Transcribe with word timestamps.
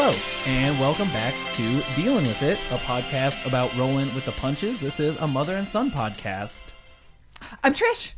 Hello, 0.00 0.16
and 0.46 0.78
welcome 0.78 1.08
back 1.08 1.34
to 1.54 1.82
Dealing 1.96 2.24
with 2.24 2.40
It, 2.40 2.56
a 2.70 2.78
podcast 2.78 3.44
about 3.44 3.76
rolling 3.76 4.14
with 4.14 4.24
the 4.26 4.30
punches. 4.30 4.78
This 4.78 5.00
is 5.00 5.16
a 5.16 5.26
mother 5.26 5.56
and 5.56 5.66
son 5.66 5.90
podcast. 5.90 6.62
I'm 7.64 7.74
Trish. 7.74 8.14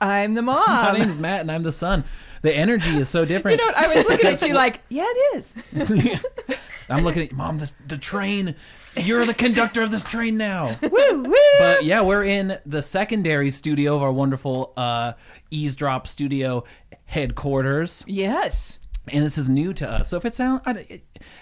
I'm 0.00 0.34
the 0.34 0.42
mom. 0.42 0.62
My 0.68 0.92
name's 0.92 1.18
Matt, 1.18 1.40
and 1.40 1.50
I'm 1.50 1.64
the 1.64 1.72
son. 1.72 2.04
The 2.42 2.54
energy 2.54 2.96
is 2.96 3.08
so 3.08 3.24
different. 3.24 3.58
you 3.58 3.66
know 3.66 3.72
what? 3.72 3.76
I 3.76 3.92
was 3.96 4.08
looking 4.08 4.26
at 4.28 4.42
you 4.46 4.54
like, 4.54 4.82
yeah, 4.88 5.06
it 5.08 5.36
is. 5.36 5.54
I'm 6.88 7.02
looking 7.02 7.24
at 7.24 7.32
mom. 7.32 7.58
This 7.58 7.72
the 7.84 7.98
train. 7.98 8.54
You're 8.96 9.26
the 9.26 9.34
conductor 9.34 9.82
of 9.82 9.90
this 9.90 10.04
train 10.04 10.36
now. 10.36 10.76
woo 10.82 11.22
woo. 11.24 11.34
But 11.58 11.84
yeah, 11.84 12.02
we're 12.02 12.22
in 12.22 12.60
the 12.64 12.80
secondary 12.80 13.50
studio 13.50 13.96
of 13.96 14.04
our 14.04 14.12
wonderful 14.12 14.72
uh, 14.76 15.14
eavesdrop 15.50 16.06
studio 16.06 16.62
headquarters, 17.06 18.04
yes. 18.06 18.78
And 19.08 19.24
this 19.24 19.36
is 19.38 19.48
new 19.48 19.72
to 19.74 19.88
us. 19.88 20.08
So 20.08 20.16
if 20.16 20.24
it 20.24 20.34
sounds, 20.34 20.62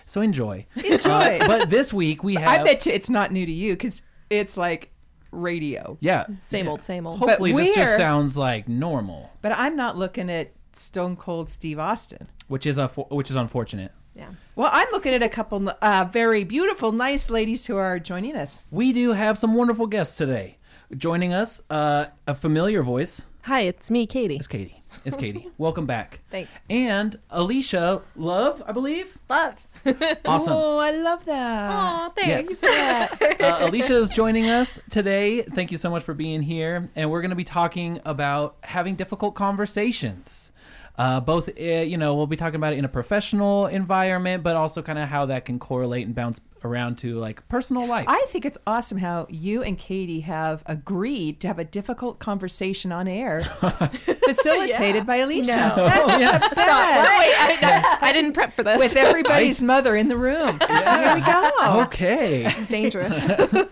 so 0.07 0.21
enjoy. 0.21 0.67
Enjoy. 0.77 1.11
Uh, 1.11 1.47
but 1.47 1.71
this 1.71 1.93
week 1.93 2.23
we 2.25 2.35
have. 2.45 2.61
I 2.61 2.65
bet 2.65 2.87
you 2.87 2.93
it's 2.93 3.11
not 3.11 3.33
new 3.33 3.47
to 3.47 3.53
you 3.53 3.73
because 3.75 4.03
it's 4.31 4.57
like 4.57 4.91
radio. 5.31 5.97
Yeah. 6.01 6.27
Same 6.39 6.69
old, 6.69 6.83
same 6.83 7.07
old. 7.07 7.19
Hopefully 7.19 7.53
this 7.53 7.75
just 7.75 7.97
sounds 7.97 8.37
like 8.37 8.69
normal, 8.69 9.31
But 9.43 9.53
I'm 9.53 9.77
not 9.77 9.97
looking 9.97 10.31
at 10.31 10.53
Stone 10.73 11.17
Cold 11.17 11.49
Steve 11.51 11.79
Austin. 11.79 12.29
which 12.49 12.67
is 12.67 12.79
a 12.79 12.89
which 12.89 13.31
is 13.31 13.37
unfortunate. 13.37 13.93
Yeah. 14.15 14.29
Well, 14.57 14.69
I'm 14.73 14.89
looking 14.93 15.15
at 15.15 15.23
a 15.23 15.29
couple 15.29 15.73
uh, 15.81 16.07
very 16.13 16.45
beautiful, 16.45 16.93
nice 16.93 17.31
ladies 17.31 17.67
who 17.67 17.77
are 17.77 17.99
joining 17.99 18.37
us. 18.37 18.63
We 18.71 18.93
do 18.93 19.13
have 19.13 19.39
some 19.39 19.55
wonderful 19.55 19.87
guests 19.87 20.17
today. 20.17 20.59
Joining 20.95 21.33
us, 21.33 21.63
uh, 21.71 22.07
a 22.27 22.35
familiar 22.35 22.83
voice. 22.83 23.23
Hi, 23.45 23.63
it's 23.63 23.91
me, 23.91 24.07
Katie. 24.07 24.37
It's 24.37 24.47
Katie. 24.47 24.85
It's 25.05 25.17
Katie. 25.17 25.49
Welcome 25.59 25.85
back. 25.85 26.21
Thanks. 26.31 26.57
And 26.71 27.19
Alicia 27.29 28.03
Love, 28.15 28.63
I 28.65 28.71
believe. 28.73 29.19
Love. 29.29 29.67
Awesome. 30.25 30.53
Oh, 30.53 30.79
I 30.79 30.93
love 30.93 31.25
that. 31.25 31.73
Aw, 31.73 32.11
thanks. 32.11 32.63
Yes. 32.63 33.41
uh, 33.41 33.59
Alicia 33.67 33.97
is 33.97 34.11
joining 34.11 34.49
us 34.49 34.79
today. 34.91 35.43
Thank 35.43 35.73
you 35.73 35.77
so 35.79 35.91
much 35.91 36.05
for 36.05 36.15
being 36.15 36.41
here. 36.41 36.89
And 36.95 37.11
we're 37.11 37.21
going 37.21 37.31
to 37.31 37.37
be 37.37 37.43
talking 37.43 37.99
about 38.05 38.55
having 38.63 38.95
difficult 38.95 39.35
conversations. 39.35 40.52
Uh, 40.99 41.21
both, 41.21 41.49
uh, 41.49 41.63
you 41.63 41.97
know, 41.97 42.15
we'll 42.15 42.27
be 42.27 42.37
talking 42.37 42.57
about 42.57 42.75
it 42.75 42.79
in 42.79 42.85
a 42.85 42.89
professional 42.89 43.67
environment, 43.67 44.43
but 44.43 44.57
also 44.57 44.83
kind 44.83 44.99
of 44.99 45.09
how 45.09 45.27
that 45.27 45.45
can 45.45 45.59
correlate 45.59 46.07
and 46.07 46.15
bounce 46.15 46.41
around 46.65 46.97
to 46.99 47.19
like 47.19 47.47
personal 47.49 47.87
life. 47.87 48.05
I 48.09 48.25
think 48.29 48.45
it's 48.45 48.59
awesome 48.67 48.99
how 48.99 49.27
you 49.29 49.63
and 49.63 49.79
Katie 49.79 50.21
have 50.21 50.63
agreed 50.67 51.41
to 51.41 51.49
have 51.49 51.59
a 51.59 51.65
difficult 51.65 52.19
conversation 52.19 52.93
on 52.93 53.09
air, 53.09 53.43
facilitated 54.25 55.07
by 55.07 55.17
Alicia. 55.17 55.75
No. 55.77 55.87
That's 55.87 56.21
yeah. 56.21 56.39
the 56.39 56.55
best. 56.55 56.59
Wait, 56.59 57.63
I, 57.65 57.99
I 58.03 58.13
didn't 58.13 58.35
prep 58.35 58.55
for 58.55 58.63
this. 58.63 58.79
With 58.79 58.97
everybody's 58.97 59.63
mother 59.63 59.97
in 59.97 60.09
the 60.09 60.17
room. 60.17 60.61
Here 60.69 61.15
we 61.15 61.21
go. 61.23 61.83
okay. 61.85 62.45
it's 62.47 62.69
dangerous. 62.69 63.31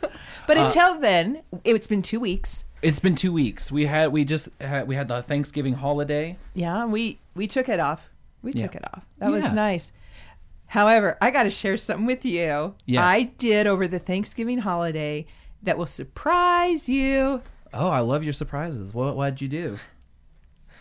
But 0.51 0.57
until 0.59 0.99
then, 0.99 1.43
it's 1.62 1.87
been 1.87 2.03
two 2.03 2.19
weeks. 2.19 2.65
It's 2.83 2.98
been 3.00 3.14
two 3.14 3.33
weeks. 3.33 3.70
We 3.70 3.86
had 3.86 4.11
we 4.12 4.25
just 4.25 4.48
had, 4.61 4.89
we 4.89 4.95
had 4.95 5.09
the 5.09 5.23
Thanksgiving 5.23 5.75
holiday. 5.75 6.39
Yeah, 6.55 6.87
we 6.87 7.19
we 7.34 7.47
took 7.47 7.69
it 7.69 7.78
off. 7.81 8.11
We 8.42 8.53
took 8.53 8.72
Yeah. 8.75 8.81
it 8.81 8.84
off. 8.95 9.05
That 9.19 9.31
was 9.31 9.53
nice. 9.53 9.92
However, 10.67 11.19
I 11.20 11.31
got 11.31 11.42
to 11.42 11.50
share 11.50 11.77
something 11.77 12.06
with 12.06 12.25
you. 12.25 12.75
Yeah. 12.87 13.05
I 13.06 13.25
did 13.25 13.67
over 13.67 13.87
the 13.89 13.98
Thanksgiving 13.98 14.59
holiday 14.59 15.27
that 15.62 15.77
will 15.77 15.87
surprise 15.87 16.89
you. 16.89 17.42
Oh, 17.75 17.91
I 17.91 18.00
love 18.00 18.25
your 18.25 18.33
surprises. 18.33 18.94
What 18.94 19.17
what'd 19.17 19.41
you 19.42 19.48
do? 19.48 19.77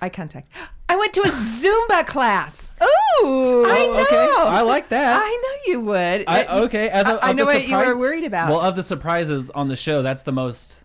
Eye 0.02 0.10
contact. 0.10 0.48
I 0.90 0.96
went 0.96 1.14
to 1.14 1.22
a 1.22 1.26
Zumba 1.26 2.08
class. 2.08 2.72
Ooh. 2.82 3.66
I 3.68 3.86
know. 3.86 4.00
Okay, 4.02 4.28
I 4.38 4.62
like 4.62 4.90
that. 4.90 5.22
I 5.22 5.30
know 5.44 5.72
you 5.74 5.82
would. 5.82 6.24
I, 6.28 6.46
okay, 6.64 6.90
as 6.90 7.08
a, 7.08 7.24
I- 7.24 7.30
I 7.30 7.34
know 7.34 7.46
what 7.46 7.68
you 7.68 7.76
were 7.78 7.96
worried 7.98 8.24
about. 8.24 8.50
Well, 8.50 8.62
of 8.62 8.76
the 8.76 8.82
surprises 8.84 9.52
on 9.52 9.68
the 9.68 9.76
show, 9.76 10.02
that's 10.02 10.24
the 10.24 10.32
most 10.32 10.80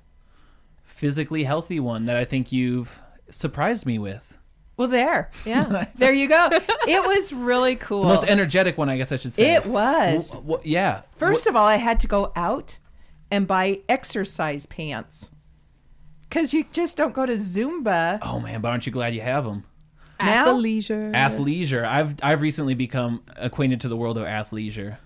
physically 1.04 1.44
healthy 1.44 1.78
one 1.78 2.06
that 2.06 2.16
I 2.16 2.24
think 2.24 2.50
you've 2.50 3.02
surprised 3.28 3.84
me 3.84 3.98
with. 3.98 4.38
Well, 4.78 4.88
there. 4.88 5.30
Yeah. 5.44 5.84
There 5.96 6.14
you 6.14 6.26
go. 6.30 6.48
It 6.50 7.06
was 7.06 7.30
really 7.30 7.76
cool. 7.76 8.04
The 8.04 8.08
most 8.08 8.26
energetic 8.26 8.78
one, 8.78 8.88
I 8.88 8.96
guess 8.96 9.12
I 9.12 9.16
should 9.16 9.34
say. 9.34 9.54
It 9.54 9.66
was. 9.66 10.30
W- 10.30 10.52
w- 10.56 10.72
yeah. 10.72 11.02
First 11.18 11.46
of 11.46 11.56
all, 11.56 11.66
I 11.66 11.76
had 11.76 12.00
to 12.00 12.06
go 12.06 12.32
out 12.34 12.78
and 13.30 13.46
buy 13.46 13.82
exercise 13.86 14.64
pants. 14.64 15.28
Because 16.22 16.54
you 16.54 16.64
just 16.72 16.96
don't 16.96 17.12
go 17.12 17.26
to 17.26 17.34
Zumba. 17.34 18.18
oh 18.22 18.40
man, 18.40 18.62
but 18.62 18.68
aren't 18.70 18.86
you 18.86 18.92
glad 18.92 19.14
you 19.14 19.20
have 19.20 19.44
them? 19.44 19.64
Now? 20.18 20.52
leisure. 20.52 21.12
Athleisure. 21.14 21.84
I've 21.84 22.14
I've 22.22 22.40
recently 22.40 22.72
become 22.74 23.22
acquainted 23.36 23.82
to 23.82 23.88
the 23.88 23.96
world 23.96 24.16
of 24.16 24.24
athleisure. 24.24 24.96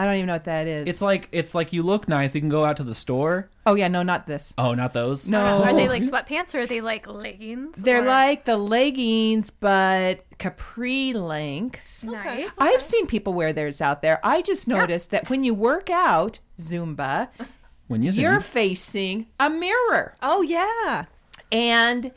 I 0.00 0.04
don't 0.04 0.14
even 0.14 0.26
know 0.28 0.34
what 0.34 0.44
that 0.44 0.66
is. 0.68 0.88
It's 0.88 1.02
like 1.02 1.28
it's 1.32 1.54
like 1.54 1.72
you 1.72 1.82
look 1.82 2.06
nice. 2.08 2.34
You 2.34 2.40
can 2.40 2.48
go 2.50 2.64
out 2.64 2.76
to 2.76 2.84
the 2.84 2.94
store. 2.94 3.50
oh, 3.66 3.74
yeah, 3.74 3.88
no, 3.88 4.02
not 4.02 4.26
this. 4.26 4.54
Oh, 4.56 4.72
not 4.74 4.92
those. 4.92 5.28
No. 5.28 5.62
Are 5.62 5.74
they 5.74 5.88
like 5.88 6.02
sweatpants 6.10 6.54
or 6.54 6.60
are 6.60 6.66
they 6.66 6.80
like 6.80 7.06
leggings? 7.08 7.82
They're 7.82 8.02
or- 8.02 8.06
like 8.06 8.44
the 8.44 8.56
leggings, 8.56 9.50
but 9.50 10.24
capri 10.38 11.12
length. 11.14 12.04
nice. 12.04 12.48
I've 12.58 12.80
seen 12.80 13.06
people 13.06 13.32
wear 13.34 13.52
theirs 13.52 13.80
out 13.80 14.00
there. 14.02 14.20
I 14.22 14.40
just 14.42 14.68
noticed 14.68 15.10
that 15.10 15.28
when 15.30 15.42
you 15.44 15.52
work 15.54 15.90
out 15.90 16.38
Zumba, 16.58 17.28
When 17.88 18.02
you 18.02 18.12
you're 18.12 18.40
facing 18.40 19.26
a 19.40 19.48
mirror. 19.50 20.14
Oh 20.22 20.42
yeah. 20.42 21.06
And, 21.50 22.12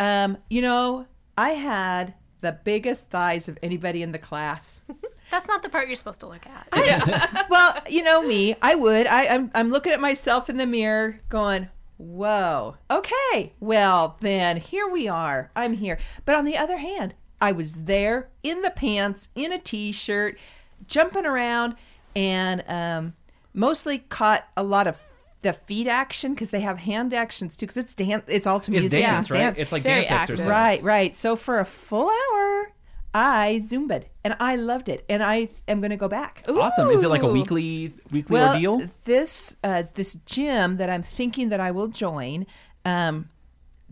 um, 0.00 0.38
you 0.50 0.60
know, 0.60 1.06
I 1.38 1.50
had 1.50 2.14
the 2.40 2.58
biggest 2.64 3.10
thighs 3.10 3.48
of 3.48 3.56
anybody 3.62 4.02
in 4.02 4.12
the 4.12 4.18
class. 4.18 4.82
That's 5.34 5.48
not 5.48 5.64
the 5.64 5.68
part 5.68 5.88
you're 5.88 5.96
supposed 5.96 6.20
to 6.20 6.28
look 6.28 6.46
at. 6.46 7.46
well, 7.50 7.76
you 7.88 8.04
know 8.04 8.22
me, 8.22 8.54
I 8.62 8.76
would. 8.76 9.08
I, 9.08 9.26
I'm, 9.26 9.50
I'm 9.52 9.68
looking 9.68 9.92
at 9.92 10.00
myself 10.00 10.48
in 10.48 10.58
the 10.58 10.64
mirror 10.66 11.18
going, 11.28 11.68
whoa, 11.96 12.76
okay, 12.88 13.52
well, 13.58 14.16
then 14.20 14.58
here 14.58 14.86
we 14.86 15.08
are. 15.08 15.50
I'm 15.56 15.72
here. 15.72 15.98
But 16.24 16.36
on 16.36 16.44
the 16.44 16.56
other 16.56 16.76
hand, 16.76 17.14
I 17.40 17.50
was 17.50 17.72
there 17.72 18.28
in 18.44 18.62
the 18.62 18.70
pants, 18.70 19.30
in 19.34 19.50
a 19.50 19.58
t 19.58 19.90
shirt, 19.90 20.38
jumping 20.86 21.26
around, 21.26 21.74
and 22.14 22.62
um, 22.68 23.14
mostly 23.52 23.98
caught 23.98 24.46
a 24.56 24.62
lot 24.62 24.86
of 24.86 25.02
the 25.42 25.52
feet 25.52 25.88
action 25.88 26.32
because 26.34 26.50
they 26.50 26.60
have 26.60 26.78
hand 26.78 27.12
actions 27.12 27.56
too 27.56 27.66
because 27.66 27.76
it's 27.76 27.94
dance 27.96 28.24
it's 28.28 28.46
all 28.46 28.60
to 28.60 28.70
It's 28.72 28.82
music 28.82 29.02
dance, 29.02 29.32
right? 29.32 29.38
dance. 29.38 29.58
It's 29.58 29.72
like 29.72 29.82
very 29.82 30.02
dance 30.02 30.12
active. 30.12 30.34
exercise. 30.34 30.48
Right, 30.48 30.82
right. 30.84 31.14
So 31.14 31.34
for 31.34 31.58
a 31.58 31.64
full 31.64 32.08
hour, 32.08 32.72
I 33.14 33.60
zumbaed 33.62 34.04
and 34.24 34.34
I 34.40 34.56
loved 34.56 34.88
it, 34.88 35.04
and 35.08 35.22
I 35.22 35.48
am 35.68 35.80
going 35.80 35.90
to 35.92 35.96
go 35.96 36.08
back. 36.08 36.42
Awesome. 36.48 36.88
Is 36.90 37.04
it 37.04 37.08
like 37.08 37.22
a 37.22 37.28
Ooh. 37.28 37.32
weekly 37.32 37.92
weekly 38.10 38.34
Well, 38.34 38.54
ordeal? 38.54 38.88
this 39.04 39.56
uh, 39.62 39.84
this 39.94 40.14
gym 40.26 40.76
that 40.78 40.90
I'm 40.90 41.02
thinking 41.02 41.50
that 41.50 41.60
I 41.60 41.70
will 41.70 41.88
join 41.88 42.46
um, 42.84 43.28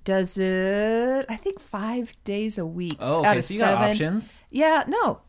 does 0.04 0.36
it. 0.38 1.26
I 1.28 1.36
think 1.36 1.60
five 1.60 2.14
days 2.24 2.58
a 2.58 2.66
week. 2.66 2.96
Oh, 2.98 3.24
out 3.24 3.30
okay. 3.30 3.38
of 3.38 3.44
So 3.44 3.54
you 3.54 3.60
got 3.60 3.66
seven. 3.78 3.90
options. 3.90 4.34
Yeah, 4.50 4.84
no, 4.88 5.20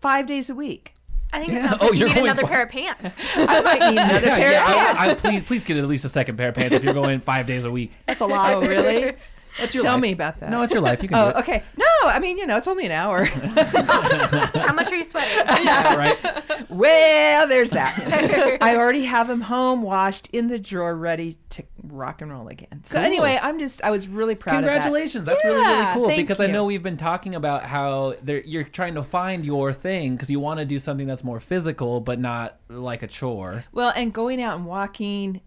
five 0.00 0.26
days 0.26 0.50
a 0.50 0.54
week. 0.54 0.94
I 1.34 1.38
think 1.40 1.52
Yeah. 1.52 1.64
it 1.64 1.68
sounds 1.70 1.78
Oh, 1.80 1.84
like 1.86 1.94
you 1.94 1.98
you're 2.00 2.08
need 2.08 2.14
going 2.16 2.26
another 2.26 2.42
for- 2.42 2.48
pair 2.48 2.62
of 2.64 2.68
pants. 2.68 3.16
I 3.36 3.62
might 3.62 3.80
need 3.80 3.98
another 3.98 4.26
Yeah, 4.26 4.36
pair 4.36 4.52
yeah. 4.52 4.60
of 4.60 4.76
pants. 4.76 5.00
I, 5.00 5.10
I, 5.10 5.14
please, 5.14 5.42
please 5.44 5.64
get 5.64 5.78
at 5.78 5.86
least 5.88 6.04
a 6.04 6.10
second 6.10 6.36
pair 6.36 6.50
of 6.50 6.54
pants 6.54 6.74
if 6.74 6.84
you're 6.84 6.92
going 6.92 7.20
five 7.20 7.46
days 7.46 7.64
a 7.64 7.70
week. 7.70 7.92
That's 8.06 8.20
a 8.20 8.26
lot. 8.26 8.52
Oh, 8.52 8.60
really? 8.60 9.14
That's 9.58 9.74
your 9.74 9.84
Tell 9.84 9.94
life. 9.94 10.02
me 10.02 10.12
about 10.12 10.40
that. 10.40 10.50
No, 10.50 10.62
it's 10.62 10.72
your 10.72 10.80
life. 10.82 11.02
You 11.02 11.08
can 11.08 11.18
Oh, 11.18 11.24
do 11.24 11.28
it. 11.30 11.34
Oh, 11.36 11.40
okay. 11.40 11.62
No, 11.76 11.84
I 12.04 12.18
mean, 12.18 12.38
you 12.38 12.46
know, 12.46 12.56
it's 12.56 12.66
only 12.68 12.86
an 12.86 12.92
hour. 12.92 13.24
How 13.26 14.72
much 14.72 14.90
are 14.90 14.96
you 14.96 15.04
sweating? 15.04 15.32
Yeah, 15.62 15.94
right. 15.96 16.70
well, 16.70 17.46
there's 17.46 17.70
that. 17.70 18.58
I 18.62 18.76
already 18.76 19.04
have 19.04 19.28
them 19.28 19.42
home, 19.42 19.82
washed 19.82 20.28
in 20.32 20.48
the 20.48 20.58
drawer, 20.58 20.94
ready 20.96 21.36
to 21.50 21.62
rock 21.84 22.20
and 22.22 22.32
roll 22.32 22.48
again. 22.48 22.82
So 22.84 22.96
Cool. 22.96 23.04
anyway, 23.04 23.38
I'm 23.40 23.58
just, 23.58 23.82
I 23.84 23.90
was 23.90 24.08
really 24.08 24.34
proud 24.34 24.56
of 24.58 24.64
that. 24.64 24.72
Congratulations. 24.82 25.24
That's 25.24 25.44
really, 25.44 25.60
really 25.60 25.94
cool 25.94 26.06
thank 26.08 26.26
because 26.26 26.40
I 26.40 26.46
know 26.46 26.64
we've 26.64 26.82
been 26.82 26.96
talking 26.96 27.34
about 27.34 27.64
how 27.64 28.14
you're 28.24 28.64
trying 28.64 28.94
to 28.94 29.02
find 29.02 29.44
your 29.44 29.72
thing 29.72 30.16
because 30.16 30.30
you 30.30 30.40
want 30.40 30.58
to 30.60 30.64
do 30.66 30.78
something 30.78 31.06
that's 31.06 31.22
more 31.24 31.40
physical 31.40 32.00
but 32.00 32.18
not 32.18 32.58
like 32.68 33.02
a 33.02 33.06
chore. 33.06 33.64
Well, 33.72 33.92
and 33.94 34.12
going 34.12 34.40
out 34.42 34.56
and 34.56 34.66
walking, 34.66 35.40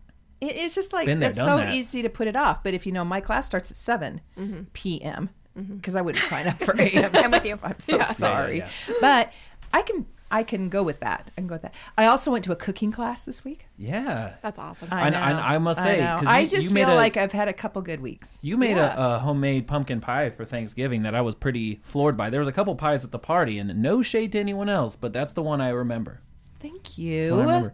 it, 0.45 0.55
it's 0.55 0.75
just 0.75 0.93
like 0.93 1.05
Been 1.05 1.19
there, 1.19 1.29
it's 1.31 1.39
done 1.39 1.59
so 1.59 1.65
that. 1.65 1.73
easy 1.73 2.01
to 2.01 2.09
put 2.09 2.27
it 2.27 2.35
off. 2.35 2.63
But 2.63 2.73
if 2.73 2.85
you 2.85 2.91
know, 2.91 3.03
my 3.05 3.21
class 3.21 3.45
starts 3.45 3.71
at 3.71 3.77
7 3.77 4.21
mm-hmm. 4.37 4.63
p.m. 4.73 5.29
because 5.55 5.93
mm-hmm. 5.93 5.97
I 5.97 6.01
wouldn't 6.01 6.25
sign 6.25 6.47
up 6.47 6.59
for 6.63 6.73
a.m. 6.79 7.11
I'm 7.13 7.31
with 7.31 7.45
you. 7.45 7.59
I'm 7.63 7.79
so 7.79 7.99
sorry, 8.01 8.59
yeah. 8.59 8.69
but 9.01 9.31
I 9.73 9.81
can 9.81 10.05
I 10.31 10.43
can 10.43 10.69
go 10.69 10.81
with 10.81 11.01
that. 11.01 11.29
I 11.37 11.41
can 11.41 11.47
go 11.47 11.55
with 11.55 11.61
that. 11.61 11.73
I 11.97 12.07
also 12.07 12.31
went 12.31 12.43
to 12.45 12.51
a 12.51 12.55
cooking 12.55 12.91
class 12.91 13.25
this 13.25 13.45
week. 13.45 13.67
Yeah. 13.77 14.33
That's 14.41 14.57
awesome. 14.57 14.89
I- 14.91 15.11
I- 15.11 15.55
I 15.55 15.57
must 15.59 15.81
say, 15.81 15.99
know. 16.01 16.17
'cause 16.17 16.27
I 16.27 16.39
you- 16.39 16.47
just 16.47 16.67
you 16.67 16.73
made 16.73 16.85
feel 16.85 16.95
a- 16.95 16.97
like 16.97 17.15
I've 17.15 17.31
had 17.31 17.47
a 17.47 17.53
couple 17.53 17.81
good 17.83 18.01
weeks. 18.01 18.39
You 18.41 18.57
made 18.57 18.75
Yeah. 18.75 18.95
a, 18.97 19.15
a 19.15 19.19
homemade 19.19 19.67
pumpkin 19.67 20.01
pie 20.01 20.31
for 20.31 20.43
Thanksgiving 20.43 21.03
that 21.03 21.13
I 21.13 21.21
was 21.21 21.35
pretty 21.35 21.79
floored 21.83 22.17
by. 22.17 22.31
There 22.31 22.39
was 22.39 22.47
a 22.47 22.51
couple 22.51 22.73
pies 22.75 23.05
at 23.05 23.11
the 23.11 23.19
party, 23.19 23.59
and 23.59 23.81
no 23.81 24.01
shade 24.01 24.31
to 24.31 24.39
anyone 24.39 24.67
else, 24.67 24.95
but 24.95 25.13
that's 25.13 25.33
the 25.33 25.43
one 25.43 25.61
I 25.61 25.69
remember. 25.69 26.21
Thank 26.59 26.83
That's 26.83 26.97
you. 26.97 27.35
what 27.35 27.41
I 27.41 27.45
remember. 27.45 27.73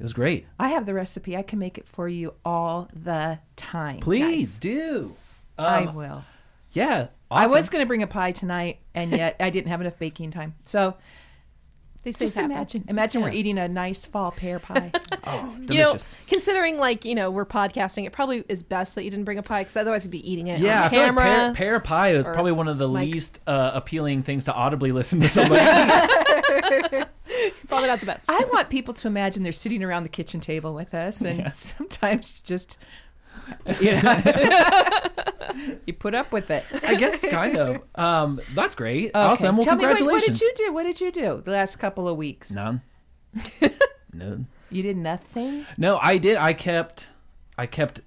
It 0.00 0.02
was 0.02 0.12
great. 0.14 0.46
I 0.58 0.68
have 0.70 0.86
the 0.86 0.94
recipe. 0.94 1.36
I 1.36 1.42
can 1.42 1.58
make 1.58 1.76
it 1.78 1.86
for 1.86 2.08
you 2.08 2.32
all 2.44 2.88
the 2.94 3.38
time. 3.56 4.00
Please 4.00 4.54
Nice. 4.54 4.58
do. 4.58 5.14
I 5.58 5.84
Um, 5.84 5.94
will. 5.94 6.24
Yeah. 6.72 7.08
I 7.30 7.46
was 7.46 7.68
going 7.68 7.82
to 7.82 7.86
bring 7.86 8.02
a 8.02 8.06
pie 8.08 8.32
tonight, 8.32 8.78
and 8.94 9.10
yet 9.12 9.36
I 9.38 9.50
didn't 9.50 9.68
have 9.68 9.80
enough 9.82 9.98
baking 9.98 10.30
time. 10.32 10.54
So 10.62 10.96
These 12.02 12.18
Just 12.18 12.34
happen. 12.36 12.50
imagine. 12.50 12.84
Imagine 12.88 13.20
we're 13.20 13.30
eating 13.30 13.58
a 13.58 13.68
nice 13.68 14.06
fall 14.06 14.30
pear 14.32 14.58
pie. 14.58 14.90
Oh, 15.22 15.52
You 15.54 15.60
know, 15.60 15.66
delicious. 15.66 16.16
considering 16.26 16.78
like 16.78 17.04
you 17.04 17.14
know 17.14 17.30
we're 17.30 17.44
podcasting, 17.44 18.06
it 18.06 18.12
probably 18.12 18.42
is 18.48 18.62
best 18.62 18.94
that 18.94 19.04
you 19.04 19.10
didn't 19.10 19.26
bring 19.26 19.36
a 19.36 19.42
pie 19.42 19.60
because 19.60 19.76
otherwise 19.76 20.06
you'd 20.06 20.10
be 20.10 20.32
eating 20.32 20.46
it 20.48 20.60
yeah, 20.60 20.78
on 20.80 20.84
I 20.86 20.88
feel 20.88 21.02
like 21.02 21.14
pear, 21.14 21.52
pear 21.54 21.80
pie 21.80 22.12
is 22.12 22.24
probably 22.24 22.52
one 22.52 22.68
of 22.68 22.78
the 22.78 22.88
like- 22.88 23.12
least 23.12 23.38
uh, 23.46 23.70
appealing 23.74 24.22
things 24.22 24.44
to 24.46 24.54
audibly 24.54 24.92
listen 24.92 25.20
to 25.20 25.28
somebody. 25.28 25.60
Probably 27.68 27.88
not 27.88 28.00
the 28.00 28.06
best. 28.06 28.30
I 28.30 28.38
want 28.52 28.70
people 28.70 28.94
to 28.94 29.08
imagine 29.08 29.42
they're 29.42 29.52
sitting 29.52 29.82
around 29.82 30.02
the 30.04 30.08
kitchen 30.08 30.40
table 30.40 30.74
with 30.74 30.94
us, 30.94 31.20
and 31.22 31.38
Yeah. 31.40 31.48
sometimes 31.50 32.40
just 32.42 32.76
you, 33.80 33.92
know, 34.02 34.20
you 35.86 35.92
put 35.94 36.14
up 36.14 36.30
with 36.32 36.50
it. 36.50 36.64
I 36.84 36.94
guess 36.96 37.24
kind 37.24 37.56
of. 37.56 37.82
Um, 37.94 38.40
that's 38.54 38.74
great. 38.74 39.08
Okay. 39.10 39.18
Awesome. 39.18 39.56
Well, 39.56 39.64
Tell 39.64 39.76
me, 39.76 39.86
what, 39.86 39.96
congratulations. 39.96 40.40
what 40.40 40.54
did 40.56 40.58
you 40.60 40.66
do? 40.66 40.72
What 40.74 40.82
did 40.84 41.00
you 41.00 41.10
do 41.12 41.42
the 41.44 41.50
last 41.50 41.76
couple 41.76 42.06
of 42.08 42.16
weeks? 42.16 42.50
None. 42.52 42.82
None. 44.12 44.46
You 44.70 44.82
did 44.82 44.96
nothing. 44.96 45.66
No, 45.78 45.98
I 46.02 46.18
did. 46.18 46.36
I 46.36 46.52
kept, 46.52 47.10
I 47.58 47.66
kept 47.66 48.00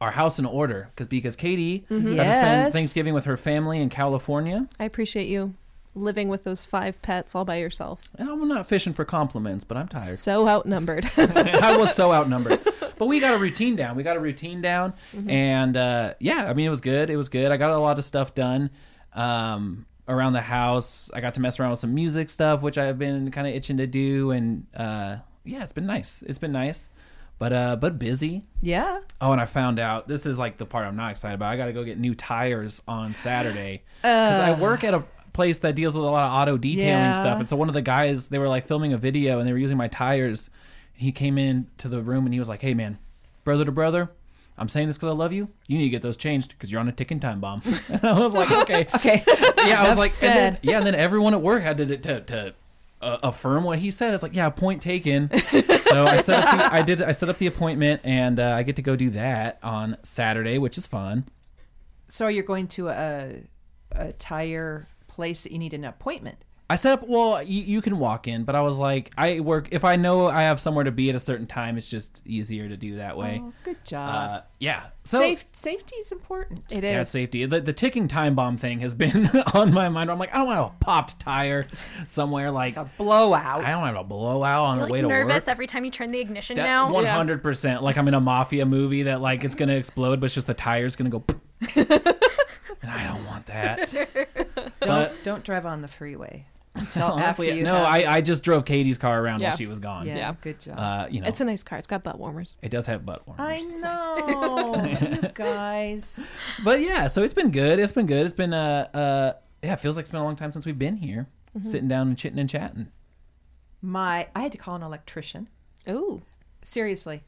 our 0.00 0.10
house 0.12 0.38
in 0.38 0.46
order 0.46 0.90
because 0.94 1.06
because 1.08 1.36
Katie 1.36 1.80
got 1.88 1.98
to 1.98 2.02
spend 2.14 2.72
Thanksgiving 2.72 3.14
with 3.14 3.24
her 3.24 3.36
family 3.36 3.80
in 3.80 3.88
California. 3.88 4.68
I 4.78 4.84
appreciate 4.84 5.28
you 5.28 5.54
living 5.98 6.28
with 6.28 6.44
those 6.44 6.64
five 6.64 7.00
pets 7.02 7.34
all 7.34 7.44
by 7.44 7.56
yourself. 7.56 8.08
I'm 8.18 8.48
not 8.48 8.66
fishing 8.66 8.92
for 8.92 9.04
compliments, 9.04 9.64
but 9.64 9.76
I'm 9.76 9.88
tired. 9.88 10.16
So 10.16 10.48
outnumbered. 10.48 11.10
I 11.16 11.76
was 11.76 11.94
so 11.94 12.12
outnumbered. 12.14 12.60
But 12.98 13.06
we 13.06 13.20
got 13.20 13.34
a 13.34 13.38
routine 13.38 13.76
down. 13.76 13.96
We 13.96 14.02
got 14.02 14.16
a 14.16 14.20
routine 14.20 14.60
down, 14.60 14.92
and 15.28 15.76
uh, 15.76 16.14
yeah, 16.18 16.48
I 16.50 16.54
mean 16.54 16.66
it 16.66 16.70
was 16.70 16.80
good. 16.80 17.10
It 17.10 17.16
was 17.16 17.28
good. 17.28 17.52
I 17.52 17.56
got 17.56 17.70
a 17.70 17.78
lot 17.78 17.98
of 17.98 18.04
stuff 18.04 18.34
done 18.34 18.70
um, 19.12 19.86
around 20.08 20.32
the 20.32 20.40
house. 20.40 21.10
I 21.14 21.20
got 21.20 21.34
to 21.34 21.40
mess 21.40 21.60
around 21.60 21.70
with 21.70 21.80
some 21.80 21.94
music 21.94 22.28
stuff, 22.30 22.60
which 22.62 22.76
I've 22.76 22.98
been 22.98 23.30
kind 23.30 23.46
of 23.46 23.54
itching 23.54 23.76
to 23.76 23.86
do, 23.86 24.32
and 24.32 24.66
uh, 24.74 25.16
yeah, 25.44 25.62
it's 25.62 25.72
been 25.72 25.86
nice. 25.86 26.24
It's 26.26 26.38
been 26.38 26.52
nice, 26.52 26.88
but 27.38 27.52
uh, 27.52 27.76
but 27.76 27.98
busy. 28.00 28.42
Yeah. 28.60 29.00
Oh, 29.20 29.30
and 29.30 29.40
I 29.40 29.46
found 29.46 29.78
out 29.78 30.08
this 30.08 30.26
is 30.26 30.36
like 30.36 30.58
the 30.58 30.66
part 30.66 30.84
I'm 30.86 30.96
not 30.96 31.12
excited 31.12 31.34
about. 31.36 31.52
I 31.52 31.56
got 31.56 31.66
to 31.66 31.72
go 31.72 31.84
get 31.84 31.98
new 32.00 32.14
tires 32.16 32.82
on 32.88 33.14
Saturday 33.14 33.82
because 34.02 34.40
I 34.40 34.60
work 34.60 34.82
at 34.82 34.94
a 34.94 35.04
place 35.38 35.58
that 35.58 35.74
deals 35.74 35.94
with 35.96 36.04
a 36.04 36.10
lot 36.10 36.26
of 36.28 36.32
auto 36.40 36.56
detailing 36.56 36.88
Yeah. 36.88 37.20
stuff. 37.20 37.38
And 37.38 37.48
so 37.48 37.56
one 37.56 37.68
of 37.68 37.74
the 37.74 37.82
guys, 37.82 38.28
they 38.28 38.38
were 38.38 38.48
like 38.48 38.66
filming 38.66 38.92
a 38.92 38.98
video 38.98 39.38
and 39.38 39.46
they 39.48 39.52
were 39.52 39.58
using 39.66 39.76
my 39.76 39.88
tires. 39.88 40.50
He 40.92 41.12
came 41.12 41.38
in 41.38 41.66
to 41.78 41.88
the 41.88 42.00
room 42.02 42.24
and 42.26 42.32
he 42.34 42.40
was 42.40 42.48
like, 42.48 42.60
"Hey, 42.60 42.74
man, 42.74 42.98
brother 43.44 43.64
to 43.64 43.72
brother." 43.72 44.10
I'm 44.60 44.68
saying 44.68 44.88
this 44.88 44.96
because 44.98 45.10
I 45.10 45.16
love 45.16 45.32
you. 45.32 45.48
You 45.68 45.78
need 45.78 45.84
to 45.84 45.90
get 45.90 46.02
those 46.02 46.16
changed 46.16 46.48
because 46.50 46.72
you're 46.72 46.80
on 46.80 46.88
a 46.88 46.92
ticking 46.92 47.20
time 47.20 47.38
bomb. 47.40 47.62
and 47.88 48.04
I 48.04 48.18
was 48.18 48.34
like, 48.34 48.50
okay, 48.50 48.88
Okay. 48.96 49.22
yeah. 49.68 49.84
I 49.84 49.88
was 49.90 49.98
like, 49.98 50.10
and 50.20 50.36
then, 50.36 50.58
yeah. 50.62 50.78
And 50.78 50.86
then 50.86 50.96
everyone 50.96 51.32
at 51.34 51.40
work 51.42 51.62
had 51.62 51.76
to 51.78 51.96
to, 51.96 52.20
to 52.22 52.54
uh, 53.00 53.18
affirm 53.22 53.62
what 53.62 53.78
he 53.78 53.92
said. 53.92 54.12
It's 54.14 54.22
like, 54.24 54.34
yeah, 54.34 54.50
point 54.50 54.82
taken. 54.82 55.30
so 55.50 56.04
I 56.04 56.20
set 56.20 56.42
up 56.44 56.58
the, 56.58 56.74
I 56.74 56.82
did 56.82 57.00
I 57.00 57.12
set 57.12 57.28
up 57.28 57.38
the 57.38 57.46
appointment 57.46 58.00
and 58.02 58.40
uh, 58.40 58.50
I 58.58 58.64
get 58.64 58.74
to 58.76 58.82
go 58.82 58.96
do 58.96 59.10
that 59.10 59.60
on 59.62 59.96
Saturday, 60.02 60.58
which 60.58 60.76
is 60.76 60.88
fun. 60.88 61.24
So 62.08 62.26
you're 62.26 62.42
going 62.42 62.66
to 62.68 62.88
a 62.88 63.42
a 63.92 64.12
tire 64.14 64.88
place 65.18 65.42
that 65.42 65.50
you 65.50 65.58
need 65.58 65.74
an 65.74 65.84
appointment. 65.84 66.38
I 66.70 66.76
set 66.76 66.92
up. 66.92 67.08
Well, 67.08 67.42
you, 67.42 67.62
you 67.62 67.80
can 67.80 67.98
walk 67.98 68.28
in, 68.28 68.44
but 68.44 68.54
I 68.54 68.60
was 68.60 68.76
like, 68.76 69.10
I 69.16 69.40
work 69.40 69.68
if 69.70 69.84
I 69.84 69.96
know 69.96 70.26
I 70.28 70.42
have 70.42 70.60
somewhere 70.60 70.84
to 70.84 70.90
be 70.92 71.08
at 71.08 71.16
a 71.16 71.18
certain 71.18 71.46
time. 71.46 71.76
It's 71.78 71.88
just 71.88 72.20
easier 72.26 72.68
to 72.68 72.76
do 72.76 72.96
that 72.96 73.16
way. 73.16 73.40
Oh, 73.42 73.52
good 73.64 73.82
job. 73.86 74.10
Uh, 74.30 74.40
yeah. 74.60 74.82
So 75.04 75.18
Safe 75.18 75.46
safety 75.52 75.96
is 75.96 76.12
important. 76.12 76.64
It 76.70 76.84
yeah, 76.84 77.00
is. 77.00 77.08
safety. 77.08 77.46
The, 77.46 77.62
the 77.62 77.72
ticking 77.72 78.06
time 78.06 78.34
bomb 78.34 78.58
thing 78.58 78.80
has 78.80 78.92
been 78.92 79.26
on 79.54 79.72
my 79.72 79.88
mind. 79.88 80.10
I'm 80.10 80.18
like, 80.18 80.32
I 80.34 80.36
don't 80.38 80.46
want 80.46 80.60
a 80.74 80.84
popped 80.84 81.18
tire 81.18 81.66
somewhere. 82.06 82.50
Like, 82.50 82.76
A 82.76 82.84
blowout. 82.98 83.64
I 83.64 83.70
don't 83.70 83.80
want 83.80 83.96
a 83.96 84.04
blowout 84.04 84.66
on 84.66 84.76
You're 84.76 84.86
the 84.88 84.92
like 84.92 84.92
way 84.92 85.00
to 85.00 85.08
work. 85.08 85.26
nervous 85.26 85.46
work. 85.46 85.48
every 85.48 85.66
time 85.66 85.86
you 85.86 85.90
turn 85.90 86.10
the 86.10 86.20
ignition 86.20 86.56
That- 86.56 86.64
down. 86.64 86.92
100%. 86.92 87.80
Like 87.80 87.96
I'm 87.96 88.06
in 88.08 88.14
a 88.14 88.20
mafia 88.20 88.66
movie 88.66 89.04
that 89.04 89.22
like 89.22 89.42
it's 89.42 89.54
gonna 89.54 89.72
explode, 89.82 90.20
but 90.20 90.26
it's 90.26 90.34
just 90.34 90.46
the 90.46 90.52
tire's 90.54 90.96
gonna 90.96 91.08
go. 91.08 91.24
and 92.82 92.90
I 92.90 93.04
don't 93.04 93.24
want 93.26 93.46
that. 93.46 93.92
don't 94.80 94.86
but- 94.86 95.24
don't 95.24 95.44
drive 95.44 95.66
on 95.66 95.82
the 95.82 95.88
freeway 95.88 96.46
until 96.74 97.04
Honestly, 97.04 97.48
after 97.48 97.58
you 97.58 97.64
no. 97.64 97.74
have- 97.74 97.86
I, 97.86 98.04
I 98.16 98.20
just 98.20 98.42
drove 98.44 98.64
Katie's 98.64 98.98
car 98.98 99.20
around 99.20 99.40
Yeah. 99.40 99.48
while 99.50 99.56
she 99.56 99.66
was 99.66 99.78
gone. 99.78 100.06
yeah, 100.06 100.16
Yeah. 100.16 100.34
good 100.40 100.60
job. 100.60 100.78
Uh, 100.78 101.06
you 101.10 101.20
know, 101.20 101.26
It's 101.28 101.40
a 101.40 101.44
nice 101.44 101.62
car. 101.62 101.78
It's 101.78 101.88
got 101.88 102.04
butt 102.04 102.18
warmers. 102.18 102.54
it 102.62 102.70
does 102.70 102.86
have 102.86 103.04
butt 103.04 103.26
warmers. 103.26 103.74
I 103.82 103.82
know, 103.82 104.84
you 105.22 105.28
guys. 105.34 106.20
But 106.64 106.80
yeah, 106.80 107.08
so 107.08 107.22
it's 107.24 107.34
been 107.34 107.50
good. 107.50 107.78
It's 107.80 107.92
been 107.92 108.06
good. 108.06 108.24
It's 108.26 108.34
been 108.34 108.52
uh 108.54 108.88
uh 108.94 109.32
yeah, 109.62 109.72
it 109.72 109.80
feels 109.80 109.96
like 109.96 110.04
it's 110.04 110.12
been 110.12 110.20
a 110.20 110.24
long 110.24 110.36
time 110.36 110.52
since 110.52 110.64
we've 110.66 110.78
been 110.78 110.96
here, 110.96 111.26
Mm-hmm. 111.56 111.68
sitting 111.68 111.88
down 111.88 112.08
and 112.08 112.16
chitting 112.16 112.38
and 112.38 112.48
chatting. 112.48 112.88
My 113.80 114.28
I 114.36 114.40
had 114.40 114.52
to 114.52 114.58
call 114.58 114.74
an 114.76 114.82
electrician. 114.82 115.48
Ooh. 115.88 116.22
Seriously. 116.62 117.22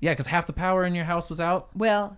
Yeah, 0.00 0.12
because 0.12 0.26
half 0.28 0.46
the 0.46 0.52
power 0.52 0.84
in 0.84 0.94
your 0.94 1.04
house 1.04 1.28
was 1.28 1.40
out. 1.40 1.68
Well, 1.74 2.16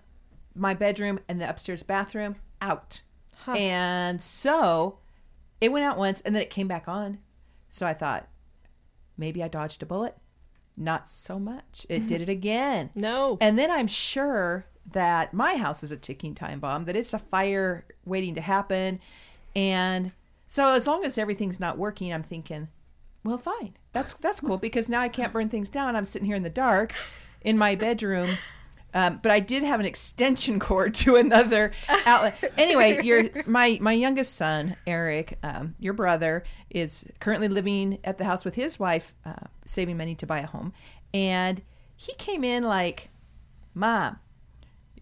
my 0.54 0.74
bedroom 0.74 1.18
and 1.28 1.40
the 1.40 1.48
upstairs 1.48 1.82
bathroom 1.82 2.36
out. 2.60 3.02
Huh. 3.36 3.52
And 3.52 4.22
so 4.22 4.98
it 5.60 5.72
went 5.72 5.84
out 5.84 5.98
once 5.98 6.20
and 6.20 6.34
then 6.34 6.42
it 6.42 6.50
came 6.50 6.68
back 6.68 6.88
on. 6.88 7.18
So 7.68 7.86
I 7.86 7.94
thought 7.94 8.28
maybe 9.16 9.42
I 9.42 9.48
dodged 9.48 9.82
a 9.82 9.86
bullet. 9.86 10.16
Not 10.76 11.08
so 11.08 11.38
much. 11.38 11.86
It 11.88 12.06
did 12.06 12.22
it 12.22 12.28
again. 12.28 12.90
No. 12.94 13.36
And 13.40 13.58
then 13.58 13.70
I'm 13.70 13.86
sure 13.86 14.66
that 14.92 15.34
my 15.34 15.56
house 15.56 15.82
is 15.82 15.92
a 15.92 15.96
ticking 15.96 16.34
time 16.34 16.58
bomb, 16.60 16.84
that 16.86 16.96
it's 16.96 17.12
a 17.12 17.18
fire 17.18 17.84
waiting 18.04 18.34
to 18.34 18.40
happen. 18.40 19.00
And 19.54 20.12
so 20.48 20.72
as 20.72 20.86
long 20.86 21.04
as 21.04 21.18
everything's 21.18 21.60
not 21.60 21.78
working, 21.78 22.12
I'm 22.12 22.22
thinking, 22.22 22.68
well, 23.22 23.38
fine. 23.38 23.76
That's 23.92 24.14
that's 24.14 24.40
cool 24.40 24.56
because 24.56 24.88
now 24.88 25.00
I 25.00 25.08
can't 25.08 25.32
burn 25.32 25.48
things 25.48 25.68
down. 25.68 25.96
I'm 25.96 26.04
sitting 26.04 26.26
here 26.26 26.36
in 26.36 26.42
the 26.42 26.50
dark 26.50 26.94
in 27.42 27.58
my 27.58 27.74
bedroom. 27.74 28.38
Um, 28.92 29.20
but 29.22 29.30
I 29.30 29.40
did 29.40 29.62
have 29.62 29.78
an 29.80 29.86
extension 29.86 30.58
cord 30.58 30.94
to 30.96 31.16
another 31.16 31.72
outlet. 32.06 32.52
Anyway, 32.58 33.02
your 33.04 33.30
my 33.46 33.78
my 33.80 33.92
youngest 33.92 34.34
son, 34.34 34.76
Eric, 34.86 35.38
um, 35.42 35.74
your 35.78 35.92
brother, 35.92 36.42
is 36.70 37.04
currently 37.20 37.48
living 37.48 37.98
at 38.04 38.18
the 38.18 38.24
house 38.24 38.44
with 38.44 38.54
his 38.56 38.78
wife, 38.78 39.14
uh, 39.24 39.34
saving 39.66 39.96
money 39.96 40.14
to 40.16 40.26
buy 40.26 40.40
a 40.40 40.46
home, 40.46 40.72
and 41.14 41.62
he 41.96 42.12
came 42.14 42.42
in 42.44 42.64
like, 42.64 43.10
"Mom, 43.74 44.18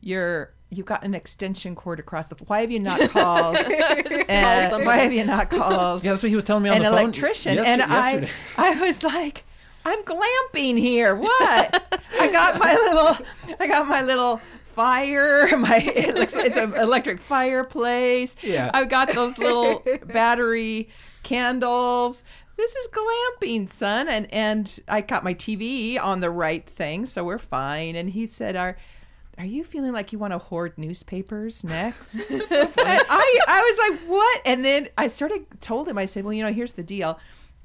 you're 0.00 0.52
you've 0.71 0.85
got 0.87 1.02
an 1.02 1.14
extension 1.14 1.75
cord 1.75 1.99
across 1.99 2.28
the. 2.28 2.35
Why 2.47 2.61
have 2.61 2.71
you 2.71 2.80
not 2.80 3.00
called? 3.11 3.57
and 3.57 4.71
somebody. 4.71 4.85
why 4.87 4.97
have 4.99 5.12
you 5.12 5.25
not 5.25 5.49
called 5.50 6.04
Yeah, 6.04 6.11
that's 6.12 6.23
what 6.23 6.28
he 6.28 6.37
was 6.37 6.45
telling 6.45 6.62
me 6.64 6.68
on 6.68 6.76
an 6.76 6.83
the 6.83 6.88
phone. 6.90 6.99
electrician?" 7.04 7.54
yes- 7.54 7.66
and 7.66 7.80
yesterday. 7.80 8.30
I 8.59 8.73
I 8.78 8.80
was 8.87 9.02
like. 9.02 9.45
I'm 9.88 10.04
glamping 10.04 10.78
here. 10.78 11.14
What? 11.14 12.00
I 12.21 12.30
got 12.30 12.59
my 12.59 12.75
little, 12.75 13.26
I 13.59 13.66
got 13.66 13.88
my 13.88 14.02
little 14.02 14.40
fire. 14.62 15.49
My 15.57 15.78
it 15.78 16.14
looks 16.14 16.37
it's 16.37 16.57
an 16.57 16.75
electric 16.75 17.21
fireplace. 17.21 18.37
Yeah. 18.42 18.71
I've 18.73 18.88
got 18.88 19.12
those 19.12 19.38
little 19.38 19.83
battery 20.04 20.88
candles. 21.25 22.23
This 22.57 22.76
is 22.76 22.88
glamping, 22.88 23.68
son. 23.68 24.09
And 24.09 24.33
and 24.33 24.80
I 24.87 25.00
got 25.00 25.25
my 25.25 25.35
TV 25.35 25.99
on 26.00 26.21
the 26.21 26.30
right 26.30 26.64
thing, 26.68 27.07
so 27.07 27.25
we're 27.25 27.38
fine. 27.38 27.97
And 27.97 28.11
he 28.11 28.26
said, 28.26 28.57
"Are 28.57 28.76
are 29.37 29.47
you 29.47 29.64
feeling 29.64 29.92
like 29.92 30.12
you 30.12 30.18
want 30.18 30.33
to 30.33 30.38
hoard 30.38 30.75
newspapers 30.76 31.64
next?" 31.64 32.14
and 32.30 32.42
I 32.50 33.40
I 33.49 33.61
was 33.61 33.78
like, 33.90 34.09
"What?" 34.09 34.42
And 34.45 34.64
then 34.64 34.88
I 34.99 35.09
sort 35.09 35.33
of 35.33 35.40
told 35.61 35.88
him. 35.88 35.99
I 35.99 36.04
said, 36.04 36.25
"Well, 36.25 36.35
you 36.35 36.42
know, 36.45 36.52
here's 36.52 36.75
the 36.75 36.85
deal." 36.85 37.18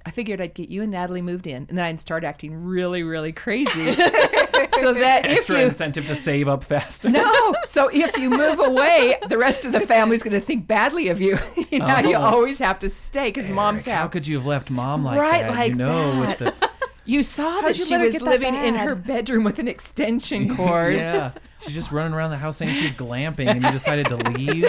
I 0.05 0.11
figured 0.11 0.41
I'd 0.41 0.53
get 0.53 0.69
you 0.69 0.81
and 0.81 0.91
Natalie 0.91 1.21
moved 1.21 1.47
in, 1.47 1.65
and 1.69 1.77
then 1.77 1.85
I'd 1.85 1.99
start 1.99 2.23
acting 2.25 2.53
really, 2.65 3.03
really 3.03 3.31
crazy, 3.31 3.93
so 3.93 4.93
that 4.93 5.21
if 5.25 5.31
extra 5.31 5.59
you 5.59 5.65
incentive 5.65 6.05
to 6.07 6.15
save 6.15 6.47
up 6.47 6.63
faster. 6.63 7.09
no. 7.09 7.55
So 7.65 7.89
if 7.91 8.17
you 8.17 8.29
move 8.29 8.59
away, 8.59 9.15
the 9.29 9.37
rest 9.37 9.63
of 9.65 9.71
the 9.71 9.79
family's 9.79 10.21
going 10.21 10.33
to 10.33 10.45
think 10.45 10.67
badly 10.67 11.07
of 11.07 11.19
you. 11.21 11.39
now 11.71 11.99
you 12.01 12.15
Oh. 12.15 12.21
always 12.21 12.59
have 12.59 12.77
to 12.79 12.89
stay 12.89 13.29
because 13.29 13.49
mom's 13.49 13.87
Eric, 13.87 13.95
How 13.95 14.01
have. 14.03 14.11
could 14.11 14.27
you 14.27 14.37
have 14.37 14.45
left 14.45 14.69
mom 14.69 15.03
like 15.03 15.17
Right 15.19 15.41
that? 15.43 15.51
like 15.51 15.71
you 15.71 15.77
know, 15.77 16.21
that. 16.21 16.39
with 16.39 16.59
the 16.59 16.69
You 17.05 17.23
saw 17.23 17.61
that 17.61 17.77
you 17.77 17.85
she 17.85 17.97
was 17.97 18.21
living 18.21 18.53
in 18.55 18.75
her 18.75 18.93
bedroom 18.95 19.43
with 19.43 19.57
an 19.59 19.67
extension 19.67 20.55
cord. 20.55 20.93
yeah, 20.95 21.31
she's 21.61 21.73
just 21.73 21.91
running 21.91 22.13
around 22.13 22.31
the 22.31 22.37
house 22.37 22.57
saying 22.57 22.75
she's 22.75 22.93
glamping, 22.93 23.47
and 23.49 23.63
you 23.63 23.71
decided 23.71 24.05
to 24.07 24.17
leave. 24.17 24.65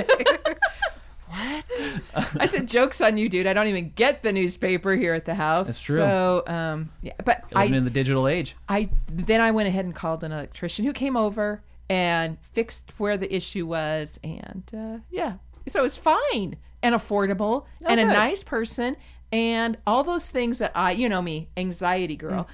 I 2.15 2.47
said, 2.47 2.69
"Jokes 2.69 3.01
on 3.01 3.17
you, 3.17 3.29
dude! 3.29 3.47
I 3.47 3.53
don't 3.53 3.67
even 3.67 3.91
get 3.91 4.23
the 4.23 4.33
newspaper 4.33 4.95
here 4.95 5.15
at 5.15 5.25
the 5.25 5.35
house." 5.35 5.67
That's 5.67 5.83
true. 5.83 5.97
So, 5.97 6.43
um, 6.47 6.91
yeah, 7.03 7.13
but 7.25 7.45
Living 7.53 7.75
I, 7.75 7.77
in 7.77 7.85
the 7.85 7.91
digital 7.91 8.29
age. 8.29 8.57
I 8.69 8.89
then 9.09 9.41
I 9.41 9.51
went 9.51 9.69
ahead 9.69 9.85
and 9.85 9.95
called 9.95 10.25
an 10.25 10.33
electrician 10.33 10.85
who 10.85 10.93
came 10.93 11.17
over 11.17 11.63
and 11.89 12.39
fixed 12.53 12.93
where 12.99 13.17
the 13.17 13.35
issue 13.35 13.67
was, 13.67 14.19
and 14.23 14.63
uh, 14.77 14.99
yeah, 15.11 15.35
so 15.67 15.81
it 15.81 15.83
was 15.83 15.99
fine 15.99 16.57
and 16.83 16.95
affordable 16.95 17.65
and 17.87 17.99
a 17.99 18.05
good. 18.05 18.13
nice 18.13 18.45
person 18.45 18.97
and 19.35 19.77
all 19.85 20.05
those 20.05 20.31
things 20.31 20.61
that 20.61 20.71
I, 20.77 20.93
you 20.93 21.09
know 21.09 21.21
me, 21.21 21.49
anxiety 21.57 22.15
girl, 22.15 22.49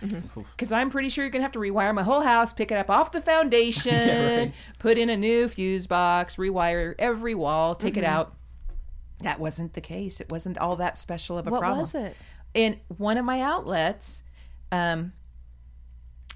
because 0.56 0.72
I'm 0.72 0.88
pretty 0.88 1.10
sure 1.10 1.24
you're 1.24 1.30
gonna 1.30 1.42
have 1.42 1.52
to 1.52 1.58
rewire 1.58 1.94
my 1.94 2.02
whole 2.02 2.22
house, 2.22 2.54
pick 2.54 2.72
it 2.72 2.76
up 2.76 2.88
off 2.88 3.12
the 3.12 3.20
foundation, 3.32 4.38
right. 4.38 4.52
put 4.78 4.96
in 4.96 5.10
a 5.10 5.16
new 5.16 5.46
fuse 5.46 5.86
box, 5.86 6.36
rewire 6.36 6.94
every 6.98 7.34
wall, 7.34 7.74
take 7.74 7.98
it 7.98 8.04
out. 8.04 8.34
That 9.22 9.38
wasn't 9.40 9.74
the 9.74 9.80
case. 9.80 10.20
It 10.20 10.30
wasn't 10.30 10.58
all 10.58 10.76
that 10.76 10.96
special 10.98 11.38
of 11.38 11.46
a 11.46 11.50
What 11.50 11.60
problem. 11.60 11.78
What 11.78 11.82
was 11.82 11.94
it? 11.94 12.16
and 12.54 12.78
one 12.88 13.16
of 13.16 13.24
my 13.24 13.40
outlets 13.40 14.22
um, 14.72 15.12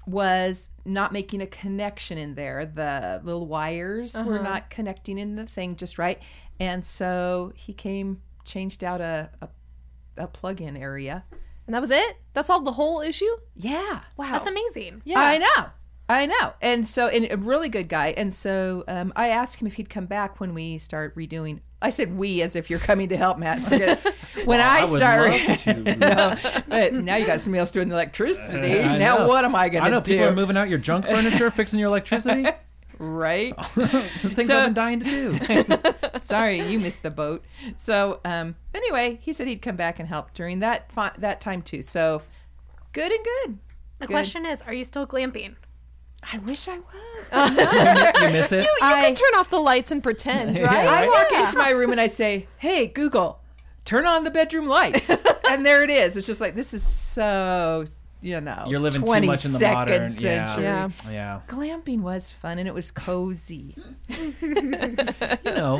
was 0.07 0.71
not 0.85 1.11
making 1.11 1.41
a 1.41 1.47
connection 1.47 2.17
in 2.17 2.35
there. 2.35 2.65
The 2.65 3.21
little 3.23 3.47
wires 3.47 4.15
were 4.21 4.39
not 4.39 4.69
connecting 4.69 5.17
in 5.17 5.35
the 5.35 5.45
thing 5.47 5.75
just 5.75 5.97
right, 5.97 6.19
and 6.59 6.85
so 6.85 7.51
he 7.55 7.73
came, 7.73 8.21
changed 8.43 8.83
out 8.83 9.01
a 9.01 9.29
a, 9.41 9.49
a 10.17 10.27
plug-in 10.27 10.77
area. 10.77 11.25
And 11.67 11.73
that 11.73 11.81
was 11.81 11.89
it? 11.89 12.17
That's 12.33 12.51
all 12.51 12.61
the 12.61 12.73
whole 12.73 13.01
issue? 13.01 13.25
Yeah, 13.55 14.01
Wow. 14.17 14.33
That's 14.33 14.47
amazing. 14.47 15.01
Yeah. 15.03 15.19
I 15.19 15.39
know. 15.39 15.65
I 16.07 16.27
know. 16.27 16.53
And 16.61 16.87
so, 16.87 17.07
and 17.07 17.27
a 17.31 17.37
really 17.37 17.69
good 17.69 17.89
guy. 17.89 18.09
And 18.15 18.31
so 18.31 18.83
um, 18.87 19.11
I 19.15 19.29
asked 19.29 19.59
him 19.59 19.65
if 19.65 19.73
he'd 19.73 19.89
come 19.89 20.05
back 20.05 20.39
when 20.39 20.53
we 20.53 20.77
start 20.77 21.15
redoing. 21.15 21.61
I 21.85 21.89
said 21.91 22.17
we 22.17 22.41
as 22.41 22.55
if 22.55 22.69
you're 22.69 22.79
coming 22.79 23.09
to 23.09 23.17
help, 23.17 23.37
Matt. 23.37 23.61
Forget 23.61 24.05
it. 24.05 24.13
When 24.45 24.59
I, 24.59 24.85
started, 24.85 25.47
love 25.47 25.57
to. 25.63 25.73
no, 25.95 26.37
but 26.67 26.93
now 26.93 27.15
you 27.15 27.25
got 27.25 27.39
somebody 27.39 27.59
else 27.61 27.71
doing 27.71 27.87
the 27.87 27.95
electricity. 27.95 28.79
I 28.81 28.97
now 28.97 29.19
know. 29.19 29.27
what 29.27 29.45
am 29.45 29.55
I 29.55 29.69
going 29.69 29.83
I 29.83 29.87
to 29.87 29.91
know 29.95 30.01
do? 30.01 30.13
people 30.13 30.27
are 30.27 30.35
moving 30.35 30.57
out 30.57 30.67
your 30.67 30.77
junk 30.77 31.05
furniture, 31.07 31.49
fixing 31.49 31.79
your 31.79 31.87
electricity. 31.87 32.45
right? 32.99 33.55
Things 33.75 34.47
So- 34.47 34.57
I've 34.59 34.65
been 34.65 34.73
dying 34.73 34.99
to 34.99 35.05
do. 35.05 36.19
Sorry, 36.19 36.61
you 36.69 36.79
missed 36.79 37.01
the 37.01 37.11
boat. 37.11 37.43
So 37.77 38.19
um, 38.25 38.55
anyway, 38.73 39.19
he 39.21 39.31
said 39.31 39.47
he'd 39.47 39.61
come 39.61 39.77
back 39.77 39.99
and 39.99 40.07
help 40.09 40.33
during 40.33 40.59
that 40.59 40.91
fi- 40.91 41.13
that 41.19 41.39
time 41.39 41.61
too. 41.61 41.81
So 41.81 42.21
good 42.91 43.11
and 43.11 43.23
good. 43.23 43.57
The 43.99 44.07
Good. 44.07 44.13
question 44.13 44.45
is, 44.45 44.61
are 44.63 44.73
you 44.73 44.83
still 44.83 45.07
glamping? 45.07 45.55
I 46.33 46.37
wish 46.39 46.67
I 46.67 46.79
was. 46.79 47.31
you 48.21 48.29
miss 48.29 48.51
it? 48.51 48.63
You 48.63 48.77
I- 48.81 49.01
can 49.05 49.13
turn 49.15 49.35
off 49.39 49.49
the 49.49 49.59
lights 49.59 49.91
and 49.91 50.01
pretend, 50.03 50.57
right? 50.59 50.67
I 50.69 51.05
right? 51.05 51.09
walk 51.09 51.31
into 51.41 51.57
my 51.57 51.69
room 51.69 51.91
and 51.91 52.01
I 52.01 52.07
say, 52.07 52.47
"Hey, 52.57 52.87
Google, 52.87 53.39
turn 53.85 54.05
on 54.05 54.23
the 54.23 54.31
bedroom 54.31 54.65
lights," 54.67 55.09
and 55.49 55.65
there 55.65 55.83
it 55.83 55.89
is. 55.89 56.17
It's 56.17 56.27
just 56.27 56.41
like 56.41 56.55
this 56.55 56.73
is 56.73 56.83
so, 56.83 57.85
you 58.21 58.41
know, 58.41 58.65
You're 58.67 58.79
living 58.79 59.01
too 59.05 59.21
much 59.21 59.45
in 59.45 59.51
the 59.53 59.59
modern. 59.59 60.09
Century. 60.09 60.63
Yeah. 60.63 60.89
Yeah. 61.09 61.41
Glamping 61.47 62.01
was 62.01 62.29
fun 62.31 62.57
and 62.59 62.67
it 62.67 62.73
was 62.73 62.89
cozy. 62.91 63.75
You 64.09 65.37
know, 65.45 65.77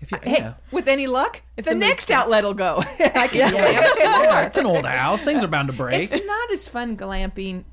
if 0.00 0.10
you, 0.12 0.18
Hey, 0.22 0.38
yeah. 0.38 0.54
with 0.72 0.88
any 0.88 1.06
luck, 1.06 1.42
the, 1.56 1.62
the 1.62 1.74
next 1.74 2.06
swings. 2.06 2.18
outlet 2.18 2.44
will 2.44 2.54
go. 2.54 2.78
I 2.98 3.28
can 3.28 3.38
Yeah, 3.38 3.50
glamp 3.50 4.46
it's 4.48 4.56
an 4.58 4.66
old 4.66 4.84
house. 4.84 5.22
Things 5.22 5.42
are 5.44 5.48
bound 5.48 5.68
to 5.68 5.72
break. 5.74 6.10
It's 6.12 6.26
not 6.26 6.50
as 6.52 6.68
fun 6.68 6.96
glamping 6.96 7.64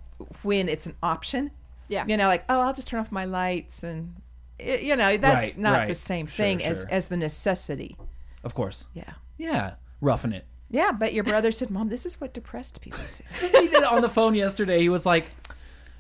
when 0.43 0.69
it's 0.69 0.85
an 0.85 0.95
option. 1.03 1.51
Yeah. 1.87 2.05
You 2.07 2.17
know, 2.17 2.27
like, 2.27 2.45
oh, 2.49 2.61
I'll 2.61 2.73
just 2.73 2.87
turn 2.87 2.99
off 2.99 3.11
my 3.11 3.25
lights 3.25 3.83
and, 3.83 4.15
you 4.59 4.95
know, 4.95 5.17
that's 5.17 5.47
Right, 5.47 5.57
not 5.57 5.77
right. 5.77 5.87
the 5.87 5.95
same 5.95 6.27
Sure, 6.27 6.45
thing 6.45 6.63
as, 6.63 6.79
sure. 6.81 6.87
as 6.91 7.07
the 7.07 7.17
necessity. 7.17 7.97
Of 8.43 8.53
course. 8.53 8.85
Yeah. 8.93 9.13
Yeah. 9.37 9.73
Roughing 10.01 10.33
it. 10.33 10.45
Yeah, 10.69 10.91
but 10.91 11.13
your 11.13 11.23
brother 11.23 11.51
said, 11.51 11.69
Mom, 11.69 11.89
this 11.89 12.05
is 12.05 12.19
what 12.19 12.33
depressed 12.33 12.81
people 12.81 12.99
do. 13.15 13.23
he 13.59 13.67
did 13.67 13.75
it 13.75 13.83
on 13.83 14.01
the 14.01 14.09
phone 14.09 14.33
yesterday. 14.35 14.79
He 14.81 14.89
was 14.89 15.05
like, 15.05 15.25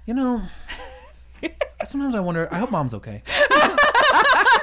you 0.05 0.13
know, 0.13 0.41
sometimes 1.85 2.15
I 2.15 2.19
wonder. 2.19 2.47
I 2.51 2.57
hope 2.57 2.71
mom's 2.71 2.93
okay. 2.95 3.21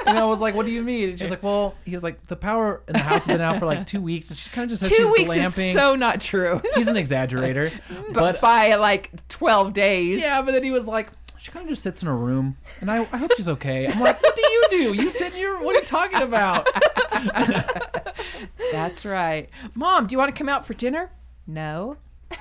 and 0.05 0.17
I 0.17 0.25
was 0.25 0.39
like, 0.41 0.55
what 0.55 0.65
do 0.65 0.71
you 0.71 0.81
mean? 0.81 1.09
And 1.09 1.19
she's 1.19 1.29
like, 1.29 1.43
well, 1.43 1.75
he 1.85 1.93
was 1.93 2.03
like, 2.03 2.25
the 2.27 2.35
power 2.35 2.81
in 2.87 2.93
the 2.93 2.99
house 2.99 3.25
has 3.25 3.27
been 3.27 3.41
out 3.41 3.59
for 3.59 3.65
like 3.65 3.85
two 3.87 4.01
weeks, 4.01 4.29
and 4.29 4.37
she 4.37 4.49
kind 4.49 4.63
of 4.65 4.69
just 4.69 4.83
said 4.83 4.89
Two 4.89 5.03
she's 5.03 5.11
weeks 5.11 5.31
glamping. 5.31 5.67
is 5.67 5.73
so 5.73 5.95
not 5.95 6.21
true. 6.21 6.61
He's 6.75 6.87
an 6.87 6.95
exaggerator, 6.95 7.71
but 8.11 8.13
but 8.13 8.41
by 8.41 8.75
like 8.75 9.11
12 9.29 9.73
days. 9.73 10.21
yeah. 10.21 10.41
But 10.41 10.51
then 10.53 10.63
he 10.63 10.71
was 10.71 10.87
like. 10.87 11.09
She 11.37 11.51
kind 11.51 11.63
of 11.65 11.69
just 11.71 11.83
sits 11.83 12.01
in 12.01 12.07
her 12.07 12.15
room, 12.15 12.55
and 12.79 12.89
I, 12.89 12.99
I 13.11 13.17
hope 13.17 13.33
she's 13.35 13.49
okay. 13.49 13.85
I'm 13.85 13.99
like, 13.99 14.23
what 14.23 14.33
do 14.33 14.41
you 14.41 14.67
do? 14.69 14.93
You 14.93 15.09
sit 15.09 15.33
in 15.33 15.39
your. 15.41 15.61
What 15.61 15.75
are 15.75 15.79
you 15.81 15.85
talking 15.85 16.21
about? 16.21 16.69
That's 18.71 19.03
right. 19.03 19.49
Mom, 19.75 20.07
do 20.07 20.13
you 20.13 20.19
want 20.19 20.33
to 20.33 20.37
come 20.39 20.47
out 20.47 20.65
for 20.65 20.73
dinner? 20.73 21.11
No. 21.45 21.97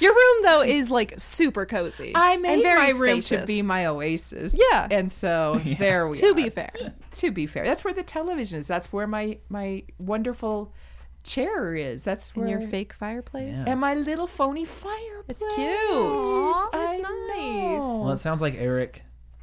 Your 0.00 0.12
room 0.12 0.42
though 0.44 0.62
is 0.62 0.90
like 0.90 1.14
super 1.18 1.66
cozy. 1.66 2.12
I 2.14 2.32
and 2.32 2.42
made 2.42 2.62
very 2.62 2.92
my 2.92 2.98
room 2.98 3.20
to 3.20 3.44
be 3.46 3.62
my 3.62 3.86
oasis. 3.86 4.58
Yeah. 4.70 4.88
And 4.90 5.10
so 5.12 5.60
there 5.78 6.08
we 6.08 6.16
are. 6.18 6.20
to 6.20 6.30
are. 6.30 6.34
be 6.34 6.48
fair. 6.50 6.72
to 7.12 7.30
be 7.30 7.46
fair. 7.46 7.64
That's 7.64 7.84
where 7.84 7.94
the 7.94 8.02
television 8.02 8.58
is. 8.58 8.66
That's 8.66 8.92
where 8.92 9.06
my 9.06 9.38
my 9.48 9.84
wonderful 9.98 10.72
chair 11.22 11.74
is. 11.74 12.02
That's 12.02 12.34
where 12.34 12.46
In 12.46 12.50
your 12.50 12.68
fake 12.68 12.92
fireplace. 12.94 13.66
and 13.66 13.78
my 13.80 13.94
little 13.94 14.26
phony 14.26 14.64
fireplace. 14.64 15.24
It's 15.28 15.44
cute. 15.54 15.68
Aw, 15.68 16.68
It's 16.72 16.74
I 16.74 16.96
nice. 16.96 17.80
know. 17.82 18.02
Well, 18.04 18.12
it 18.12 18.18
sounds 18.18 18.40
like 18.40 18.54
Eric 18.54 19.02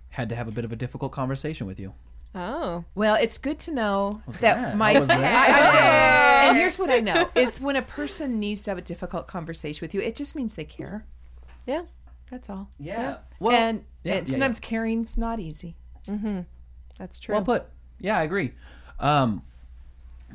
had 0.10 0.30
to 0.30 0.36
have 0.36 0.48
a 0.48 0.52
bit 0.52 0.66
of 0.66 0.72
a 0.72 0.76
difficult 0.76 1.12
conversation 1.12 1.68
with 1.68 1.80
you. 1.80 1.94
Oh. 2.36 2.84
Well, 2.94 3.16
it's 3.16 3.38
good 3.38 3.58
to 3.60 3.72
know 3.72 4.22
that, 4.42 4.42
that? 4.42 4.78
my 4.78 5.00
that? 5.00 5.10
I- 5.12 6.46
I- 6.46 6.48
and 6.50 6.58
here's 6.58 6.78
what 6.78 6.90
I 6.90 7.00
know 7.00 7.30
is 7.36 7.60
when 7.60 7.76
a 7.76 7.82
person 7.82 8.40
needs 8.40 8.64
to 8.64 8.72
have 8.72 8.78
a 8.78 8.82
difficult 8.82 9.28
conversation 9.28 9.84
with 9.86 9.94
you, 9.94 10.02
it 10.02 10.16
just 10.16 10.36
means 10.36 10.56
they 10.56 10.64
care. 10.66 11.06
Yeah. 11.66 11.84
That's 12.30 12.50
all. 12.50 12.70
Yeah. 12.80 13.18
Well, 13.40 13.56
and 13.56 13.84
yeah, 14.04 14.16
and 14.16 14.28
yeah, 14.28 14.32
sometimes 14.32 14.60
caring's 14.60 15.18
not 15.18 15.40
easy. 15.40 15.76
That's 16.98 17.20
true. 17.20 17.36
Well 17.36 17.44
put. 17.44 17.66
Yeah, 18.00 18.18
I 18.18 18.24
agree. 18.24 18.54
Um, 19.00 19.44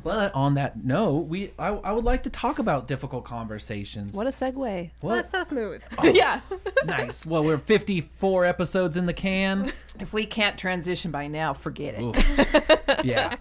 but 0.03 0.35
on 0.35 0.55
that 0.55 0.85
note, 0.85 1.29
we 1.29 1.53
I, 1.59 1.69
I 1.69 1.93
would 1.93 2.05
like 2.05 2.25
to 2.25 2.31
talk 2.31 2.59
about 2.59 2.89
difficult 2.89 3.25
conversations. 3.25 4.15
what 4.15 4.27
a 4.27 4.31
segue. 4.31 4.91
what? 5.01 5.15
That's 5.15 5.31
so 5.31 5.45
smooth. 5.45 5.83
yeah. 6.03 6.41
nice. 6.85 7.25
Well, 7.27 7.45
we're 7.45 7.59
54 7.59 8.45
episodes 8.47 8.97
in 8.97 9.07
the 9.07 9.13
can. 9.13 9.73
If 10.01 10.13
we 10.13 10.27
can't 10.27 10.59
transition 10.59 11.11
by 11.11 11.27
now, 11.29 11.53
forget 11.55 11.95
it. 11.95 12.03
Oof. 12.03 13.05
yeah. 13.05 13.37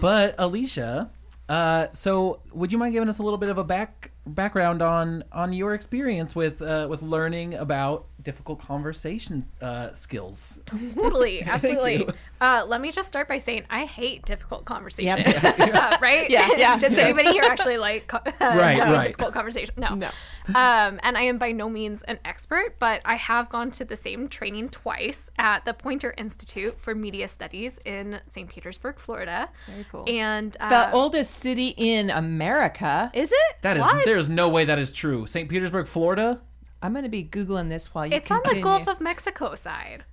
But 0.00 0.34
Alicia, 0.38 1.10
uh, 1.48 1.88
so 1.92 2.40
would 2.52 2.72
you 2.72 2.78
mind 2.78 2.92
giving 2.94 3.08
us 3.08 3.18
a 3.18 3.22
little 3.22 3.38
bit 3.38 3.48
of 3.48 3.58
a 3.58 3.64
back 3.64 4.10
background 4.26 4.80
on 4.80 5.24
on 5.32 5.52
your 5.52 5.74
experience 5.74 6.34
with 6.34 6.62
uh, 6.62 6.86
with 6.88 7.02
learning 7.02 7.54
about 7.54 8.06
difficult 8.22 8.60
conversation 8.60 9.44
uh, 9.60 9.92
skills? 9.92 10.60
Totally, 10.66 11.42
absolutely. 11.46 12.08
Uh, 12.40 12.64
let 12.66 12.80
me 12.80 12.90
just 12.92 13.08
start 13.08 13.28
by 13.28 13.38
saying 13.38 13.64
I 13.70 13.84
hate 13.84 14.24
difficult 14.24 14.64
conversations. 14.64 15.26
Yep. 15.26 15.58
uh, 15.74 15.96
right? 16.00 16.28
Yeah, 16.30 16.48
yeah, 16.56 16.78
Does 16.78 16.94
same. 16.94 17.06
anybody 17.16 17.32
here 17.32 17.44
actually 17.44 17.78
like 17.78 18.06
co- 18.08 18.18
uh, 18.18 18.30
Right, 18.40 18.76
having 18.76 18.94
right. 18.94 19.06
difficult 19.08 19.34
conversation? 19.34 19.74
No. 19.76 19.90
No. 19.90 20.08
Um, 20.48 20.98
and 21.02 21.16
I 21.16 21.22
am 21.22 21.38
by 21.38 21.52
no 21.52 21.68
means 21.68 22.02
an 22.02 22.18
expert, 22.24 22.76
but 22.80 23.00
I 23.04 23.14
have 23.14 23.48
gone 23.48 23.70
to 23.72 23.84
the 23.84 23.96
same 23.96 24.28
training 24.28 24.70
twice 24.70 25.30
at 25.38 25.64
the 25.64 25.72
Poynter 25.74 26.14
Institute 26.18 26.80
for 26.80 26.94
Media 26.94 27.28
Studies 27.28 27.78
in 27.84 28.20
St. 28.26 28.48
Petersburg, 28.48 28.98
Florida. 28.98 29.48
Very 29.68 29.86
cool. 29.90 30.04
And 30.08 30.56
uh, 30.58 30.68
The 30.68 30.92
oldest 30.92 31.34
city 31.36 31.74
in 31.76 32.10
America. 32.10 33.10
Is 33.14 33.30
it? 33.30 33.56
That 33.62 33.76
is 33.76 33.82
What? 33.82 34.04
there's 34.04 34.28
no 34.28 34.48
way 34.48 34.64
that 34.64 34.78
is 34.80 34.92
true. 34.92 35.26
St. 35.26 35.48
Petersburg, 35.48 35.86
Florida. 35.86 36.40
I'm 36.82 36.92
going 36.92 37.04
to 37.04 37.08
be 37.08 37.24
googling 37.24 37.68
this 37.68 37.94
while 37.94 38.06
you 38.06 38.20
continue. 38.20 38.40
it's 38.40 38.48
on 38.48 38.54
the 38.56 38.62
Gulf 38.62 38.88
of 38.88 39.00
Mexico 39.00 39.54
side. 39.54 40.04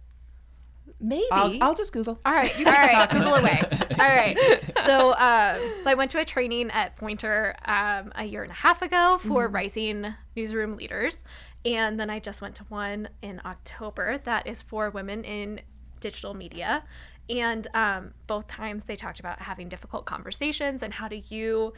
Maybe. 1.01 1.25
I'll, 1.31 1.63
I'll 1.63 1.75
just 1.75 1.93
Google. 1.93 2.19
All 2.25 2.33
right, 2.33 2.53
all 2.59 2.63
right, 2.71 3.09
Google 3.09 3.35
away. 3.35 3.59
All 3.99 4.05
right. 4.05 4.38
So, 4.85 5.13
um, 5.13 5.57
so 5.83 5.89
I 5.89 5.93
went 5.95 6.11
to 6.11 6.19
a 6.19 6.25
training 6.25 6.71
at 6.71 6.97
Poynter 6.97 7.55
um, 7.65 8.11
a 8.15 8.25
year 8.25 8.43
and 8.43 8.51
a 8.51 8.55
half 8.55 8.81
ago 8.81 9.19
for 9.25 9.47
rising 9.47 10.13
newsroom 10.35 10.75
leaders, 10.75 11.23
and 11.63 11.99
then 11.99 12.09
I 12.09 12.19
just 12.19 12.41
went 12.41 12.55
to 12.55 12.63
one 12.65 13.09
in 13.21 13.41
October 13.45 14.17
that 14.25 14.45
is 14.45 14.61
for 14.61 14.89
women 14.89 15.23
in 15.23 15.61
digital 15.99 16.33
media. 16.33 16.83
And 17.29 17.67
um, 17.73 18.13
both 18.27 18.47
times 18.47 18.85
they 18.85 18.95
talked 18.95 19.19
about 19.19 19.39
having 19.39 19.69
difficult 19.69 20.05
conversations 20.05 20.81
and 20.81 20.95
how 20.95 21.07
do 21.07 21.21
you, 21.29 21.73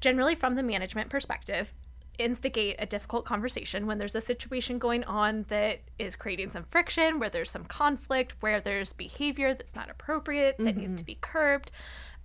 generally 0.00 0.34
from 0.34 0.56
the 0.56 0.62
management 0.62 1.08
perspective, 1.08 1.72
instigate 2.18 2.76
a 2.78 2.86
difficult 2.86 3.24
conversation 3.24 3.86
when 3.86 3.98
there's 3.98 4.14
a 4.14 4.20
situation 4.20 4.78
going 4.78 5.04
on 5.04 5.46
that 5.48 5.80
is 5.98 6.16
creating 6.16 6.50
some 6.50 6.64
friction, 6.64 7.18
where 7.18 7.30
there's 7.30 7.50
some 7.50 7.64
conflict, 7.64 8.34
where 8.40 8.60
there's 8.60 8.92
behavior 8.92 9.54
that's 9.54 9.74
not 9.74 9.88
appropriate 9.88 10.56
that 10.58 10.76
needs 10.76 10.94
to 10.94 11.04
be 11.04 11.18
curbed. 11.20 11.70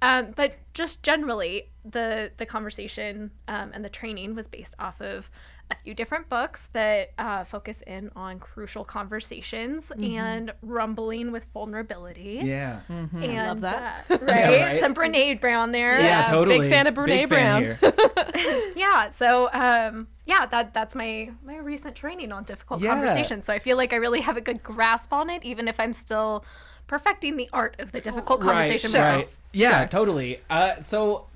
Um, 0.01 0.33
but 0.35 0.55
just 0.73 1.01
generally, 1.01 1.69
the 1.85 2.31
the 2.35 2.45
conversation 2.45 3.31
um, 3.47 3.71
and 3.73 3.85
the 3.85 3.89
training 3.89 4.35
was 4.35 4.47
based 4.47 4.75
off 4.77 4.99
of 5.01 5.29
a 5.71 5.75
few 5.75 5.93
different 5.93 6.29
books 6.29 6.69
that 6.73 7.11
uh, 7.17 7.43
focus 7.43 7.81
in 7.87 8.11
on 8.15 8.37
crucial 8.39 8.83
conversations 8.83 9.91
and 9.91 10.53
rumbling 10.61 11.31
with 11.31 11.45
vulnerability. 11.45 12.41
Yeah. 12.43 12.81
Mm-hmm. 12.89 13.23
And, 13.23 13.47
love 13.47 13.61
that. 13.61 14.05
uh, 14.11 14.17
right? 14.21 14.61
right. 14.61 14.79
Some 14.81 14.93
Brene 14.93 15.39
Brown 15.41 15.71
there. 15.71 15.99
Yeah, 15.99 16.05
Yeah, 16.05 16.25
totally. 16.31 16.59
big 16.59 16.71
fan 16.71 16.87
of 16.87 16.93
Brene 16.93 17.05
Big 17.07 17.29
Brown. 17.29 17.61
here. 17.63 17.79
yeah 18.75 19.09
so 19.09 19.49
um 19.53 20.07
yeah 20.25 20.45
that 20.47 20.73
that's 20.73 20.95
my 20.95 21.31
my 21.43 21.57
recent 21.57 21.95
training 21.95 22.31
on 22.31 22.43
difficult 22.43 22.81
Yeah. 22.81 22.91
conversations 22.91 23.45
so 23.45 23.53
i 23.53 23.59
feel 23.59 23.77
like 23.77 23.93
i 23.93 23.95
really 23.97 24.21
have 24.21 24.37
a 24.37 24.41
good 24.41 24.61
grasp 24.63 25.13
on 25.13 25.29
it 25.29 25.43
even 25.43 25.67
if 25.67 25.79
i'm 25.79 25.93
still 25.93 26.43
perfecting 26.87 27.37
the 27.37 27.49
art 27.53 27.75
of 27.79 27.91
the 27.91 28.01
difficult 28.01 28.41
conversation 28.41 28.91
right, 28.91 28.99
myself 28.99 29.17
right. 29.25 29.29
Yeah, 29.55 29.85
totally. 29.85 30.39
Uh, 30.49 30.81
so, 30.81 31.27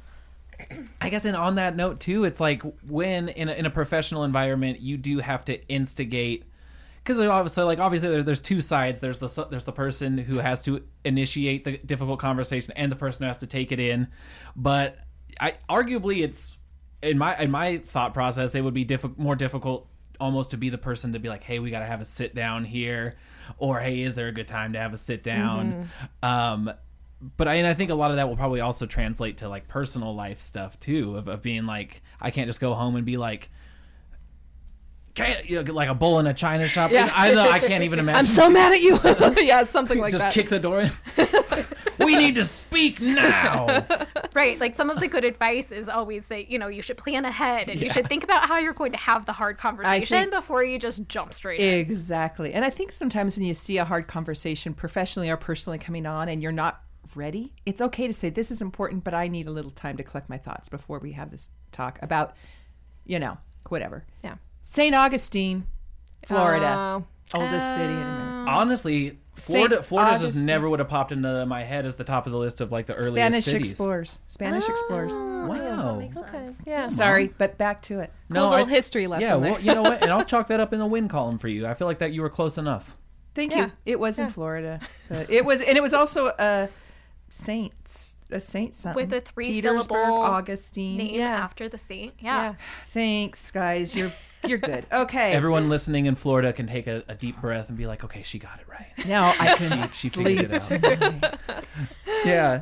I 0.99 1.09
guess, 1.09 1.25
and 1.25 1.35
on 1.35 1.55
that 1.55 1.75
note 1.75 1.99
too, 1.99 2.23
it's 2.23 2.39
like 2.39 2.61
when 2.87 3.29
in 3.29 3.49
a, 3.49 3.53
in 3.53 3.65
a 3.65 3.69
professional 3.69 4.23
environment, 4.23 4.79
you 4.79 4.97
do 4.97 5.19
have 5.19 5.45
to 5.45 5.67
instigate. 5.67 6.43
Because 7.03 7.23
obviously, 7.23 7.63
like 7.63 7.79
obviously, 7.79 8.09
there's 8.09 8.25
there's 8.25 8.41
two 8.41 8.59
sides. 8.59 8.99
There's 8.99 9.19
the 9.19 9.47
there's 9.49 9.65
the 9.65 9.71
person 9.71 10.17
who 10.17 10.39
has 10.39 10.61
to 10.63 10.83
initiate 11.05 11.63
the 11.63 11.77
difficult 11.77 12.19
conversation, 12.19 12.73
and 12.75 12.91
the 12.91 12.95
person 12.95 13.23
who 13.23 13.27
has 13.27 13.37
to 13.37 13.47
take 13.47 13.71
it 13.71 13.79
in. 13.79 14.07
But 14.55 14.97
I 15.39 15.55
arguably 15.69 16.23
it's 16.23 16.57
in 17.01 17.17
my 17.17 17.37
in 17.37 17.51
my 17.51 17.77
thought 17.77 18.13
process 18.13 18.55
it 18.55 18.61
would 18.61 18.73
be 18.73 18.85
diffi- 18.85 19.17
more 19.17 19.35
difficult 19.35 19.87
almost 20.19 20.51
to 20.51 20.57
be 20.57 20.69
the 20.69 20.77
person 20.77 21.13
to 21.13 21.19
be 21.19 21.29
like, 21.29 21.43
hey, 21.43 21.59
we 21.59 21.69
got 21.69 21.79
to 21.79 21.85
have 21.85 22.01
a 22.01 22.05
sit 22.05 22.33
down 22.33 22.65
here, 22.65 23.15
or 23.57 23.79
hey, 23.79 24.01
is 24.01 24.15
there 24.15 24.27
a 24.27 24.31
good 24.33 24.47
time 24.47 24.73
to 24.73 24.79
have 24.79 24.93
a 24.93 24.97
sit 24.97 25.23
down? 25.23 25.89
Um, 26.23 26.73
but 27.21 27.47
I 27.47 27.55
and 27.55 27.67
I 27.67 27.73
think 27.73 27.89
a 27.89 27.95
lot 27.95 28.11
of 28.11 28.17
that 28.17 28.29
will 28.29 28.35
probably 28.35 28.61
also 28.61 28.85
translate 28.85 29.37
to 29.37 29.49
like 29.49 29.67
personal 29.67 30.13
life 30.13 30.41
stuff 30.41 30.79
too, 30.79 31.17
of, 31.17 31.27
of 31.27 31.41
being 31.41 31.65
like, 31.65 32.01
I 32.21 32.31
can't 32.31 32.47
just 32.47 32.59
go 32.59 32.73
home 32.73 32.95
and 32.95 33.05
be 33.05 33.17
like. 33.17 33.49
Can't, 35.15 35.49
you 35.49 35.63
know, 35.63 35.73
like 35.73 35.89
a 35.89 35.95
bull 35.95 36.19
in 36.19 36.27
a 36.27 36.33
china 36.35 36.67
shop. 36.67 36.91
Yeah. 36.91 37.11
I 37.11 37.33
know 37.33 37.49
I 37.49 37.57
can't 37.57 37.83
even 37.83 37.97
imagine. 37.99 38.19
I'm 38.19 38.25
so 38.25 38.51
mad 38.51 38.71
at 38.71 38.81
you. 38.81 38.99
yeah, 39.43 39.63
something 39.63 39.97
like 39.97 40.11
just 40.11 40.21
that. 40.21 40.31
Just 40.31 40.43
kick 40.43 40.49
the 40.49 40.59
door 40.59 40.81
in. 40.81 40.91
we 42.05 42.15
need 42.15 42.35
to 42.35 42.43
speak 42.43 43.01
now. 43.01 43.83
Right. 44.35 44.59
Like 44.59 44.75
some 44.75 44.91
of 44.91 44.99
the 44.99 45.07
good 45.07 45.25
advice 45.25 45.71
is 45.71 45.89
always 45.89 46.27
that, 46.27 46.51
you 46.51 46.59
know, 46.59 46.67
you 46.67 46.83
should 46.83 46.97
plan 46.97 47.25
ahead 47.25 47.67
and 47.67 47.81
you 47.81 47.89
should 47.89 48.07
think 48.07 48.23
about 48.23 48.47
how 48.47 48.59
you're 48.59 48.73
going 48.73 48.91
to 48.91 48.97
have 48.99 49.25
the 49.25 49.33
hard 49.33 49.57
conversation 49.57 50.05
think- 50.19 50.31
before 50.31 50.63
you 50.63 50.77
just 50.77 51.07
jump 51.07 51.33
straight 51.33 51.59
in. 51.61 51.79
Exactly. 51.79 52.53
And 52.53 52.63
I 52.63 52.69
think 52.69 52.91
sometimes 52.91 53.35
when 53.37 53.47
you 53.47 53.55
see 53.55 53.79
a 53.79 53.85
hard 53.85 54.05
conversation, 54.05 54.75
professionally 54.75 55.31
or 55.31 55.37
personally 55.37 55.79
coming 55.79 56.05
on, 56.05 56.29
and 56.29 56.43
you're 56.43 56.51
not 56.51 56.83
ready, 57.17 57.53
it's 57.65 57.81
okay 57.81 58.07
to 58.07 58.13
say, 58.13 58.29
This 58.29 58.51
is 58.51 58.61
important, 58.61 59.03
but 59.03 59.13
I 59.13 59.27
need 59.27 59.47
a 59.47 59.51
little 59.51 59.71
time 59.71 59.97
to 59.97 60.03
collect 60.03 60.29
my 60.29 60.37
thoughts 60.37 60.69
before 60.69 60.99
we 60.99 61.11
have 61.13 61.31
this 61.31 61.49
talk 61.71 61.99
about, 62.01 62.35
you 63.05 63.19
know, 63.19 63.37
whatever. 63.69 64.05
Yeah. 64.23 64.35
St. 64.63 64.95
Augustine, 64.95 65.65
Florida. 66.25 66.73
Oh. 66.77 67.05
oldest 67.33 67.73
city 67.73 67.83
in 67.93 67.99
America. 67.99 68.45
Oh. 68.47 68.59
Honestly, 68.59 69.17
Florida, 69.35 69.75
Saint 69.75 69.85
Florida 69.85 70.17
just 70.19 70.37
never 70.37 70.69
would 70.69 70.79
have 70.79 70.89
popped 70.89 71.11
into 71.11 71.45
my 71.45 71.63
head 71.63 71.85
as 71.85 71.95
the 71.95 72.03
top 72.03 72.25
of 72.25 72.31
the 72.31 72.37
list 72.37 72.59
of 72.61 72.71
like 72.71 72.85
the 72.85 72.95
earliest 72.95 73.13
Spanish 73.13 73.45
cities. 73.45 73.69
explorers. 73.71 74.19
Spanish 74.27 74.63
oh, 74.67 74.71
explorers. 74.71 75.13
Wow. 75.13 76.01
Okay. 76.17 76.49
Yeah. 76.65 76.87
Sorry, 76.87 77.33
but 77.37 77.57
back 77.57 77.81
to 77.83 77.99
it. 77.99 78.11
Cool 78.31 78.49
little 78.49 78.65
history 78.65 79.07
lesson 79.07 79.29
Yeah, 79.29 79.37
there. 79.37 79.51
well, 79.53 79.61
you 79.61 79.73
know 79.73 79.83
what? 79.83 80.01
And 80.03 80.11
I'll 80.11 80.25
chalk 80.33 80.47
that 80.47 80.59
up 80.59 80.73
in 80.73 80.79
the 80.79 80.85
win 80.85 81.07
column 81.07 81.37
for 81.37 81.47
you. 81.47 81.67
I 81.67 81.73
feel 81.75 81.87
like 81.87 81.99
that 81.99 82.13
you 82.13 82.21
were 82.21 82.29
close 82.29 82.57
enough. 82.57 82.97
Thank 83.35 83.51
Yeah. 83.53 83.65
you. 83.65 83.71
It 83.85 83.99
was 83.99 84.17
in 84.17 84.29
Florida. 84.29 84.79
But 85.09 85.29
it 85.29 85.45
was, 85.45 85.61
and 85.61 85.77
it 85.77 85.81
was 85.81 85.93
also 85.93 86.31
a 86.39 86.69
saint, 87.29 88.15
a 88.31 88.39
saint 88.39 88.73
something. 88.73 88.95
With 89.09 89.13
a 89.13 89.21
three 89.21 89.47
Petersburg, 89.51 89.97
syllable 89.97 90.13
Augustine. 90.21 90.97
Name 90.97 91.15
Yeah. 91.15 91.37
after 91.37 91.67
the 91.69 91.77
saint. 91.77 92.13
Yeah. 92.19 92.41
Yeah. 92.49 92.53
Thanks, 92.87 93.51
guys. 93.51 93.95
You're 93.95 94.11
you're 94.45 94.57
good. 94.57 94.85
Okay. 94.91 95.33
Everyone 95.33 95.69
listening 95.69 96.05
in 96.05 96.15
Florida 96.15 96.53
can 96.53 96.67
take 96.67 96.87
a, 96.87 97.03
a 97.07 97.15
deep 97.15 97.39
breath 97.41 97.69
and 97.69 97.77
be 97.77 97.85
like, 97.87 98.03
okay, 98.03 98.21
she 98.23 98.39
got 98.39 98.59
it 98.59 98.67
right. 98.69 98.91
now 99.07 99.33
I 99.39 99.55
can 99.55 99.77
She 99.87 100.09
sleep. 100.09 100.25
figured 100.49 100.51
it 100.53 101.23
out. 101.23 101.35
yeah. 102.25 102.61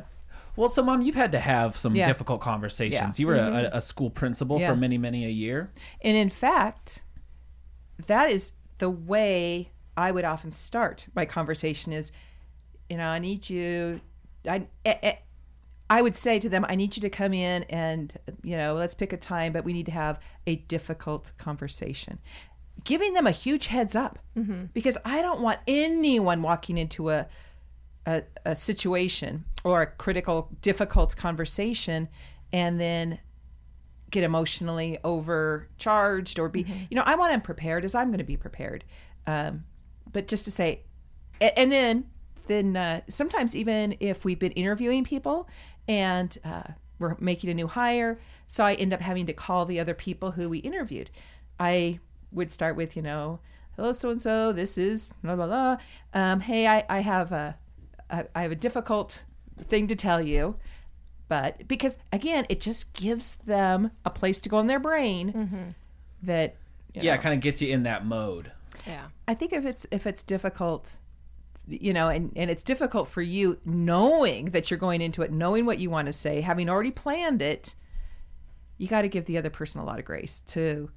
Well, 0.56 0.68
so 0.70 0.82
mom, 0.82 1.02
you've 1.02 1.14
had 1.14 1.32
to 1.32 1.38
have 1.38 1.76
some 1.76 1.94
Yeah. 1.94 2.06
difficult 2.06 2.40
conversations. 2.40 3.18
Yeah. 3.18 3.22
You 3.22 3.26
were 3.26 3.36
a, 3.36 3.40
mm-hmm. 3.40 3.76
a 3.76 3.80
school 3.80 4.10
principal 4.10 4.58
Yeah. 4.58 4.70
for 4.70 4.76
many, 4.76 4.96
many 4.98 5.24
a 5.26 5.30
year. 5.30 5.70
And 6.00 6.16
in 6.16 6.30
fact, 6.30 7.02
that 8.06 8.30
is 8.30 8.52
the 8.78 8.90
way 8.90 9.70
I 9.96 10.10
would 10.10 10.24
often 10.24 10.50
start 10.50 11.06
my 11.14 11.24
conversation 11.24 11.92
is, 11.92 12.10
you 12.88 12.96
know, 12.96 13.08
I 13.08 13.18
need 13.18 13.48
you 13.50 14.00
I 14.46 14.66
eh, 14.84 14.94
eh, 15.02 15.14
I 15.88 16.02
would 16.02 16.16
say 16.16 16.40
to 16.40 16.48
them, 16.48 16.66
I 16.68 16.74
need 16.74 16.96
you 16.96 17.02
to 17.02 17.10
come 17.10 17.32
in 17.32 17.62
and, 17.64 18.12
you 18.42 18.56
know, 18.56 18.74
let's 18.74 18.94
pick 18.94 19.12
a 19.12 19.16
time, 19.16 19.52
but 19.52 19.64
we 19.64 19.72
need 19.72 19.86
to 19.86 19.92
have 19.92 20.18
a 20.46 20.56
difficult 20.56 21.32
conversation. 21.38 22.18
Giving 22.82 23.14
them 23.14 23.26
a 23.26 23.30
huge 23.30 23.68
heads 23.68 23.94
up 23.94 24.18
because 24.74 24.98
I 25.04 25.22
don't 25.22 25.40
want 25.40 25.60
anyone 25.68 26.42
walking 26.42 26.76
into 26.76 27.10
a, 27.10 27.26
a, 28.04 28.22
a 28.44 28.56
situation 28.56 29.44
or 29.62 29.82
a 29.82 29.86
critical, 29.86 30.48
difficult 30.60 31.16
conversation 31.16 32.08
and 32.52 32.80
then 32.80 33.20
get 34.10 34.24
emotionally 34.24 34.98
overcharged 35.04 36.38
or 36.38 36.48
be, 36.48 36.66
you 36.90 36.96
know, 36.96 37.02
I 37.06 37.14
want 37.14 37.32
them 37.32 37.40
prepared 37.42 37.84
as 37.84 37.94
I'm 37.94 38.08
going 38.08 38.18
to 38.18 38.24
be 38.24 38.36
prepared. 38.36 38.84
Um, 39.26 39.64
but 40.12 40.26
just 40.26 40.44
to 40.46 40.50
say, 40.50 40.82
and 41.40 41.70
then, 41.70 42.06
then 42.46 42.76
uh, 42.76 43.00
sometimes 43.08 43.54
even 43.56 43.96
if 44.00 44.24
we've 44.24 44.38
been 44.38 44.52
interviewing 44.52 45.04
people 45.04 45.48
and 45.88 46.36
uh, 46.44 46.62
we're 46.98 47.16
making 47.20 47.50
a 47.50 47.54
new 47.54 47.66
hire, 47.66 48.18
so 48.46 48.64
I 48.64 48.74
end 48.74 48.92
up 48.92 49.00
having 49.00 49.26
to 49.26 49.32
call 49.32 49.64
the 49.66 49.78
other 49.80 49.94
people 49.94 50.32
who 50.32 50.48
we 50.48 50.58
interviewed. 50.58 51.10
I 51.60 52.00
would 52.32 52.50
start 52.52 52.76
with, 52.76 52.96
you 52.96 53.02
know, 53.02 53.40
hello, 53.76 53.92
so 53.92 54.10
and 54.10 54.20
so. 54.20 54.52
This 54.52 54.78
is 54.78 55.10
blah 55.22 55.36
blah 55.36 55.46
blah. 55.46 55.76
Um, 56.14 56.40
hey, 56.40 56.66
I, 56.66 56.84
I 56.88 57.00
have 57.00 57.32
a, 57.32 57.56
I 58.10 58.24
I 58.34 58.42
have 58.42 58.52
a 58.52 58.56
difficult 58.56 59.22
thing 59.60 59.86
to 59.88 59.96
tell 59.96 60.20
you, 60.20 60.56
but 61.28 61.66
because 61.68 61.98
again, 62.12 62.46
it 62.48 62.60
just 62.60 62.92
gives 62.94 63.36
them 63.46 63.90
a 64.04 64.10
place 64.10 64.40
to 64.42 64.48
go 64.48 64.58
in 64.58 64.66
their 64.66 64.80
brain 64.80 65.74
that 66.22 66.56
you 66.94 67.02
Yeah, 67.02 67.12
know, 67.12 67.20
it 67.20 67.22
kind 67.22 67.34
of 67.34 67.40
gets 67.40 67.60
you 67.62 67.72
in 67.72 67.82
that 67.84 68.04
mode. 68.06 68.52
Yeah. 68.86 69.06
I 69.28 69.34
think 69.34 69.52
if 69.52 69.64
it's 69.64 69.86
if 69.90 70.06
it's 70.06 70.22
difficult, 70.22 70.98
you 71.66 71.92
know, 71.92 72.08
and 72.08 72.32
and 72.36 72.50
it's 72.50 72.62
difficult 72.62 73.08
for 73.08 73.22
you 73.22 73.58
knowing 73.64 74.46
that 74.46 74.70
you're 74.70 74.78
going 74.78 75.00
into 75.00 75.22
it, 75.22 75.32
knowing 75.32 75.66
what 75.66 75.78
you 75.78 75.90
want 75.90 76.06
to 76.06 76.12
say, 76.12 76.40
having 76.40 76.68
already 76.68 76.90
planned 76.90 77.42
it, 77.42 77.74
you 78.78 78.88
got 78.88 79.02
to 79.02 79.08
give 79.08 79.24
the 79.24 79.38
other 79.38 79.50
person 79.50 79.80
a 79.80 79.84
lot 79.84 79.98
of 79.98 80.04
grace 80.04 80.40
to 80.40 80.90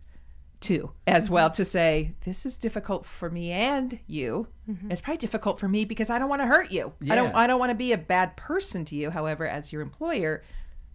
to 0.62 0.92
as 1.08 1.30
well 1.30 1.50
to 1.50 1.64
say 1.64 2.14
this 2.26 2.46
is 2.46 2.58
difficult 2.58 3.06
for 3.06 3.30
me 3.30 3.52
and 3.52 4.00
you. 4.08 4.48
Mm-hmm. 4.70 4.92
It's 4.92 5.00
probably 5.00 5.18
difficult 5.18 5.58
for 5.60 5.70
me 5.70 5.86
because 5.86 6.10
I 6.10 6.20
don't 6.20 6.30
want 6.30 6.42
to 6.42 6.48
hurt 6.48 6.72
you. 6.72 6.94
I 7.10 7.16
don't 7.16 7.34
I 7.34 7.48
don't 7.48 7.60
want 7.60 7.70
to 7.70 7.76
be 7.76 7.94
a 7.94 7.98
bad 7.98 8.36
person 8.36 8.84
to 8.86 8.96
you. 8.96 9.10
However, 9.10 9.48
as 9.48 9.72
your 9.72 9.82
employer, 9.82 10.44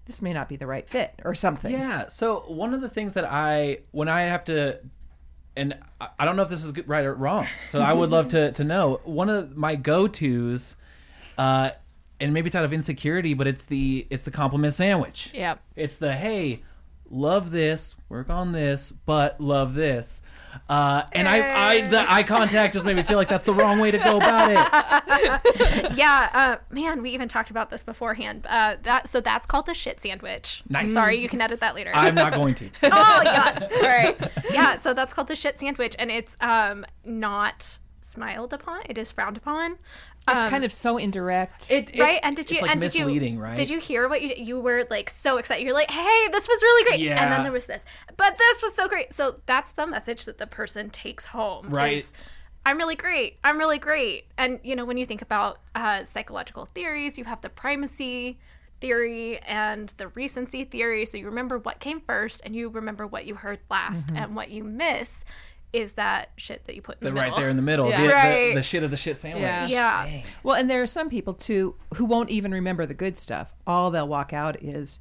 this 0.07 0.21
may 0.21 0.33
not 0.33 0.49
be 0.49 0.57
the 0.57 0.67
right 0.67 0.89
fit 0.89 1.21
or 1.25 1.35
something. 1.35 1.73
Yeah. 1.73 2.09
So 2.09 2.45
one 2.47 2.75
of 2.75 2.81
the 2.81 2.89
things 2.89 3.15
that 3.15 3.25
I, 3.25 3.79
when 3.91 4.09
I 4.09 4.23
have 4.23 4.45
to, 4.45 4.81
and 5.57 5.77
I- 6.01 6.09
I 6.19 6.25
don't 6.25 6.37
know 6.37 6.43
if 6.43 6.49
this 6.49 6.65
is 6.65 6.73
good, 6.73 6.89
right 6.89 7.05
or 7.05 7.15
wrong. 7.15 7.47
So 7.69 7.81
I 7.81 7.93
would 7.93 8.11
love 8.11 8.29
to 8.29 8.53
to 8.59 8.65
know. 8.65 9.01
One 9.05 9.29
of 9.29 9.57
my 9.57 9.77
go 9.77 10.07
tos, 10.09 10.77
uh, 11.39 11.71
and 12.21 12.33
maybe 12.33 12.47
it's 12.47 12.57
out 12.57 12.65
of 12.65 12.73
insecurity, 12.73 13.35
but 13.35 13.47
it's 13.47 13.63
the 13.65 14.07
it's 14.11 14.23
the 14.25 14.31
compliment 14.31 14.75
sandwich. 14.75 15.31
Yep. 15.35 15.61
It's 15.77 15.97
the 15.97 16.15
hey, 16.15 16.63
love 17.15 17.51
this, 17.51 17.95
work 18.09 18.29
on 18.29 18.53
this, 18.53 18.93
but 18.93 19.41
love 19.41 19.75
this. 19.75 20.21
Uh, 20.69 21.03
and 21.13 21.29
I, 21.29 21.71
I, 21.71 21.81
the 21.83 22.13
eye 22.13 22.23
contact 22.23 22.75
just 22.75 22.85
made 22.85 22.97
me 22.97 23.03
feel 23.03 23.17
like 23.17 23.29
that's 23.29 23.43
the 23.43 23.53
wrong 23.53 23.79
way 23.79 23.91
to 23.91 23.99
go 23.99 24.17
about 24.17 24.51
it. 24.51 25.93
yeah, 25.97 26.31
uh, 26.33 26.57
man, 26.75 27.03
we 27.03 27.11
even 27.11 27.29
talked 27.29 27.51
about 27.51 27.71
this 27.71 27.83
beforehand. 27.83 28.47
Uh, 28.49 28.77
that 28.83 29.09
so 29.09 29.21
that's 29.21 29.47
called 29.47 29.67
the 29.67 29.75
shit 29.75 30.01
sandwich. 30.01 30.63
Nice. 30.69 30.93
Sorry, 30.93 31.17
you 31.17 31.29
can 31.29 31.41
edit 31.41 31.61
that 31.61 31.75
later. 31.75 31.91
I'm 31.95 32.15
not 32.15 32.33
going 32.33 32.55
to. 32.57 32.67
oh 32.85 33.21
yes, 33.25 33.63
all 33.63 33.83
right. 33.83 34.17
Yeah, 34.53 34.79
so 34.79 34.95
that's 34.95 35.13
called 35.13 35.29
the 35.29 35.37
shit 35.37 35.59
sandwich, 35.59 35.97
and 35.99 36.11
it's 36.11 36.37
um 36.41 36.87
not 37.05 37.79
smiled 38.01 38.53
upon. 38.53 38.83
It 38.89 38.97
is 38.97 39.11
frowned 39.11 39.37
upon. 39.37 39.73
It's 40.27 40.45
Um, 40.45 40.51
kind 40.51 40.65
of 40.65 40.73
so 40.73 40.97
indirect. 40.97 41.71
It, 41.71 41.95
it- 41.95 42.01
right? 42.01 42.19
And 42.23 42.35
did 42.35 42.51
you 42.51 42.55
it's 42.57 42.63
like 42.63 42.71
and 42.73 42.81
did 42.81 42.95
you 42.95 43.39
right? 43.39 43.57
did 43.57 43.69
you 43.69 43.79
hear 43.79 44.09
what 44.09 44.23
you 44.23 44.35
you 44.37 44.59
were 44.59 44.87
like 44.91 45.11
so 45.11 45.37
excited? 45.37 45.63
You're 45.65 45.75
like 45.75 45.91
hey 45.91 46.29
this 46.33 46.49
was 46.49 46.63
really 46.63 46.85
great. 46.91 47.09
And 47.09 47.31
then 47.33 47.43
there 47.43 47.53
was 47.53 47.67
this. 47.67 47.85
But 48.17 48.39
this 48.39 48.63
was 48.63 48.75
so 48.75 48.89
great. 48.89 49.13
So 49.13 49.41
that's 49.47 49.73
the 49.73 49.87
message 49.87 50.25
that 50.25 50.39
the 50.39 50.47
person 50.47 50.89
takes 50.91 51.27
home 51.27 51.69
Right. 51.69 51.99
is, 51.99 52.13
i'm 52.67 52.79
really 52.79 52.97
great. 52.97 53.39
I'm 53.45 53.59
really 53.59 53.79
great. 53.79 54.27
And 54.39 54.61
you 54.63 54.75
know 54.77 54.87
when 54.87 54.97
you 54.97 55.05
think 55.05 55.21
about 55.21 55.59
uh, 55.75 56.05
psychological 56.05 56.67
theories 56.75 57.19
you 57.19 57.25
have 57.25 57.43
the 57.43 57.51
primacy 57.51 58.39
theory 58.81 59.39
and 59.41 59.93
the 59.97 60.09
recency 60.09 60.65
theory. 60.65 61.05
So 61.07 61.17
you 61.17 61.27
remember 61.27 61.59
what 61.59 61.81
came 61.81 62.01
first 62.01 62.41
and 62.45 62.55
you 62.57 62.69
remember 62.69 63.07
what 63.07 63.25
you 63.27 63.35
heard 63.37 63.61
last 63.71 64.09
Mm-hmm. 64.09 64.17
and 64.17 64.37
what 64.37 64.51
you 64.51 64.65
miss 64.65 65.25
is 65.75 65.95
that 65.95 66.31
shit 66.37 66.65
that 66.67 66.75
you 66.77 66.83
put 66.83 66.97
in 67.01 67.05
the 67.05 67.11
the, 67.11 67.21
right 67.21 67.35
there 67.37 67.49
in 67.49 67.57
the 67.57 67.63
middle, 67.63 67.89
Yeah. 67.89 68.01
the, 68.01 68.07
the- 68.07 68.13
Right. 68.15 68.55
the, 68.55 68.63
shit 68.63 68.83
of 68.85 68.91
the 68.91 68.97
shit 68.97 69.17
sandwich. 69.17 69.43
Yeah. 69.43 69.67
yeah 69.69 70.23
Well, 70.43 70.57
and 70.57 70.71
there 70.71 70.83
are 70.83 70.87
some 70.87 71.11
people 71.11 71.35
too 71.35 71.75
who 71.95 72.05
won't 72.05 72.31
even 72.31 72.53
remember 72.53 72.87
the 72.87 72.95
good 72.95 73.19
stuff. 73.19 73.53
All 73.67 73.91
they'll 73.91 74.09
walk 74.09 74.33
out 74.33 74.63
is, 74.63 74.99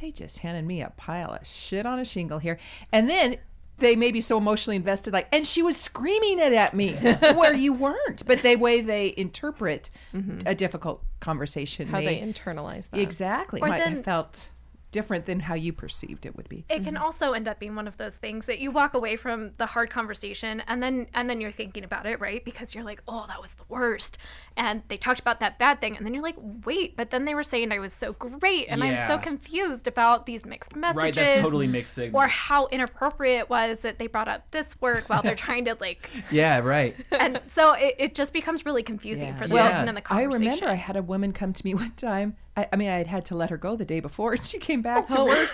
they 0.00 0.10
just 0.10 0.38
handed 0.38 0.64
me 0.64 0.80
a 0.82 0.90
pile 0.96 1.32
of 1.32 1.46
shit 1.46 1.86
on 1.86 1.98
a 1.98 2.04
shingle 2.04 2.38
here. 2.38 2.58
And 2.92 3.08
then 3.08 3.36
they 3.78 3.96
may 3.96 4.12
be 4.12 4.20
so 4.20 4.36
emotionally 4.38 4.76
invested, 4.76 5.12
like, 5.12 5.26
and 5.32 5.46
she 5.46 5.62
was 5.62 5.76
screaming 5.76 6.38
it 6.38 6.52
at 6.52 6.74
me 6.74 6.92
where 7.34 7.54
you 7.54 7.72
weren't. 7.72 8.24
But 8.26 8.42
the 8.42 8.56
way 8.56 8.80
they 8.80 9.12
interpret 9.16 9.90
mm-hmm. 10.14 10.38
a 10.46 10.54
difficult 10.54 11.02
conversation, 11.20 11.88
How 11.88 11.98
may- 11.98 12.04
they 12.06 12.20
internalize 12.20 12.90
that. 12.90 13.00
exactly 13.00 13.60
Or 13.60 13.68
might 13.68 13.78
then- 13.78 13.96
have 13.96 14.04
felt 14.04 14.52
different 14.92 15.26
than 15.26 15.40
how 15.40 15.54
you 15.54 15.72
perceived 15.72 16.24
it 16.26 16.36
would 16.36 16.48
be. 16.48 16.64
it 16.68 16.84
can 16.84 16.94
mm-hmm. 16.94 17.02
also 17.02 17.32
end 17.32 17.48
up 17.48 17.58
being 17.58 17.74
one 17.74 17.88
of 17.88 17.96
those 17.96 18.16
things 18.16 18.46
that 18.46 18.58
you 18.60 18.70
walk 18.70 18.94
away 18.94 19.16
from 19.16 19.52
the 19.58 19.66
hard 19.66 19.90
conversation 19.90 20.62
and 20.68 20.82
then 20.82 21.06
and 21.14 21.28
then 21.28 21.40
you're 21.40 21.50
thinking 21.50 21.82
about 21.82 22.06
it 22.06 22.20
right 22.20 22.44
because 22.44 22.74
you're 22.74 22.84
like 22.84 23.02
oh 23.08 23.24
that 23.26 23.40
was 23.40 23.54
the 23.54 23.64
worst 23.68 24.18
and 24.56 24.82
they 24.88 24.96
talked 24.96 25.18
about 25.18 25.40
that 25.40 25.58
bad 25.58 25.80
thing 25.80 25.96
and 25.96 26.06
then 26.06 26.14
you're 26.14 26.22
like 26.22 26.36
wait 26.64 26.96
but 26.96 27.10
then 27.10 27.24
they 27.24 27.34
were 27.34 27.42
saying 27.42 27.72
i 27.72 27.78
was 27.78 27.92
so 27.92 28.12
great 28.12 28.66
and 28.68 28.84
i'm 28.84 29.08
so 29.08 29.18
confused 29.18 29.86
about 29.88 30.26
these 30.26 30.44
mixed 30.44 30.76
messages 30.76 30.96
Right, 31.02 31.14
that's 31.14 31.40
totally 31.40 31.66
mixed 31.66 31.94
signals. 31.94 32.22
or 32.22 32.28
how 32.28 32.66
inappropriate 32.68 33.40
it 33.40 33.50
was 33.50 33.80
that 33.80 33.98
they 33.98 34.06
brought 34.06 34.28
up 34.28 34.50
this 34.50 34.78
work 34.80 35.08
while 35.08 35.22
they're 35.22 35.34
trying 35.34 35.64
to 35.64 35.76
like 35.80 36.08
Yeah, 36.30 36.58
right. 36.60 36.94
and 37.12 37.40
so 37.48 37.72
it, 37.72 37.94
it 37.98 38.14
just 38.14 38.32
becomes 38.32 38.64
really 38.66 38.82
confusing 38.82 39.28
Yeah. 39.28 39.38
for 39.38 39.48
the 39.48 39.54
Well, 39.54 39.70
person 39.72 39.88
in 39.88 39.94
the 39.94 40.00
conversation. 40.00 40.32
I 40.32 40.50
remember 40.50 40.68
I 40.68 40.74
had 40.74 40.96
a 40.96 41.02
woman 41.02 41.32
come 41.32 41.52
to 41.52 41.64
me 41.64 41.74
one 41.84 41.92
time 41.92 42.36
I, 42.56 42.68
I 42.72 42.76
mean, 42.76 42.88
I 42.88 42.98
had 42.98 43.06
had 43.06 43.24
to 43.26 43.34
let 43.34 43.50
her 43.50 43.56
go 43.56 43.76
the 43.76 43.84
day 43.84 44.00
before, 44.00 44.32
and 44.32 44.44
she 44.44 44.58
came 44.58 44.82
back 44.82 45.08
to 45.08 45.24
work 45.24 45.48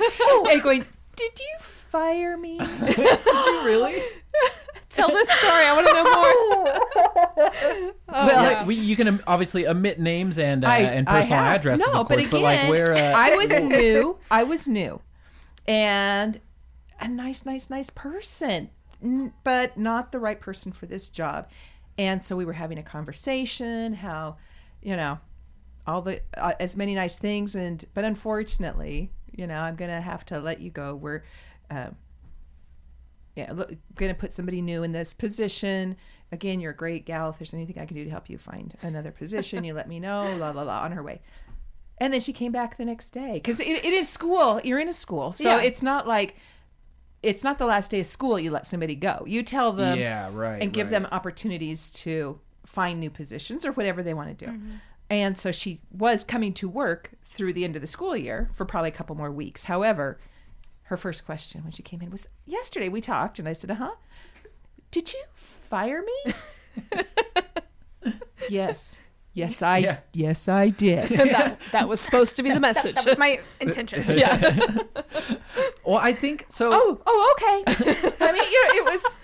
and 0.50 0.62
going, 0.62 0.84
"Did 1.16 1.32
you 1.38 1.56
fire 1.60 2.36
me?" 2.36 2.58
Did 2.84 2.98
you 2.98 3.62
really? 3.64 4.02
Tell 4.90 5.08
this 5.08 5.28
story. 5.30 5.64
I 5.64 5.74
want 5.74 5.86
to 5.86 5.92
know 5.94 6.04
more. 6.04 7.92
Oh, 8.10 8.26
Well, 8.26 8.50
Yeah, 8.52 8.64
we, 8.66 8.74
you 8.74 8.96
can 8.96 9.06
um, 9.06 9.20
obviously 9.26 9.66
omit 9.66 10.00
names 10.00 10.38
and 10.38 10.64
uh, 10.64 10.68
I- 10.68 10.78
and 10.78 11.06
personal 11.06 11.38
addresses, 11.40 11.86
No, 11.92 12.00
of 12.00 12.08
course. 12.08 12.26
but 12.26 12.38
again, 12.40 12.42
like 12.42 12.68
where 12.70 12.94
uh, 12.94 13.12
I 13.14 13.36
was 13.36 13.50
new. 13.60 14.18
I 14.30 14.42
was 14.44 14.66
new, 14.66 15.00
and 15.66 16.40
a 17.00 17.06
nice, 17.08 17.44
nice, 17.46 17.70
nice 17.70 17.90
person, 17.90 18.70
but 19.44 19.76
not 19.76 20.10
the 20.10 20.18
right 20.18 20.40
person 20.40 20.72
for 20.72 20.86
this 20.86 21.10
job. 21.10 21.48
And 21.98 22.24
so 22.24 22.34
we 22.34 22.44
were 22.44 22.54
having 22.54 22.78
a 22.78 22.82
conversation. 22.82 23.92
How, 23.94 24.36
you 24.82 24.96
know, 24.96 25.18
all 25.88 26.02
the 26.02 26.20
uh, 26.36 26.52
as 26.60 26.76
many 26.76 26.94
nice 26.94 27.18
things, 27.18 27.54
and 27.54 27.84
but 27.94 28.04
unfortunately, 28.04 29.10
you 29.32 29.46
know, 29.46 29.58
I'm 29.58 29.74
gonna 29.74 30.00
have 30.00 30.24
to 30.26 30.38
let 30.38 30.60
you 30.60 30.70
go. 30.70 30.94
We're, 30.94 31.24
um, 31.70 31.96
yeah, 33.34 33.52
look, 33.52 33.72
gonna 33.94 34.14
put 34.14 34.32
somebody 34.32 34.60
new 34.60 34.82
in 34.82 34.92
this 34.92 35.14
position. 35.14 35.96
Again, 36.30 36.60
you're 36.60 36.72
a 36.72 36.76
great 36.76 37.06
gal. 37.06 37.30
If 37.30 37.38
there's 37.38 37.54
anything 37.54 37.78
I 37.78 37.86
can 37.86 37.96
do 37.96 38.04
to 38.04 38.10
help 38.10 38.28
you 38.28 38.36
find 38.36 38.74
another 38.82 39.10
position, 39.10 39.64
you 39.64 39.72
let 39.74 39.88
me 39.88 39.98
know. 39.98 40.36
La 40.38 40.50
la 40.50 40.62
la. 40.62 40.82
On 40.82 40.92
her 40.92 41.02
way. 41.02 41.20
And 42.00 42.12
then 42.12 42.20
she 42.20 42.32
came 42.32 42.52
back 42.52 42.76
the 42.76 42.84
next 42.84 43.10
day 43.10 43.32
because 43.34 43.58
it, 43.58 43.66
it 43.66 43.92
is 43.92 44.08
school. 44.08 44.60
You're 44.62 44.78
in 44.78 44.88
a 44.88 44.92
school, 44.92 45.32
so 45.32 45.56
Yeah. 45.56 45.62
it's 45.62 45.82
not 45.82 46.06
like 46.06 46.36
it's 47.22 47.42
not 47.42 47.58
the 47.58 47.66
last 47.66 47.90
day 47.90 48.00
of 48.00 48.06
school. 48.06 48.38
You 48.38 48.50
let 48.52 48.66
somebody 48.66 48.94
go. 48.94 49.24
You 49.26 49.42
tell 49.42 49.72
them, 49.72 49.98
Yeah, 49.98 50.30
right, 50.32 50.62
and 50.62 50.72
give 50.72 50.88
right. 50.92 51.02
them 51.02 51.08
opportunities 51.10 51.90
to 52.04 52.38
find 52.66 53.00
new 53.00 53.10
positions 53.10 53.64
or 53.66 53.72
whatever 53.72 54.02
they 54.04 54.14
want 54.14 54.38
to 54.38 54.46
do. 54.46 54.52
And 55.10 55.38
so 55.38 55.52
she 55.52 55.80
was 55.90 56.24
coming 56.24 56.52
to 56.54 56.68
work 56.68 57.12
through 57.22 57.52
the 57.54 57.64
end 57.64 57.76
of 57.76 57.80
the 57.82 57.86
school 57.86 58.16
year 58.16 58.50
for 58.52 58.64
probably 58.64 58.88
a 58.88 58.92
couple 58.92 59.16
more 59.16 59.30
weeks. 59.30 59.64
However, 59.64 60.18
her 60.84 60.96
first 60.96 61.24
question 61.24 61.62
when 61.62 61.72
she 61.72 61.82
came 61.82 62.02
in 62.02 62.10
was, 62.10 62.28
"Yesterday 62.46 62.88
we 62.88 63.00
talked," 63.00 63.38
and 63.38 63.48
I 63.48 63.52
said, 63.52 63.70
"Uh 63.70 63.74
huh. 63.76 63.94
Did 64.90 65.12
you 65.12 65.22
fire 65.34 66.02
me?" 66.02 66.32
yes. 68.48 68.96
Yes, 69.34 69.62
I. 69.62 69.78
Yeah. 69.78 69.98
Yes, 70.14 70.48
I 70.48 70.70
did. 70.70 71.08
that, 71.10 71.58
that 71.70 71.88
was 71.88 72.00
supposed 72.00 72.36
to 72.36 72.42
be 72.42 72.50
the 72.50 72.60
message. 72.68 72.96
That 72.96 73.06
was 73.06 73.18
my 73.18 73.38
intention. 73.60 74.02
yeah. 74.18 74.78
well, 75.84 75.98
I 75.98 76.12
think 76.12 76.46
so. 76.48 76.70
oh, 76.72 77.00
oh, 77.06 77.34
okay. 77.36 77.62
I 78.20 78.32
mean, 78.32 78.42
you 78.42 78.64
know, 78.64 78.74
it 78.74 78.84
was. 78.84 79.18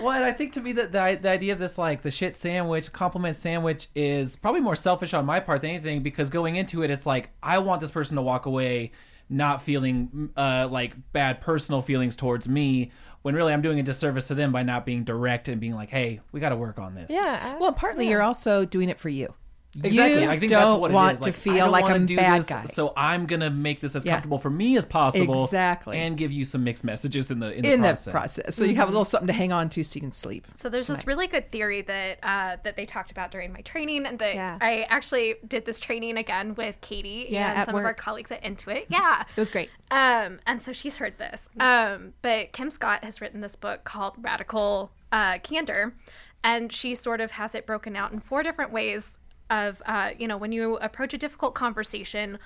Well, 0.00 0.12
and 0.12 0.24
I 0.24 0.32
think 0.32 0.52
to 0.54 0.60
me 0.60 0.72
that 0.72 0.92
the, 0.92 1.18
the 1.20 1.28
idea 1.28 1.52
of 1.52 1.58
this 1.58 1.78
like 1.78 2.02
the 2.02 2.10
shit 2.10 2.36
sandwich, 2.36 2.92
compliment 2.92 3.36
sandwich 3.36 3.88
is 3.94 4.36
probably 4.36 4.60
more 4.60 4.76
selfish 4.76 5.14
on 5.14 5.24
my 5.24 5.40
part 5.40 5.62
than 5.62 5.70
anything 5.70 6.02
because 6.02 6.28
going 6.28 6.56
into 6.56 6.82
it, 6.82 6.90
it's 6.90 7.06
like 7.06 7.30
I 7.42 7.58
want 7.58 7.80
this 7.80 7.90
person 7.90 8.16
to 8.16 8.22
walk 8.22 8.46
away 8.46 8.92
not 9.28 9.62
feeling 9.62 10.30
uh, 10.36 10.68
like 10.70 10.94
bad 11.12 11.40
personal 11.40 11.82
feelings 11.82 12.14
towards 12.14 12.48
me 12.48 12.92
when 13.22 13.34
really 13.34 13.52
I'm 13.52 13.62
doing 13.62 13.80
a 13.80 13.82
disservice 13.82 14.28
to 14.28 14.34
them 14.34 14.52
by 14.52 14.62
not 14.62 14.86
being 14.86 15.02
direct 15.02 15.48
and 15.48 15.60
being 15.60 15.74
like, 15.74 15.90
hey, 15.90 16.20
we 16.30 16.38
got 16.38 16.50
to 16.50 16.56
work 16.56 16.78
on 16.78 16.94
this. 16.94 17.10
Yeah. 17.10 17.56
Well, 17.58 17.72
partly 17.72 18.08
you're 18.08 18.22
also 18.22 18.64
doing 18.64 18.88
it 18.88 19.00
for 19.00 19.08
you. 19.08 19.34
Exactly. 19.84 20.22
You 20.22 20.30
I 20.30 20.38
think 20.38 20.50
don't 20.50 20.60
that's 20.68 20.80
what 20.80 20.90
it 20.90 20.94
want 20.94 21.14
is. 21.14 21.20
to 21.20 21.26
Like, 21.26 21.34
I 21.34 21.38
feel 21.38 21.70
like 21.70 21.82
wanna 21.84 21.96
a 21.96 22.06
do 22.06 22.16
bad 22.16 22.38
this, 22.40 22.46
guy. 22.46 22.64
So 22.64 22.92
I'm 22.96 23.26
gonna 23.26 23.50
make 23.50 23.80
this 23.80 23.94
as 23.94 24.04
Yeah. 24.04 24.12
comfortable 24.14 24.38
for 24.38 24.50
me 24.50 24.76
as 24.76 24.84
possible. 24.86 25.44
Exactly. 25.44 25.98
And 25.98 26.16
give 26.16 26.32
you 26.32 26.44
some 26.44 26.64
mixed 26.64 26.84
messages 26.84 27.30
in 27.30 27.40
the 27.40 27.52
in 27.52 27.62
the 27.62 27.72
in 27.72 27.80
process. 27.80 28.04
the 28.04 28.10
process. 28.10 28.54
So 28.56 28.64
you 28.64 28.76
have 28.76 28.88
a 28.88 28.90
little 28.92 29.04
something 29.04 29.26
to 29.26 29.32
hang 29.32 29.52
on 29.52 29.68
to 29.70 29.82
so 29.84 29.94
you 29.96 30.00
can 30.00 30.12
sleep. 30.12 30.46
So 30.54 30.68
there's 30.68 30.86
this 30.86 31.06
really 31.06 31.26
good 31.26 31.50
theory 31.50 31.82
that 31.82 32.18
uh, 32.22 32.56
that 32.64 32.76
they 32.76 32.86
talked 32.86 33.10
about 33.10 33.30
during 33.30 33.52
my 33.52 33.60
training, 33.60 34.06
and 34.06 34.18
that 34.18 34.34
Yeah. 34.34 34.58
I 34.60 34.86
actually 34.88 35.34
did 35.46 35.64
this 35.66 35.78
training 35.78 36.16
again 36.16 36.54
with 36.54 36.80
Katie 36.80 37.26
Yeah, 37.30 37.50
and 37.50 37.58
at 37.58 37.66
some 37.66 37.74
of 37.76 37.84
our 37.84 37.94
colleagues 37.94 38.30
at 38.32 38.42
Intuit. 38.42 38.86
Yeah, 38.88 39.22
It 39.22 39.40
was 39.40 39.50
great. 39.50 39.70
um, 39.90 40.40
and 40.46 40.62
so 40.62 40.72
she's 40.72 40.96
heard 40.96 41.18
this. 41.18 41.48
Um, 41.60 42.14
but 42.22 42.52
Kim 42.52 42.70
Scott 42.70 43.04
has 43.04 43.20
written 43.20 43.40
this 43.40 43.56
book 43.56 43.84
called 43.84 44.14
Radical 44.18 44.92
uh, 45.12 45.38
Candor, 45.38 45.94
and 46.42 46.72
she 46.72 46.94
sort 46.94 47.20
of 47.20 47.32
has 47.32 47.54
it 47.54 47.66
broken 47.66 47.96
out 47.96 48.12
in 48.12 48.20
four 48.20 48.42
different 48.42 48.72
ways 48.72 49.18
of, 49.50 49.82
uh, 49.86 50.10
you 50.18 50.26
know, 50.28 50.36
when 50.36 50.52
you 50.52 50.76
approach 50.78 51.14
a 51.14 51.18
difficult 51.18 51.54
conversation, 51.54 52.38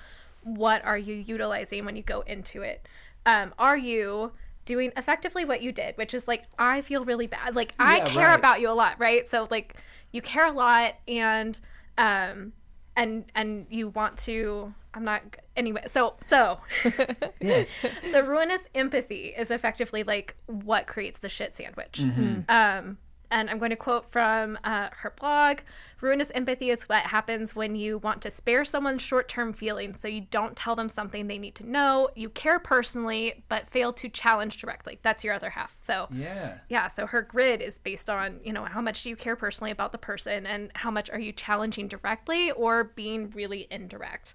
what 0.43 0.83
are 0.85 0.97
you 0.97 1.15
utilizing 1.15 1.85
when 1.85 1.95
you 1.95 2.03
go 2.03 2.21
into 2.21 2.61
it? 2.61 2.87
Um, 3.25 3.53
are 3.59 3.77
you 3.77 4.31
doing 4.65 4.91
effectively 4.95 5.43
what 5.43 5.61
you 5.61 5.71
did, 5.71 5.97
which 5.97 6.13
is 6.13 6.27
like, 6.27 6.43
I 6.57 6.81
feel 6.81 7.03
really 7.03 7.27
bad. 7.27 7.55
Like, 7.55 7.73
I 7.79 7.97
Yeah, 7.97 8.05
care 8.05 8.27
right. 8.29 8.39
about 8.39 8.61
you 8.61 8.69
a 8.69 8.73
lot, 8.73 8.99
right? 8.99 9.27
So, 9.27 9.47
like, 9.49 9.75
you 10.11 10.21
care 10.21 10.45
a 10.45 10.51
lot 10.51 10.93
and, 11.07 11.59
um, 11.97 12.53
and, 12.95 13.25
and 13.33 13.65
you 13.69 13.89
want 13.89 14.17
to, 14.19 14.73
I'm 14.93 15.03
not, 15.03 15.23
anyway, 15.55 15.83
so, 15.87 16.15
so, 16.25 16.59
so 18.11 18.21
ruinous 18.21 18.67
empathy 18.75 19.33
is 19.37 19.49
effectively 19.51 20.03
like 20.03 20.35
what 20.45 20.85
creates 20.87 21.19
the 21.19 21.29
shit 21.29 21.55
sandwich. 21.55 22.01
Um, 22.49 22.97
and 23.31 23.49
I'm 23.49 23.57
going 23.57 23.71
to 23.71 23.75
quote 23.75 24.11
from 24.11 24.59
uh, 24.63 24.89
her 24.91 25.13
blog 25.19 25.59
Ruinous 26.01 26.31
empathy 26.33 26.71
is 26.71 26.89
what 26.89 27.03
happens 27.03 27.55
when 27.55 27.75
you 27.75 27.99
want 27.99 28.23
to 28.23 28.31
spare 28.31 28.65
someone's 28.65 29.03
short 29.03 29.29
term 29.29 29.53
feelings 29.53 30.01
so 30.01 30.07
you 30.07 30.21
don't 30.31 30.55
tell 30.55 30.75
them 30.75 30.89
something 30.89 31.27
they 31.27 31.37
need 31.37 31.53
to 31.55 31.69
know. 31.69 32.09
You 32.15 32.29
care 32.29 32.57
personally, 32.59 33.43
but 33.49 33.69
fail 33.69 33.93
to 33.93 34.09
challenge 34.09 34.57
directly. 34.57 34.97
That's 35.03 35.23
your 35.23 35.35
other 35.35 35.51
half. 35.51 35.77
So, 35.79 36.07
Yeah. 36.11 36.57
yeah, 36.69 36.87
so 36.87 37.05
her 37.05 37.21
grid 37.21 37.61
is 37.61 37.77
based 37.77 38.09
on, 38.09 38.39
you 38.43 38.51
know, 38.51 38.65
how 38.65 38.81
much 38.81 39.03
do 39.03 39.09
you 39.09 39.15
care 39.15 39.35
personally 39.35 39.69
about 39.69 39.91
the 39.91 39.99
person 39.99 40.47
and 40.47 40.71
how 40.73 40.89
much 40.89 41.09
are 41.11 41.19
you 41.19 41.31
challenging 41.31 41.87
directly 41.87 42.49
or 42.51 42.83
being 42.83 43.29
really 43.29 43.67
indirect. 43.69 44.33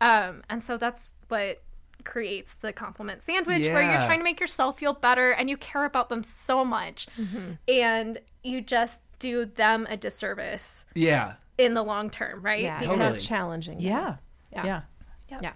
Um, 0.00 0.42
and 0.48 0.62
so 0.62 0.78
that's 0.78 1.12
what 1.28 1.62
creates 2.04 2.54
the 2.54 2.72
compliment 2.72 3.22
sandwich 3.22 3.62
where 3.74 3.82
you're 3.82 4.00
trying 4.06 4.18
to 4.18 4.24
make 4.24 4.40
yourself 4.40 4.78
feel 4.78 4.92
better 4.92 5.30
and 5.30 5.48
you 5.48 5.56
care 5.56 5.84
about 5.84 6.08
them 6.08 6.24
so 6.24 6.64
much 6.64 7.06
and 7.68 8.18
you 8.42 8.60
just 8.60 9.00
do 9.18 9.44
them 9.44 9.86
a 9.88 9.96
disservice 9.96 10.84
Yeah. 10.94 11.34
in 11.58 11.74
the 11.74 11.82
long 11.82 12.10
term, 12.10 12.42
right? 12.42 12.62
Yeah. 12.62 12.80
Totally. 12.80 12.98
Kind 12.98 13.16
of 13.16 13.22
challenging. 13.22 13.80
Yeah. 13.80 14.16
Yeah. 14.52 14.64
Yeah. 14.64 15.38
Yeah. 15.42 15.52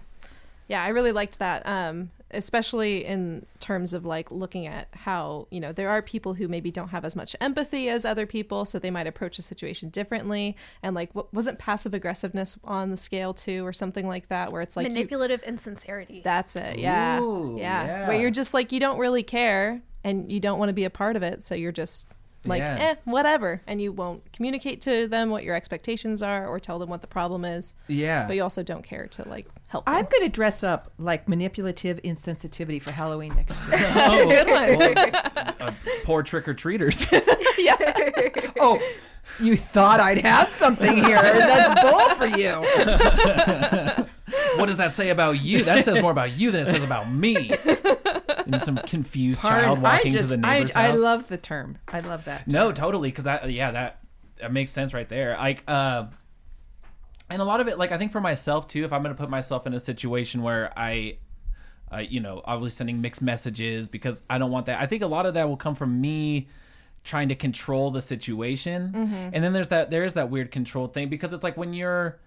Yeah, 0.69 0.83
I 0.83 0.89
really 0.89 1.11
liked 1.13 1.39
that. 1.39 1.65
Um, 1.65 2.11
especially 2.31 3.05
in 3.05 3.45
terms 3.61 3.93
of 3.93 4.05
like 4.05 4.29
looking 4.31 4.67
at 4.67 4.89
how, 4.93 5.47
you 5.49 5.61
know, 5.61 5.71
there 5.71 5.89
are 5.89 6.01
people 6.01 6.33
who 6.33 6.49
maybe 6.49 6.71
don't 6.71 6.89
have 6.89 7.05
as 7.05 7.15
much 7.15 7.37
empathy 7.39 7.87
as 7.87 8.03
other 8.03 8.25
people, 8.25 8.65
so 8.65 8.77
they 8.77 8.91
might 8.91 9.07
approach 9.07 9.39
a 9.39 9.41
situation 9.41 9.87
differently. 9.89 10.57
And 10.83 10.93
like, 10.93 11.13
what 11.15 11.33
wasn't 11.33 11.57
passive 11.57 11.93
aggressiveness 11.93 12.57
on 12.65 12.89
the 12.91 12.97
scale 12.97 13.33
too, 13.33 13.65
or 13.65 13.71
something 13.71 14.07
like 14.07 14.27
that, 14.27 14.51
where 14.51 14.61
it's 14.61 14.75
like, 14.75 14.87
you, 14.87 14.93
Manipulative 14.93 15.41
insincerity. 15.43 16.21
that's 16.21 16.55
it. 16.57 16.79
Yeah. 16.79 17.21
Ooh, 17.21 17.55
yeah. 17.57 17.85
yeah. 17.85 18.07
Where 18.09 18.19
you're 18.19 18.31
just 18.31 18.53
like, 18.53 18.73
you 18.73 18.81
don't 18.81 18.97
really 18.99 19.23
care 19.23 19.81
and 20.03 20.29
you 20.29 20.41
don't 20.41 20.59
want 20.59 20.67
to 20.69 20.73
be 20.73 20.83
a 20.83 20.89
part 20.89 21.15
of 21.15 21.23
it. 21.23 21.41
So 21.43 21.55
you're 21.55 21.71
just 21.71 22.07
like, 22.45 22.59
Yeah. 22.59 22.77
eh, 22.79 22.95
whatever. 23.05 23.61
And 23.67 23.81
you 23.81 23.91
won't 23.91 24.31
communicate 24.31 24.81
to 24.81 25.07
them 25.07 25.29
what 25.29 25.43
your 25.43 25.55
expectations 25.55 26.21
are 26.21 26.47
or 26.47 26.59
tell 26.59 26.79
them 26.79 26.89
what 26.89 27.01
the 27.01 27.07
problem 27.07 27.45
is. 27.45 27.75
Yeah. 27.87 28.25
But 28.27 28.35
you 28.35 28.43
also 28.43 28.63
don't 28.63 28.83
care 28.83 29.07
to 29.07 29.27
like 29.27 29.47
help 29.67 29.85
them. 29.85 29.95
I'm 29.95 30.05
going 30.05 30.23
to 30.23 30.29
dress 30.29 30.63
up 30.63 30.91
like 30.97 31.27
manipulative 31.27 32.01
insensitivity 32.03 32.81
for 32.81 32.91
Halloween 32.91 33.35
next 33.35 33.59
year. 33.67 33.77
That's 33.93 34.21
a 34.21 34.27
good 34.27 34.47
one. 34.49 35.15
uh, 35.67 35.71
poor 36.03 36.23
trick 36.23 36.47
or 36.47 36.53
treaters. 36.53 37.05
yeah 37.57 37.75
oh, 38.59 38.79
you 39.39 39.55
thought 39.57 39.99
I'd 39.99 40.19
have 40.19 40.49
something 40.49 40.97
here. 40.97 41.21
That's 41.21 41.81
bull 41.81 42.09
for 42.15 42.25
you. 42.25 42.51
what 44.57 44.65
does 44.67 44.77
that 44.77 44.93
say 44.93 45.09
about 45.09 45.41
you? 45.41 45.63
That 45.63 45.85
says 45.85 46.01
more 46.01 46.11
about 46.11 46.37
you 46.37 46.51
than 46.51 46.61
it 46.63 46.65
says 46.65 46.83
about 46.83 47.11
me. 47.11 47.51
And 48.53 48.61
some 48.61 48.77
confused 48.77 49.41
child 49.41 49.81
walking 49.81 50.11
just, 50.11 50.31
to 50.31 50.37
the 50.37 50.47
I, 50.47 50.59
neighbor's 50.59 50.75
I 50.75 50.87
house. 50.87 50.99
love 50.99 51.27
the 51.27 51.37
term. 51.37 51.77
I 51.87 51.99
love 51.99 52.25
that. 52.25 52.47
No, 52.47 52.71
totally, 52.71 53.09
because 53.09 53.25
that 53.25 53.51
yeah 53.51 53.71
that 53.71 53.99
that 54.39 54.51
makes 54.51 54.71
sense 54.71 54.93
right 54.93 55.07
there. 55.07 55.35
Like, 55.37 55.63
uh, 55.67 56.05
and 57.29 57.41
a 57.41 57.45
lot 57.45 57.59
of 57.59 57.67
it, 57.67 57.77
like 57.77 57.91
I 57.91 57.97
think 57.97 58.11
for 58.11 58.21
myself 58.21 58.67
too, 58.67 58.85
if 58.85 58.93
I'm 58.93 59.03
going 59.03 59.15
to 59.15 59.19
put 59.19 59.29
myself 59.29 59.67
in 59.67 59.73
a 59.73 59.79
situation 59.79 60.41
where 60.41 60.71
I, 60.77 61.17
uh, 61.91 61.97
you 61.97 62.19
know, 62.19 62.41
obviously 62.45 62.77
sending 62.77 63.01
mixed 63.01 63.21
messages 63.21 63.89
because 63.89 64.21
I 64.29 64.37
don't 64.37 64.51
want 64.51 64.67
that. 64.67 64.81
I 64.81 64.85
think 64.85 65.03
a 65.03 65.07
lot 65.07 65.25
of 65.25 65.33
that 65.33 65.47
will 65.49 65.57
come 65.57 65.75
from 65.75 65.99
me 65.99 66.47
trying 67.03 67.29
to 67.29 67.35
control 67.35 67.91
the 67.91 68.01
situation, 68.01 68.91
and 69.33 69.43
then 69.43 69.53
there's 69.53 69.69
that 69.69 69.91
there's 69.91 70.13
that 70.15 70.29
weird 70.29 70.51
control 70.51 70.87
thing 70.87 71.09
because 71.09 71.33
it's 71.33 71.43
like 71.43 71.57
when 71.57 71.73
you're 71.73 72.19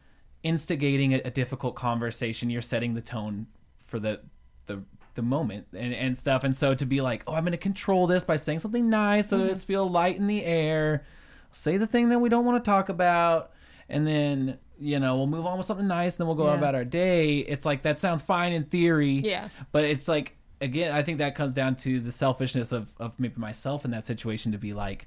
instigating 0.43 1.15
a, 1.15 1.21
a 1.25 1.31
difficult 1.31 1.75
conversation, 1.77 2.51
you're 2.51 2.63
setting 2.63 2.95
the 2.95 3.03
tone 3.03 3.47
for 3.87 3.99
the 3.99 4.21
the 4.67 4.83
the 5.21 5.27
moment 5.27 5.67
and, 5.73 5.93
and 5.95 6.17
stuff. 6.17 6.45
And 6.45 6.57
so 6.57 6.75
to 6.75 6.87
be 6.87 7.01
like, 7.01 7.23
oh, 7.27 7.35
I'm 7.35 7.45
going 7.45 7.53
to 7.53 7.59
control 7.59 8.07
this 8.07 8.25
by 8.25 8.37
saying 8.37 8.61
something 8.61 8.89
nice 8.89 9.29
so 9.29 9.39
mm-hmm. 9.39 9.51
it's 9.51 9.65
feel 9.65 9.89
light 9.89 10.17
in 10.17 10.27
the 10.27 10.45
air. 10.45 11.05
Say 11.53 11.77
the 11.77 11.87
thing 11.87 12.09
that 12.09 12.19
we 12.21 12.29
don't 12.29 12.45
want 12.45 12.63
to 12.63 12.69
talk 12.69 12.89
about, 12.89 13.51
and 13.89 14.07
then 14.07 14.59
you 14.79 14.99
know 14.99 15.17
we'll 15.17 15.27
move 15.27 15.45
on 15.47 15.59
with 15.59 15.67
something 15.67 15.87
nice. 15.87 16.15
And 16.15 16.21
then 16.21 16.27
we'll 16.29 16.37
go 16.37 16.47
Yeah. 16.47 16.59
about 16.59 16.75
our 16.75 16.85
day. 16.85 17.39
It's 17.39 17.67
like 17.67 17.83
that 17.83 17.99
sounds 17.99 18.23
fine 18.23 18.53
in 18.53 18.65
theory. 18.65 19.19
Yeah. 19.19 19.49
But 19.73 19.85
it's 19.85 20.07
like 20.09 20.37
again, 20.61 20.93
I 20.93 21.03
think 21.03 21.19
that 21.19 21.35
comes 21.35 21.53
down 21.53 21.77
to 21.77 22.01
the 22.01 22.13
selfishness 22.13 22.73
of 22.73 22.93
of 22.99 23.19
maybe 23.19 23.35
myself 23.37 23.85
in 23.85 23.91
that 23.91 24.07
situation 24.07 24.53
to 24.53 24.59
be 24.59 24.73
like. 24.73 25.07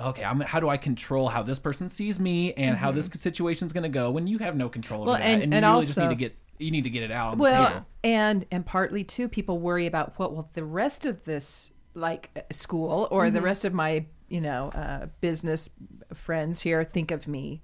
okay, 0.00 0.24
I'm, 0.24 0.40
how 0.40 0.60
do 0.60 0.68
I 0.70 0.78
control 0.78 1.28
how 1.28 1.42
this 1.42 1.58
person 1.58 1.90
sees 1.90 2.18
me 2.18 2.54
and 2.54 2.74
how 2.74 2.88
mm-hmm. 2.88 2.96
this 2.96 3.22
situation's 3.22 3.74
going 3.74 3.82
to 3.82 3.90
go 3.90 4.10
when 4.10 4.26
you 4.26 4.38
have 4.38 4.56
no 4.56 4.68
control 4.70 5.02
over 5.02 5.10
Well, 5.10 5.18
that, 5.18 5.26
and- 5.26 5.42
and, 5.42 5.52
you 5.52 5.56
and 5.58 5.66
really 5.66 5.86
just 5.86 5.98
need 5.98 6.08
to 6.08 6.14
get 6.14 6.34
you 6.60 6.70
need 6.70 6.84
to 6.84 6.90
get 6.90 7.02
it 7.02 7.10
out 7.10 7.32
on 7.32 7.38
the 7.38 7.42
well 7.42 7.68
table. 7.68 7.86
and 8.04 8.46
and 8.50 8.64
partly 8.66 9.02
too 9.04 9.28
people 9.28 9.58
worry 9.58 9.86
about 9.86 10.18
what 10.18 10.34
will 10.34 10.48
the 10.54 10.64
rest 10.64 11.06
of 11.06 11.24
this 11.24 11.70
like 11.94 12.30
uh, 12.36 12.40
school 12.52 13.08
or 13.10 13.30
the 13.30 13.40
rest 13.42 13.64
of 13.64 13.72
my 13.74 14.04
you 14.28 14.40
know 14.40 14.68
uh, 14.74 15.06
business 15.20 15.68
friends 16.14 16.60
here 16.62 16.84
think 16.84 17.10
of 17.10 17.26
me 17.26 17.62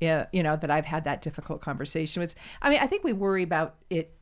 yeah 0.00 0.26
you 0.32 0.42
know 0.42 0.56
that 0.56 0.70
i've 0.70 0.86
had 0.86 1.04
that 1.04 1.20
difficult 1.22 1.60
conversation 1.60 2.20
with 2.20 2.34
i 2.62 2.70
mean 2.70 2.78
i 2.80 2.86
think 2.86 3.04
we 3.04 3.12
worry 3.12 3.42
about 3.42 3.74
it 3.90 4.14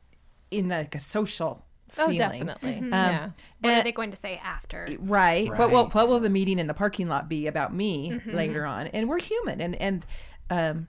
in 0.51 0.67
like 0.69 0.95
a 0.95 0.99
social 0.99 1.63
Oh, 1.97 2.07
feeling. 2.09 2.17
definitely. 2.17 2.75
Um, 2.79 2.91
yeah. 2.91 3.29
What 3.61 3.73
are 3.75 3.83
they 3.83 3.93
going 3.93 4.11
to 4.11 4.17
say 4.17 4.41
after? 4.43 4.89
Right. 4.99 5.47
What 5.47 5.71
will 5.71 5.85
Right. 5.85 5.95
what 5.95 6.09
will 6.09 6.19
the 6.19 6.29
meeting 6.29 6.59
in 6.59 6.67
the 6.67 6.73
parking 6.73 7.07
lot 7.07 7.29
be 7.29 7.47
about 7.47 7.73
me 7.73 8.09
Mm-hmm. 8.11 8.35
later 8.35 8.65
on? 8.65 8.87
And 8.87 9.07
we're 9.07 9.21
human 9.21 9.61
and 9.61 9.73
and 9.75 10.05
um 10.49 10.87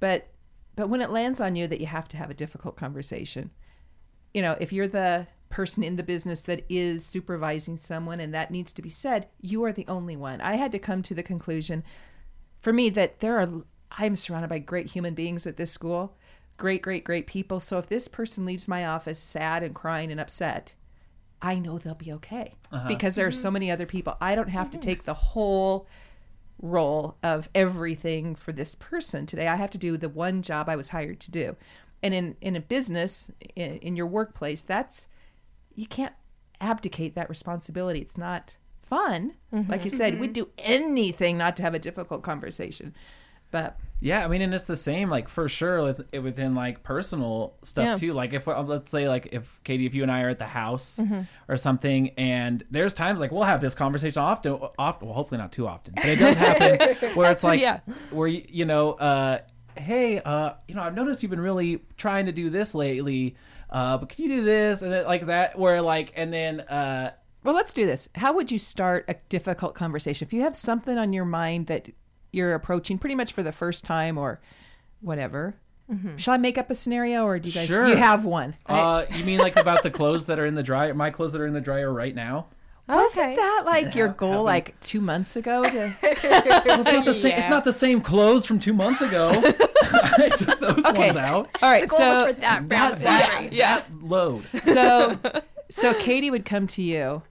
but 0.00 0.26
but 0.76 0.88
when 0.88 1.00
it 1.00 1.10
lands 1.10 1.40
on 1.40 1.56
you 1.56 1.66
that 1.66 1.80
you 1.80 1.86
have 1.86 2.08
to 2.08 2.16
have 2.16 2.30
a 2.30 2.34
difficult 2.34 2.76
conversation, 2.76 3.50
you 4.32 4.42
know, 4.42 4.56
if 4.60 4.72
you're 4.72 4.88
the 4.88 5.26
person 5.48 5.84
in 5.84 5.96
the 5.96 6.02
business 6.02 6.42
that 6.42 6.64
is 6.68 7.04
supervising 7.06 7.76
someone 7.76 8.18
and 8.18 8.34
that 8.34 8.50
needs 8.50 8.72
to 8.72 8.82
be 8.82 8.88
said, 8.88 9.28
you 9.40 9.62
are 9.64 9.72
the 9.72 9.86
only 9.86 10.16
one. 10.16 10.40
I 10.40 10.54
had 10.56 10.72
to 10.72 10.78
come 10.78 11.02
to 11.02 11.14
the 11.14 11.22
conclusion 11.22 11.84
for 12.60 12.72
me 12.72 12.90
that 12.90 13.20
there 13.20 13.38
are 13.38 13.48
I'm 13.92 14.16
surrounded 14.16 14.48
by 14.48 14.58
great 14.58 14.88
human 14.88 15.14
beings 15.14 15.46
at 15.46 15.56
this 15.56 15.70
school, 15.70 16.16
great 16.56 16.82
great 16.82 17.04
great 17.04 17.26
people. 17.26 17.60
So 17.60 17.78
if 17.78 17.86
this 17.88 18.08
person 18.08 18.44
leaves 18.44 18.66
my 18.66 18.84
office 18.84 19.18
sad 19.18 19.62
and 19.62 19.74
crying 19.74 20.10
and 20.10 20.20
upset, 20.20 20.74
I 21.40 21.58
know 21.58 21.78
they'll 21.78 21.94
be 21.94 22.12
okay 22.14 22.54
uh-huh. 22.72 22.88
because 22.88 23.14
there 23.14 23.26
are 23.26 23.30
so 23.30 23.46
mm-hmm. 23.46 23.52
many 23.52 23.70
other 23.70 23.86
people. 23.86 24.16
I 24.20 24.34
don't 24.34 24.48
have 24.48 24.70
to 24.70 24.78
mm-hmm. 24.78 24.88
take 24.88 25.04
the 25.04 25.14
whole 25.14 25.86
role 26.60 27.16
of 27.22 27.48
everything 27.54 28.34
for 28.34 28.52
this 28.52 28.74
person 28.74 29.26
today. 29.26 29.48
I 29.48 29.56
have 29.56 29.70
to 29.70 29.78
do 29.78 29.96
the 29.96 30.08
one 30.08 30.42
job 30.42 30.68
I 30.68 30.76
was 30.76 30.88
hired 30.88 31.20
to 31.20 31.30
do. 31.30 31.56
And 32.02 32.14
in 32.14 32.36
in 32.40 32.56
a 32.56 32.60
business, 32.60 33.30
in, 33.56 33.78
in 33.78 33.96
your 33.96 34.06
workplace, 34.06 34.62
that's 34.62 35.08
you 35.74 35.86
can't 35.86 36.14
abdicate 36.60 37.14
that 37.14 37.28
responsibility. 37.28 38.00
It's 38.00 38.18
not 38.18 38.56
fun. 38.82 39.34
Like 39.68 39.84
you 39.84 39.90
said, 39.90 40.20
we'd 40.20 40.34
mm-hmm. 40.34 40.44
do 40.44 40.48
anything 40.58 41.38
not 41.38 41.56
to 41.56 41.62
have 41.62 41.74
a 41.74 41.78
difficult 41.78 42.22
conversation. 42.22 42.94
But 43.50 43.78
Yeah, 44.04 44.22
I 44.22 44.28
mean, 44.28 44.42
and 44.42 44.52
it's 44.52 44.64
the 44.64 44.76
same, 44.76 45.08
like 45.08 45.28
for 45.30 45.48
sure, 45.48 45.82
with, 45.82 46.02
within 46.12 46.54
like 46.54 46.82
personal 46.82 47.54
stuff 47.62 47.84
Yeah. 47.84 47.96
too. 47.96 48.12
Like 48.12 48.34
if 48.34 48.46
let's 48.46 48.90
say, 48.90 49.08
like 49.08 49.30
if 49.32 49.58
Katie, 49.64 49.86
if 49.86 49.94
you 49.94 50.02
and 50.02 50.12
I 50.12 50.22
are 50.24 50.28
at 50.28 50.38
the 50.38 50.46
house 50.46 50.98
Mm-hmm. 51.02 51.22
or 51.48 51.56
something, 51.56 52.10
and 52.18 52.62
there's 52.70 52.92
times 52.92 53.18
like 53.18 53.32
we'll 53.32 53.44
have 53.44 53.62
this 53.62 53.74
conversation 53.74 54.20
often, 54.20 54.58
often, 54.78 55.08
well, 55.08 55.14
hopefully 55.16 55.38
not 55.38 55.52
too 55.52 55.66
often, 55.66 55.94
but 55.96 56.04
it 56.04 56.18
does 56.18 56.36
happen 56.36 56.96
where 57.14 57.30
it's 57.32 57.42
like, 57.42 57.60
Yeah. 57.62 57.80
where 58.10 58.28
you, 58.28 58.44
you 58.48 58.66
know, 58.66 58.92
uh, 58.92 59.38
hey, 59.78 60.20
uh, 60.20 60.52
you 60.68 60.74
know, 60.74 60.82
I've 60.82 60.94
noticed 60.94 61.22
you've 61.22 61.30
been 61.30 61.40
really 61.40 61.80
trying 61.96 62.26
to 62.26 62.32
do 62.32 62.50
this 62.50 62.74
lately, 62.74 63.36
uh, 63.70 63.96
but 63.96 64.10
can 64.10 64.22
you 64.24 64.28
do 64.36 64.44
this 64.44 64.82
and 64.82 64.92
then, 64.92 65.06
like 65.06 65.24
that, 65.26 65.58
where 65.58 65.80
like, 65.80 66.12
and 66.14 66.30
then. 66.30 66.60
uh 66.60 67.12
Well, 67.42 67.54
let's 67.54 67.72
do 67.72 67.86
this. 67.86 68.10
How 68.16 68.34
would 68.34 68.52
you 68.52 68.58
start 68.58 69.06
a 69.08 69.14
difficult 69.30 69.74
conversation? 69.74 70.26
If 70.26 70.34
you 70.34 70.42
have 70.42 70.54
something 70.54 70.98
on 70.98 71.14
your 71.14 71.24
mind 71.24 71.68
that 71.68 71.88
you're 72.34 72.54
approaching 72.54 72.98
pretty 72.98 73.14
much 73.14 73.32
for 73.32 73.42
the 73.42 73.52
first 73.52 73.84
time 73.84 74.18
or 74.18 74.40
whatever, 75.00 75.54
shall 76.16 76.34
I 76.34 76.38
make 76.38 76.56
up 76.58 76.70
a 76.70 76.74
scenario 76.74 77.24
or 77.24 77.38
do 77.38 77.48
you 77.48 77.54
guys 77.54 77.68
Sure. 77.68 77.86
you 77.86 77.96
have 77.96 78.24
one? 78.24 78.56
Uh, 78.66 79.04
you 79.14 79.24
mean 79.24 79.38
like 79.38 79.56
about 79.56 79.82
the 79.82 79.90
clothes 79.90 80.26
that 80.26 80.38
are 80.38 80.46
in 80.46 80.54
the 80.54 80.62
dryer? 80.62 80.94
My 80.94 81.10
clothes 81.10 81.32
that 81.32 81.40
are 81.40 81.46
in 81.46 81.52
the 81.54 81.60
dryer 81.60 81.92
right 81.92 82.14
now. 82.14 82.46
Wasn't 82.88 83.36
that 83.36 83.62
like 83.64 83.94
your 83.94 84.08
goal 84.08 84.42
like 84.42 84.78
two 84.80 85.00
months 85.00 85.36
ago? 85.36 85.62
To... 85.64 85.94
Well, 86.02 86.80
it's 86.80 86.92
not 86.92 87.04
the 87.06 87.14
same. 87.14 87.32
It's 87.38 87.48
not 87.48 87.64
the 87.64 87.72
same 87.72 88.00
clothes 88.02 88.44
from 88.46 88.58
two 88.60 88.72
months 88.74 89.00
ago. 89.00 89.30
I 89.82 90.28
took 90.36 90.60
those 90.60 90.84
Okay. 90.86 91.06
ones 91.06 91.16
out. 91.16 91.48
All 91.62 91.70
right, 91.70 91.82
The 91.82 91.86
goal 91.88 91.98
so 91.98 92.10
was 92.26 92.34
for 92.34 92.40
that 92.40 92.72
round 92.72 92.92
of 92.94 93.02
laundry. 93.02 93.56
Yeah, 93.56 93.82
load. 94.02 94.44
so 94.62 95.18
so 95.70 95.94
Katie 95.94 96.30
would 96.30 96.44
come 96.44 96.66
to 96.68 96.82
you, 96.82 97.22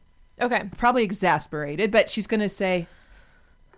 Okay. 0.42 0.64
probably 0.78 1.04
exasperated, 1.04 1.92
but 1.92 2.10
she's 2.10 2.26
going 2.28 2.40
to 2.42 2.50
say, 2.50 2.88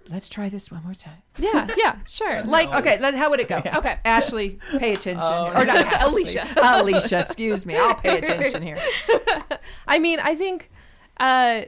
"Let's 0.10 0.30
try 0.30 0.50
this 0.50 0.72
one 0.72 0.84
more 0.84 0.94
time." 0.94 1.22
Yeah. 1.38 1.68
Yeah. 1.78 1.96
Sure. 2.08 2.44
Like, 2.46 2.74
Okay, 2.74 3.00
let, 3.00 3.14
how 3.16 3.30
would 3.30 3.40
it 3.40 3.48
go? 3.50 3.58
Okay. 3.58 3.98
Ashley, 4.06 4.60
pay 4.78 4.94
attention. 4.94 5.20
Oh, 5.22 5.48
or 5.56 5.66
not 5.66 5.76
Ashley. 5.78 6.12
Alicia. 6.24 6.48
Alicia, 6.62 7.20
excuse 7.20 7.66
me. 7.66 7.76
I'll 7.78 7.96
pay 7.96 8.18
attention 8.20 8.62
here. 8.64 8.78
I 9.88 10.00
mean, 10.00 10.20
I 10.20 10.36
think, 10.36 10.70
uh, 11.18 11.62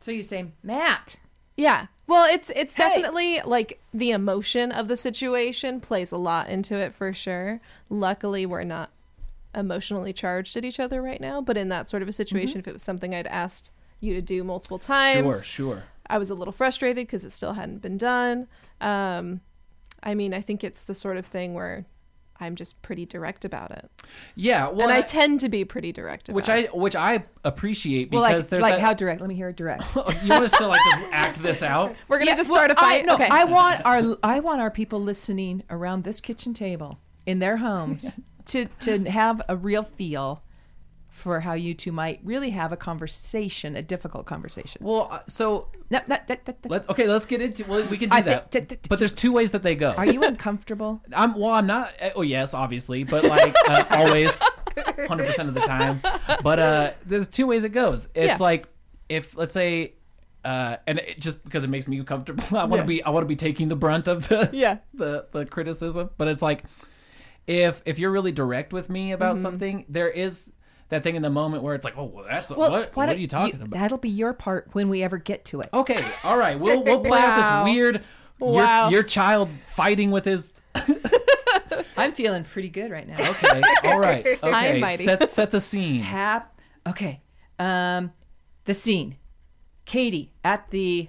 So 0.00 0.10
you 0.10 0.22
say, 0.22 0.46
Matt. 0.62 1.16
yeah. 1.56 1.86
Well, 2.06 2.24
it's 2.32 2.48
it's 2.50 2.74
Hey. 2.74 2.84
definitely 3.02 3.40
like 3.44 3.82
the 3.92 4.12
emotion 4.12 4.72
of 4.72 4.88
the 4.88 4.96
situation 4.96 5.78
plays 5.80 6.10
a 6.10 6.16
lot 6.16 6.48
into 6.48 6.76
it 6.76 6.94
for 6.94 7.12
sure. 7.12 7.60
Luckily, 7.90 8.46
we're 8.46 8.64
not 8.64 8.90
emotionally 9.54 10.12
charged 10.14 10.56
at 10.56 10.64
each 10.64 10.80
other 10.80 11.02
right 11.02 11.20
now, 11.20 11.40
but 11.42 11.56
in 11.58 11.68
that 11.68 11.88
sort 11.88 12.02
of 12.02 12.08
a 12.08 12.12
situation, 12.12 12.60
if 12.60 12.66
it 12.68 12.72
was 12.72 12.82
something 12.82 13.14
I'd 13.14 13.26
asked 13.26 13.72
you 14.00 14.14
to 14.14 14.22
do 14.22 14.42
multiple 14.44 14.78
times, 14.78 15.18
Sure, 15.18 15.42
sure. 15.42 15.82
I 16.10 16.18
was 16.18 16.30
a 16.30 16.34
little 16.34 16.52
frustrated 16.52 17.06
because 17.06 17.24
it 17.24 17.32
still 17.32 17.52
hadn't 17.54 17.82
been 17.82 17.98
done. 17.98 18.48
Um, 18.80 19.40
I 20.02 20.14
mean, 20.14 20.32
I 20.34 20.40
think 20.40 20.64
it's 20.64 20.84
the 20.84 20.94
sort 20.94 21.16
of 21.16 21.26
thing 21.26 21.54
where 21.54 21.84
I'm 22.40 22.54
just 22.54 22.82
pretty 22.82 23.04
direct 23.04 23.44
about 23.44 23.72
it, 23.72 23.90
Yeah, 24.36 24.68
well, 24.68 24.82
and 24.88 24.92
I 24.92 24.98
I- 24.98 25.00
tend 25.02 25.40
to 25.40 25.48
be 25.48 25.64
pretty 25.64 25.90
direct. 25.90 26.28
About 26.28 26.36
which 26.36 26.48
I 26.48 26.62
which 26.66 26.94
I 26.94 27.24
appreciate 27.44 28.12
Well, 28.12 28.22
because 28.24 28.44
like, 28.44 28.50
there's 28.50 28.62
like 28.62 28.74
that, 28.74 28.80
how 28.80 28.94
direct? 28.94 29.20
Let 29.20 29.28
me 29.28 29.34
hear 29.34 29.48
it 29.48 29.56
direct. 29.56 29.82
you 29.96 30.28
want 30.30 30.44
us 30.44 30.52
to 30.52 30.68
like 30.68 30.80
just 30.84 31.06
act 31.12 31.42
this 31.42 31.64
out. 31.64 31.96
we're 32.08 32.18
gonna 32.20 32.30
Yeah, 32.30 32.36
just 32.36 32.48
well, 32.48 32.58
start 32.58 32.70
a 32.70 32.76
fight. 32.76 33.02
I, 33.02 33.06
no, 33.06 33.14
okay. 33.14 33.28
I 33.28 33.42
want 33.44 33.84
our 33.84 34.16
I 34.22 34.38
want 34.38 34.60
our 34.60 34.70
people 34.70 35.00
listening 35.00 35.64
around 35.68 36.04
this 36.04 36.20
kitchen 36.20 36.54
table 36.54 37.00
in 37.26 37.40
their 37.40 37.56
homes 37.56 38.16
to 38.46 38.66
to 38.80 39.10
have 39.10 39.42
a 39.48 39.56
real 39.56 39.82
feel 39.82 40.44
for 41.18 41.40
how 41.40 41.52
you 41.54 41.74
two 41.74 41.92
might 41.92 42.20
really 42.22 42.50
have 42.50 42.72
a 42.72 42.76
conversation, 42.76 43.76
a 43.76 43.82
difficult 43.82 44.24
conversation. 44.26 44.80
Well, 44.84 45.08
uh, 45.10 45.20
so 45.26 45.68
No, 45.90 46.00
let's 46.08 46.88
okay. 46.90 47.06
Let's 47.08 47.26
get 47.26 47.42
into. 47.42 47.64
Well, 47.66 47.84
we 47.86 47.98
can 47.98 48.08
do 48.08 48.16
I 48.16 48.20
that. 48.22 48.50
think- 48.52 48.68
t- 48.68 48.76
t- 48.76 48.88
but 48.88 48.98
there's 48.98 49.12
two 49.12 49.32
ways 49.32 49.50
that 49.52 49.62
they 49.62 49.74
go. 49.74 49.90
Are 49.92 50.06
you 50.06 50.22
uncomfortable? 50.24 51.02
I'm 51.12 51.34
well. 51.38 51.50
I'm 51.52 51.66
not. 51.66 51.92
uh, 52.00 52.10
Oh 52.16 52.22
yes, 52.22 52.54
obviously, 52.54 53.04
but 53.04 53.24
like 53.24 53.54
uh, 53.68 53.84
always, 53.90 54.38
hundred 55.08 55.26
percent 55.26 55.48
of 55.48 55.54
the 55.54 55.60
time. 55.62 56.00
But 56.42 56.58
uh, 56.58 56.92
there's 57.04 57.26
two 57.28 57.46
ways 57.46 57.64
it 57.64 57.70
goes. 57.70 58.06
It's 58.14 58.26
Yeah. 58.26 58.36
like 58.38 58.66
if 59.08 59.36
let's 59.36 59.52
say, 59.52 59.94
uh, 60.44 60.76
and 60.86 60.98
it, 60.98 61.18
just 61.20 61.42
because 61.44 61.64
it 61.64 61.68
makes 61.70 61.88
me 61.88 62.02
comfortable, 62.04 62.44
I 62.56 62.64
want 62.64 62.72
to 62.72 62.76
Yeah. 62.78 62.84
be. 62.84 63.02
I 63.02 63.10
want 63.10 63.24
to 63.24 63.28
be 63.28 63.36
taking 63.36 63.68
the 63.68 63.76
brunt 63.76 64.06
of 64.08 64.28
the 64.28 64.50
Yeah. 64.52 64.78
the 64.94 65.26
the 65.32 65.46
criticism. 65.46 66.10
But 66.16 66.28
it's 66.28 66.42
like 66.42 66.64
if 67.46 67.82
if 67.86 67.98
you're 67.98 68.10
really 68.10 68.32
direct 68.32 68.72
with 68.72 68.88
me 68.90 69.12
about 69.12 69.34
Mm-hmm. 69.34 69.42
something, 69.42 69.84
there 69.88 70.08
is 70.10 70.52
that 70.90 71.02
thing 71.02 71.16
in 71.16 71.22
the 71.22 71.30
moment 71.30 71.62
where 71.62 71.74
it's 71.74 71.84
like, 71.84 71.94
oh, 71.96 72.04
well, 72.04 72.24
that's 72.28 72.50
Well, 72.50 72.70
what. 72.70 72.96
What 72.96 73.08
are 73.08 73.12
don't 73.12 73.20
you 73.20 73.28
talking 73.28 73.56
about? 73.56 73.70
That'll 73.70 73.98
be 73.98 74.08
your 74.08 74.32
part 74.32 74.68
when 74.72 74.88
we 74.88 75.02
ever 75.02 75.18
get 75.18 75.44
to 75.46 75.60
it. 75.60 75.68
Okay, 75.72 76.04
all 76.24 76.36
right. 76.38 76.58
We'll 76.58 76.82
we'll 76.84 77.00
play 77.04 77.20
out 77.20 77.64
this 77.64 77.72
weird. 77.74 78.04
Wow. 78.38 78.84
Your, 78.84 78.92
your 78.92 79.02
child 79.02 79.50
fighting 79.74 80.10
with 80.10 80.24
his 80.24 80.54
I'm 81.96 82.12
feeling 82.12 82.44
pretty 82.44 82.68
good 82.68 82.90
right 82.90 83.06
now. 83.06 83.30
Okay. 83.30 83.62
All 83.84 83.98
right. 83.98 84.24
High 84.42 84.48
Okay. 84.48 84.70
and 84.72 84.80
mighty. 84.80 85.04
Set 85.04 85.30
set 85.30 85.50
the 85.50 85.60
scene. 85.60 86.00
Hap. 86.00 86.58
Okay. 86.86 87.20
Um, 87.58 88.12
the 88.64 88.74
scene. 88.74 89.16
Katie 89.84 90.32
at 90.44 90.70
the 90.70 91.08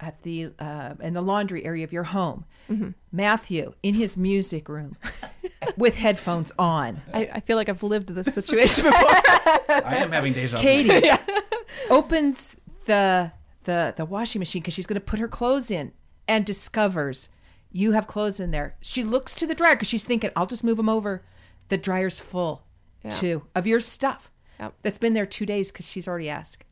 at 0.00 0.22
the 0.22 0.50
uh, 0.58 0.94
in 1.00 1.14
the 1.14 1.22
laundry 1.22 1.64
area 1.64 1.84
of 1.84 1.92
your 1.92 2.04
home. 2.04 2.44
Mm-hmm. 2.70 2.90
Matthew 3.12 3.74
in 3.82 3.94
his 3.94 4.16
music 4.16 4.68
room 4.68 4.96
with 5.76 5.96
headphones 5.96 6.52
on. 6.58 7.00
I, 7.12 7.30
I 7.34 7.40
feel 7.40 7.56
like 7.56 7.68
I've 7.68 7.82
lived 7.82 8.08
this 8.10 8.32
situation 8.32 8.84
before. 8.90 9.00
I 9.00 9.96
am 9.96 10.12
having 10.12 10.32
deja 10.32 10.56
vu. 10.56 10.62
Katie 10.62 11.08
opens 11.90 12.56
the 12.86 13.32
the 13.64 13.94
the 13.96 14.04
washing 14.04 14.38
machine 14.38 14.62
because 14.62 14.74
she's 14.74 14.86
going 14.86 15.00
to 15.00 15.04
put 15.04 15.18
her 15.18 15.28
clothes 15.28 15.70
in 15.70 15.92
and 16.26 16.44
discovers 16.44 17.28
you 17.70 17.92
have 17.92 18.06
clothes 18.06 18.40
in 18.40 18.50
there. 18.50 18.76
She 18.80 19.04
looks 19.04 19.34
to 19.36 19.46
the 19.46 19.54
dryer 19.54 19.74
because 19.74 19.88
she's 19.88 20.04
thinking, 20.04 20.30
"I'll 20.36 20.46
just 20.46 20.64
move 20.64 20.76
them 20.78 20.88
over." 20.88 21.22
The 21.68 21.76
dryer's 21.76 22.18
full 22.18 22.64
Yeah. 23.04 23.10
too 23.10 23.42
of 23.54 23.66
your 23.66 23.80
stuff 23.80 24.30
Yep. 24.58 24.74
that's 24.82 24.96
been 24.98 25.12
there 25.12 25.26
two 25.26 25.44
days 25.46 25.70
because 25.70 25.86
she's 25.88 26.08
already 26.08 26.28
asked. 26.30 26.64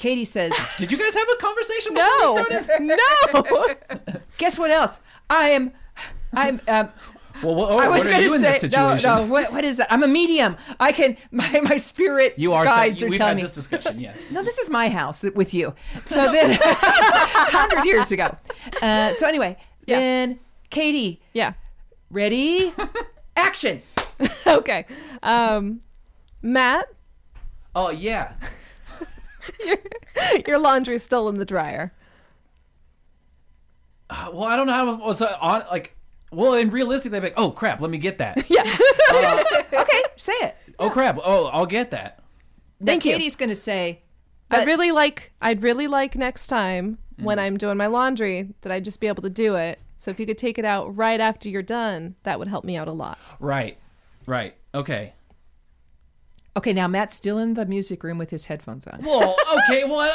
Yep. 0.00 0.02
Katie 0.02 0.24
says, 0.24 0.52
Did 0.78 0.90
you 0.92 0.98
guys 0.98 1.14
have 1.14 1.28
a 1.28 1.36
conversation 1.36 1.94
before 1.94 2.08
No, 2.08 2.34
we 2.34 2.44
started? 2.64 3.96
no. 4.06 4.20
"Guess 4.38 4.58
what 4.58 4.70
else? 4.70 5.00
I 5.28 5.50
am, 5.50 5.72
I'm." 6.32 6.60
Um, 6.68 6.88
Well, 7.42 7.54
what, 7.54 7.70
I 7.70 7.88
was 7.88 8.00
what 8.00 8.06
are 8.06 8.10
going 8.10 8.22
you 8.22 8.28
to 8.28 8.34
in 8.34 8.40
say 8.40 8.58
this 8.58 8.72
no, 8.72 8.96
situation? 8.96 9.26
no. 9.26 9.32
What, 9.32 9.52
what 9.52 9.64
is 9.64 9.76
that? 9.78 9.90
I'm 9.90 10.02
a 10.02 10.08
medium. 10.08 10.56
I 10.78 10.92
can 10.92 11.16
my 11.30 11.60
my 11.62 11.76
spirit 11.78 12.34
You 12.36 12.52
are. 12.52 12.64
guides 12.64 13.00
saying, 13.00 13.08
are 13.08 13.10
we've 13.12 13.18
telling 13.18 13.28
had 13.30 13.36
me. 13.38 13.42
this 13.44 13.52
discussion. 13.54 13.98
Yes. 14.00 14.30
No, 14.30 14.42
this 14.42 14.58
is 14.58 14.68
my 14.68 14.88
house 14.90 15.22
with 15.34 15.54
you. 15.54 15.74
So 16.04 16.30
then, 16.30 16.58
hundred 16.60 17.84
years 17.86 18.10
ago. 18.12 18.36
Uh, 18.82 19.12
so 19.14 19.26
anyway, 19.26 19.56
Yeah. 19.86 19.98
then 19.98 20.40
Katie, 20.70 21.22
yeah. 21.32 21.52
ready, 22.10 22.74
action. 23.36 23.80
Okay. 24.46 24.84
Um, 25.22 25.80
Matt, 26.42 26.88
Oh 27.74 27.88
yeah. 27.90 28.32
your, 29.66 29.76
your 30.46 30.58
laundry's 30.58 31.02
still 31.02 31.28
in 31.28 31.36
the 31.38 31.44
dryer. 31.44 31.92
Uh, 34.08 34.30
well, 34.32 34.44
I 34.44 34.56
don't 34.56 34.66
know 34.66 34.72
how. 34.72 34.94
well, 34.96 35.14
So 35.14 35.26
on 35.40 35.62
like, 35.70 35.96
well, 36.32 36.54
and 36.54 36.72
realistically, 36.72 37.18
they'd 37.18 37.28
be 37.28 37.34
like, 37.34 37.38
oh 37.38 37.50
crap, 37.50 37.80
let 37.80 37.90
me 37.90 37.98
get 37.98 38.18
that. 38.18 38.44
Yeah. 38.50 38.64
Okay, 39.72 40.02
say 40.16 40.32
it. 40.34 40.56
Oh 40.78 40.90
crap, 40.90 41.18
oh 41.24 41.46
I'll 41.46 41.66
get 41.66 41.90
that. 41.90 42.22
Thank 42.84 43.04
Now, 43.04 43.10
you. 43.10 43.16
Katie's 43.16 43.36
going 43.36 43.48
to 43.50 43.56
say, 43.56 44.02
I'd 44.50 44.66
really 44.66 44.90
like 44.92 45.32
I'd 45.42 45.62
really 45.62 45.86
like 45.86 46.16
next 46.16 46.46
time 46.48 46.98
when 47.18 47.38
Mm. 47.38 47.42
I'm 47.42 47.56
doing 47.58 47.76
my 47.76 47.86
laundry 47.86 48.54
that 48.62 48.72
I'd 48.72 48.84
just 48.84 49.00
be 49.00 49.06
able 49.08 49.22
to 49.22 49.30
do 49.30 49.56
it. 49.56 49.78
So 49.98 50.10
if 50.10 50.18
you 50.18 50.24
could 50.26 50.38
take 50.38 50.58
it 50.58 50.64
out 50.64 50.96
right 50.96 51.20
after 51.20 51.48
you're 51.50 51.62
done, 51.62 52.14
that 52.22 52.38
would 52.38 52.48
help 52.48 52.64
me 52.64 52.76
out 52.76 52.88
a 52.88 52.92
lot. 52.92 53.18
Right, 53.40 53.76
right, 54.26 54.54
okay. 54.74 55.12
Okay, 56.56 56.72
now 56.72 56.86
Matt's 56.88 57.14
still 57.14 57.38
in 57.38 57.54
the 57.54 57.64
music 57.66 58.02
room 58.02 58.18
with 58.18 58.30
his 58.30 58.46
headphones 58.46 58.86
on. 58.86 59.00
Well, 59.02 59.36
okay, 59.68 59.84
well, 59.84 60.14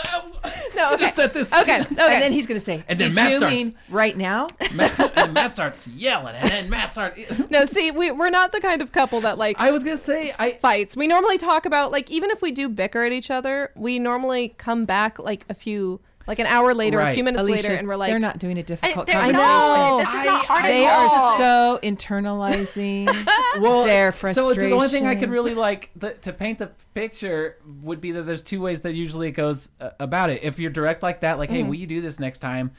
No, 0.76 0.90
I 0.90 0.98
just 0.98 1.16
set 1.16 1.34
this. 1.34 1.52
Okay. 1.66 1.80
And 1.80 1.98
then 1.98 2.34
he's 2.34 2.46
going 2.48 2.58
to 2.60 2.64
say, 2.64 2.84
And 2.88 3.00
then 3.00 3.10
Did 3.10 3.16
Matt 3.16 3.32
you 3.32 3.38
starts- 3.38 3.56
mean 3.56 3.76
right 3.90 4.16
now? 4.18 4.48
Matt, 4.76 5.18
and 5.18 5.34
Matt 5.34 5.52
starts 5.52 5.88
yelling, 5.88 6.36
and 6.36 6.50
then 6.50 6.70
Matt 6.70 6.92
starts. 6.92 7.42
No, 7.50 7.66
see, 7.66 7.92
we 7.92 8.12
we're 8.12 8.30
not 8.30 8.52
the 8.52 8.60
kind 8.62 8.82
of 8.82 8.92
couple 8.92 9.22
that 9.22 9.38
like 9.38 9.60
I 9.60 9.72
was 9.72 9.84
gonna 9.84 9.98
say, 9.98 10.34
I 10.38 10.52
fights. 10.54 10.96
We 10.98 11.08
normally 11.08 11.38
talk 11.38 11.66
about 11.66 11.92
like 11.92 12.10
even 12.12 12.30
if 12.32 12.42
we 12.42 12.52
do 12.52 12.68
bicker 12.70 13.04
at 13.04 13.12
each 13.12 13.32
other, 13.32 13.72
we 13.76 14.00
normally 14.00 14.50
come 14.58 14.86
back 14.86 15.20
like 15.20 15.46
a 15.50 15.54
few 15.54 16.02
like 16.28 16.40
an 16.40 16.46
hour 16.48 16.74
later, 16.74 17.00
a 17.00 17.14
few 17.14 17.24
minutes 17.24 17.42
Alicia, 17.42 17.64
later, 17.68 17.76
and 17.76 17.88
we're 17.88 17.96
like, 17.96 18.10
they're 18.12 18.20
not 18.20 18.40
doing 18.40 18.58
a 18.58 18.60
I, 18.60 18.64
difficult 18.64 19.06
they're 19.06 19.16
conversation. 19.16 19.44
know. 19.44 19.98
not. 19.98 19.98
This 20.00 20.08
is 20.10 20.26
not 20.26 20.42
I- 20.42 20.46
hard 20.46 20.66
They 20.66 20.86
at 20.86 20.98
are 21.00 21.38
so 21.38 21.80
internalizing. 21.84 23.28
well, 23.62 23.84
their 23.86 24.12
So 24.12 24.54
the 24.54 24.72
only 24.72 24.88
thing 24.88 25.06
I 25.06 25.16
could 25.16 25.30
really 25.30 25.54
like 25.54 25.92
the, 25.96 26.14
to 26.14 26.34
paint 26.34 26.60
the 26.60 26.72
picture 26.94 27.58
would 27.82 28.02
be 28.02 28.12
that 28.14 28.24
there's 28.24 28.42
two 28.42 28.62
ways 28.62 28.82
that 28.82 28.94
usually 28.94 29.28
it 29.28 29.34
goes 29.34 29.70
uh, 29.80 29.92
about 30.00 30.30
it. 30.30 30.44
If 30.44 30.60
you're 30.60 30.72
direct 30.72 31.04
like 31.04 31.22
that, 31.22 31.38
like, 31.38 31.50
hey, 31.50 31.64
will 31.64 31.76
you 31.76 31.88
do 31.88 32.02
this 32.02 32.20
next 32.20 32.40
time? 32.40 32.72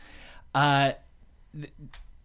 Uh, 0.54 0.92
th- 1.54 1.72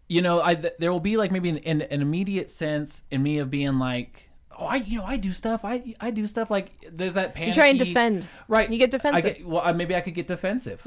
you 0.08 0.20
know, 0.22 0.42
I 0.42 0.54
th- 0.54 0.74
there 0.78 0.92
will 0.92 1.00
be 1.00 1.16
like 1.16 1.30
maybe 1.30 1.48
an, 1.50 1.58
an, 1.58 1.82
an 1.82 2.02
immediate 2.02 2.50
sense 2.50 3.02
in 3.10 3.22
me 3.22 3.38
of 3.38 3.50
being 3.50 3.78
like. 3.78 4.28
Oh, 4.62 4.66
I 4.66 4.76
you 4.76 4.98
know 4.98 5.04
I 5.04 5.16
do 5.16 5.32
stuff. 5.32 5.64
I 5.64 5.94
I 6.00 6.10
do 6.10 6.26
stuff 6.26 6.50
like 6.50 6.70
there's 6.90 7.14
that 7.14 7.34
panicky. 7.34 7.48
you 7.48 7.54
try 7.54 7.66
and 7.66 7.78
defend. 7.78 8.28
Right. 8.48 8.70
You 8.70 8.78
get 8.78 8.94
I 8.94 8.96
defensive. 8.98 9.36
get, 9.38 9.46
well, 9.46 9.74
maybe 9.74 9.96
I 9.96 10.00
could 10.00 10.14
get 10.14 10.26
defensive. 10.28 10.86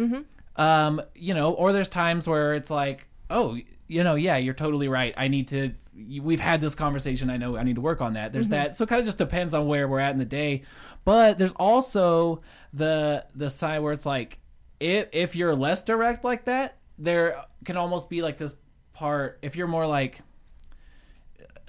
Um, 0.56 1.02
you 1.16 1.34
know, 1.34 1.52
or 1.52 1.74
there's 1.74 1.90
times 1.90 2.28
where 2.28 2.54
it's 2.54 2.70
like, 2.70 3.08
oh, 3.30 3.58
you 3.88 4.04
know, 4.04 4.16
yeah, 4.16 4.38
you're 4.38 4.54
totally 4.54 4.88
right. 4.88 5.14
I 5.18 5.28
need 5.28 5.50
to. 5.50 5.74
We've 6.22 6.40
had 6.40 6.62
this 6.62 6.76
conversation. 6.76 7.30
I 7.30 7.38
know 7.38 7.58
I 7.58 7.64
need 7.64 7.76
to 7.76 7.82
work 7.82 8.02
on 8.02 8.14
that. 8.14 8.32
There's 8.34 8.50
that. 8.50 8.76
So 8.78 8.84
it 8.84 8.88
kind 8.88 9.00
of 9.00 9.06
just 9.06 9.18
depends 9.18 9.54
on 9.54 9.68
where 9.68 9.88
we're 9.88 10.00
at 10.00 10.14
in 10.14 10.20
the 10.20 10.26
day. 10.26 10.64
But 11.04 11.38
there's 11.38 11.54
also 11.54 12.42
the 12.74 13.26
the 13.36 13.50
side 13.50 13.80
where 13.80 13.94
it's 13.94 14.06
like, 14.06 14.40
if 14.80 15.08
if 15.12 15.36
you're 15.36 15.56
less 15.56 15.84
direct 15.84 16.24
like 16.24 16.46
that, 16.46 16.78
there 16.98 17.44
can 17.66 17.76
almost 17.78 18.10
be 18.10 18.22
like 18.22 18.38
this 18.38 18.56
part. 18.94 19.40
If 19.42 19.56
you're 19.56 19.68
more 19.68 19.86
like 19.86 20.22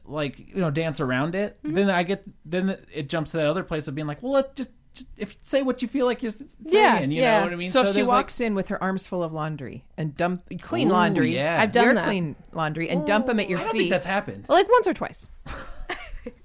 like 0.07 0.39
you 0.39 0.57
know 0.61 0.71
dance 0.71 1.01
around 1.01 1.35
it 1.35 1.59
Mm-hmm. 1.63 1.75
then 1.75 1.91
i 1.91 2.03
get 2.03 2.23
then 2.45 2.79
it 2.93 3.09
jumps 3.09 3.33
to 3.33 3.37
that 3.39 3.47
other 3.47 3.65
place 3.65 3.89
of 3.89 3.95
being 3.95 4.07
like 4.07 4.23
well 4.23 4.33
let 4.33 4.55
just 4.57 4.71
just 4.95 5.09
if 5.19 5.37
say 5.43 5.61
what 5.63 5.83
you 5.83 5.89
feel 5.89 6.07
like 6.07 6.23
you're 6.23 6.31
saying 6.33 6.49
Yeah, 6.65 7.01
you 7.01 7.21
yeah. 7.21 7.39
know 7.41 7.45
what 7.45 7.53
i 7.53 7.57
mean 7.57 7.71
So, 7.71 7.81
if 7.83 7.89
she 7.89 7.93
there's, 7.95 8.09
like- 8.09 8.15
walks 8.17 8.41
in 8.41 8.55
with 8.55 8.69
her 8.69 8.83
arms 8.83 9.07
full 9.07 9.23
of 9.23 9.33
laundry 9.33 9.85
and 9.99 10.17
dump 10.17 10.45
clean 10.63 10.89
Ooh, 10.89 10.93
laundry, 10.93 11.35
yeah. 11.35 11.61
I've 11.61 11.71
done 11.73 11.85
your 11.85 11.95
that. 11.95 12.05
clean 12.07 12.35
laundry, 12.53 12.89
and 12.89 13.07
dump 13.07 13.27
them 13.27 13.39
at 13.41 13.51
your 13.51 13.59
i 13.59 13.63
don't 13.65 13.73
feet. 13.73 13.79
think 13.79 13.91
that's 13.91 14.07
happened 14.07 14.47
like 14.49 14.69
once 14.71 14.87
or 14.87 14.95
twice, 14.95 15.29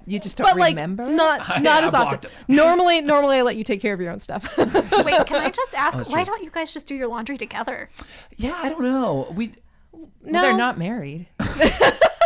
You 0.06 0.20
just 0.20 0.38
don't 0.38 0.48
but 0.48 0.58
like 0.58 0.76
remember. 0.76 1.06
not 1.08 1.42
I- 1.50 1.60
not 1.60 1.84
I 1.84 1.86
as 1.86 1.92
blocked 1.92 2.26
often. 2.26 2.32
Normally, 2.48 3.02
normally 3.02 3.38
I 3.38 3.42
let 3.44 3.56
you 3.56 3.64
take 3.64 3.82
care 3.82 3.94
of 3.94 4.02
your 4.02 4.12
own 4.12 4.20
stuff. 4.20 4.58
Wait, 4.58 4.68
can 5.26 5.42
I 5.42 5.50
just 5.50 5.74
ask, 5.74 5.96
that's 5.98 6.10
why 6.10 6.24
true. 6.24 6.34
don't 6.34 6.44
you 6.44 6.50
guys 6.52 6.74
just 6.74 6.88
do 6.88 6.96
your 6.96 7.08
laundry 7.08 7.38
together? 7.38 7.90
yeah 8.38 8.60
i 8.64 8.68
don't 8.70 8.82
know 8.84 9.32
we 9.34 9.54
Well, 9.92 10.10
no, 10.24 10.42
they're 10.42 10.58
not 10.58 10.78
married. 10.78 11.28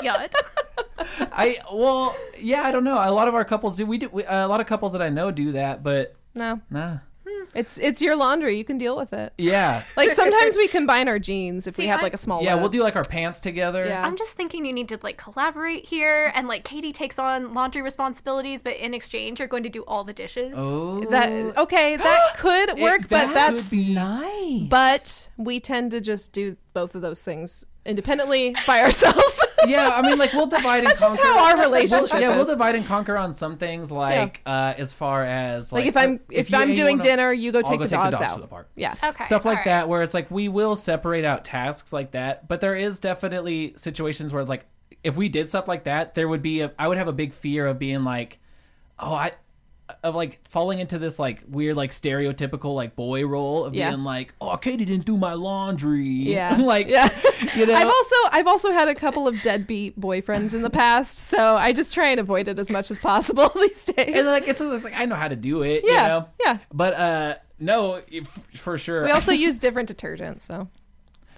Yeah. 0.04 0.28
i 1.32 1.58
well 1.74 2.16
yeah 2.40 2.64
i 2.64 2.72
don't 2.72 2.84
know 2.84 2.96
a 2.96 3.12
lot 3.12 3.28
of 3.28 3.36
our 3.36 3.46
couples 3.46 3.78
do 3.78 3.86
we 3.86 3.98
do 3.98 4.10
we, 4.10 4.24
a 4.26 4.48
lot 4.48 4.60
of 4.62 4.68
couples 4.68 4.92
that 4.94 5.02
i 5.02 5.10
know 5.10 5.32
do 5.32 5.52
that 5.52 5.84
but 5.84 6.16
No, 6.34 6.62
nah 6.70 6.98
hmm. 7.26 7.44
it's 7.54 7.78
it's 7.78 8.02
your 8.02 8.16
laundry. 8.16 8.58
You 8.58 8.64
can 8.66 8.78
deal 8.78 8.96
with 8.96 9.12
it. 9.14 9.34
yeah 9.38 9.84
Like 9.98 10.12
sometimes 10.12 10.56
we 10.58 10.68
combine 10.68 11.08
our 11.08 11.18
jeans 11.20 11.66
if 11.68 11.78
we 11.78 11.88
have 11.88 12.00
I- 12.02 12.04
like 12.04 12.14
a 12.14 12.18
small. 12.18 12.42
yeah 12.44 12.54
load. 12.54 12.62
we'll 12.62 12.70
do 12.70 12.84
like 12.84 12.96
our 12.96 13.04
pants 13.04 13.40
together 13.40 13.86
Yeah. 13.86 14.06
I'm 14.06 14.16
just 14.18 14.34
thinking 14.34 14.66
you 14.66 14.74
need 14.74 14.90
to 14.90 15.00
like 15.02 15.18
collaborate 15.18 15.86
here 15.86 16.32
and 16.36 16.48
like 16.48 16.64
Katie 16.64 16.92
takes 16.94 17.18
on 17.20 17.54
laundry 17.54 17.82
responsibilities, 17.82 18.62
but 18.62 18.76
in 18.78 18.94
exchange 18.94 19.40
you're 19.40 19.48
going 19.48 19.64
to 19.64 19.70
do 19.70 19.84
all 19.88 20.04
the 20.04 20.14
dishes. 20.14 20.54
oh 20.56 21.00
that. 21.10 21.58
Okay, 21.58 21.96
that 21.96 22.34
could 22.38 22.70
It- 22.70 22.78
work, 22.80 23.08
that 23.10 23.28
but 23.28 23.34
that's 23.34 23.70
could 23.70 23.78
be- 23.78 23.94
Nice. 23.94 24.70
but 24.70 25.30
we 25.38 25.60
tend 25.60 25.92
to 25.92 26.00
just 26.02 26.32
do 26.34 26.58
both 26.74 26.96
of 26.96 27.02
those 27.02 27.22
things 27.22 27.66
independently 27.86 28.56
by 28.66 28.82
ourselves. 28.82 29.44
yeah, 29.68 29.92
I 29.96 30.02
mean, 30.02 30.18
like 30.18 30.34
we'll 30.34 30.48
divide 30.48 30.80
and 30.80 30.88
That's 30.88 31.02
just 31.02 31.22
conquer. 31.22 31.38
how 31.40 31.46
our 31.58 31.62
relationship 31.66 32.12
We'll- 32.14 32.22
yeah, 32.22 32.36
we'll 32.36 32.46
divide 32.46 32.76
and 32.76 32.86
conquer 32.86 33.18
on 33.18 33.34
some 33.34 33.58
things, 33.58 33.92
like 33.92 34.42
uh, 34.46 34.74
as 34.78 34.92
far 34.94 35.24
as 35.24 35.72
like, 35.72 35.82
like 35.82 35.90
if 35.90 35.98
I'm 35.98 36.20
if, 36.30 36.50
you- 36.50 36.58
I'm 36.58 36.74
doing 36.74 36.98
wanna- 36.98 37.10
dinner, 37.10 37.34
you 37.34 37.52
go 37.52 37.60
I'll 37.60 37.64
take 37.64 37.80
go 37.80 37.86
the 37.86 37.90
take 37.90 38.00
the 38.04 38.10
dogs 38.12 38.20
dogs 38.20 38.32
out. 38.32 38.36
to 38.36 38.42
the 38.42 38.48
park. 38.48 38.70
Yeah. 38.76 38.96
Okay. 39.04 39.26
stuff 39.26 39.46
like 39.46 39.52
all 39.52 39.56
right. 39.58 39.66
that 39.66 39.90
where 39.90 40.02
it's 40.04 40.14
like 40.14 40.30
we 40.32 40.48
will 40.50 40.76
separate 40.76 41.26
out 41.26 41.46
tasks 41.46 41.94
like 41.94 42.12
that 42.12 42.48
but 42.48 42.62
there 42.62 42.76
is 42.76 43.00
definitely 43.00 43.74
situations 43.78 44.34
where 44.34 44.44
like 44.46 44.66
if 45.04 45.16
we 45.16 45.30
did 45.30 45.48
stuff 45.50 45.68
like 45.68 45.84
that 45.86 46.16
there 46.16 46.28
would 46.28 46.42
be 46.42 46.62
a, 46.62 46.72
i 46.80 46.88
would 46.88 46.98
have 46.98 47.08
a 47.08 47.14
big 47.14 47.32
fear 47.34 47.68
of 47.68 47.78
being 47.80 48.04
like 48.04 48.40
oh 49.00 49.14
i 49.14 49.32
of 50.04 50.16
like 50.16 50.40
falling 50.50 50.80
into 50.80 50.98
this 50.98 51.20
like 51.20 51.44
weird 51.48 51.76
like 51.76 51.92
stereotypical 51.92 52.74
like 52.74 52.96
boy 52.96 53.26
role 53.26 53.66
of 53.66 53.76
Yeah. 53.76 53.92
being 53.92 54.04
like 54.04 54.34
oh 54.42 54.58
katie 54.58 54.84
didn't 54.86 55.06
do 55.06 55.16
my 55.18 55.34
laundry 55.34 56.04
Yeah. 56.08 56.56
like 56.60 56.88
Yeah. 56.88 57.10
you 57.56 57.66
know 57.68 57.74
I've 57.76 57.88
also 57.88 58.16
I've 58.32 58.48
also 58.48 58.72
had 58.72 58.88
a 58.88 58.96
couple 58.96 59.28
of 59.28 59.40
deadbeat 59.44 60.00
boyfriends 60.00 60.54
in 60.56 60.62
the 60.64 60.70
past, 60.72 61.18
so 61.18 61.56
I 61.56 61.72
just 61.72 61.94
try 61.94 62.08
and 62.08 62.20
avoid 62.20 62.48
it 62.48 62.58
as 62.58 62.72
much 62.72 62.90
as 62.90 62.98
possible 63.00 63.50
these 63.56 63.86
days. 63.86 64.16
and 64.16 64.26
like 64.28 64.48
it's, 64.48 64.60
it's 64.62 64.84
like 64.84 64.94
i 64.96 65.06
know 65.06 65.16
how 65.16 65.28
to 65.28 65.36
do 65.36 65.62
it 65.62 65.84
Yeah, 65.86 65.92
you 66.02 66.08
know 66.08 66.30
yeah. 66.44 66.58
but 66.74 66.94
uh 66.96 67.36
no 67.60 68.02
for 68.56 68.78
sure 68.78 69.04
we 69.04 69.12
also 69.12 69.32
use 69.48 69.60
different 69.60 69.96
detergents, 69.96 70.42
so 70.42 70.68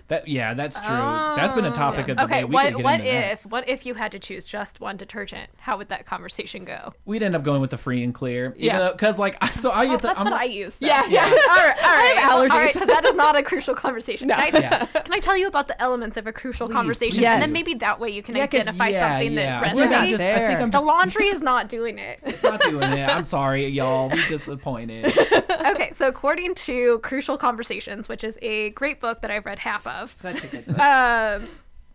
that 0.09 0.27
yeah 0.27 0.53
that's 0.53 0.79
true 0.79 0.87
that's 0.95 1.51
been 1.53 1.65
a 1.65 1.69
oh. 1.69 1.73
topic 1.73 2.07
of 2.07 2.15
the 2.17 2.21
Oh. 2.23 2.25
Okay, 2.25 2.39
day 2.39 2.43
we 2.45 2.53
what 2.53 2.65
could 2.67 2.75
get 2.77 2.83
what 2.83 2.99
into 3.01 3.11
that. 3.11 3.31
if 3.33 3.45
what 3.45 3.67
if 3.69 3.85
you 3.85 3.93
had 3.95 4.11
to 4.13 4.19
choose 4.19 4.47
just 4.47 4.79
one 4.79 4.97
detergent? 4.97 5.49
How 5.57 5.77
would 5.77 5.89
that 5.89 6.05
conversation 6.05 6.65
go? 6.65 6.93
we'd 7.05 7.21
end 7.23 7.35
up 7.35 7.43
going 7.43 7.61
with 7.61 7.71
the 7.71 7.77
free 7.77 8.03
and 8.03 8.13
clear. 8.13 8.53
Yeah. 8.57 8.91
because 8.91 9.19
like 9.19 9.41
so 9.51 9.69
I 9.71 9.83
Well, 9.85 9.91
get 9.93 10.01
the 10.01 10.07
that's 10.07 10.19
I'm, 10.19 10.25
what 10.31 10.33
I 10.39 10.45
use. 10.45 10.75
though. 10.77 10.87
Yeah, 10.87 11.03
yeah. 11.09 11.23
all 11.25 11.29
right, 11.29 11.77
all 11.83 11.95
right. 11.95 12.17
have 12.17 12.31
allergies. 12.31 12.51
All 12.51 12.59
right, 12.59 12.73
so 12.73 12.85
that 12.85 13.05
is 13.05 13.15
not 13.15 13.35
a 13.35 13.43
crucial 13.43 13.75
conversation. 13.75 14.29
Can, 14.37 14.39
I, 14.55 14.59
Yeah. 14.59 14.85
can 14.85 15.13
I 15.13 15.19
tell 15.19 15.35
you 15.37 15.47
about 15.47 15.67
the 15.67 15.79
elements 15.81 16.17
of 16.17 16.25
a 16.27 16.33
crucial 16.33 16.67
conversation? 16.69 17.21
Yes. 17.21 17.35
And 17.35 17.43
then 17.43 17.51
maybe 17.53 17.73
that 17.79 17.99
way 17.99 18.09
you 18.09 18.23
can 18.23 18.35
Yeah, 18.35 18.47
'cause- 18.47 18.61
identify 18.61 18.87
yeah, 18.89 19.09
something 19.17 19.33
yeah. 19.33 19.61
that 19.61 19.63
I 19.63 19.69
think 19.75 19.81
I'm 19.81 19.91
resonates. 19.91 20.09
just- 20.09 20.23
I 20.23 20.47
think 20.47 20.59
I'm 20.61 20.71
the 20.71 20.81
laundry 20.81 21.27
is 21.27 21.41
not 21.41 21.69
doing 21.69 21.97
it. 21.99 22.19
it's 22.23 22.43
not 22.43 22.61
doing 22.61 22.91
it. 22.93 23.09
I'm 23.09 23.23
sorry, 23.23 23.67
y'all. 23.67 24.09
We 24.09 24.25
disappointed. 24.27 25.05
okay, 25.65 25.91
so 25.95 26.07
according 26.07 26.55
to 26.55 26.99
Crucial 26.99 27.37
Conversations, 27.37 28.07
which 28.09 28.23
is 28.23 28.37
a 28.41 28.69
great 28.71 28.99
book 29.01 29.21
that 29.21 29.31
I've 29.31 29.45
read 29.45 29.59
half 29.59 29.85
of, 29.87 29.96
Such 30.05 30.43
a 30.43 30.47
good 30.47 30.65
book. 30.67 30.79
um, 30.79 31.47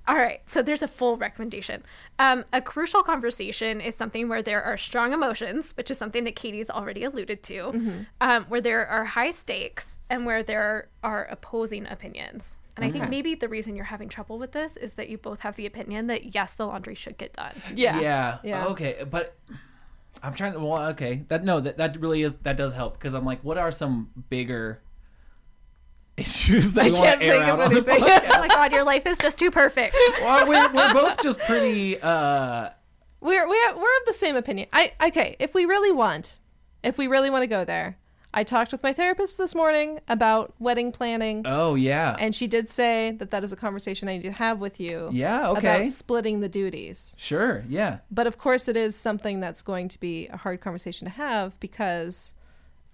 all 0.09 0.17
right, 0.17 0.41
so 0.49 0.62
there's 0.62 0.83
a 0.83 0.88
full 0.88 1.17
recommendation. 1.17 1.85
Um, 2.19 2.45
a 2.53 2.61
crucial 2.61 3.03
conversation 3.05 3.81
is 3.81 3.95
something 3.95 4.29
where 4.29 4.43
there 4.43 4.61
are 4.62 4.77
strong 4.77 5.12
emotions, 5.12 5.73
which 5.77 5.91
is 5.93 5.99
something 5.99 6.25
that 6.25 6.35
Katie's 6.35 6.69
already 6.69 7.05
alluded 7.05 7.43
to, 7.45 8.05
um, 8.21 8.45
where 8.47 8.61
there 8.61 8.85
are 8.87 9.05
high 9.05 9.31
stakes 9.31 9.99
and 10.11 10.27
where 10.27 10.43
there 10.43 10.88
are 11.05 11.27
opposing 11.27 11.87
opinions. 11.87 12.57
And 12.77 12.85
I 12.85 12.91
think 12.91 13.11
maybe 13.11 13.35
the 13.35 13.49
reason 13.49 13.77
you're 13.77 13.85
having 13.85 14.09
trouble 14.09 14.38
with 14.38 14.53
this 14.53 14.77
is 14.77 14.95
that 14.95 15.09
you 15.09 15.19
both 15.19 15.41
have 15.41 15.57
the 15.57 15.67
opinion 15.67 16.07
that 16.07 16.35
yes, 16.35 16.55
the 16.55 16.67
laundry 16.67 16.95
should 16.95 17.19
get 17.19 17.35
done. 17.35 17.53
yeah. 17.75 18.01
yeah. 18.01 18.38
Yeah. 18.43 18.67
Okay, 18.69 19.05
but 19.09 19.37
I'm 20.23 20.35
trying 20.35 20.55
to. 20.55 20.61
Well, 20.61 20.87
okay. 20.90 21.25
That 21.29 21.44
no. 21.44 21.61
That 21.61 21.77
that 21.77 22.00
really 22.00 22.23
is. 22.23 22.37
That 22.37 22.57
does 22.57 22.73
help 22.73 22.94
because 22.94 23.13
I'm 23.15 23.25
like, 23.27 23.44
what 23.44 23.59
are 23.59 23.71
some 23.71 24.11
bigger 24.31 24.81
issues 26.17 26.73
that 26.75 26.85
I 26.85 26.88
we 26.88 26.92
want 26.92 27.04
can't 27.04 27.21
to 27.21 27.27
air 27.27 27.33
think 27.33 27.44
out 27.44 27.60
of 27.60 27.67
on 27.67 27.75
the 27.75 27.92
anything. 27.92 28.08
oh 28.33 28.40
my 28.40 28.48
god, 28.48 28.73
your 28.73 28.85
life 28.85 29.06
is 29.06 29.19
just 29.19 29.38
too 29.38 29.50
perfect. 29.50 29.96
well, 30.21 30.46
we're, 30.48 30.73
we're 30.73 30.92
both 31.00 31.23
just 31.23 31.40
pretty. 31.40 32.00
uh 32.00 32.71
We're 33.21 33.48
we're 33.48 33.75
we're 33.77 33.96
of 34.00 34.06
the 34.06 34.13
same 34.13 34.37
opinion. 34.37 34.69
I 34.73 34.92
okay, 35.06 35.37
if 35.38 35.54
we 35.54 35.65
really 35.65 35.92
want, 35.92 36.40
if 36.83 36.98
we 36.98 37.06
really 37.06 37.31
want 37.31 37.42
to 37.42 37.46
go 37.46 37.65
there, 37.65 37.96
I 38.35 38.44
talked 38.44 38.73
with 38.73 38.83
my 38.83 38.92
therapist 38.92 39.38
this 39.38 39.54
morning 39.54 40.00
about 40.08 40.54
wedding 40.58 40.90
planning, 40.92 41.42
Oh 41.46 41.75
yeah. 41.75 42.17
and 42.19 42.35
she 42.35 42.46
did 42.46 42.69
say 42.69 43.13
that 43.13 43.31
that 43.31 43.44
is 43.44 43.52
a 43.52 43.56
conversation 43.56 44.08
I 44.08 44.17
need 44.17 44.23
to 44.23 44.33
have 44.33 44.58
with 44.60 44.81
you. 44.81 45.08
Yeah, 45.13 45.48
okay. 45.50 45.77
About 45.83 45.88
splitting 45.92 46.40
the 46.40 46.48
duties. 46.48 47.15
sure. 47.19 47.65
Yeah. 47.69 47.98
But 48.10 48.27
of 48.27 48.38
course, 48.38 48.69
it 48.69 48.77
is 48.77 48.96
something 48.96 49.40
that's 49.40 49.63
going 49.63 49.88
to 49.88 50.00
be 50.00 50.29
a 50.29 50.37
hard 50.37 50.60
conversation 50.60 51.06
to 51.06 51.10
have 51.13 51.58
because 51.60 52.35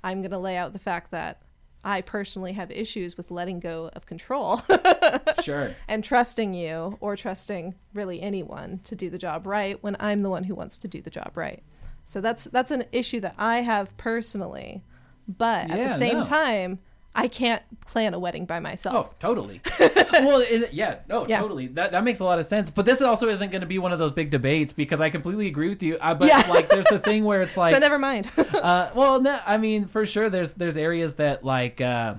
I'm 0.05 0.21
going 0.21 0.31
to 0.33 0.39
lay 0.39 0.57
out 0.57 0.73
the 0.73 0.79
fact 0.79 1.11
that 1.13 1.43
I 1.85 2.01
personally 2.01 2.53
have 2.53 2.71
issues 2.71 3.17
with 3.17 3.31
letting 3.31 3.61
go 3.61 3.91
of 3.95 4.05
control 4.07 4.61
Sure. 5.43 5.75
and 5.87 6.03
trusting 6.03 6.53
you 6.55 6.99
or 7.01 7.17
trusting 7.17 7.75
really 7.95 8.21
anyone 8.21 8.81
to 8.85 8.97
do 8.97 9.11
the 9.11 9.19
job 9.19 9.47
right 9.47 9.83
when 9.83 9.97
I'm 10.01 10.23
the 10.23 10.31
one 10.31 10.45
who 10.45 10.55
wants 10.55 10.77
to 10.79 10.89
do 10.89 11.01
the 11.01 11.11
job 11.11 11.33
right. 11.35 11.63
So 12.05 12.21
that's 12.21 12.45
that's 12.45 12.71
an 12.71 12.85
issue 12.91 13.21
that 13.21 13.35
I 13.39 13.59
have 13.59 13.97
personally. 13.97 14.83
But 15.29 15.71
at 15.71 15.89
the 15.89 15.97
same 15.97 16.19
no. 16.19 16.23
time, 16.23 16.79
I 17.15 17.27
can't 17.27 17.63
plan 17.87 18.15
a 18.15 18.19
wedding 18.19 18.45
by 18.47 18.61
myself. 18.61 18.95
Oh, 19.11 19.15
totally. 19.19 19.61
well, 19.81 20.41
it, 20.41 20.73
yeah, 20.73 20.99
no, 21.09 21.27
Yeah. 21.27 21.41
totally. 21.41 21.67
That 21.69 21.91
that 21.93 22.05
makes 22.05 22.21
a 22.21 22.25
lot 22.25 22.39
of 22.39 22.47
sense. 22.47 22.71
But 22.71 22.85
this 22.87 23.03
also 23.03 23.29
isn't 23.29 23.51
going 23.51 23.63
to 23.63 23.67
be 23.67 23.79
one 23.79 23.93
of 23.93 23.99
those 23.99 24.13
big 24.13 24.31
debates 24.31 24.73
because 24.73 25.01
I 25.01 25.11
completely 25.11 25.49
agree 25.49 25.69
with 25.69 25.83
you. 25.83 25.97
Uh, 26.01 26.15
but 26.15 26.29
Yeah. 26.29 26.45
like, 26.49 26.69
there's 26.69 26.85
the 26.87 26.99
thing 27.01 27.25
where 27.25 27.43
it's 27.43 27.57
like, 27.57 27.75
so 27.75 27.81
never 27.81 27.99
mind. 27.99 28.31
uh, 28.55 28.91
well, 28.95 29.21
no, 29.21 29.39
I 29.47 29.57
mean, 29.59 29.87
for 29.87 30.07
sure, 30.07 30.31
there's 30.31 30.55
there's 30.55 30.77
areas 30.77 31.15
that 31.15 31.43
like 31.45 31.81
uh, 31.81 32.15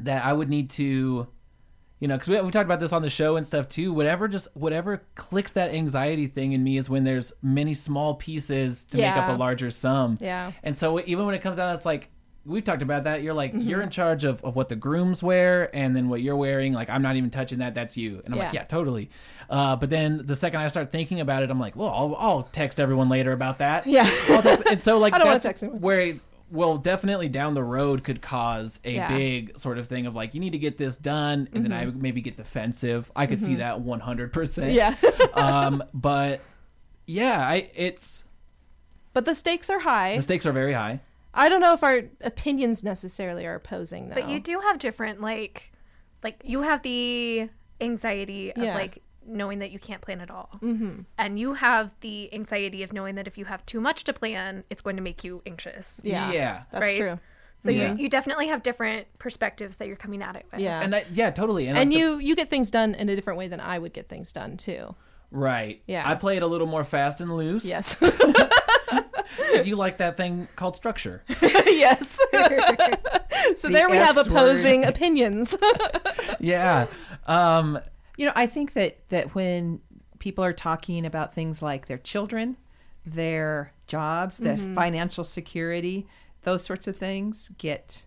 that 0.00 0.24
I 0.24 0.32
would 0.32 0.48
need 0.50 0.70
to, 0.70 1.26
you 2.00 2.08
know, 2.08 2.16
because 2.16 2.28
we, 2.28 2.40
we 2.40 2.50
talked 2.50 2.66
about 2.66 2.80
this 2.80 2.92
on 2.92 3.02
the 3.02 3.08
show 3.10 3.36
and 3.36 3.46
stuff 3.46 3.68
too. 3.68 3.92
Whatever, 3.92 4.28
just 4.28 4.48
whatever 4.54 5.02
clicks 5.14 5.52
that 5.52 5.72
anxiety 5.72 6.26
thing 6.26 6.52
in 6.52 6.62
me 6.62 6.76
is 6.76 6.90
when 6.90 7.04
there's 7.04 7.32
many 7.40 7.72
small 7.74 8.14
pieces 8.14 8.84
to 8.84 8.98
make 8.98 9.16
up 9.16 9.28
a 9.30 9.38
larger 9.38 9.70
sum. 9.70 10.18
Yeah. 10.20 10.52
And 10.62 10.76
so 10.76 11.00
even 11.06 11.24
when 11.26 11.34
it 11.34 11.40
comes 11.42 11.56
down, 11.56 11.68
to 11.68 11.74
it's 11.74 11.86
like 11.86 12.10
we've 12.46 12.64
talked 12.64 12.82
about 12.82 13.04
that. 13.04 13.22
You're 13.22 13.34
like 13.34 13.52
Mm-hmm. 13.52 13.68
you're 13.68 13.82
in 13.82 13.90
charge 13.90 14.24
of, 14.24 14.42
of 14.44 14.54
what 14.56 14.68
the 14.68 14.76
grooms 14.76 15.22
wear, 15.22 15.74
and 15.74 15.94
then 15.96 16.08
what 16.08 16.20
you're 16.22 16.36
wearing. 16.36 16.72
Like 16.72 16.90
I'm 16.90 17.02
not 17.02 17.16
even 17.16 17.30
touching 17.30 17.58
that. 17.58 17.74
That's 17.74 17.96
you. 17.96 18.20
And 18.24 18.34
I'm 18.34 18.38
like, 18.40 18.52
Yeah. 18.52 18.60
yeah, 18.60 18.64
totally. 18.66 19.10
Uh, 19.50 19.76
but 19.76 19.90
then 19.90 20.22
the 20.24 20.36
second 20.36 20.60
I 20.60 20.68
start 20.68 20.90
thinking 20.90 21.20
about 21.20 21.42
it, 21.42 21.50
I'm 21.50 21.60
like, 21.60 21.76
well, 21.76 21.88
I'll, 21.90 22.16
I'll 22.18 22.42
text 22.44 22.80
everyone 22.80 23.08
later 23.10 23.32
about 23.32 23.58
that. 23.58 23.86
Yeah. 23.86 24.08
And 24.70 24.80
so 24.80 24.98
like 24.98 25.12
I 25.14 25.18
don't 25.18 25.28
that's 25.28 25.44
text 25.44 25.62
anyone. 25.62 25.80
where 25.80 26.00
it, 26.00 26.20
well 26.50 26.76
definitely 26.76 27.28
down 27.28 27.54
the 27.54 27.64
road 27.64 28.04
could 28.04 28.20
cause 28.22 28.78
a 28.84 28.92
Yeah. 28.94 29.08
big 29.08 29.58
sort 29.58 29.78
of 29.78 29.88
thing 29.88 30.06
of 30.06 30.14
like 30.14 30.34
you 30.34 30.40
need 30.40 30.52
to 30.52 30.58
get 30.58 30.76
this 30.76 30.94
done 30.96 31.48
and 31.54 31.64
then 31.64 31.72
i 31.72 31.86
Mm-hmm. 31.86 32.00
maybe 32.02 32.20
get 32.20 32.36
defensive 32.36 33.10
i 33.16 33.24
could 33.26 33.40
see 33.40 33.56
that 33.56 33.78
100% 33.82 34.72
yeah. 34.72 34.94
um 35.34 35.82
but 35.94 36.42
yeah 37.06 37.40
i 37.48 37.68
it's 37.74 38.24
but 39.14 39.24
the 39.24 39.34
stakes 39.34 39.70
are 39.70 39.80
high. 39.80 40.16
the 40.16 40.22
stakes 40.22 40.44
are 40.44 40.52
very 40.52 40.74
high 40.74 41.00
I 41.34 41.48
don't 41.48 41.60
know 41.60 41.72
if 41.74 41.82
our 41.82 42.02
opinions 42.22 42.82
necessarily 42.84 43.44
are 43.46 43.54
opposing 43.56 44.08
though. 44.08 44.14
But 44.14 44.28
you 44.28 44.40
do 44.40 44.60
have 44.60 44.78
different 44.78 45.20
like 45.20 45.72
like 46.22 46.40
you 46.44 46.62
have 46.62 46.82
the 46.82 47.48
anxiety 47.80 48.52
of 48.54 48.62
Yeah. 48.62 48.74
like 48.74 49.02
knowing 49.26 49.58
that 49.60 49.70
you 49.70 49.78
can't 49.78 50.00
plan 50.02 50.20
at 50.20 50.30
all. 50.30 50.50
Mm-hmm. 50.62 51.00
And 51.18 51.38
you 51.38 51.54
have 51.54 51.94
the 52.00 52.32
anxiety 52.34 52.82
of 52.82 52.92
knowing 52.92 53.14
that 53.16 53.26
if 53.26 53.36
you 53.38 53.46
have 53.46 53.64
too 53.66 53.80
much 53.80 54.04
to 54.04 54.12
plan, 54.12 54.64
it's 54.70 54.82
going 54.82 54.96
to 54.96 55.02
make 55.02 55.24
you 55.24 55.42
anxious. 55.46 56.00
Yeah. 56.04 56.30
Yeah. 56.30 56.62
That's 56.72 56.82
Right? 56.82 56.96
true. 56.96 57.18
So 57.58 57.70
Yeah. 57.70 57.94
you, 57.94 58.02
you 58.04 58.08
definitely 58.10 58.48
have 58.48 58.62
different 58.62 59.06
perspectives 59.18 59.76
that 59.76 59.86
you're 59.88 59.96
coming 59.96 60.22
at 60.22 60.36
it 60.36 60.44
with. 60.52 60.60
Yeah. 60.60 60.82
and 60.82 60.94
I, 60.94 61.04
yeah 61.12 61.30
totally 61.30 61.66
and 61.68 61.76
like 61.78 61.88
the- 61.88 61.94
you 61.94 62.18
you 62.18 62.36
get 62.36 62.50
things 62.50 62.70
done 62.70 62.94
in 62.94 63.08
a 63.08 63.16
different 63.16 63.38
way 63.38 63.48
than 63.48 63.60
I 63.60 63.78
would 63.78 63.92
get 63.94 64.08
things 64.08 64.30
done 64.32 64.56
too. 64.58 64.94
right 65.30 65.82
Yeah. 65.86 66.08
i 66.08 66.14
play 66.14 66.36
it 66.36 66.42
a 66.42 66.46
little 66.46 66.66
more 66.68 66.84
fast 66.84 67.20
and 67.20 67.34
loose 67.36 67.64
Yes. 67.64 67.96
do 69.62 69.68
you 69.68 69.76
like 69.76 69.98
that 69.98 70.16
thing 70.16 70.46
called 70.56 70.76
structure 70.76 71.22
yes. 71.42 72.18
so 73.56 73.68
The 73.68 73.72
there 73.72 73.88
we 73.90 73.96
have 73.96 74.16
S 74.18 74.28
word. 74.28 74.36
opposing 74.36 74.84
opinions. 74.84 75.56
yeah 76.40 76.86
um 77.26 77.78
You 78.16 78.26
know, 78.26 78.32
I 78.36 78.46
think 78.46 78.72
that 78.74 79.08
that 79.08 79.34
when 79.34 79.80
people 80.18 80.44
are 80.44 80.52
talking 80.52 81.04
about 81.06 81.34
things 81.34 81.60
like 81.62 81.86
their 81.86 81.98
children, 81.98 82.56
their 83.04 83.72
jobs, 83.86 84.38
their 84.38 84.56
Mm-hmm. 84.56 84.74
financial 84.74 85.24
security, 85.24 86.06
those 86.42 86.62
sorts 86.64 86.86
of 86.86 86.96
things 86.96 87.50
get 87.58 88.04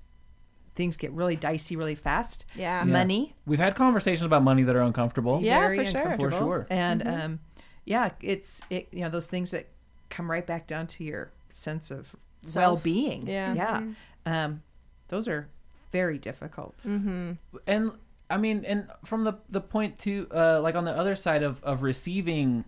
things 0.75 0.95
get 0.97 1.11
really 1.11 1.36
dicey 1.36 1.75
really 1.75 1.95
fast. 1.95 2.45
Yeah. 2.55 2.80
yeah. 2.80 2.84
Money, 2.86 3.36
we've 3.45 3.59
had 3.59 3.75
conversations 3.75 4.25
about 4.25 4.43
money 4.43 4.63
that 4.63 4.75
are 4.75 4.82
uncomfortable 4.84 5.39
Yeah, 5.41 5.59
very 5.59 5.78
for 5.86 5.91
sure. 5.91 6.13
For 6.19 6.32
sure. 6.32 6.67
And 6.69 7.01
Mm-hmm. 7.01 7.21
um, 7.21 7.39
yeah, 7.86 8.11
it's 8.21 8.61
it, 8.69 8.88
you 8.91 9.01
know 9.01 9.09
those 9.09 9.28
things 9.28 9.51
that 9.51 9.67
come 10.10 10.30
right 10.30 10.45
back 10.45 10.68
down 10.68 10.88
to 10.88 11.03
your 11.03 11.32
sense 11.49 11.91
of 11.91 12.16
Self. 12.43 12.86
well-being. 12.86 13.28
Yeah. 13.28 13.53
yeah. 13.53 13.84
Um, 14.26 14.64
those 15.08 15.28
are 15.28 15.49
very 15.91 16.18
difficult. 16.18 16.86
and 16.86 17.91
I 18.30 18.38
mean, 18.38 18.66
and 18.66 18.88
from 19.05 19.24
the 19.24 19.34
the 19.49 19.62
point 19.62 19.99
to 19.99 20.28
uh, 20.34 20.60
like 20.62 20.76
on 20.76 20.86
the 20.86 20.91
other 20.91 21.16
side 21.16 21.43
of 21.43 21.64
of 21.64 21.82
receiving 21.82 22.66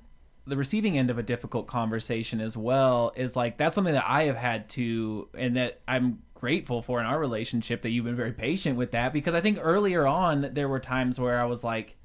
the 0.48 0.58
receiving 0.58 0.98
end 0.98 1.10
of 1.10 1.18
a 1.18 1.24
difficult 1.24 1.68
conversation 1.68 2.42
as 2.42 2.58
well 2.58 3.14
is 3.16 3.36
like 3.36 3.58
that's 3.58 3.76
something 3.76 3.94
that 3.94 4.08
I 4.08 4.24
have 4.24 4.38
had 4.38 4.68
to 4.70 5.30
and 5.36 5.58
that 5.58 5.82
I'm 5.88 6.24
grateful 6.34 6.82
for 6.82 7.00
in 7.00 7.06
our 7.06 7.20
relationship 7.20 7.84
that 7.84 7.92
you've 7.92 8.06
been 8.06 8.16
very 8.16 8.32
patient 8.32 8.78
with 8.78 8.92
that 8.92 9.14
because 9.14 9.36
I 9.36 9.42
think 9.42 9.60
earlier 9.62 10.08
on 10.08 10.50
there 10.54 10.68
were 10.68 10.80
times 10.80 11.20
where 11.20 11.40
I 11.40 11.46
was 11.46 11.64
like 11.64 11.98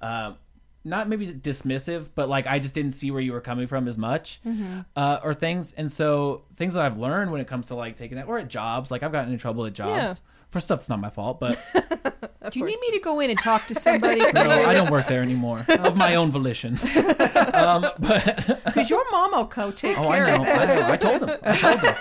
uh 0.00 0.32
not 0.84 1.08
maybe 1.08 1.26
dismissive 1.28 2.08
but 2.14 2.28
like 2.28 2.46
I 2.46 2.58
just 2.58 2.74
didn't 2.74 2.92
see 2.92 3.10
where 3.10 3.20
you 3.20 3.32
were 3.32 3.40
coming 3.40 3.66
from 3.68 3.86
as 3.88 3.96
much 3.96 4.40
uh 4.96 5.20
or 5.22 5.32
things 5.34 5.72
and 5.76 5.90
so 5.92 6.42
things 6.56 6.74
that 6.74 6.84
I've 6.84 6.98
learned 6.98 7.30
when 7.30 7.40
it 7.40 7.46
comes 7.46 7.68
to 7.68 7.74
like 7.76 7.96
taking 7.96 8.16
that 8.16 8.26
or 8.26 8.38
at 8.38 8.48
jobs 8.48 8.90
like 8.90 9.02
I've 9.02 9.12
gotten 9.12 9.32
in 9.32 9.38
trouble 9.38 9.64
at 9.66 9.72
jobs 9.74 9.90
Yeah. 9.90 10.14
for 10.50 10.58
stuff 10.60 10.80
that's 10.80 10.88
not 10.88 10.98
my 11.00 11.10
fault 11.10 11.38
but 11.40 11.56
Do 12.50 12.58
you 12.58 12.66
need 12.66 12.80
me 12.80 12.90
to 12.90 12.98
go 12.98 13.20
in 13.20 13.30
and 13.30 13.38
talk 13.38 13.68
to 13.68 13.74
somebody? 13.76 14.18
no, 14.34 14.50
I 14.50 14.74
don't 14.74 14.90
work 14.90 15.06
there 15.06 15.22
anymore 15.22 15.64
of 15.68 15.96
my 15.96 16.16
own 16.16 16.32
volition. 16.32 16.74
um, 17.54 17.82
but 18.00 18.60
Because 18.64 18.90
your 18.90 19.08
mom 19.12 19.30
will 19.30 19.44
go 19.44 19.70
take 19.70 19.96
oh, 19.96 20.08
care 20.08 20.26
I 20.26 20.30
know, 20.36 20.42
of 20.42 20.48
it. 20.48 20.56
I 20.58 20.74
know. 20.74 20.88
I 20.92 20.96
told 20.96 21.22
him. 21.22 21.30
I 21.44 21.56
told 21.56 21.80
him. 21.80 21.94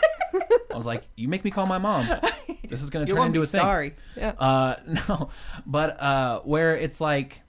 I 0.72 0.76
was 0.76 0.86
like, 0.88 1.04
"You 1.16 1.28
make 1.28 1.44
me 1.46 1.52
call 1.52 1.68
my 1.68 1.78
mom. 1.78 2.08
This 2.68 2.82
is 2.82 2.90
going 2.90 3.06
to 3.06 3.10
turn 3.12 3.20
won't 3.20 3.36
into 3.36 3.42
be 3.42 3.44
a 3.44 3.48
thing." 3.48 3.62
sorry. 3.62 3.96
Uh, 4.20 4.76
no, 5.08 5.30
but 5.68 6.02
uh, 6.02 6.40
where 6.40 6.76
it's 6.76 7.00
like 7.00 7.42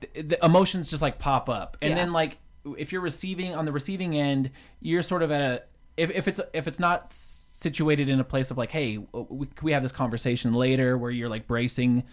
the, 0.00 0.22
the 0.22 0.44
emotions 0.44 0.90
just 0.90 1.02
like 1.02 1.18
pop 1.18 1.48
up, 1.48 1.76
and 1.80 1.90
Yeah. 1.90 1.96
then 1.96 2.12
like 2.12 2.38
if 2.76 2.92
you're 2.92 3.00
receiving 3.00 3.54
on 3.54 3.64
the 3.64 3.72
receiving 3.72 4.16
end, 4.16 4.50
you're 4.80 5.02
sort 5.02 5.22
of 5.22 5.30
at 5.30 5.40
a 5.40 5.62
if, 5.96 6.10
if 6.10 6.28
it's 6.28 6.40
if 6.52 6.66
it's 6.66 6.78
not 6.80 7.12
situated 7.12 8.08
in 8.08 8.20
a 8.20 8.24
place 8.24 8.50
of 8.50 8.58
like, 8.58 8.70
hey, 8.70 8.98
we, 9.12 9.48
we 9.62 9.72
have 9.72 9.82
this 9.82 9.92
conversation 9.92 10.52
later 10.52 10.98
where 10.98 11.10
you're 11.10 11.28
like 11.28 11.46
bracing 11.46 12.04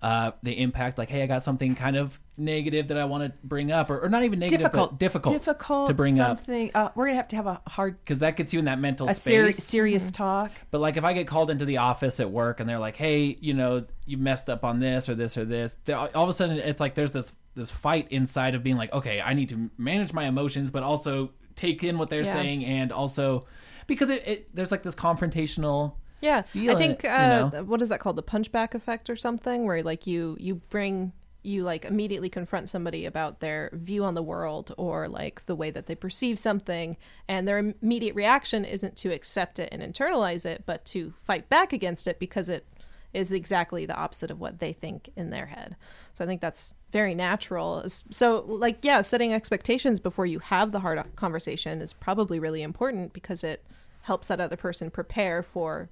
uh, 0.00 0.32
the 0.42 0.52
impact, 0.60 0.96
like, 0.98 1.08
hey, 1.10 1.22
I 1.22 1.26
got 1.26 1.42
something 1.42 1.74
kind 1.74 1.96
of 1.96 2.18
negative 2.36 2.88
that 2.88 2.96
I 2.98 3.04
want 3.04 3.24
to 3.24 3.32
bring 3.42 3.72
up, 3.72 3.90
or, 3.90 3.98
or 3.98 4.08
not 4.08 4.22
even 4.22 4.38
negative, 4.38 4.60
difficult, 4.60 4.90
but 4.92 4.98
difficult, 5.00 5.34
difficult 5.34 5.88
to 5.88 5.94
bring 5.94 6.20
up 6.20 6.38
something. 6.38 6.70
Uh, 6.72 6.90
we're 6.94 7.06
gonna 7.06 7.16
have 7.16 7.26
to 7.28 7.36
have 7.36 7.46
a 7.46 7.60
hard, 7.66 7.98
because 8.04 8.20
that 8.20 8.36
gets 8.36 8.52
you 8.52 8.60
in 8.60 8.66
that 8.66 8.78
mental 8.78 9.08
a 9.08 9.14
space. 9.14 9.24
seri- 9.24 9.52
serious 9.52 10.10
talk. 10.12 10.52
But 10.70 10.80
like 10.80 10.96
if 10.96 11.02
I 11.04 11.12
get 11.14 11.26
called 11.26 11.50
into 11.50 11.64
the 11.64 11.78
office 11.78 12.20
at 12.20 12.30
work 12.30 12.60
and 12.60 12.68
they're 12.68 12.78
like, 12.78 12.96
"Hey, 12.96 13.36
you 13.40 13.54
know, 13.54 13.86
you 14.06 14.18
messed 14.18 14.48
up 14.48 14.62
on 14.64 14.78
this 14.78 15.08
or 15.08 15.16
this 15.16 15.36
or 15.36 15.44
this," 15.44 15.74
they- 15.84 15.92
all 15.94 16.08
of 16.14 16.28
a 16.28 16.32
sudden 16.32 16.58
it's 16.58 16.78
like 16.80 16.94
there's 16.94 17.12
this 17.12 17.34
this 17.56 17.72
fight 17.72 18.06
inside 18.10 18.54
of 18.54 18.62
being 18.62 18.76
like, 18.76 18.92
"Okay, 18.92 19.20
I 19.20 19.34
need 19.34 19.48
to 19.48 19.68
manage 19.76 20.12
my 20.12 20.26
emotions, 20.26 20.70
but 20.70 20.84
also 20.84 21.32
take 21.56 21.82
in 21.82 21.98
what 21.98 22.08
they're 22.08 22.22
Yeah. 22.22 22.32
saying 22.34 22.64
and 22.64 22.92
also 22.92 23.46
because 23.88 24.10
it, 24.10 24.22
it 24.28 24.54
there's 24.54 24.70
like 24.70 24.84
this 24.84 24.94
confrontational." 24.94 25.94
Yeah, 26.20 26.42
feel 26.42 26.72
I 26.72 26.74
think 26.74 27.04
it, 27.04 27.08
you 27.08 27.10
uh, 27.10 27.50
know? 27.52 27.64
what 27.64 27.82
is 27.82 27.88
that 27.90 28.00
called? 28.00 28.16
The 28.16 28.22
punchback 28.22 28.74
effect 28.74 29.08
or 29.08 29.16
something, 29.16 29.66
where 29.66 29.82
like 29.82 30.06
you 30.06 30.36
you 30.40 30.56
bring 30.56 31.12
you 31.42 31.62
like 31.62 31.84
immediately 31.84 32.28
confront 32.28 32.68
somebody 32.68 33.06
about 33.06 33.40
their 33.40 33.70
view 33.72 34.04
on 34.04 34.14
the 34.14 34.22
world 34.22 34.74
or 34.76 35.08
like 35.08 35.46
the 35.46 35.54
way 35.54 35.70
that 35.70 35.86
they 35.86 35.94
perceive 35.94 36.38
something, 36.38 36.96
and 37.28 37.46
their 37.46 37.58
immediate 37.58 38.14
reaction 38.14 38.64
isn't 38.64 38.96
to 38.96 39.12
accept 39.12 39.58
it 39.58 39.68
and 39.70 39.82
internalize 39.82 40.44
it, 40.44 40.64
but 40.66 40.84
to 40.84 41.12
fight 41.22 41.48
back 41.48 41.72
against 41.72 42.08
it 42.08 42.18
because 42.18 42.48
it 42.48 42.66
is 43.14 43.32
exactly 43.32 43.86
the 43.86 43.96
opposite 43.96 44.30
of 44.30 44.38
what 44.38 44.58
they 44.58 44.72
think 44.72 45.10
in 45.16 45.30
their 45.30 45.46
head. 45.46 45.76
So 46.12 46.24
I 46.24 46.26
think 46.26 46.40
that's 46.40 46.74
very 46.90 47.14
natural. 47.14 47.84
So 47.86 48.44
like 48.46 48.78
yeah, 48.82 49.00
setting 49.02 49.32
expectations 49.32 50.00
before 50.00 50.26
you 50.26 50.40
have 50.40 50.72
the 50.72 50.80
hard 50.80 51.02
conversation 51.16 51.80
is 51.80 51.92
probably 51.92 52.38
really 52.40 52.62
important 52.62 53.12
because 53.12 53.44
it 53.44 53.64
helps 54.02 54.28
that 54.28 54.40
other 54.40 54.56
person 54.56 54.90
prepare 54.90 55.42
for 55.42 55.88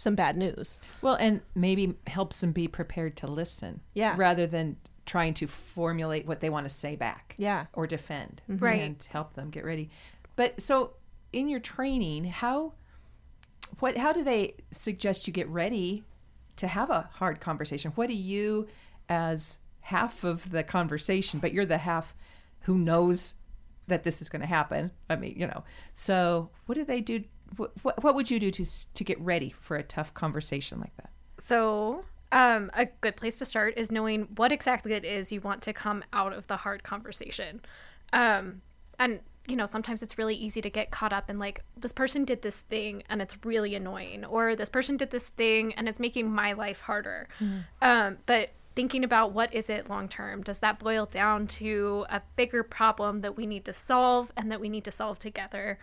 some 0.00 0.14
bad 0.14 0.36
news. 0.36 0.80
Well, 1.02 1.14
and 1.14 1.40
maybe 1.54 1.94
helps 2.06 2.40
them 2.40 2.52
be 2.52 2.68
prepared 2.68 3.16
to 3.18 3.26
listen. 3.26 3.80
Yeah. 3.94 4.14
Rather 4.16 4.46
than 4.46 4.76
trying 5.06 5.34
to 5.34 5.46
formulate 5.46 6.26
what 6.26 6.40
they 6.40 6.50
want 6.50 6.66
to 6.66 6.70
say 6.70 6.96
back. 6.96 7.34
Yeah. 7.38 7.66
Or 7.72 7.86
defend. 7.86 8.42
Mm-hmm. 8.50 8.64
Right. 8.64 8.82
And 8.82 9.06
help 9.10 9.34
them 9.34 9.50
get 9.50 9.64
ready. 9.64 9.90
But 10.36 10.60
so 10.60 10.94
in 11.32 11.48
your 11.48 11.60
training, 11.60 12.24
how 12.24 12.74
what 13.78 13.96
how 13.96 14.12
do 14.12 14.24
they 14.24 14.54
suggest 14.70 15.26
you 15.26 15.32
get 15.32 15.48
ready 15.48 16.04
to 16.56 16.66
have 16.66 16.90
a 16.90 17.08
hard 17.12 17.40
conversation? 17.40 17.92
What 17.94 18.08
do 18.08 18.14
you 18.14 18.68
as 19.08 19.58
half 19.80 20.24
of 20.24 20.50
the 20.50 20.62
conversation, 20.62 21.40
but 21.40 21.52
you're 21.52 21.66
the 21.66 21.78
half 21.78 22.14
who 22.60 22.78
knows 22.78 23.34
that 23.88 24.04
this 24.04 24.22
is 24.22 24.28
going 24.28 24.40
to 24.40 24.46
happen. 24.46 24.90
I 25.08 25.16
mean, 25.16 25.34
you 25.36 25.46
know. 25.46 25.64
So, 25.92 26.50
what 26.66 26.76
do 26.76 26.84
they 26.84 27.00
do 27.00 27.24
what, 27.56 27.72
what 27.82 28.02
what 28.02 28.14
would 28.14 28.30
you 28.30 28.38
do 28.38 28.50
to 28.50 28.64
to 28.94 29.04
get 29.04 29.20
ready 29.20 29.50
for 29.50 29.76
a 29.76 29.82
tough 29.82 30.14
conversation 30.14 30.80
like 30.80 30.96
that? 30.96 31.10
So, 31.38 32.04
um, 32.32 32.70
a 32.74 32.86
good 33.00 33.16
place 33.16 33.38
to 33.38 33.44
start 33.44 33.74
is 33.76 33.90
knowing 33.90 34.28
what 34.36 34.52
exactly 34.52 34.92
it 34.92 35.04
is 35.04 35.32
you 35.32 35.40
want 35.40 35.62
to 35.62 35.72
come 35.72 36.04
out 36.12 36.32
of 36.32 36.46
the 36.46 36.58
hard 36.58 36.82
conversation. 36.82 37.60
Um, 38.12 38.60
and, 38.98 39.20
you 39.46 39.56
know, 39.56 39.66
sometimes 39.66 40.02
it's 40.02 40.18
really 40.18 40.34
easy 40.34 40.60
to 40.60 40.70
get 40.70 40.90
caught 40.90 41.12
up 41.12 41.30
in 41.30 41.38
like, 41.38 41.64
this 41.76 41.92
person 41.92 42.24
did 42.24 42.42
this 42.42 42.60
thing 42.60 43.02
and 43.08 43.22
it's 43.22 43.36
really 43.44 43.74
annoying, 43.74 44.24
or 44.24 44.54
this 44.54 44.68
person 44.68 44.96
did 44.96 45.10
this 45.10 45.28
thing 45.28 45.72
and 45.74 45.88
it's 45.88 45.98
making 45.98 46.30
my 46.30 46.52
life 46.52 46.80
harder. 46.80 47.28
Um, 47.80 48.18
but 48.26 48.50
thinking 48.76 49.02
about 49.02 49.32
what 49.32 49.52
is 49.54 49.70
it 49.70 49.88
long 49.88 50.08
term, 50.08 50.42
does 50.42 50.60
that 50.60 50.78
boil 50.78 51.06
down 51.06 51.46
to 51.46 52.04
a 52.10 52.20
bigger 52.36 52.62
problem 52.62 53.22
that 53.22 53.36
we 53.36 53.46
need 53.46 53.64
to 53.64 53.72
solve 53.72 54.30
and 54.36 54.52
that 54.52 54.60
we 54.60 54.68
need 54.68 54.84
to 54.84 54.92
solve 54.92 55.18
together? 55.18 55.78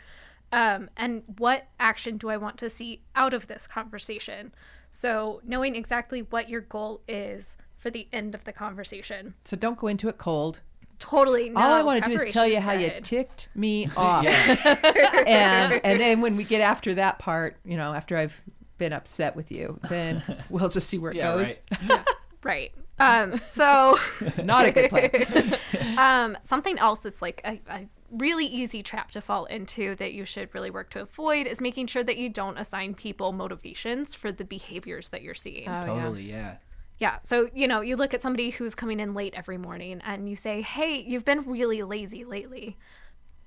Um, 0.52 0.90
and 0.96 1.24
what 1.38 1.68
action 1.80 2.18
do 2.18 2.30
I 2.30 2.38
want 2.38 2.58
to 2.60 2.70
see 2.70 3.02
out 3.16 3.34
of 3.34 3.48
this 3.48 3.68
conversation? 3.68 4.54
So, 4.92 5.42
knowing 5.46 5.76
exactly 5.76 6.22
what 6.22 6.48
your 6.50 6.62
goal 6.62 7.02
is 7.08 7.56
for 7.78 7.90
the 7.90 8.08
end 8.14 8.34
of 8.34 8.44
the 8.46 8.54
conversation. 8.54 9.36
So 9.44 9.56
don't 9.58 9.78
go 9.78 9.88
into 9.88 10.08
it 10.08 10.18
cold. 10.18 10.62
Totally. 11.00 11.50
No, 11.52 11.62
All 11.62 11.74
I 11.74 11.84
want 11.84 12.04
to 12.04 12.10
do 12.10 12.16
is 12.24 12.34
tell 12.34 12.48
you 12.48 12.60
how 12.60 12.72
you 12.72 12.92
ticked 13.04 13.50
me 13.54 13.88
off. 13.98 14.26
And 15.28 15.82
and 15.84 16.00
then 16.00 16.22
when 16.22 16.36
we 16.38 16.44
get 16.44 16.62
after 16.62 16.96
that 16.96 17.20
part, 17.20 17.58
you 17.66 17.78
know, 17.78 17.94
after 17.94 18.18
I've 18.18 18.42
been 18.78 18.94
upset 18.94 19.36
with 19.36 19.52
you, 19.52 19.80
then 19.90 20.24
we'll 20.50 20.70
just 20.70 20.88
see 20.90 20.98
where 20.98 21.12
it 21.12 21.18
Yeah, 21.18 21.36
goes. 21.36 21.60
right. 21.90 22.08
Right. 22.44 22.72
Um, 23.00 23.40
so, 23.52 23.98
Not 24.44 24.66
a 24.66 24.72
good 24.72 24.90
plan. 24.90 25.56
um, 26.00 26.38
something 26.42 26.80
else 26.80 27.00
that's 27.00 27.22
like 27.22 27.42
a, 27.46 27.60
a 27.70 27.88
really 28.12 28.46
easy 28.46 28.82
trap 28.82 29.12
to 29.12 29.22
fall 29.22 29.46
into 29.46 29.96
that 29.96 30.14
you 30.14 30.26
should 30.26 30.54
really 30.54 30.70
work 30.70 30.90
to 30.92 31.02
avoid 31.02 31.48
is 31.48 31.60
making 31.60 31.88
sure 31.88 32.04
that 32.04 32.18
you 32.18 32.30
don't 32.30 32.58
assign 32.58 32.96
people 32.96 33.32
motivations 33.32 34.16
for 34.16 34.32
the 34.32 34.46
behaviors 34.46 35.10
that 35.10 35.22
you're 35.22 35.34
seeing. 35.34 35.68
Oh, 35.68 35.86
Totally, 35.86 36.24
yeah. 36.24 36.58
Yeah. 37.00 37.20
So, 37.24 37.50
you 37.54 37.68
know, 37.68 37.82
you 37.82 37.96
look 37.96 38.14
at 38.14 38.22
somebody 38.22 38.50
who's 38.50 38.74
coming 38.74 39.00
in 39.00 39.14
late 39.14 39.34
every 39.36 39.58
morning 39.58 40.02
and 40.06 40.28
you 40.30 40.36
say, 40.36 40.62
hey, 40.62 41.04
you've 41.06 41.26
been 41.26 41.42
really 41.42 41.84
lazy 41.84 42.24
lately. 42.24 42.78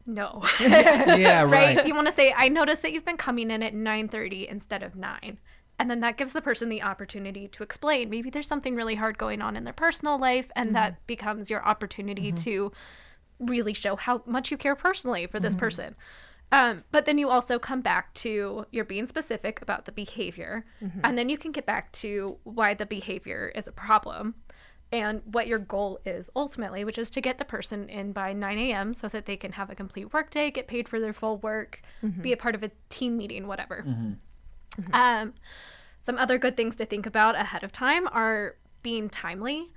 No. 0.06 0.42
Yeah, 0.60 1.42
right? 1.42 1.76
right. 1.76 1.86
You 1.86 1.94
want 1.94 2.08
to 2.08 2.14
say, 2.14 2.32
I 2.36 2.48
noticed 2.48 2.82
that 2.82 2.92
you've 2.92 3.04
been 3.04 3.16
coming 3.16 3.50
in 3.50 3.62
at 3.62 3.74
9.30 3.74 4.48
instead 4.48 4.82
of 4.82 4.94
9. 4.94 5.38
And 5.78 5.90
then 5.90 6.00
that 6.00 6.18
gives 6.18 6.32
the 6.34 6.42
person 6.42 6.68
the 6.68 6.82
opportunity 6.82 7.48
to 7.48 7.62
explain. 7.62 8.10
Maybe 8.10 8.28
there's 8.28 8.46
something 8.46 8.76
really 8.76 8.96
hard 8.96 9.16
going 9.16 9.40
on 9.40 9.56
in 9.56 9.64
their 9.64 9.72
personal 9.72 10.18
life, 10.18 10.50
and 10.54 10.76
that 10.76 10.92
mm-hmm. 10.92 11.02
becomes 11.06 11.48
your 11.48 11.64
opportunity 11.66 12.32
mm-hmm. 12.32 12.44
to 12.44 12.72
really 13.40 13.74
show 13.74 13.96
how 13.96 14.22
much 14.26 14.50
you 14.50 14.56
care 14.56 14.76
personally 14.76 15.26
for 15.26 15.40
this 15.40 15.54
person. 15.58 15.96
Um, 16.52 16.84
but 16.90 17.04
then 17.06 17.16
you 17.16 17.28
also 17.28 17.58
come 17.58 17.80
back 17.80 18.12
to 18.14 18.66
you're 18.70 18.84
being 18.84 19.06
specific 19.06 19.62
about 19.62 19.84
the 19.84 19.92
behavior, 19.92 20.64
and 21.04 21.16
then 21.16 21.28
you 21.28 21.38
can 21.38 21.52
get 21.52 21.64
back 21.64 21.90
to 21.92 22.36
why 22.44 22.74
the 22.74 22.86
behavior 22.86 23.50
is 23.54 23.68
a 23.68 23.72
problem 23.72 24.34
and 24.92 25.22
what 25.24 25.46
your 25.46 25.60
goal 25.60 26.00
is 26.04 26.28
ultimately, 26.34 26.84
which 26.84 26.98
is 26.98 27.08
to 27.10 27.20
get 27.20 27.38
the 27.38 27.44
person 27.44 27.88
in 27.88 28.10
by 28.12 28.32
9 28.32 28.58
a.m. 28.58 28.92
so 28.92 29.06
that 29.06 29.24
they 29.26 29.36
can 29.36 29.52
have 29.52 29.70
a 29.70 29.74
complete 29.76 30.12
workday, 30.12 30.50
get 30.50 30.66
paid 30.66 30.88
for 30.88 30.98
their 30.98 31.12
full 31.12 31.38
work, 31.38 31.80
be 32.20 32.32
a 32.32 32.36
part 32.36 32.56
of 32.56 32.64
a 32.64 32.72
team 32.88 33.16
meeting, 33.16 33.46
whatever. 33.46 33.84
Um, 34.92 35.34
some 36.00 36.18
other 36.18 36.38
good 36.38 36.56
things 36.56 36.74
to 36.76 36.86
think 36.86 37.06
about 37.06 37.36
ahead 37.36 37.62
of 37.62 37.70
time 37.70 38.08
are 38.08 38.56
being 38.82 39.08
timely. 39.08 39.68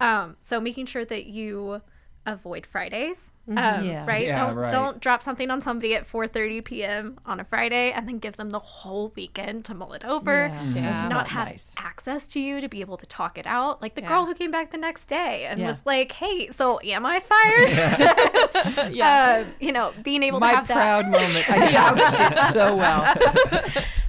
Um, 0.00 0.36
so 0.40 0.60
making 0.60 0.86
sure 0.86 1.04
that 1.04 1.26
you 1.26 1.82
avoid 2.26 2.66
Fridays. 2.66 3.30
Um, 3.48 3.56
Yeah. 3.84 4.06
Right. 4.06 4.26
Yeah, 4.28 4.46
don't 4.46 4.54
right. 4.56 4.70
don't 4.70 5.00
drop 5.00 5.20
something 5.20 5.50
on 5.50 5.60
somebody 5.60 5.96
at 5.96 6.06
4:30 6.06 6.64
p.m. 6.64 7.18
on 7.26 7.40
a 7.40 7.44
Friday 7.44 7.90
and 7.90 8.06
then 8.06 8.18
give 8.20 8.36
them 8.36 8.50
the 8.50 8.60
whole 8.60 9.12
weekend 9.16 9.64
to 9.64 9.74
mull 9.74 9.94
it 9.94 10.04
over. 10.04 10.46
Yeah, 10.46 10.62
Yeah. 10.62 10.82
that's 10.82 11.02
Not 11.08 11.10
not 11.12 11.26
have 11.28 11.48
nice. 11.48 11.74
access 11.76 12.28
to 12.28 12.40
you 12.40 12.60
to 12.60 12.68
be 12.68 12.80
able 12.82 12.96
to 12.98 13.06
talk 13.06 13.38
it 13.38 13.46
out. 13.46 13.82
Like 13.82 13.96
the 13.96 14.02
Yeah. 14.02 14.08
girl 14.10 14.26
who 14.26 14.34
came 14.34 14.52
back 14.52 14.70
the 14.70 14.78
next 14.78 15.06
day 15.06 15.46
and 15.46 15.58
Yeah. 15.58 15.68
was 15.68 15.82
like, 15.84 16.12
"Hey, 16.12 16.50
so 16.52 16.78
am 16.84 17.04
I 17.04 17.18
fired?" 17.18 17.70
Yeah. 18.94 19.42
uh, 19.42 19.50
you 19.58 19.72
know, 19.72 19.92
being 20.04 20.22
able 20.22 20.38
My 20.38 20.50
to 20.50 20.56
have 20.58 20.68
that 20.68 20.74
proud 20.74 21.08
moment. 21.10 21.50
I 21.50 21.72
couched 21.72 22.20
it 22.32 22.38
so 22.52 22.76
well. 22.76 23.12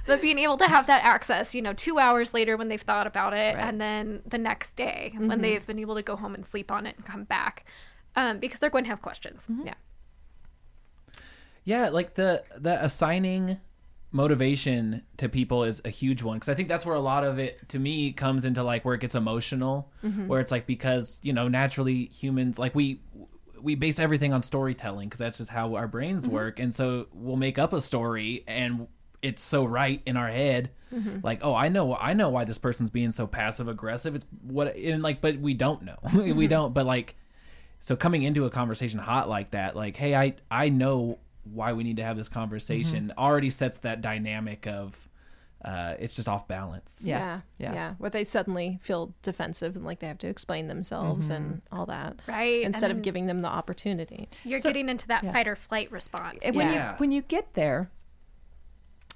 but 0.06 0.20
being 0.20 0.38
able 0.38 0.58
to 0.58 0.68
have 0.68 0.86
that 0.86 1.02
access, 1.04 1.56
you 1.56 1.62
know, 1.62 1.72
two 1.72 1.98
hours 1.98 2.34
later 2.34 2.56
when 2.56 2.68
they've 2.68 2.80
thought 2.80 3.08
about 3.08 3.32
it, 3.32 3.36
Right. 3.36 3.56
Mm-hmm. 3.56 3.68
and 3.68 3.80
then 3.80 4.22
the 4.26 4.38
next 4.38 4.76
day 4.76 5.12
when 5.16 5.40
they've 5.40 5.66
been 5.66 5.80
able 5.80 5.96
to 5.96 6.02
go 6.02 6.14
home 6.14 6.34
and 6.36 6.46
sleep 6.46 6.70
on 6.70 6.86
it 6.86 6.94
and 6.96 7.04
come 7.04 7.24
back, 7.24 7.64
um, 8.16 8.38
because 8.38 8.60
they're 8.60 8.70
going 8.70 8.84
to 8.84 8.90
have 8.90 9.02
questions. 9.02 9.46
Mm-hmm. 9.50 9.66
yeah. 9.66 9.74
Yeah, 11.64 11.88
like 11.88 12.14
the 12.14 12.44
the 12.56 12.82
assigning 12.84 13.58
motivation 14.12 15.02
to 15.16 15.28
people 15.28 15.64
is 15.64 15.80
a 15.84 15.88
huge 15.88 16.22
one 16.22 16.36
because 16.36 16.48
I 16.48 16.54
think 16.54 16.68
that's 16.68 16.86
where 16.86 16.94
a 16.94 17.00
lot 17.00 17.24
of 17.24 17.38
it 17.38 17.68
to 17.70 17.78
me 17.78 18.12
comes 18.12 18.44
into 18.44 18.62
like 18.62 18.84
where 18.84 18.94
it 18.94 19.00
gets 19.00 19.14
emotional, 19.14 19.90
mm-hmm. 20.04 20.26
where 20.28 20.40
it's 20.40 20.50
like 20.50 20.66
because 20.66 21.20
you 21.22 21.32
know 21.32 21.48
naturally 21.48 22.06
humans 22.06 22.58
like 22.58 22.74
we 22.74 23.00
we 23.60 23.74
base 23.76 23.98
everything 23.98 24.34
on 24.34 24.42
storytelling 24.42 25.08
because 25.08 25.18
that's 25.18 25.38
just 25.38 25.50
how 25.50 25.74
our 25.74 25.88
brains 25.88 26.24
mm-hmm. 26.24 26.34
work, 26.34 26.58
and 26.58 26.74
so 26.74 27.06
we'll 27.14 27.36
make 27.36 27.58
up 27.58 27.72
a 27.72 27.80
story 27.80 28.44
and 28.46 28.86
it's 29.22 29.40
so 29.40 29.64
right 29.64 30.02
in 30.04 30.16
our 30.16 30.28
head. 30.28 30.70
Like 31.24 31.40
oh 31.42 31.56
i 31.56 31.68
know 31.68 31.96
i 31.96 32.12
know 32.12 32.28
why 32.28 32.44
this 32.44 32.58
person's 32.58 32.88
being 32.88 33.10
so 33.10 33.26
passive 33.26 33.66
aggressive 33.66 34.14
it's 34.14 34.24
what 34.42 34.76
and 34.76 35.02
like 35.02 35.20
but 35.20 35.40
we 35.40 35.52
don't 35.52 35.82
know. 35.82 35.98
We 36.12 36.46
don't 36.46 36.72
but 36.72 36.86
like 36.86 37.16
so 37.84 37.94
coming 37.96 38.22
into 38.22 38.46
a 38.46 38.50
conversation 38.50 38.98
hot 38.98 39.28
like 39.28 39.50
that 39.50 39.76
like 39.76 39.94
hey 39.96 40.14
i 40.14 40.34
i 40.50 40.68
know 40.70 41.18
why 41.44 41.72
we 41.74 41.84
need 41.84 41.96
to 41.98 42.02
have 42.04 42.16
this 42.16 42.28
conversation 42.30 43.12
already 43.18 43.50
sets 43.50 43.76
that 43.78 44.00
dynamic 44.00 44.66
of 44.66 45.08
uh 45.64 45.94
it's 45.98 46.16
just 46.16 46.26
off 46.28 46.48
balance 46.48 47.02
Yeah. 47.04 47.18
Yeah. 47.18 47.40
Yeah. 47.58 47.74
Yeah. 47.74 47.94
Where 47.98 48.10
they 48.10 48.24
suddenly 48.24 48.78
feel 48.82 49.14
defensive 49.22 49.76
and 49.76 49.84
like 49.84 49.98
they 50.00 50.06
have 50.06 50.18
to 50.18 50.26
explain 50.28 50.68
themselves 50.68 51.28
and 51.30 51.60
all 51.72 51.86
that. 51.86 52.20
Right, 52.26 52.62
Instead 52.62 52.90
of 52.90 53.00
giving 53.02 53.26
them 53.26 53.40
the 53.42 53.48
opportunity. 53.48 54.28
You're 54.44 54.58
So- 54.60 54.68
getting 54.70 54.88
into 54.88 55.06
that 55.08 55.22
yeah. 55.24 55.32
fight 55.32 55.46
or 55.48 55.56
flight 55.56 55.90
response. 55.92 56.38
And 56.42 56.54
when 56.56 56.72
Yeah. 56.72 56.92
you 56.92 56.96
when 56.98 57.12
you 57.12 57.22
get 57.22 57.54
there, 57.54 57.90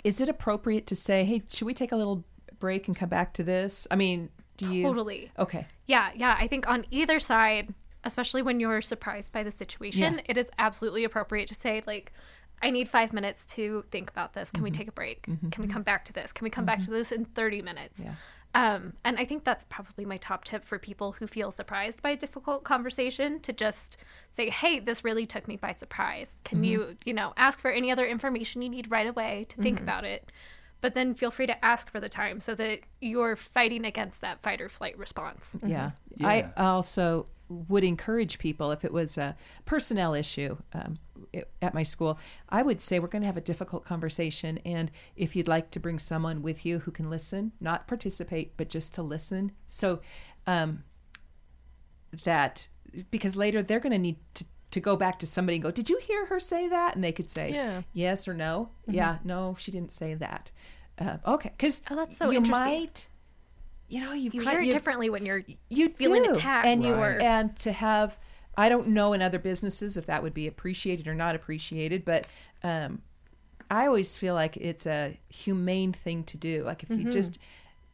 is 0.05 0.21
it 0.21 0.29
appropriate 0.29 0.87
to 0.87 0.97
say, 0.97 1.25
"Hey, 1.25 1.43
should 1.49 1.67
we 1.67 1.75
take 1.75 1.93
a 1.93 1.97
little 1.97 2.25
break 2.59 2.87
and 2.89 2.97
come 2.97 3.09
back 3.09 3.35
to 3.35 3.43
this?" 3.43 3.87
I 3.91 3.97
mean, 3.97 4.31
do 4.57 4.73
you 4.73 4.85
Totally. 4.85 5.31
Okay. 5.39 5.67
Yeah, 5.87 6.11
yeah. 6.15 6.37
I 6.39 6.47
think 6.47 6.69
on 6.69 6.85
either 6.91 7.21
side, 7.21 7.75
especially 8.05 8.43
when 8.43 8.61
you're 8.61 8.83
surprised 8.83 9.33
by 9.33 9.43
the 9.43 9.51
situation, 9.51 10.15
Yeah. 10.15 10.21
it 10.27 10.37
is 10.37 10.51
absolutely 10.59 11.05
appropriate 11.05 11.49
to 11.49 11.55
say, 11.55 11.83
like, 11.87 12.13
I 12.61 12.71
need 12.71 12.89
five 12.89 13.13
minutes 13.13 13.47
to 13.47 13.85
think 13.91 14.11
about 14.11 14.35
this. 14.35 14.51
Can 14.51 14.63
we 14.63 14.71
Mm-hmm. 14.71 14.79
take 14.79 14.89
a 14.89 14.93
break? 14.93 15.27
Mm-hmm. 15.27 15.51
Can 15.51 15.63
we 15.63 15.69
mm-hmm. 15.69 15.75
come 15.75 15.83
back 15.83 16.05
to 16.07 16.13
this? 16.13 16.33
Can 16.33 16.45
we 16.45 16.51
come 16.51 16.65
back 16.65 16.79
to 16.79 16.85
mm-hmm. 16.85 16.95
this 16.95 17.13
in 17.13 17.25
30 17.25 17.63
minutes? 17.63 18.01
Yeah. 18.03 18.15
Um, 18.55 18.95
and 19.05 19.19
I 19.19 19.25
think 19.25 19.45
that's 19.45 19.65
probably 19.69 20.05
my 20.05 20.17
top 20.17 20.45
tip 20.45 20.65
for 20.65 20.79
people 20.79 21.13
who 21.13 21.27
feel 21.27 21.53
surprised 21.53 22.01
by 22.03 22.11
a 22.11 22.17
difficult 22.17 22.65
conversation 22.65 23.41
to 23.41 23.53
just 23.53 23.99
say, 24.31 24.49
hey, 24.49 24.81
this 24.81 25.05
really 25.05 25.27
took 25.27 25.47
me 25.47 25.57
by 25.57 25.73
surprise. 25.73 26.35
Can 26.45 26.65
you, 26.65 26.97
you 27.05 27.13
know, 27.13 27.35
ask 27.37 27.61
for 27.61 27.71
any 27.71 27.93
other 27.93 28.07
information 28.07 28.63
you 28.63 28.71
need 28.71 28.91
right 28.91 29.07
away 29.07 29.47
to 29.51 29.63
think 29.63 29.79
about 29.81 30.05
it? 30.05 30.33
But 30.81 30.95
then 30.95 31.15
feel 31.15 31.31
free 31.31 31.47
to 31.47 31.65
ask 31.65 31.91
for 31.91 32.01
the 32.01 32.09
time 32.09 32.41
so 32.41 32.55
that 32.55 32.81
you're 33.01 33.37
fighting 33.37 33.85
against 33.85 34.21
that 34.23 34.41
fight 34.43 34.61
or 34.61 34.69
flight 34.69 34.97
response. 34.97 35.55
Yeah. 35.65 35.91
Yeah. 36.17 36.29
I 36.29 36.53
also 36.57 37.27
would 37.49 37.85
encourage 37.85 38.39
people 38.39 38.71
if 38.73 38.85
it 38.85 38.93
was 38.93 39.17
a 39.19 39.35
personnel 39.65 40.15
issue 40.15 40.57
um, 40.75 40.99
i- 41.35 41.45
at 41.63 41.73
my 41.75 41.83
school, 41.83 42.19
I 42.49 42.63
would 42.63 42.81
say 42.81 42.99
we're 42.99 43.09
going 43.09 43.23
to 43.23 43.27
have 43.27 43.37
a 43.37 43.41
difficult 43.43 43.85
conversation. 43.85 44.59
And 44.65 44.91
if 45.17 45.35
you'd 45.35 45.49
like 45.49 45.71
to 45.73 45.81
bring 45.81 45.99
someone 45.99 46.43
with 46.43 46.67
you 46.67 46.81
who 46.81 46.91
can 46.91 47.09
listen, 47.11 47.53
not 47.61 47.87
participate, 47.87 48.57
but 48.57 48.69
just 48.69 48.95
to 48.95 49.03
listen. 49.03 49.53
So 49.69 50.01
um, 50.47 50.85
that, 52.25 52.69
because 53.11 53.37
later 53.37 53.63
they're 53.63 53.81
going 53.81 53.93
to 53.93 53.99
need 53.99 54.17
to. 54.35 54.45
To 54.73 54.81
go 54.81 54.97
back 54.97 55.19
to 55.21 55.27
somebody 55.27 55.57
and 55.57 55.63
go, 55.63 55.71
did 55.71 55.89
you 55.89 55.97
hear 55.97 56.27
her 56.27 56.39
say 56.39 56.69
that? 56.69 56.95
And 56.95 57.03
they 57.03 57.11
could 57.11 57.31
say 57.31 57.55
Yeah. 57.55 57.81
yes 57.95 58.29
or 58.29 58.35
no. 58.35 58.69
Yeah, 58.87 59.17
no, 59.25 59.57
she 59.59 59.71
didn't 59.71 59.93
say 59.93 60.13
that. 60.17 60.51
Uh, 60.99 61.17
okay, 61.27 61.49
because 61.57 61.81
Oh, 61.91 61.97
that's 61.97 62.19
so 62.19 62.29
you 62.31 62.37
interesting. 62.37 62.81
might, 62.81 63.09
you 63.89 64.01
know, 64.01 64.13
you've 64.13 64.35
You 64.35 64.43
cut- 64.43 64.53
hear 64.55 64.61
it 64.63 64.73
differently 64.73 65.09
when 65.11 65.25
you're 65.27 65.43
you 65.71 65.89
feeling 65.91 66.23
do. 66.23 66.33
attacked 66.33 66.67
and 66.67 66.85
you 66.85 66.95
Right. 66.95 67.21
and 67.23 67.57
to 67.61 67.73
have 67.73 68.19
i 68.57 68.69
don't 68.69 68.89
know 68.89 69.13
in 69.13 69.23
other 69.23 69.39
businesses 69.39 69.97
if 69.97 70.07
that 70.07 70.23
would 70.23 70.35
be 70.35 70.47
appreciated 70.49 71.07
or 71.07 71.15
not 71.15 71.35
appreciated 71.37 72.05
but 72.05 72.27
um 72.65 73.01
i 73.71 73.87
always 73.87 74.17
feel 74.17 74.35
like 74.35 74.57
it's 74.57 74.85
a 74.85 75.17
humane 75.29 75.93
thing 75.93 76.25
to 76.25 76.37
do 76.37 76.65
like 76.65 76.83
if 76.83 76.91
you 76.91 77.09
just 77.11 77.39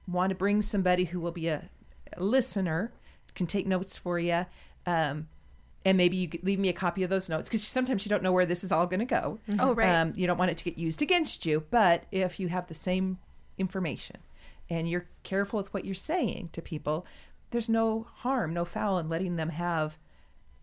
want 0.08 0.30
to 0.30 0.34
bring 0.34 0.62
somebody 0.62 1.04
who 1.04 1.20
will 1.20 1.32
be 1.32 1.48
a, 1.48 1.68
a 2.16 2.22
listener 2.24 2.92
can 3.34 3.46
take 3.46 3.66
notes 3.66 3.96
for 3.96 4.18
you 4.18 4.46
um 4.86 5.28
and 5.84 5.98
maybe 5.98 6.16
you 6.16 6.28
leave 6.42 6.58
me 6.58 6.70
a 6.70 6.72
copy 6.72 7.02
of 7.02 7.10
those 7.10 7.28
notes 7.28 7.50
because 7.50 7.62
sometimes 7.62 8.06
you 8.06 8.08
don't 8.08 8.22
know 8.22 8.32
where 8.32 8.46
this 8.46 8.64
is 8.64 8.72
all 8.72 8.86
going 8.86 9.00
to 9.00 9.04
go. 9.04 9.38
Oh, 9.58 9.74
right. 9.74 9.94
Um, 9.94 10.14
you 10.16 10.26
don't 10.26 10.38
want 10.38 10.50
it 10.50 10.56
to 10.56 10.64
get 10.64 10.78
used 10.78 11.02
against 11.02 11.44
you. 11.44 11.62
But 11.70 12.04
if 12.10 12.40
you 12.40 12.48
have 12.48 12.68
the 12.68 12.72
same 12.74 13.18
information 13.58 14.16
and 14.70 14.88
you're 14.88 15.06
careful 15.22 15.58
with 15.58 15.72
what 15.74 15.84
you're 15.84 15.94
saying 15.94 16.50
to 16.52 16.62
people, 16.62 17.06
there's 17.50 17.68
no 17.68 18.06
harm, 18.16 18.52
no 18.54 18.64
foul 18.64 18.98
in 18.98 19.08
letting 19.08 19.36
them 19.36 19.50
have 19.50 19.98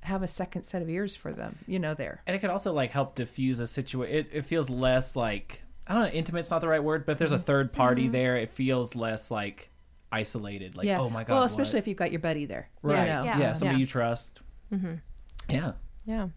have 0.03 0.23
a 0.23 0.27
second 0.27 0.63
set 0.63 0.81
of 0.81 0.89
ears 0.89 1.15
for 1.15 1.31
them. 1.31 1.59
You 1.67 1.77
know, 1.77 1.93
there. 1.93 2.23
and 2.25 2.35
it 2.35 2.39
could 2.39 2.49
also 2.49 2.73
like 2.73 2.89
help 2.91 3.13
diffuse 3.15 3.59
a 3.59 3.67
situation 3.67 4.15
it, 4.15 4.29
it 4.31 4.45
feels 4.45 4.69
less 4.69 5.15
like 5.15 5.61
i 5.87 5.93
don't 5.93 6.03
know 6.03 6.09
intimate's 6.09 6.49
not 6.51 6.61
the 6.61 6.67
right 6.67 6.83
word 6.83 7.05
but 7.05 7.13
if 7.13 7.17
there's 7.19 7.31
a 7.31 7.39
third 7.39 7.71
party 7.73 8.07
there 8.07 8.35
it 8.37 8.51
feels 8.51 8.95
less 8.95 9.29
like 9.31 9.69
isolated 10.11 10.75
like 10.75 10.85
yeah. 10.85 10.99
oh 10.99 11.09
my 11.09 11.23
god 11.23 11.35
Well, 11.35 11.43
especially 11.43 11.77
what? 11.77 11.83
if 11.83 11.87
you've 11.87 11.97
got 11.97 12.11
your 12.11 12.19
buddy 12.19 12.45
there. 12.45 12.69
right 12.81 12.99
You 12.99 13.05
know? 13.13 13.23
yeah, 13.23 13.39
Yeah. 13.39 13.53
somebody 13.53 13.77
Yeah. 13.77 13.81
you 13.81 13.85
trust 13.87 14.41
yeah 15.49 15.71
Yeah. 16.05 16.27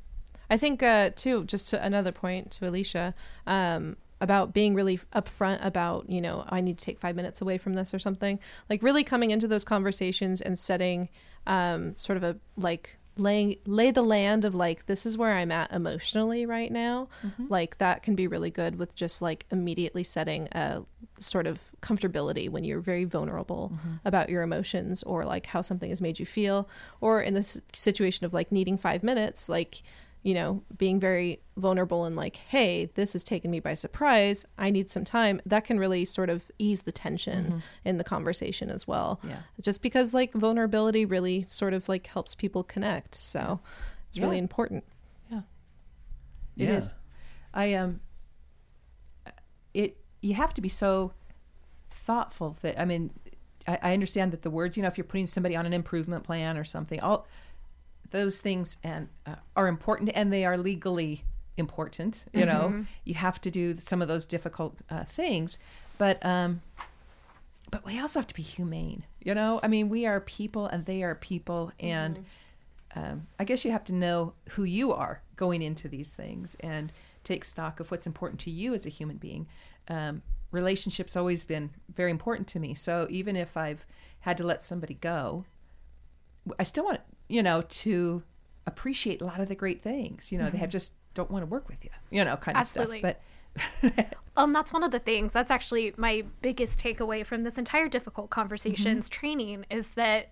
I 0.50 0.58
think, 0.58 0.82
uh, 0.82 1.08
too, 1.16 1.44
just 1.44 1.70
to 1.70 1.82
another 1.82 2.12
point 2.12 2.50
to 2.52 2.68
Alicia, 2.68 3.14
um, 3.46 3.96
about 4.20 4.52
being 4.52 4.74
really 4.74 4.98
upfront 5.14 5.64
about, 5.64 6.08
you 6.08 6.20
know, 6.20 6.44
I 6.48 6.60
need 6.60 6.78
to 6.78 6.84
take 6.84 6.98
five 6.98 7.16
minutes 7.16 7.40
away 7.40 7.58
from 7.58 7.74
this 7.74 7.92
or 7.92 7.98
something. 7.98 8.38
Like 8.70 8.82
really 8.82 9.04
coming 9.04 9.30
into 9.30 9.48
those 9.48 9.64
conversations 9.64 10.40
and 10.40 10.58
setting 10.58 11.08
um, 11.46 11.96
sort 11.98 12.16
of 12.16 12.22
a 12.24 12.36
like 12.56 12.96
laying 13.16 13.54
lay 13.64 13.92
the 13.92 14.02
land 14.02 14.44
of 14.44 14.56
like 14.56 14.86
this 14.86 15.06
is 15.06 15.16
where 15.16 15.34
I'm 15.34 15.52
at 15.52 15.72
emotionally 15.72 16.46
right 16.46 16.72
now. 16.72 17.08
Like 17.48 17.78
that 17.78 18.02
can 18.02 18.14
be 18.14 18.26
really 18.26 18.50
good 18.50 18.76
with 18.76 18.94
just 18.94 19.22
like 19.22 19.46
immediately 19.50 20.02
setting 20.04 20.48
a 20.52 20.82
sort 21.18 21.46
of 21.46 21.58
comfortability 21.80 22.48
when 22.48 22.64
you're 22.64 22.80
very 22.80 23.04
vulnerable 23.04 23.72
about 24.04 24.30
your 24.30 24.42
emotions 24.42 25.02
or 25.04 25.24
like 25.24 25.46
how 25.46 25.60
something 25.60 25.90
has 25.90 26.00
made 26.00 26.18
you 26.18 26.26
feel 26.26 26.68
or 27.00 27.20
in 27.20 27.34
this 27.34 27.60
situation 27.72 28.26
of 28.26 28.34
like 28.34 28.50
needing 28.50 28.76
5 28.76 29.02
minutes 29.04 29.48
like 29.48 29.82
you 30.24 30.32
know, 30.34 30.62
being 30.78 30.98
very 30.98 31.40
vulnerable 31.56 32.04
and 32.06 32.16
like, 32.16 32.36
hey, 32.36 32.86
this 32.94 33.12
has 33.12 33.22
taken 33.22 33.50
me 33.50 33.60
by 33.60 33.74
surprise. 33.74 34.44
I 34.58 34.70
need 34.70 34.90
some 34.90 35.04
time. 35.04 35.40
That 35.44 35.64
can 35.64 35.78
really 35.78 36.04
sort 36.06 36.30
of 36.30 36.50
ease 36.58 36.82
the 36.82 36.92
tension 36.92 37.62
in 37.84 37.98
the 37.98 38.04
conversation 38.04 38.70
as 38.70 38.88
well. 38.88 39.20
Yeah. 39.22 39.36
Just 39.60 39.82
because 39.82 40.14
like 40.14 40.32
vulnerability 40.32 41.04
really 41.04 41.42
sort 41.42 41.74
of 41.74 41.88
like 41.90 42.06
helps 42.06 42.34
people 42.34 42.64
connect. 42.64 43.14
So 43.14 43.60
it's 44.08 44.18
really 44.18 44.36
Yeah. 44.36 44.42
important. 44.42 44.84
It 45.30 45.42
Yeah. 46.68 46.76
is. 46.78 46.94
I 47.52 47.74
um. 47.74 48.00
It 49.74 49.96
you 50.20 50.34
have 50.34 50.54
to 50.54 50.60
be 50.60 50.68
so 50.68 51.12
thoughtful 51.90 52.56
that 52.62 52.80
I 52.80 52.84
mean, 52.84 53.10
I, 53.66 53.78
I 53.82 53.92
understand 53.92 54.32
that 54.32 54.42
the 54.42 54.50
words 54.50 54.76
you 54.76 54.82
know 54.82 54.88
if 54.88 54.96
you're 54.96 55.04
putting 55.04 55.26
somebody 55.26 55.56
on 55.56 55.66
an 55.66 55.72
improvement 55.72 56.24
plan 56.24 56.56
or 56.56 56.64
something, 56.64 57.00
all 57.00 57.26
those 58.14 58.38
things 58.38 58.78
and 58.84 59.08
uh, 59.26 59.34
are 59.56 59.66
important 59.66 60.10
and 60.14 60.32
they 60.32 60.44
are 60.44 60.56
legally 60.56 61.24
important. 61.56 62.24
You 62.32 62.46
know, 62.46 62.84
you 63.04 63.14
have 63.14 63.40
to 63.40 63.50
do 63.50 63.76
some 63.76 64.00
of 64.00 64.08
those 64.08 64.24
difficult 64.24 64.80
uh, 64.88 65.02
things, 65.04 65.58
but 65.98 66.24
um, 66.24 66.62
but 67.70 67.84
we 67.84 68.00
also 68.00 68.20
have 68.20 68.28
to 68.28 68.34
be 68.34 68.42
humane. 68.42 69.04
You 69.20 69.34
know, 69.34 69.58
I 69.62 69.68
mean, 69.68 69.88
we 69.88 70.06
are 70.06 70.20
people 70.20 70.66
and 70.66 70.86
they 70.86 71.02
are 71.02 71.16
people, 71.16 71.72
and 71.80 72.24
um, 72.94 73.26
I 73.40 73.44
guess 73.44 73.64
you 73.64 73.72
have 73.72 73.84
to 73.84 73.92
know 73.92 74.34
who 74.50 74.62
you 74.62 74.92
are 74.92 75.20
going 75.34 75.60
into 75.60 75.88
these 75.88 76.12
things 76.12 76.56
and 76.60 76.92
take 77.24 77.44
stock 77.44 77.80
of 77.80 77.90
what's 77.90 78.06
important 78.06 78.38
to 78.40 78.50
you 78.50 78.74
as 78.74 78.86
a 78.86 78.90
human 78.90 79.16
being. 79.16 79.48
Um, 79.88 80.22
relationships 80.52 81.16
always 81.16 81.44
been 81.44 81.70
very 81.92 82.12
important 82.12 82.46
to 82.48 82.60
me. 82.60 82.74
So 82.74 83.08
even 83.10 83.34
if 83.34 83.56
I've 83.56 83.84
had 84.20 84.38
to 84.38 84.44
let 84.44 84.62
somebody 84.62 84.94
go, 84.94 85.44
I 86.60 86.62
still 86.62 86.84
want 86.84 87.00
you 87.28 87.42
know 87.42 87.62
to 87.62 88.22
appreciate 88.66 89.20
a 89.20 89.24
lot 89.24 89.40
of 89.40 89.48
the 89.48 89.54
great 89.54 89.82
things. 89.82 90.30
You 90.32 90.38
know, 90.38 90.50
they 90.50 90.58
have 90.58 90.70
just 90.70 90.94
don't 91.14 91.30
want 91.30 91.42
to 91.42 91.46
work 91.46 91.68
with 91.68 91.84
you. 91.84 91.90
You 92.10 92.24
know, 92.24 92.36
kind 92.36 92.56
of 92.56 92.62
Absolutely. 92.62 93.00
stuff. 93.00 93.16
But 93.82 94.14
Um, 94.36 94.52
that's 94.52 94.72
one 94.72 94.82
of 94.82 94.90
the 94.90 94.98
things. 94.98 95.32
That's 95.32 95.50
actually 95.50 95.94
my 95.96 96.24
biggest 96.42 96.80
takeaway 96.80 97.24
from 97.24 97.44
this 97.44 97.56
entire 97.58 97.88
difficult 97.88 98.30
conversations 98.30 99.08
Mm-hmm. 99.08 99.12
training 99.20 99.66
is 99.70 99.90
that 99.90 100.30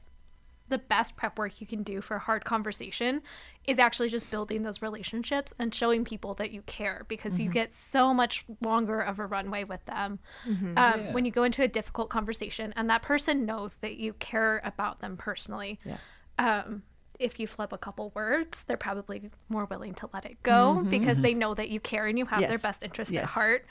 the 0.69 0.79
best 0.79 1.17
prep 1.17 1.39
work 1.39 1.61
you 1.61 1.67
can 1.67 1.83
do 1.83 2.01
for 2.01 2.17
a 2.17 2.19
hard 2.19 2.45
conversation 2.45 3.21
is 3.67 3.79
actually 3.79 4.09
just 4.09 4.31
building 4.31 4.63
those 4.63 4.81
relationships 4.83 5.53
and 5.59 5.73
showing 5.75 6.05
people 6.05 6.35
that 6.35 6.51
you 6.51 6.63
care 6.63 7.05
because 7.09 7.35
Mm-hmm. 7.35 7.43
you 7.45 7.51
get 7.51 7.75
so 7.75 8.13
much 8.15 8.45
longer 8.61 9.01
of 9.01 9.19
a 9.21 9.27
runway 9.27 9.63
with 9.65 9.85
them 9.85 10.19
um, 10.47 11.05
Yeah. 11.05 11.13
when 11.13 11.25
you 11.25 11.31
go 11.31 11.43
into 11.45 11.63
a 11.63 11.69
difficult 11.69 12.09
conversation 12.11 12.73
and 12.75 12.89
that 12.91 13.03
person 13.03 13.45
knows 13.45 13.77
that 13.77 13.97
you 13.99 14.15
care 14.15 14.61
about 14.65 15.01
them 15.01 15.17
personally. 15.17 15.79
Yeah. 15.85 15.99
Um, 16.43 16.83
if 17.19 17.39
you 17.39 17.47
flip 17.47 17.73
a 17.73 17.79
couple 17.79 18.11
words, 18.17 18.65
they're 18.65 18.77
probably 18.77 19.31
more 19.49 19.65
willing 19.67 19.95
to 19.95 20.09
let 20.13 20.25
it 20.25 20.43
go 20.43 20.83
because 20.91 21.21
they 21.21 21.35
know 21.35 21.55
that 21.55 21.69
you 21.71 21.79
care 21.79 22.07
and 22.07 22.19
you 22.19 22.27
have 22.27 22.41
their 22.41 22.49
Mm-hmm. 22.49 22.53
Yes. 22.55 22.63
best 22.63 22.83
interest 22.83 23.11
at 23.11 23.15
Yes. 23.15 23.31
heart. 23.33 23.65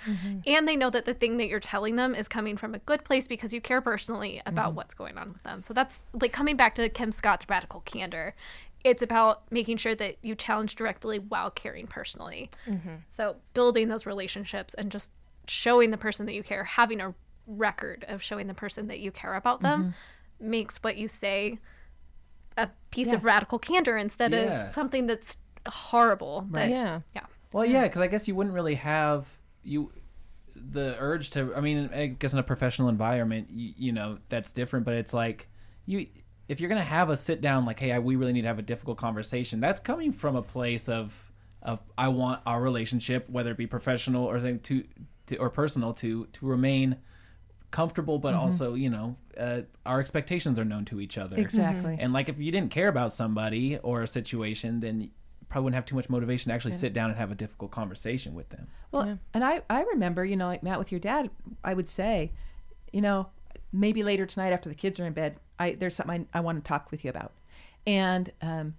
And 0.46 0.68
they 0.68 0.78
know 0.78 0.90
that 0.90 1.04
the 1.04 1.14
thing 1.14 1.36
that 1.38 1.48
you're 1.50 1.60
telling 1.60 1.98
them 1.98 2.16
is 2.16 2.30
coming 2.30 2.56
from 2.56 2.74
a 2.76 2.80
good 2.80 3.04
place 3.04 3.28
because 3.28 3.54
you 3.54 3.60
care 3.60 3.82
personally 3.82 4.42
about 4.46 4.68
Mm-hmm. 4.68 4.76
what's 4.78 4.94
going 4.94 5.18
on 5.18 5.34
with 5.34 5.44
them. 5.44 5.62
So 5.62 5.74
that's 5.74 6.06
like 6.14 6.32
coming 6.32 6.56
back 6.56 6.76
to 6.76 6.88
Kim 6.88 7.12
Scott's 7.12 7.46
radical 7.50 7.82
candor. 7.82 8.36
It's 8.86 9.02
about 9.02 9.52
making 9.52 9.78
sure 9.78 9.96
that 9.96 10.16
you 10.22 10.34
challenge 10.34 10.76
directly 10.76 11.20
while 11.20 11.52
caring 11.52 11.88
personally. 11.88 12.52
So 13.10 13.36
building 13.54 13.90
those 13.90 14.06
relationships 14.06 14.74
and 14.76 14.90
just 14.92 15.12
showing 15.48 15.92
the 15.92 15.98
person 15.98 16.26
that 16.28 16.34
you 16.36 16.44
care, 16.44 16.64
having 16.64 17.02
a 17.02 17.14
record 17.48 18.06
of 18.08 18.22
showing 18.24 18.48
the 18.48 18.54
person 18.54 18.88
that 18.88 19.00
you 19.00 19.12
care 19.12 19.36
about 19.36 19.62
them 19.62 19.94
makes 20.40 20.78
what 20.78 20.96
you 20.96 21.08
say 21.10 21.60
a 22.58 22.70
piece 22.92 23.12
of 23.12 23.20
Mm-hmm. 23.20 23.28
Radical 23.28 23.60
candor 23.60 23.98
instead 23.98 24.32
Yeah. 24.32 24.68
of 24.68 24.72
something 24.74 25.08
that's 25.08 25.38
horrible. 25.68 26.48
that- 26.52 26.70
Yeah. 26.70 27.02
Yeah. 27.16 27.26
Well, 27.54 27.66
yeah, 27.66 27.84
because 27.84 28.02
I 28.02 28.08
guess 28.08 28.28
you 28.28 28.36
wouldn't 28.36 28.56
really 28.56 28.76
have 28.76 29.28
you 29.64 29.92
the 30.56 30.96
urge 31.00 31.30
to. 31.32 31.54
I 31.56 31.62
mean, 31.62 31.90
I 31.94 32.08
guess 32.08 32.34
in 32.34 32.40
a 32.40 32.44
professional 32.44 32.88
environment, 32.90 33.48
you, 33.52 33.74
you 33.78 33.92
know, 33.92 34.20
that's 34.30 34.52
different. 34.52 34.86
But 34.86 34.96
it's 34.96 35.14
like 35.14 35.48
you, 35.86 36.08
if 36.48 36.60
you're 36.60 36.70
gonna 36.70 36.84
have 36.84 37.10
a 37.10 37.18
sit 37.18 37.42
down, 37.42 37.66
like, 37.66 37.80
hey, 37.80 37.92
I, 37.92 38.00
we 38.00 38.16
really 38.16 38.34
need 38.34 38.42
to 38.44 38.48
have 38.48 38.60
a 38.60 38.64
difficult 38.64 38.98
conversation. 38.98 39.60
That's 39.60 39.80
coming 39.80 40.12
from 40.14 40.36
a 40.36 40.42
place 40.42 40.88
of 40.90 41.14
of 41.62 41.80
I 41.98 42.08
want 42.08 42.42
our 42.46 42.62
relationship, 42.62 43.30
whether 43.30 43.52
it 43.52 43.58
be 43.58 43.68
professional 43.68 44.26
or 44.26 44.38
something 44.40 44.60
to, 44.62 44.84
to 45.28 45.38
or 45.38 45.50
personal, 45.50 45.94
to 45.96 46.26
to 46.26 46.46
remain 46.46 46.98
comfortable, 47.72 48.20
but 48.20 48.34
Mm-hmm. 48.34 48.44
also, 48.44 48.74
you 48.74 48.90
know, 48.90 49.16
uh, 49.38 49.62
our 49.86 50.00
expectations 50.00 50.60
are 50.60 50.66
known 50.66 50.86
to 50.86 51.00
each 51.00 51.18
other. 51.18 51.38
exactly. 51.38 51.98
And 52.00 52.14
like 52.14 52.30
if 52.30 52.38
you 52.38 52.52
didn't 52.52 52.72
care 52.72 52.88
about 52.90 53.14
somebody 53.14 53.78
or 53.80 54.02
a 54.04 54.08
situation, 54.08 54.80
then 54.82 55.02
you 55.02 55.10
probably 55.50 55.66
wouldn't 55.66 55.76
have 55.76 55.86
too 55.86 55.96
much 55.96 56.10
motivation 56.10 56.50
to 56.50 56.56
actually 56.56 56.74
sit 56.74 56.94
down 56.94 57.10
and 57.10 57.18
have 57.18 57.32
a 57.32 57.36
difficult 57.36 57.72
conversation 57.72 58.34
with 58.36 58.50
them. 58.50 58.68
Well, 58.92 59.20
and 59.34 59.44
I, 59.44 59.62
I 59.70 59.82
remember, 59.84 60.24
you 60.24 60.36
know, 60.38 60.48
like 60.48 60.64
Matt 60.64 60.80
with 60.80 60.92
your 60.92 61.00
dad, 61.00 61.30
I 61.64 61.74
would 61.74 61.88
say, 61.88 62.32
you 62.94 63.02
know, 63.02 63.28
maybe 63.74 64.04
later 64.04 64.26
tonight 64.26 64.52
after 64.52 64.70
the 64.70 64.76
kids 64.76 65.00
are 65.00 65.06
in 65.06 65.14
bed, 65.14 65.38
I 65.60 65.72
there's 65.74 65.96
something 65.96 66.28
I, 66.34 66.38
I 66.40 66.42
want 66.42 66.64
to 66.64 66.68
talk 66.68 66.92
with 66.92 67.04
you 67.04 67.10
about, 67.10 67.32
and 67.88 68.32
um, 68.42 68.76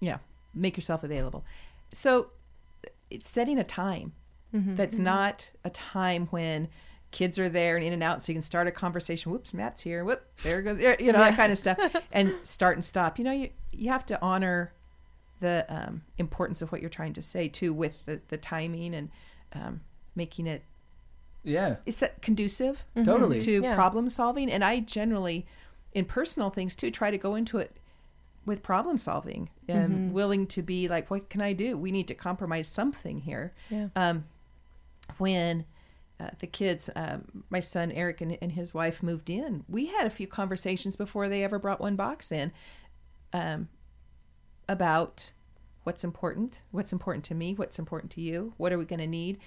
you 0.00 0.10
know, 0.10 0.18
make 0.54 0.76
yourself 0.76 1.04
available. 1.04 1.44
So 1.92 2.30
it's 3.10 3.28
setting 3.28 3.58
a 3.58 3.64
time 3.64 4.12
that's 4.52 4.98
not 4.98 5.50
a 5.64 5.70
time 5.70 6.28
when 6.30 6.68
kids 7.16 7.38
are 7.38 7.48
there 7.48 7.76
and 7.76 7.84
in 7.84 7.92
and 7.92 8.02
out, 8.02 8.22
so 8.22 8.30
you 8.30 8.34
can 8.36 8.42
start 8.42 8.66
a 8.68 8.70
conversation. 8.70 9.32
Whoops, 9.32 9.54
Matt's 9.54 9.80
here. 9.80 10.04
Whoop, 10.04 10.22
there 10.42 10.60
goes, 10.62 10.78
you 10.78 11.12
know, 11.12 11.18
that 11.18 11.34
kind 11.36 11.50
of 11.50 11.58
stuff, 11.58 11.78
and 12.12 12.32
start 12.42 12.76
and 12.76 12.84
stop. 12.84 13.18
You 13.18 13.24
know, 13.24 13.32
you 13.32 13.50
you 13.72 13.90
have 13.90 14.04
to 14.06 14.20
honor 14.22 14.72
the 15.40 15.64
um, 15.68 16.02
importance 16.18 16.62
of 16.62 16.70
what 16.72 16.80
you're 16.80 16.90
trying 16.90 17.12
to 17.14 17.22
say 17.22 17.48
too 17.48 17.72
with 17.74 18.04
the, 18.06 18.20
the 18.28 18.36
timing 18.36 18.94
and 18.94 19.10
um, 19.54 19.80
making 20.14 20.46
it 20.46 20.62
Yeah, 21.44 21.76
is 21.86 22.00
that 22.00 22.22
conducive 22.22 22.84
totally. 23.04 23.38
to 23.40 23.62
Yeah. 23.62 23.74
problem 23.74 24.08
solving 24.08 24.50
and 24.50 24.64
i 24.64 24.80
generally 24.80 25.46
in 25.92 26.06
personal 26.06 26.48
things 26.50 26.74
too 26.74 26.90
try 26.90 27.10
to 27.10 27.18
go 27.18 27.34
into 27.34 27.58
it 27.58 27.76
with 28.46 28.62
problem 28.62 28.96
solving 28.96 29.50
and 29.68 30.10
willing 30.14 30.46
to 30.46 30.62
be 30.62 30.88
like 30.88 31.10
what 31.10 31.28
can 31.28 31.42
i 31.42 31.52
do 31.52 31.76
we 31.76 31.90
need 31.92 32.08
to 32.08 32.14
compromise 32.14 32.66
something 32.68 33.20
here 33.20 33.52
Yeah. 33.68 33.88
um, 33.94 34.24
when 35.18 35.66
uh, 36.18 36.30
the 36.38 36.46
kids, 36.46 36.88
um, 36.96 37.44
my 37.50 37.60
son 37.60 37.92
Eric 37.92 38.20
and, 38.20 38.38
and 38.40 38.52
his 38.52 38.72
wife 38.72 39.02
moved 39.02 39.28
in, 39.30 39.64
we 39.68 39.86
had 39.86 40.06
a 40.06 40.10
few 40.10 40.26
conversations 40.26 40.96
before 40.96 41.28
they 41.28 41.44
ever 41.44 41.58
brought 41.58 41.80
one 41.80 41.94
box 41.96 42.32
in 42.32 42.52
um, 43.32 43.68
about 44.68 45.32
what's 45.84 46.02
important, 46.04 46.60
what's 46.70 46.92
important 46.92 47.24
to 47.26 47.34
me, 47.34 47.54
what's 47.54 47.78
important 47.78 48.10
to 48.12 48.20
you, 48.20 48.54
what 48.56 48.72
are 48.72 48.78
we 48.78 48.84
going 48.84 48.98
to 48.98 49.06
need 49.06 49.38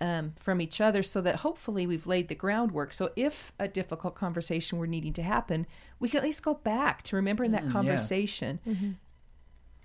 um, 0.00 0.32
from 0.38 0.60
each 0.60 0.80
other, 0.80 1.02
so 1.02 1.20
that 1.20 1.36
hopefully 1.36 1.86
we've 1.86 2.06
laid 2.06 2.28
the 2.28 2.34
groundwork. 2.34 2.92
So 2.92 3.10
if 3.14 3.52
a 3.58 3.68
difficult 3.68 4.14
conversation 4.14 4.78
were 4.78 4.86
needing 4.86 5.12
to 5.14 5.22
happen, 5.22 5.66
we 6.00 6.08
can 6.08 6.18
at 6.18 6.24
least 6.24 6.42
go 6.42 6.54
back 6.54 7.02
to 7.04 7.16
remembering 7.16 7.50
that 7.52 7.62
Mm, 7.62 7.66
yeah. 7.66 7.72
conversation. 7.72 8.60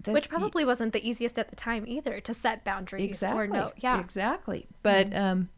that 0.04 0.14
Which 0.14 0.30
y- 0.32 0.38
probably 0.38 0.64
wasn't 0.66 0.94
the 0.94 1.08
easiest 1.08 1.38
at 1.38 1.50
the 1.50 1.56
time 1.56 1.84
either 1.88 2.20
to 2.22 2.34
set 2.34 2.64
boundaries 2.64 3.04
exactly 3.06 3.44
or 3.44 3.48
no. 3.48 3.72
Yeah. 3.78 4.00
exactly 4.00 4.68
but 4.84 5.14
um 5.16 5.50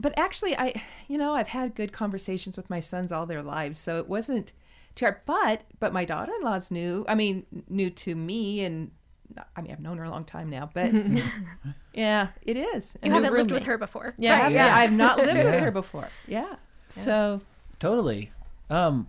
but 0.00 0.12
actually 0.18 0.56
i 0.56 0.72
you 1.08 1.16
know 1.18 1.34
i've 1.34 1.48
had 1.48 1.74
good 1.74 1.92
conversations 1.92 2.56
with 2.56 2.68
my 2.70 2.80
sons 2.80 3.12
all 3.12 3.26
their 3.26 3.42
lives 3.42 3.78
so 3.78 3.98
it 3.98 4.08
wasn't 4.08 4.52
too 4.94 5.04
hard 5.06 5.16
but 5.26 5.62
but 5.80 5.92
my 5.92 6.04
daughter-in-law's 6.04 6.70
new 6.70 7.04
i 7.08 7.14
mean 7.14 7.44
new 7.68 7.90
to 7.90 8.14
me 8.14 8.62
and 8.64 8.90
i 9.56 9.60
mean 9.60 9.72
i've 9.72 9.80
known 9.80 9.98
her 9.98 10.04
a 10.04 10.10
long 10.10 10.24
time 10.24 10.48
now 10.48 10.68
but 10.74 10.90
yeah 11.94 12.28
it 12.42 12.56
is 12.56 12.96
A 13.02 13.06
You 13.06 13.12
haven't 13.12 13.32
lived 13.32 13.50
with 13.50 13.64
her 13.64 13.78
before. 13.78 14.14
Yeah. 14.18 14.42
Right, 14.42 14.52
Yeah. 14.52 14.66
yeah 14.66 14.76
i've 14.76 14.92
not 14.92 15.16
lived 15.18 15.44
with 15.44 15.60
her 15.60 15.70
before 15.70 16.08
yeah 16.26 16.56
so 16.88 17.40
Totally. 17.80 18.30
Um, 18.70 19.06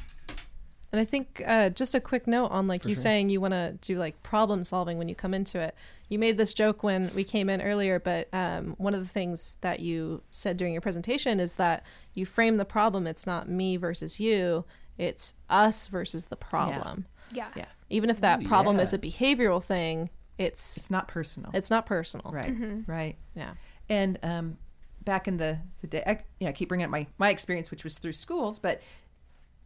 And 0.92 1.00
I 1.00 1.06
think 1.06 1.42
uh, 1.46 1.70
just 1.70 1.94
a 1.96 2.00
quick 2.02 2.26
note 2.28 2.48
on 2.48 2.68
like 2.68 2.84
you 2.86 2.96
sure. 2.96 3.04
saying 3.04 3.30
you 3.30 3.40
want 3.40 3.54
to 3.54 3.78
do 3.82 3.98
like 3.98 4.22
problem 4.24 4.64
solving 4.64 4.98
when 4.98 5.08
you 5.08 5.16
come 5.16 5.34
into 5.34 5.60
it. 5.60 5.76
You 6.10 6.20
made 6.20 6.38
this 6.38 6.53
joke 6.53 6.84
when 6.84 7.12
we 7.16 7.24
came 7.24 7.49
in 7.49 7.62
earlier, 7.62 7.99
but 7.99 8.28
um, 8.34 8.76
one 8.78 8.93
of 8.93 8.99
the 8.99 9.08
things 9.08 9.58
that 9.62 9.80
you 9.80 10.22
said 10.30 10.58
during 10.58 10.74
your 10.74 10.82
presentation 10.82 11.39
is 11.39 11.56
that 11.56 11.84
you 12.14 12.26
frame 12.26 12.58
the 12.58 12.66
problem. 12.66 13.08
It's 13.08 13.26
not 13.26 13.49
me 13.49 13.78
versus 13.78 14.20
you. 14.20 14.66
It's 14.97 15.34
us 15.49 15.88
versus 15.88 16.26
the 16.26 16.36
problem. 16.36 17.06
Yeah. 17.32 17.47
Yes. 17.47 17.51
Yeah. 17.58 17.66
Even 17.89 18.10
if 18.10 18.22
that 18.22 18.43
Ooh, 18.43 18.47
problem 18.47 18.78
yeah. 18.78 18.84
is 18.84 18.93
a 18.93 18.99
behavioral 18.99 19.62
thing, 19.64 20.10
it's 20.38 20.78
it's 20.78 20.91
not 20.91 21.08
personal 21.08 21.49
it's 21.53 21.70
not 21.70 21.86
personal. 21.86 22.30
right 22.32 22.53
right 22.88 23.16
Yeah. 23.36 23.53
And 23.88 24.20
um, 24.22 24.58
back 25.03 25.28
in 25.28 25.38
the, 25.38 25.60
the 25.82 25.88
day, 25.88 26.03
I, 26.06 26.12
you 26.39 26.45
know, 26.45 26.49
I 26.49 26.51
keep 26.51 26.68
bringing 26.68 26.84
up 26.86 26.89
my, 26.91 27.08
my 27.18 27.30
experience, 27.30 27.72
which 27.72 27.84
was 27.84 27.99
through 27.99 28.12
schools, 28.14 28.60
but 28.60 28.82
y- 28.82 28.84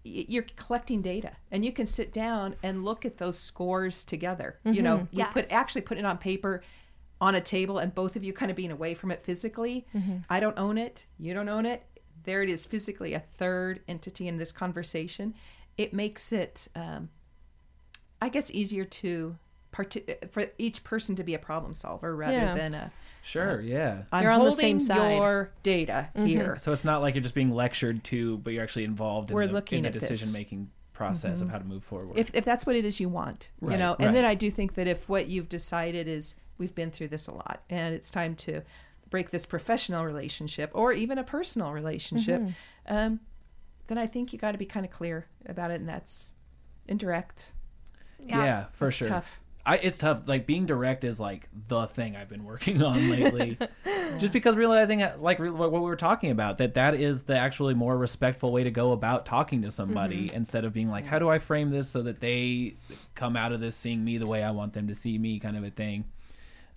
you're 0.09 0.45
collecting 0.55 1.01
data 1.01 1.31
and 1.51 1.63
you 1.63 1.71
can 1.71 1.85
sit 1.85 2.11
down 2.13 2.55
and 2.63 2.83
look 2.83 3.05
at 3.05 3.17
those 3.17 3.37
scores 3.37 4.03
together. 4.05 4.59
You 4.63 4.81
know 4.81 5.07
we 5.13 5.23
put 5.25 5.51
actually 5.51 5.81
put 5.81 5.97
it 5.97 6.05
on 6.05 6.17
paper 6.17 6.61
on 7.21 7.35
a 7.35 7.41
table 7.41 7.77
and 7.79 7.93
both 7.93 8.15
of 8.15 8.23
you 8.23 8.31
kind 8.33 8.49
of 8.49 8.55
being 8.55 8.71
away 8.71 8.93
from 8.95 9.11
it 9.11 9.23
physically. 9.23 9.85
I 10.29 10.39
don't 10.39 10.57
own 10.57 10.77
it. 10.77 11.05
You 11.19 11.33
don't 11.33 11.49
own 11.49 11.65
it. 11.65 11.83
There 12.23 12.41
it 12.43 12.49
is 12.49 12.65
physically 12.65 13.13
a 13.13 13.19
third 13.37 13.81
entity 13.87 14.27
in 14.27 14.37
this 14.37 14.51
conversation. 14.51 15.33
It 15.77 15.93
makes 15.93 16.31
it 16.33 16.67
um, 16.75 17.09
i 18.21 18.27
guess 18.29 18.51
easier 18.51 18.83
to 18.83 19.37
part- 19.71 19.95
for 20.31 20.45
each 20.57 20.83
person 20.83 21.15
to 21.15 21.23
be 21.23 21.33
a 21.35 21.39
problem 21.39 21.73
solver 21.73 22.15
rather 22.15 22.33
Yeah. 22.33 22.53
than 22.55 22.73
a 22.73 22.91
Sure, 23.21 23.61
yeah. 23.61 24.03
I'm 24.11 24.23
You're 24.23 24.31
on 24.31 24.39
the 24.39 24.45
holding 24.45 24.59
same 24.59 24.79
side. 24.79 25.15
your 25.17 25.51
data 25.61 26.09
mm-hmm. 26.15 26.25
here 26.25 26.57
So 26.57 26.71
it's 26.71 26.83
not 26.83 27.01
like 27.01 27.15
you're 27.15 27.23
just 27.23 27.35
being 27.35 27.51
lectured 27.51 28.03
to, 28.05 28.37
but 28.39 28.53
you're 28.53 28.63
actually 28.63 28.85
involved 28.85 29.29
in 29.29 29.35
We're 29.35 29.47
the, 29.47 29.53
looking 29.53 29.79
in 29.79 29.83
the 29.83 29.87
at 29.87 29.93
this. 29.93 30.07
decision 30.07 30.33
making 30.33 30.69
process 30.93 31.39
of 31.39 31.47
mm-hmm. 31.47 31.53
how 31.53 31.59
to 31.59 31.65
move 31.65 31.81
forward. 31.81 32.17
if 32.17 32.29
if 32.35 32.43
that's 32.43 32.65
what 32.65 32.75
it 32.75 32.83
is 32.83 32.99
you 32.99 33.07
want 33.07 33.51
you 33.61 33.77
know 33.77 33.95
and 34.01 34.13
then 34.13 34.25
i 34.25 34.35
do 34.35 34.51
think 34.51 34.73
that 34.73 34.85
if 34.85 35.07
what 35.07 35.29
you've 35.29 35.47
decided 35.47 36.09
is 36.09 36.35
we've 36.57 36.75
been 36.75 36.91
through 36.91 37.07
this 37.07 37.27
a 37.27 37.31
lot 37.31 37.61
and 37.69 37.95
it's 37.95 38.11
time 38.11 38.35
to 38.35 38.61
break 39.09 39.29
this 39.29 39.45
professional 39.45 40.03
relationship 40.03 40.69
or 40.73 40.91
even 40.91 41.17
a 41.17 41.23
personal 41.23 41.71
relationship 41.71 42.41
mm-hmm. 42.41 42.93
um, 42.93 43.21
then 43.87 43.97
i 43.97 44.05
think 44.05 44.33
you 44.33 44.39
got 44.39 44.51
to 44.51 44.57
be 44.57 44.65
kind 44.65 44.85
of 44.85 44.91
clear 44.91 45.25
about 45.45 45.71
it 45.71 45.79
and 45.79 45.87
that's 45.87 46.31
indirect 46.89 47.53
yeah, 48.25 48.65
for 48.73 48.85
That's 48.85 48.97
sure. 48.97 49.07
tough. 49.07 49.39
I, 49.69 49.75
it's 49.75 49.99
tough. 49.99 50.23
Like 50.25 50.47
being 50.47 50.65
direct 50.65 51.03
is 51.03 51.19
like 51.19 51.47
the 51.67 51.85
thing 51.85 52.15
I've 52.15 52.27
been 52.27 52.43
working 52.43 52.81
on 52.91 53.07
lately. 53.07 53.55
Just 54.17 54.33
because 54.33 54.55
realizing, 54.55 55.05
like 55.19 55.37
what 55.37 55.71
we 55.71 55.79
were 55.79 55.95
talking 55.95 56.31
about, 56.31 56.57
that 56.57 56.73
that 56.73 56.95
is 56.95 57.23
the 57.23 57.37
actually 57.37 57.75
more 57.75 57.95
respectful 57.95 58.51
way 58.51 58.63
to 58.63 58.71
go 58.71 58.93
about 58.93 59.27
talking 59.27 59.61
to 59.61 59.71
somebody 59.71 60.09
Mm-hmm. 60.27 60.35
instead 60.37 60.65
of 60.65 60.73
being 60.73 60.89
like, 60.89 61.05
how 61.05 61.19
do 61.19 61.29
I 61.29 61.37
frame 61.37 61.69
this 61.69 61.87
so 61.87 62.01
that 62.01 62.19
they 62.19 62.77
come 63.13 63.35
out 63.35 63.51
of 63.51 63.59
this 63.59 63.75
seeing 63.75 64.03
me 64.03 64.17
the 64.17 64.25
way 64.25 64.43
I 64.43 64.49
want 64.49 64.73
them 64.73 64.87
to 64.87 64.95
see 64.95 65.19
me, 65.19 65.39
kind 65.39 65.55
of 65.55 65.63
a 65.63 65.69
thing. 65.69 66.05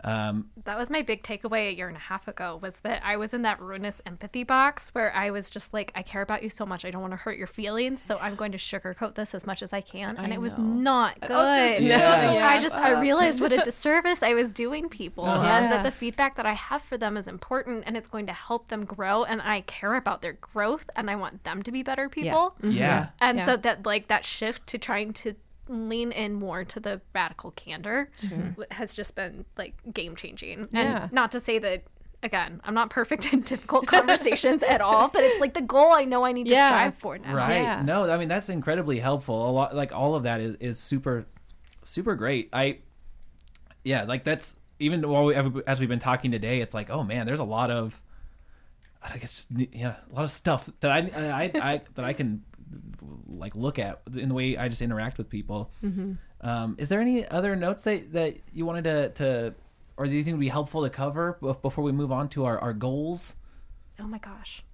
Um, 0.05 0.50
That 0.64 0.76
was 0.78 0.90
my 0.90 1.03
big 1.03 1.22
takeaway 1.22 1.68
a 1.68 1.74
year 1.74 1.88
and 1.88 1.96
a 1.96 2.00
half 2.00 2.26
ago 2.28 2.59
was 2.61 2.80
that 2.80 3.00
I 3.05 3.16
was 3.16 3.32
in 3.32 3.42
that 3.42 3.61
ruinous 3.61 4.00
empathy 4.05 4.42
box 4.44 4.90
where 4.94 5.14
I 5.14 5.30
was 5.30 5.48
just 5.50 5.72
like, 5.72 5.92
I 5.94 6.03
care 6.03 6.22
about 6.22 6.42
you 6.42 6.50
so 6.50 6.66
much. 6.66 6.84
I 6.84 6.90
don't 6.90 7.00
want 7.03 7.12
to 7.12 7.16
hurt 7.18 7.38
your 7.38 7.46
feelings. 7.46 8.03
So 8.03 8.18
I'm 8.18 8.34
going 8.34 8.53
to 8.53 8.59
sugarcoat 8.59 9.14
this 9.14 9.34
as 9.34 9.46
much 9.46 9.62
as 9.62 9.72
I 9.72 9.80
can. 9.80 10.16
And 10.16 10.32
I 10.32 10.36
it 10.36 10.40
was 10.40 10.53
know. 10.53 10.64
not 10.64 11.20
good. 11.20 11.30
I'll 11.30 11.68
just 11.68 11.82
Yeah. 11.82 11.98
know 12.32 12.38
I 12.44 12.61
just. 12.61 12.74
I 12.74 13.00
realized 13.00 13.40
what 13.40 13.53
a 13.53 13.59
disservice 13.64 14.22
I 14.22 14.34
was 14.34 14.53
doing 14.53 14.88
people 14.88 15.24
Uh-huh. 15.24 15.46
and 15.46 15.64
Yeah. 15.66 15.70
that 15.70 15.82
the 15.84 15.92
feedback 15.92 16.36
that 16.36 16.46
I 16.46 16.55
have 16.55 16.82
for 16.82 16.96
them 16.98 17.16
is 17.16 17.28
important 17.28 17.84
and 17.86 17.96
it's 17.96 18.09
going 18.09 18.26
to 18.26 18.32
help 18.32 18.68
them 18.68 18.84
grow. 18.84 19.24
And 19.24 19.40
I 19.42 19.61
care 19.62 19.94
about 19.94 20.22
their 20.22 20.34
growth 20.34 20.88
and 20.96 21.11
I 21.11 21.16
want 21.16 21.44
them 21.44 21.62
to 21.62 21.70
be 21.70 21.82
better 21.82 22.09
people. 22.09 22.57
yeah. 22.62 23.09
And 23.20 23.38
Yeah. 23.38 23.46
so 23.46 23.57
that 23.59 23.86
like 23.86 24.09
that 24.09 24.24
shift 24.24 24.66
to 24.68 24.78
trying 24.78 25.12
to 25.14 25.34
lean 25.68 26.12
in 26.12 26.34
more 26.34 26.64
to 26.64 26.80
the 26.80 27.00
radical 27.14 27.52
candor 27.52 28.10
w- 28.20 28.66
has 28.70 28.94
just 28.94 29.14
been 29.14 29.44
like 29.56 29.74
game 29.92 30.16
changing. 30.16 30.68
Yeah. 30.72 31.04
And 31.04 31.12
not 31.12 31.32
to 31.32 31.40
say 31.40 31.58
that 31.58 31.84
again, 32.22 32.60
I'm 32.64 32.74
not 32.74 32.90
perfect 32.90 33.32
in 33.32 33.40
difficult 33.40 33.86
conversations 33.86 34.62
at 34.62 34.80
all, 34.80 35.08
but 35.08 35.22
it's 35.22 35.40
like 35.40 35.54
the 35.54 35.62
goal 35.62 35.92
I 35.92 36.04
know 36.04 36.24
I 36.24 36.32
need 36.32 36.48
to 36.48 36.54
strive 36.54 36.96
for 36.96 37.18
now. 37.18 37.34
Right. 37.34 37.62
Yeah. 37.62 37.82
No, 37.82 38.10
I 38.10 38.18
mean 38.18 38.28
that's 38.28 38.48
incredibly 38.48 38.98
helpful. 38.98 39.48
A 39.48 39.52
lot 39.52 39.74
like 39.74 39.92
all 39.92 40.14
of 40.14 40.24
that 40.24 40.40
is, 40.40 40.56
is 40.56 40.78
super 40.78 41.26
super 41.82 42.14
great. 42.14 42.48
I 42.52 42.78
yeah, 43.84 44.04
like 44.04 44.24
that's 44.24 44.56
even 44.78 45.08
while 45.08 45.24
we 45.24 45.34
as 45.66 45.80
we've 45.80 45.88
been 45.88 45.98
talking 45.98 46.30
today, 46.30 46.60
it's 46.60 46.74
like, 46.74 46.90
oh 46.90 47.02
man, 47.02 47.26
there's 47.26 47.40
a 47.40 47.44
lot 47.44 47.70
of 47.70 48.00
I 49.02 49.18
guess 49.18 49.46
just, 49.46 49.74
yeah, 49.74 49.96
a 50.10 50.14
lot 50.14 50.24
of 50.24 50.30
stuff 50.30 50.68
that 50.80 50.90
I 50.90 50.98
I, 51.14 51.72
I 51.72 51.80
that 51.94 52.04
I 52.04 52.12
can 52.12 52.44
like 53.38 53.54
look 53.56 53.78
at 53.78 54.02
in 54.16 54.28
the 54.28 54.34
way 54.34 54.56
I 54.56 54.68
just 54.68 54.82
interact 54.82 55.18
with 55.18 55.28
people. 55.28 55.70
Um, 56.40 56.74
is 56.78 56.88
there 56.88 57.00
any 57.00 57.26
other 57.28 57.54
notes 57.56 57.82
that 57.84 58.12
that 58.12 58.36
you 58.52 58.66
wanted 58.66 58.84
to 58.84 59.08
to 59.10 59.54
or 59.96 60.06
do 60.06 60.12
you 60.12 60.24
think 60.24 60.34
would 60.36 60.40
be 60.40 60.48
helpful 60.48 60.82
to 60.82 60.90
cover 60.90 61.38
before 61.40 61.84
we 61.84 61.92
move 61.92 62.10
on 62.10 62.28
to 62.30 62.44
our, 62.44 62.58
our 62.58 62.72
goals? 62.72 63.36
Oh 64.00 64.06
my 64.06 64.18
gosh. 64.18 64.64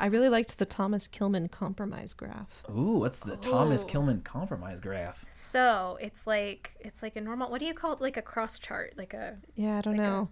I 0.00 0.06
really 0.06 0.28
liked 0.28 0.58
the 0.58 0.64
Thomas 0.66 1.08
Kilmann 1.08 1.50
compromise 1.50 2.14
graph. 2.14 2.64
Ooh, 2.70 2.98
what's 2.98 3.18
the 3.18 3.36
Thomas 3.36 3.82
Ooh. 3.82 3.86
Kilmann 3.88 4.22
compromise 4.22 4.78
graph? 4.78 5.24
So 5.28 5.98
it's 6.00 6.26
like 6.26 6.74
it's 6.80 7.02
like 7.02 7.16
a 7.16 7.20
normal 7.20 7.50
what 7.50 7.58
do 7.60 7.66
you 7.66 7.74
call 7.74 7.92
it? 7.94 8.00
Like 8.00 8.16
a 8.16 8.22
cross 8.22 8.58
chart, 8.58 8.94
like 8.96 9.14
a 9.14 9.38
Yeah, 9.56 9.78
I 9.78 9.80
don't 9.80 9.96
Like 9.96 10.06
a- 10.06 10.10
know. 10.10 10.28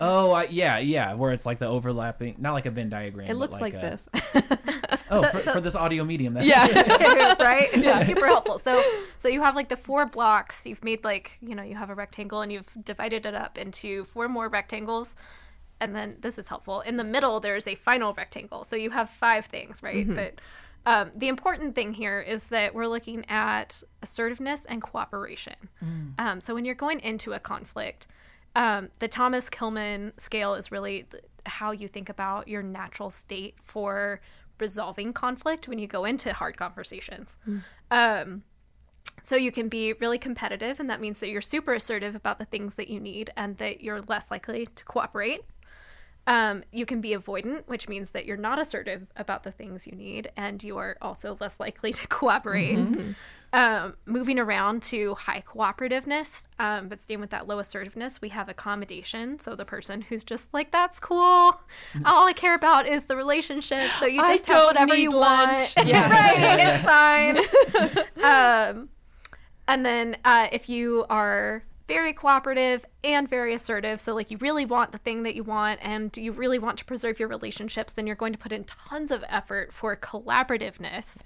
Oh, 0.00 0.32
I, 0.32 0.44
yeah, 0.50 0.78
yeah, 0.78 1.14
where 1.14 1.30
it's 1.32 1.46
like 1.46 1.60
the 1.60 1.68
overlapping, 1.68 2.34
not 2.38 2.52
like 2.52 2.66
a 2.66 2.70
Venn 2.70 2.88
diagram. 2.88 3.26
It 3.26 3.34
but 3.34 3.38
looks 3.38 3.60
like, 3.60 3.74
a- 3.74 3.78
this. 3.78 4.08
Oh, 5.14 5.22
So- 5.22 5.28
for, 5.30 5.40
so- 5.40 5.52
for 5.54 5.60
this 5.60 5.74
audio 5.74 6.04
medium. 6.04 6.34
That's, 6.34 6.46
yeah. 6.46 7.42
right? 7.42 7.68
It's 7.72 8.08
super 8.08 8.26
helpful. 8.26 8.58
So 8.58 8.82
so 9.18 9.28
you 9.28 9.40
have 9.42 9.54
like 9.56 9.68
the 9.68 9.76
four 9.76 10.06
blocks. 10.06 10.66
You've 10.66 10.84
made 10.84 11.04
like, 11.04 11.38
you 11.40 11.54
know, 11.54 11.62
you 11.62 11.74
have 11.76 11.90
a 11.90 11.94
rectangle 11.94 12.40
and 12.42 12.52
you've 12.52 12.68
divided 12.84 13.26
it 13.26 13.34
up 13.34 13.58
into 13.58 14.04
four 14.04 14.28
more 14.28 14.48
rectangles. 14.48 15.16
And 15.80 15.94
then 15.94 16.16
this 16.20 16.38
is 16.38 16.48
helpful. 16.48 16.80
In 16.80 16.96
the 16.96 17.04
middle 17.04 17.40
there's 17.40 17.66
a 17.66 17.74
final 17.74 18.12
rectangle. 18.14 18.64
So 18.64 18.76
you 18.76 18.90
have 18.90 19.10
five 19.10 19.46
things, 19.46 19.82
right? 19.82 20.06
But 20.14 20.40
um, 20.86 21.10
the 21.16 21.28
important 21.28 21.74
thing 21.74 21.94
here 21.94 22.20
is 22.20 22.48
that 22.48 22.74
we're 22.74 22.86
looking 22.86 23.24
at 23.28 23.82
assertiveness 24.02 24.66
and 24.66 24.82
cooperation. 24.82 25.54
Um, 26.18 26.40
so 26.40 26.54
when 26.54 26.64
you're 26.66 26.74
going 26.74 27.00
into 27.00 27.32
a 27.32 27.38
conflict, 27.40 28.06
um, 28.54 28.90
the 28.98 29.08
Thomas 29.08 29.48
Kilmann 29.50 30.12
scale 30.20 30.54
is 30.54 30.70
really 30.70 31.04
th- 31.10 31.24
how 31.46 31.72
you 31.72 31.88
think 31.88 32.08
about 32.08 32.48
your 32.48 32.62
natural 32.62 33.10
state 33.10 33.54
for 33.64 34.20
resolving 34.58 35.12
conflict 35.12 35.68
when 35.68 35.78
you 35.78 35.86
go 35.86 36.04
into 36.04 36.32
hard 36.32 36.56
conversations. 36.56 37.36
Um, 37.90 38.42
so 39.22 39.36
you 39.36 39.52
can 39.52 39.68
be 39.68 39.92
really 39.94 40.18
competitive, 40.18 40.80
and 40.80 40.88
that 40.90 41.00
means 41.00 41.18
that 41.20 41.28
you're 41.28 41.40
super 41.40 41.74
assertive 41.74 42.14
about 42.14 42.38
the 42.38 42.44
things 42.44 42.74
that 42.76 42.88
you 42.88 43.00
need 43.00 43.30
and 43.36 43.56
that 43.58 43.82
you're 43.82 44.00
less 44.02 44.30
likely 44.30 44.66
to 44.74 44.84
cooperate. 44.84 45.42
Um, 46.26 46.64
you 46.72 46.86
can 46.86 47.02
be 47.02 47.10
avoidant, 47.10 47.64
which 47.66 47.86
means 47.86 48.10
that 48.12 48.24
you're 48.24 48.38
not 48.38 48.58
assertive 48.58 49.06
about 49.14 49.42
the 49.42 49.50
things 49.52 49.86
you 49.86 49.92
need 49.94 50.30
and 50.38 50.62
you 50.62 50.78
are 50.78 50.96
also 51.02 51.36
less 51.38 51.60
likely 51.60 51.92
to 51.92 52.06
cooperate. 52.08 52.78
Um, 53.54 53.94
moving 54.04 54.40
around 54.40 54.82
to 54.84 55.14
high 55.14 55.40
cooperativeness, 55.46 56.46
um, 56.58 56.88
but 56.88 56.98
staying 56.98 57.20
with 57.20 57.30
that 57.30 57.46
low 57.46 57.60
assertiveness, 57.60 58.20
we 58.20 58.30
have 58.30 58.48
accommodation. 58.48 59.38
So 59.38 59.54
the 59.54 59.64
person 59.64 60.00
who's 60.00 60.24
just 60.24 60.52
like, 60.52 60.72
that's 60.72 60.98
cool. 60.98 61.60
All 62.04 62.26
I 62.26 62.32
care 62.32 62.56
about 62.56 62.88
is 62.88 63.04
the 63.04 63.14
relationship. 63.14 63.92
So 64.00 64.06
you 64.06 64.20
I 64.20 64.34
just 64.38 64.48
have 64.48 64.56
don't 64.58 64.66
whatever 64.66 64.96
you 64.96 65.10
lunch. 65.10 65.76
want. 65.76 65.86
Yeah. 65.88 66.10
right, 66.10 67.38
it's 67.38 68.14
fine. 68.18 68.74
um, 68.76 68.88
and 69.68 69.86
then 69.86 70.16
uh, 70.24 70.48
if 70.50 70.68
you 70.68 71.04
are 71.08 71.62
very 71.86 72.12
cooperative 72.12 72.84
and 73.04 73.28
very 73.28 73.54
assertive, 73.54 74.00
so 74.00 74.14
like 74.16 74.32
you 74.32 74.38
really 74.38 74.64
want 74.66 74.90
the 74.90 74.98
thing 74.98 75.22
that 75.22 75.36
you 75.36 75.44
want 75.44 75.78
and 75.80 76.16
you 76.16 76.32
really 76.32 76.58
want 76.58 76.76
to 76.78 76.84
preserve 76.84 77.20
your 77.20 77.28
relationships, 77.28 77.92
then 77.92 78.04
you're 78.06 78.16
going 78.16 78.32
to 78.32 78.38
put 78.38 78.52
in 78.52 78.64
tons 78.64 79.12
of 79.12 79.24
effort 79.28 79.72
for 79.72 79.94
collaborativeness. 79.94 81.18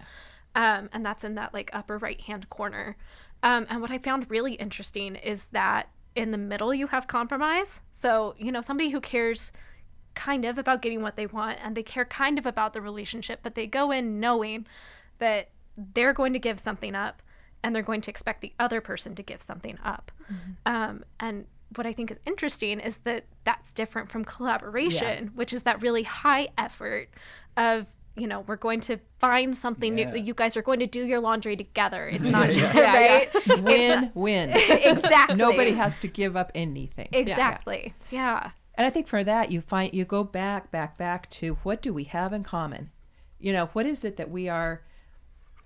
Um, 0.58 0.90
and 0.92 1.06
that's 1.06 1.22
in 1.22 1.36
that 1.36 1.54
like 1.54 1.70
upper 1.72 1.96
right 1.96 2.20
hand 2.20 2.50
corner. 2.50 2.96
Um, 3.44 3.66
and 3.70 3.80
what 3.80 3.92
I 3.92 3.98
found 3.98 4.28
really 4.28 4.54
interesting 4.54 5.14
is 5.14 5.46
that 5.48 5.88
in 6.16 6.32
the 6.32 6.38
middle 6.38 6.74
you 6.74 6.88
have 6.88 7.06
compromise. 7.06 7.80
So, 7.92 8.34
you 8.36 8.50
know, 8.50 8.60
somebody 8.60 8.90
who 8.90 9.00
cares 9.00 9.52
kind 10.16 10.44
of 10.44 10.58
about 10.58 10.82
getting 10.82 11.00
what 11.00 11.14
they 11.14 11.26
want 11.26 11.58
and 11.62 11.76
they 11.76 11.84
care 11.84 12.04
kind 12.04 12.40
of 12.40 12.44
about 12.44 12.72
the 12.72 12.80
relationship, 12.80 13.38
but 13.44 13.54
they 13.54 13.68
go 13.68 13.92
in 13.92 14.18
knowing 14.18 14.66
that 15.18 15.50
they're 15.94 16.12
going 16.12 16.32
to 16.32 16.40
give 16.40 16.58
something 16.58 16.96
up 16.96 17.22
and 17.62 17.72
they're 17.72 17.82
going 17.84 18.00
to 18.00 18.10
expect 18.10 18.40
the 18.40 18.52
other 18.58 18.80
person 18.80 19.14
to 19.14 19.22
give 19.22 19.40
something 19.42 19.78
up. 19.84 20.10
Um, 20.66 21.04
and 21.20 21.46
what 21.76 21.86
I 21.86 21.92
think 21.92 22.10
is 22.10 22.18
interesting 22.26 22.80
is 22.80 22.98
that 22.98 23.26
that's 23.44 23.70
different 23.70 24.08
from 24.10 24.24
collaboration, 24.24 25.28
which 25.36 25.52
is 25.52 25.62
that 25.62 25.80
really 25.80 26.02
high 26.02 26.48
effort 26.58 27.10
of 27.56 27.86
you 28.18 28.26
know 28.26 28.40
we're 28.40 28.56
going 28.56 28.80
to 28.80 28.98
find 29.18 29.56
something 29.56 29.96
Yeah. 29.98 30.10
new. 30.12 30.20
You 30.20 30.34
guys 30.34 30.56
are 30.56 30.62
going 30.62 30.80
to 30.80 30.86
do 30.86 31.04
your 31.06 31.20
laundry 31.20 31.56
together. 31.56 32.08
It's 32.08 32.24
not 32.38 32.48
just 32.52 32.74
Yeah, 32.74 32.94
right. 32.94 33.28
yeah. 33.46 33.54
Win 33.56 34.10
win. 34.14 34.50
exactly. 34.54 35.36
Nobody 35.36 35.72
has 35.72 35.98
to 36.00 36.08
give 36.08 36.36
up 36.36 36.50
anything. 36.54 37.08
Yeah, 37.12 37.18
yeah. 37.18 37.22
exactly. 37.22 37.94
yeah. 38.10 38.50
And 38.74 38.86
I 38.86 38.90
think 38.90 39.08
for 39.08 39.24
that 39.24 39.50
you 39.50 39.60
find 39.60 39.92
you 39.94 40.04
go 40.04 40.22
back, 40.24 40.70
back, 40.70 40.96
back 40.98 41.28
to 41.30 41.54
what 41.62 41.82
do 41.82 41.92
we 41.92 42.04
have 42.04 42.32
in 42.32 42.44
common? 42.44 42.90
You 43.40 43.52
know, 43.52 43.66
what 43.72 43.86
is 43.86 44.04
it 44.04 44.16
that 44.18 44.30
we 44.30 44.48
are 44.48 44.82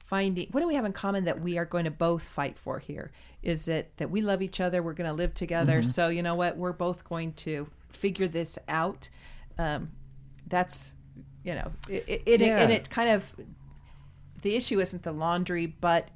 finding 0.05 0.49
what 0.51 0.61
do 0.61 0.67
we 0.67 0.75
have 0.75 0.85
in 0.85 0.93
common 0.93 1.25
that 1.25 1.41
we 1.41 1.57
are 1.59 1.65
going 1.65 1.85
to 1.85 1.91
both 1.91 2.23
fight 2.23 2.59
for 2.59 2.79
here? 2.79 3.11
Is 3.43 3.67
it 3.69 3.93
that 3.97 4.11
we 4.11 4.21
love 4.23 4.43
each 4.43 4.61
other, 4.61 4.83
we're 4.83 4.93
going 4.95 5.09
to 5.09 5.15
live 5.15 5.35
together, 5.35 5.83
so 5.83 6.09
you 6.09 6.23
know 6.23 6.35
what, 6.35 6.57
we're 6.57 6.73
both 6.73 7.03
going 7.09 7.33
to 7.35 7.67
figure 7.91 8.29
this 8.29 8.59
out. 8.69 9.09
Um, 9.59 9.91
that's 10.47 10.95
you 11.45 11.55
know, 11.55 11.73
it, 11.89 12.05
it, 12.07 12.23
it, 12.27 12.41
Yeah. 12.41 12.59
and 12.61 12.73
it 12.73 12.89
kind 12.91 13.11
of 13.11 13.35
the 14.43 14.55
issue 14.57 14.81
isn't 14.81 15.03
the 15.03 15.13
laundry, 15.13 15.67
but 15.67 16.09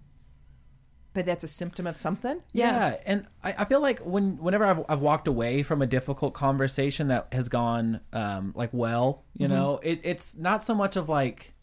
but 1.14 1.24
that's 1.24 1.43
a 1.45 1.49
symptom 1.49 1.87
of 1.87 1.97
something. 1.97 2.43
Yeah, 2.53 2.97
and 3.07 3.27
I, 3.43 3.55
I 3.59 3.64
feel 3.64 3.81
like 3.81 4.01
when 4.01 4.37
whenever 4.37 4.66
I've, 4.66 4.85
I've 4.89 5.01
walked 5.01 5.27
away 5.29 5.62
from 5.62 5.81
a 5.81 5.87
difficult 5.87 6.35
conversation 6.35 7.09
that 7.09 7.29
has 7.33 7.49
gone 7.49 8.01
um, 8.12 8.53
like 8.55 8.70
well, 8.72 9.24
you 9.35 9.49
know, 9.49 9.81
it, 9.83 10.01
it's 10.05 10.35
not 10.37 10.62
so 10.62 10.74
much 10.74 10.97
of 10.97 11.09
like 11.09 11.55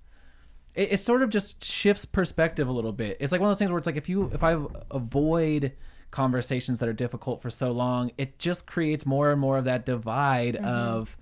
it, 0.73 0.93
it 0.93 0.97
sort 0.99 1.21
of 1.21 1.29
just 1.29 1.63
shifts 1.63 2.03
perspective 2.03 2.67
a 2.67 2.71
little 2.71 2.91
bit. 2.93 3.17
It's 3.19 3.31
like 3.31 3.41
one 3.41 3.49
of 3.49 3.53
those 3.55 3.59
things 3.59 3.69
where 3.69 3.77
it's 3.77 3.85
like 3.85 3.95
if 3.95 4.09
you 4.09 4.31
if 4.33 4.43
I 4.43 4.57
avoid 4.89 5.73
conversations 6.09 6.79
that 6.79 6.89
are 6.89 6.93
difficult 6.93 7.41
for 7.41 7.49
so 7.51 7.71
long, 7.71 8.11
it 8.17 8.39
just 8.39 8.65
creates 8.65 9.05
more 9.05 9.31
and 9.31 9.39
more 9.39 9.57
of 9.59 9.65
that 9.65 9.85
divide 9.85 10.55
of 10.55 11.15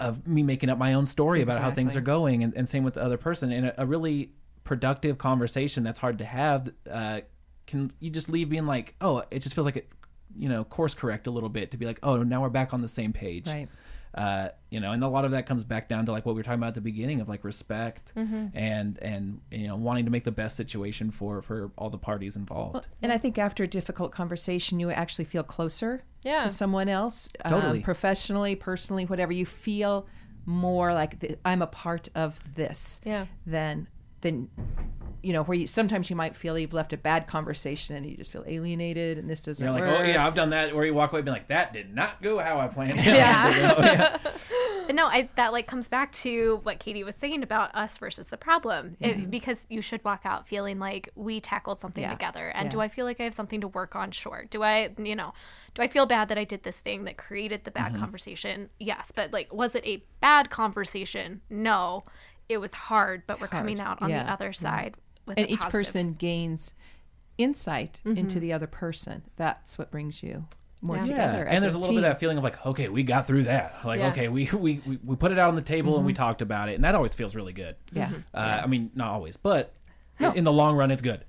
of 0.00 0.26
me 0.26 0.42
making 0.42 0.70
up 0.70 0.78
my 0.78 0.94
own 0.94 1.06
story 1.06 1.42
about 1.42 1.60
how 1.62 1.70
things 1.70 1.94
are 1.94 2.00
going, 2.00 2.42
and, 2.42 2.54
and 2.54 2.68
same 2.68 2.82
with 2.84 2.94
the 2.94 3.02
other 3.02 3.16
person. 3.16 3.52
And 3.52 3.66
a, 3.66 3.82
a 3.82 3.86
really 3.86 4.32
productive 4.64 5.18
conversation 5.18 5.82
that's 5.84 5.98
hard 5.98 6.18
to 6.18 6.24
have 6.24 6.72
uh, 6.90 7.20
can 7.66 7.92
you 8.00 8.10
just 8.10 8.28
leave 8.28 8.48
being 8.48 8.66
like, 8.66 8.94
oh, 9.00 9.22
it 9.30 9.38
just 9.40 9.54
feels 9.54 9.64
like 9.64 9.76
it, 9.76 9.88
you 10.36 10.48
know, 10.48 10.64
course 10.64 10.92
correct 10.92 11.28
a 11.28 11.30
little 11.30 11.48
bit 11.48 11.70
to 11.70 11.76
be 11.76 11.86
like, 11.86 12.00
oh, 12.02 12.22
now 12.22 12.42
we're 12.42 12.48
back 12.48 12.74
on 12.74 12.82
the 12.82 12.88
same 12.88 13.12
page 13.12 13.46
Right. 13.46 13.68
Uh, 14.14 14.48
you 14.70 14.80
know, 14.80 14.90
and 14.92 15.04
a 15.04 15.08
lot 15.08 15.24
of 15.24 15.30
that 15.30 15.46
comes 15.46 15.62
back 15.64 15.88
down 15.88 16.04
to 16.06 16.12
like 16.12 16.26
what 16.26 16.34
we 16.34 16.40
were 16.40 16.42
talking 16.42 16.58
about 16.58 16.68
at 16.68 16.74
the 16.74 16.80
beginning 16.80 17.20
of 17.20 17.28
like 17.28 17.44
respect 17.44 18.12
Mm-hmm. 18.16 18.46
and 18.54 18.98
and 19.00 19.40
you 19.52 19.68
know 19.68 19.76
wanting 19.76 20.04
to 20.06 20.10
make 20.10 20.24
the 20.24 20.32
best 20.32 20.56
situation 20.56 21.10
for 21.10 21.42
for 21.42 21.70
all 21.78 21.90
the 21.90 21.98
parties 21.98 22.34
involved. 22.36 22.86
And 23.02 23.12
I 23.12 23.18
think 23.18 23.38
after 23.38 23.62
a 23.64 23.68
difficult 23.68 24.10
conversation, 24.12 24.80
you 24.80 24.90
actually 24.90 25.26
feel 25.26 25.42
closer 25.44 26.02
Yeah. 26.24 26.40
to 26.40 26.50
someone 26.50 26.88
else, 26.88 27.28
Totally. 27.46 27.78
um, 27.78 27.82
professionally, 27.82 28.56
personally, 28.56 29.04
whatever. 29.06 29.32
You 29.32 29.46
feel 29.46 30.06
more 30.46 30.92
like 30.92 31.20
th- 31.20 31.38
I'm 31.44 31.62
a 31.62 31.66
part 31.68 32.08
of 32.14 32.40
this 32.56 33.00
Yeah. 33.04 33.26
than 33.46 33.86
than 34.22 34.48
you 35.22 35.32
know 35.32 35.42
where 35.42 35.56
you 35.58 35.66
sometimes 35.66 36.10
you 36.10 36.16
might 36.16 36.34
feel 36.34 36.58
you've 36.58 36.72
left 36.72 36.92
a 36.92 36.96
bad 36.96 37.26
conversation 37.26 37.96
and 37.96 38.06
you 38.06 38.16
just 38.16 38.32
feel 38.32 38.44
alienated 38.46 39.18
and 39.18 39.28
this 39.28 39.40
doesn't 39.40 39.64
You're 39.64 39.72
like, 39.72 39.82
work. 39.82 40.00
oh 40.00 40.04
yeah, 40.04 40.26
I've 40.26 40.34
done 40.34 40.50
that. 40.50 40.74
Where 40.74 40.84
you 40.84 40.94
walk 40.94 41.12
away 41.12 41.22
being 41.22 41.34
like, 41.34 41.48
that 41.48 41.72
did 41.72 41.94
not 41.94 42.20
go 42.22 42.38
how 42.38 42.58
I 42.58 42.68
planned. 42.68 42.96
Yeah. 43.04 43.50
You 43.50 43.84
yeah. 43.84 44.16
But 44.86 44.96
no, 44.96 45.06
I, 45.06 45.28
that 45.36 45.52
like 45.52 45.68
comes 45.68 45.86
back 45.86 46.10
to 46.14 46.58
what 46.64 46.80
Katie 46.80 47.04
was 47.04 47.14
saying 47.14 47.44
about 47.44 47.72
us 47.76 47.96
versus 47.98 48.26
the 48.26 48.36
problem, 48.36 48.96
It- 48.98 49.16
mm-hmm. 49.18 49.30
because 49.30 49.64
you 49.68 49.82
should 49.82 50.02
walk 50.04 50.22
out 50.24 50.48
feeling 50.48 50.80
like 50.80 51.10
we 51.14 51.40
tackled 51.40 51.78
something 51.78 52.02
Yeah. 52.02 52.10
together. 52.10 52.48
And 52.48 52.66
Yeah. 52.66 52.70
do 52.70 52.80
I 52.80 52.88
feel 52.88 53.06
like 53.06 53.20
I 53.20 53.24
have 53.24 53.34
something 53.34 53.60
to 53.60 53.68
work 53.68 53.94
on? 53.94 54.10
Sure. 54.10 54.46
Do 54.50 54.64
I, 54.64 54.90
you 54.98 55.14
know, 55.14 55.32
do 55.74 55.82
I 55.82 55.86
feel 55.88 56.06
bad 56.06 56.28
that 56.28 56.38
I 56.38 56.44
did 56.44 56.64
this 56.64 56.80
thing 56.80 57.04
that 57.04 57.16
created 57.18 57.62
the 57.62 57.70
bad 57.70 57.92
mm-hmm. 57.92 58.00
conversation? 58.00 58.68
Yes. 58.80 59.12
But 59.14 59.32
like, 59.32 59.52
was 59.54 59.76
it 59.76 59.84
a 59.86 60.02
bad 60.20 60.50
conversation? 60.50 61.42
No. 61.48 62.04
It 62.48 62.58
was 62.58 62.72
hard, 62.72 63.22
but 63.28 63.40
we're 63.40 63.46
coming 63.46 63.78
out 63.78 64.02
on 64.02 64.10
Yeah. 64.10 64.24
the 64.24 64.32
other 64.32 64.52
side 64.52 64.96
with 64.96 65.09
and 65.28 65.38
each 65.50 65.58
positive. 65.60 65.70
person 65.72 66.12
gains 66.14 66.74
insight 67.38 68.00
into 68.04 68.38
the 68.40 68.52
other 68.52 68.66
person. 68.66 69.22
That's 69.36 69.78
what 69.78 69.90
brings 69.90 70.22
you 70.22 70.46
more 70.82 70.96
Yeah. 70.96 71.02
together. 71.04 71.44
Yeah, 71.46 71.54
and 71.54 71.62
there's 71.62 71.74
a, 71.74 71.78
little 71.78 71.94
team. 71.94 72.00
bit 72.02 72.04
of 72.08 72.14
that 72.14 72.20
feeling 72.20 72.38
of 72.38 72.44
like, 72.44 72.64
okay, 72.66 72.88
we 72.88 73.02
got 73.02 73.26
through 73.26 73.44
that. 73.44 73.76
Like, 73.84 74.00
Yeah. 74.00 74.08
okay, 74.08 74.28
we, 74.28 74.48
we 74.52 74.80
we 74.86 74.98
we 75.04 75.16
put 75.16 75.32
it 75.32 75.38
out 75.38 75.48
on 75.48 75.54
the 75.56 75.62
table 75.62 75.96
and 75.96 76.04
we 76.06 76.12
talked 76.12 76.42
about 76.42 76.68
it, 76.68 76.74
and 76.74 76.84
that 76.84 76.94
always 76.94 77.14
feels 77.14 77.34
really 77.34 77.52
good. 77.52 77.76
Yeah. 77.92 78.10
Uh, 78.34 78.60
I 78.64 78.66
mean, 78.66 78.90
not 78.94 79.08
always, 79.08 79.36
but 79.36 79.72
in 80.34 80.44
the 80.44 80.52
long 80.52 80.76
run, 80.76 80.90
it's 80.90 81.02
good. 81.02 81.24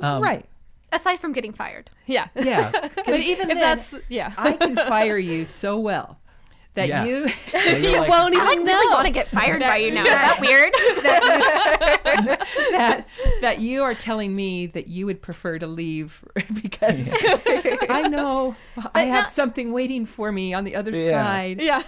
Um, 0.00 0.22
right. 0.22 0.44
Aside 0.92 1.20
from 1.20 1.32
getting 1.32 1.52
fired. 1.52 1.88
Yeah. 2.06 2.26
Yeah. 2.34 2.70
But 3.06 3.20
even 3.20 3.50
If 3.50 3.56
then, 3.56 3.60
that's 3.60 3.94
yeah. 4.08 4.32
I 4.36 4.52
can 4.52 4.74
fire 4.76 5.18
you 5.18 5.44
so 5.44 5.78
well 5.78 6.18
that 6.74 6.88
Yeah. 6.88 7.04
you 7.04 7.28
you're 7.54 8.00
like- 8.00 8.08
won't 8.10 8.34
I 8.36 8.44
like 8.44 8.54
even 8.54 8.66
really 8.66 8.92
want 8.94 9.06
to 9.06 9.12
get 9.12 9.28
fired 9.28 9.60
by 9.60 9.76
you 9.78 9.90
now. 9.90 10.04
Is 10.04 10.08
that 10.10 10.40
weird? 10.40 10.72
that 12.70 13.06
that 13.40 13.58
you 13.60 13.82
are 13.82 13.94
telling 13.94 14.34
me 14.34 14.66
that 14.66 14.86
you 14.88 15.06
would 15.06 15.20
prefer 15.22 15.58
to 15.58 15.66
leave 15.66 16.24
because 16.62 17.14
I 17.88 18.06
know 18.08 18.54
I 18.94 19.02
have 19.02 19.24
not- 19.24 19.30
something 19.30 19.72
waiting 19.72 20.06
for 20.06 20.30
me 20.32 20.54
on 20.54 20.64
the 20.64 20.76
other 20.76 20.92
Yeah. 20.92 21.24
side. 21.24 21.60
Yeah. 21.62 21.82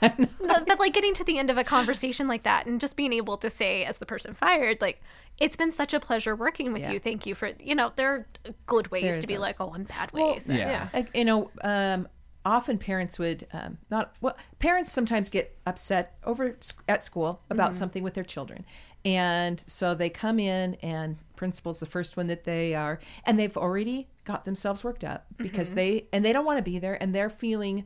but, 0.00 0.18
but 0.66 0.78
like 0.78 0.92
getting 0.92 1.14
to 1.14 1.24
the 1.24 1.38
end 1.38 1.50
of 1.50 1.58
a 1.58 1.64
conversation 1.64 2.28
like 2.28 2.42
that 2.44 2.66
and 2.66 2.80
just 2.80 2.96
being 2.96 3.12
able 3.12 3.36
to 3.38 3.50
say 3.50 3.84
as 3.84 3.98
the 3.98 4.06
person 4.06 4.34
fired 4.34 4.80
like 4.80 5.00
it's 5.38 5.56
been 5.56 5.72
such 5.72 5.92
a 5.94 6.00
pleasure 6.00 6.34
working 6.34 6.72
with 6.72 6.82
Yeah. 6.82 6.92
you 6.92 7.00
thank 7.00 7.26
you 7.26 7.34
for 7.34 7.50
you 7.60 7.74
know 7.74 7.92
there 7.96 8.12
are 8.14 8.26
good 8.66 8.90
ways 8.90 9.02
There 9.02 9.20
to 9.20 9.26
be 9.26 9.34
is. 9.34 9.40
like 9.40 9.56
oh 9.60 9.72
and 9.72 9.86
bad 9.86 10.10
Well, 10.12 10.32
ways 10.34 10.46
Yeah. 10.48 10.56
Yeah. 10.56 10.88
Like, 10.92 11.10
you 11.14 11.24
know, 11.24 11.50
um, 11.62 12.08
often 12.46 12.78
parents 12.78 13.18
would 13.18 13.46
um, 13.52 13.76
not. 13.90 14.14
Well, 14.22 14.38
parents 14.58 14.92
sometimes 14.92 15.28
get 15.28 15.58
upset 15.66 16.16
over 16.24 16.56
at 16.88 17.04
school 17.04 17.42
about 17.50 17.74
something 17.74 18.02
with 18.02 18.14
their 18.14 18.24
children, 18.24 18.64
and 19.04 19.62
so 19.66 19.94
they 19.94 20.08
come 20.08 20.38
in 20.38 20.74
and 20.76 21.18
principal's 21.34 21.80
the 21.80 21.86
first 21.86 22.16
one 22.16 22.28
that 22.28 22.44
they 22.44 22.74
are, 22.74 23.00
and 23.24 23.38
they've 23.38 23.56
already 23.56 24.08
got 24.24 24.44
themselves 24.44 24.84
worked 24.84 25.04
up 25.04 25.26
because 25.36 25.74
they 25.74 26.06
and 26.12 26.24
they 26.24 26.32
don't 26.32 26.46
want 26.46 26.58
to 26.58 26.62
be 26.62 26.78
there, 26.78 27.00
and 27.02 27.14
they're 27.14 27.28
feeling 27.28 27.84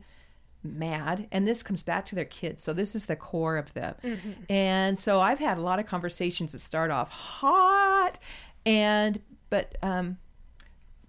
mad 0.63 1.27
and 1.31 1.47
this 1.47 1.63
comes 1.63 1.81
back 1.81 2.05
to 2.05 2.13
their 2.13 2.23
kids. 2.23 2.61
So 2.63 2.71
this 2.71 2.93
is 2.95 3.07
the 3.07 3.15
core 3.15 3.57
of 3.57 3.73
them. 3.73 3.95
And 4.47 4.99
so 4.99 5.19
i've 5.19 5.39
had 5.39 5.57
a 5.57 5.61
lot 5.61 5.79
of 5.79 5.87
conversations 5.87 6.51
that 6.51 6.59
start 6.59 6.91
off 6.91 7.09
hot 7.09 8.19
and 8.63 9.19
but 9.49 9.75
um 9.81 10.17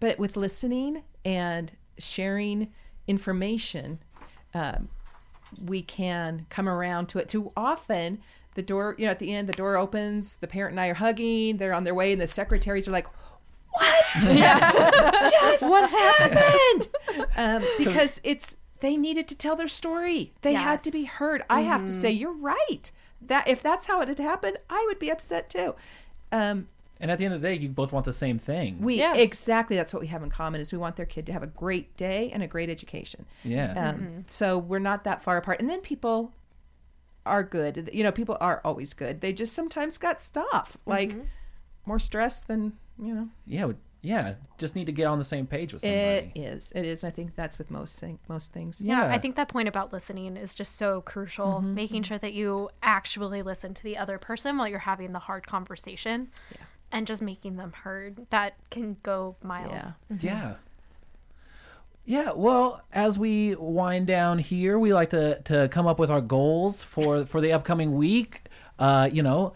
but 0.01 0.19
with 0.19 0.39
listening 0.39 1.03
and 1.23 1.71
sharing 1.99 2.73
information 3.07 3.99
um, 4.55 4.89
we 5.65 5.83
can 5.83 6.47
come 6.51 6.69
around 6.69 7.07
to 7.09 7.19
it. 7.19 7.29
Too 7.29 7.53
often 7.57 8.21
the 8.55 8.63
door 8.63 8.95
you 8.99 9.07
know 9.07 9.11
at 9.11 9.19
the 9.19 9.33
end 9.33 9.49
the 9.49 9.53
door 9.55 9.79
opens 9.79 10.37
the 10.37 10.47
parent 10.47 10.73
and 10.73 10.81
i 10.81 10.87
are 10.89 10.93
hugging 10.93 11.57
they're 11.57 11.73
on 11.73 11.85
their 11.85 11.95
way 11.95 12.13
and 12.13 12.21
the 12.21 12.27
secretaries 12.27 12.87
are 12.87 12.91
like 12.91 13.07
what? 13.73 14.05
Just 15.31 15.63
what 15.63 15.89
happened? 16.19 16.89
Um, 17.37 17.65
because 17.79 18.21
it's 18.25 18.59
they 18.81 18.97
needed 18.97 19.29
to 19.29 19.37
tell 19.37 19.55
their 19.57 19.69
story. 19.69 20.33
They 20.43 20.55
had 20.55 20.83
to 20.85 20.91
be 20.91 21.05
heard. 21.05 21.43
I 21.49 21.61
have 21.61 21.87
to 21.87 21.93
say 21.93 22.11
you're 22.11 22.33
right. 22.33 22.91
That 23.21 23.47
if 23.47 23.63
that's 23.63 23.87
how 23.87 24.01
it 24.01 24.09
had 24.09 24.19
happened 24.19 24.59
i 24.69 24.85
would 24.89 24.99
be 24.99 25.11
upset 25.11 25.49
too. 25.49 25.75
Um, 26.31 26.69
and 27.03 27.11
at 27.11 27.19
the 27.19 27.25
end 27.25 27.35
of 27.35 27.43
the 27.43 27.49
day, 27.49 27.55
you 27.55 27.69
both 27.69 27.93
want 27.93 28.07
the 28.07 28.13
same 28.13 28.39
thing. 28.39 28.79
we 28.81 28.95
Yeah. 28.97 29.15
exactly 29.15 29.77
that's 29.77 29.93
what 29.93 30.01
we 30.01 30.07
have 30.07 30.23
in 30.23 30.31
common 30.31 30.61
is 30.61 30.71
we 30.73 30.79
want 30.79 30.95
their 30.97 31.05
kid 31.05 31.27
to 31.27 31.33
have 31.33 31.43
a 31.43 31.49
great 31.49 31.97
day 31.97 32.31
and 32.33 32.43
a 32.43 32.47
great 32.47 32.71
education. 32.71 33.27
yeah. 33.45 33.73
Um, 33.73 33.97
mm-hmm. 34.01 34.21
So 34.27 34.57
we're 34.57 34.79
not 34.79 35.03
that 35.05 35.21
far 35.23 35.37
apart. 35.37 35.61
And 35.61 35.69
then 35.69 35.81
people 35.81 36.33
are 37.27 37.43
good. 37.43 37.91
You 37.93 38.05
know, 38.05 38.13
people 38.13 38.39
are 38.41 38.61
always 38.65 38.95
good. 38.95 39.21
They 39.21 39.33
just 39.33 39.53
sometimes 39.53 39.99
got 39.99 40.21
stuff 40.21 40.79
like 40.87 41.11
mm-hmm. 41.11 41.23
more 41.87 41.99
stress 41.99 42.41
than 42.41 42.75
you 42.99 43.15
know. 43.15 43.29
yeah. 43.47 43.73
Yeah. 44.03 44.35
Just 44.59 44.75
need 44.75 44.87
to 44.87 44.93
get 44.93 45.07
on 45.07 45.19
the 45.19 45.25
same 45.25 45.47
page 45.47 45.73
with 45.73 45.83
somebody. 45.83 46.01
It 46.01 46.33
is. 46.37 46.73
It 46.75 46.85
is. 46.85 47.05
I 47.05 47.11
think 47.11 47.37
that's 47.37 47.57
with 47.57 47.71
most 47.71 47.99
thing, 48.01 48.19
most 48.29 48.53
things. 48.53 48.81
yeah, 48.81 49.07
Yeah. 49.07 49.15
i 49.15 49.19
think 49.19 49.37
that 49.37 49.49
point 49.49 49.69
about 49.69 49.93
listening 49.93 50.37
is 50.37 50.55
just 50.55 50.75
so 50.77 51.01
crucial 51.03 51.47
mm-hmm, 51.47 51.75
making 51.75 52.03
sure 52.03 52.19
that 52.19 52.33
you 52.33 52.69
actually 52.83 53.43
listen 53.43 53.75
to 53.75 53.83
the 53.83 53.97
other 53.97 54.19
person 54.19 54.59
while 54.59 54.67
you're 54.69 54.81
having 54.81 55.13
the 55.13 55.21
hard 55.21 55.47
conversation 55.47 56.31
Yeah. 56.51 56.59
And 56.93 57.07
just 57.07 57.23
making 57.23 57.57
them 57.57 57.73
heard 57.73 58.27
that 58.31 58.55
can 58.71 58.97
go 59.03 59.37
miles 59.43 59.73
Yeah. 59.73 60.19
Yeah. 60.21 60.55
Yeah, 62.05 62.33
well, 62.35 62.83
as 62.93 63.17
we 63.17 63.55
wind 63.55 64.09
down 64.09 64.39
here, 64.39 64.77
we 64.77 64.93
like 64.93 65.11
to, 65.11 65.41
to 65.43 65.69
come 65.69 65.87
up 65.87 66.01
with 66.01 66.11
our 66.11 66.21
goals 66.21 66.83
for 66.83 67.25
for 67.27 67.41
the 67.41 67.53
upcoming 67.53 67.93
week. 67.95 68.43
Uh, 68.77 69.09
you 69.13 69.23
know, 69.23 69.55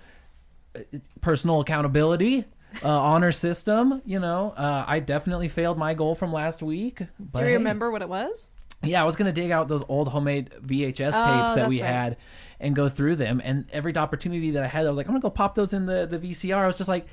uh, 0.77 0.81
personal 1.21 1.61
accountability, 1.61 2.45
uh, 2.85 2.89
honor 2.89 3.33
system. 3.33 4.01
You 4.07 4.21
know, 4.21 4.55
uh, 4.57 4.85
I 4.87 5.01
definitely 5.01 5.49
failed 5.49 5.77
my 5.77 5.93
goal 5.95 6.15
from 6.15 6.33
last 6.33 6.63
week. 6.63 7.01
But 7.19 7.41
Do 7.41 7.43
you 7.43 7.49
hey, 7.49 7.57
remember 7.57 7.91
what 7.91 8.03
it 8.03 8.09
was? 8.09 8.51
yeah, 8.83 9.03
I 9.03 9.05
was 9.05 9.17
gonna 9.17 9.33
dig 9.33 9.51
out 9.51 9.67
those 9.67 9.83
old 9.89 10.07
homemade 10.09 10.51
VHS 10.65 11.25
tapes 11.25 11.53
Oh, 11.53 11.55
that 11.57 11.69
we 11.69 11.83
right. 11.83 11.91
had 11.91 12.17
and 12.61 12.75
go 12.75 12.89
through 12.89 13.17
them. 13.17 13.41
And 13.45 13.67
every 13.73 13.97
opportunity 13.97 14.53
that 14.53 14.63
I 14.63 14.67
had, 14.67 14.87
I 14.87 14.89
was 14.89 14.97
like, 14.97 15.07
I'm 15.07 15.13
gonna 15.13 15.23
go 15.23 15.31
pop 15.31 15.55
those 15.55 15.73
in 15.73 15.87
the 15.87 16.07
the 16.07 16.19
VCR. 16.19 16.57
I 16.57 16.67
was 16.67 16.79
just 16.79 16.89
like. 16.89 17.07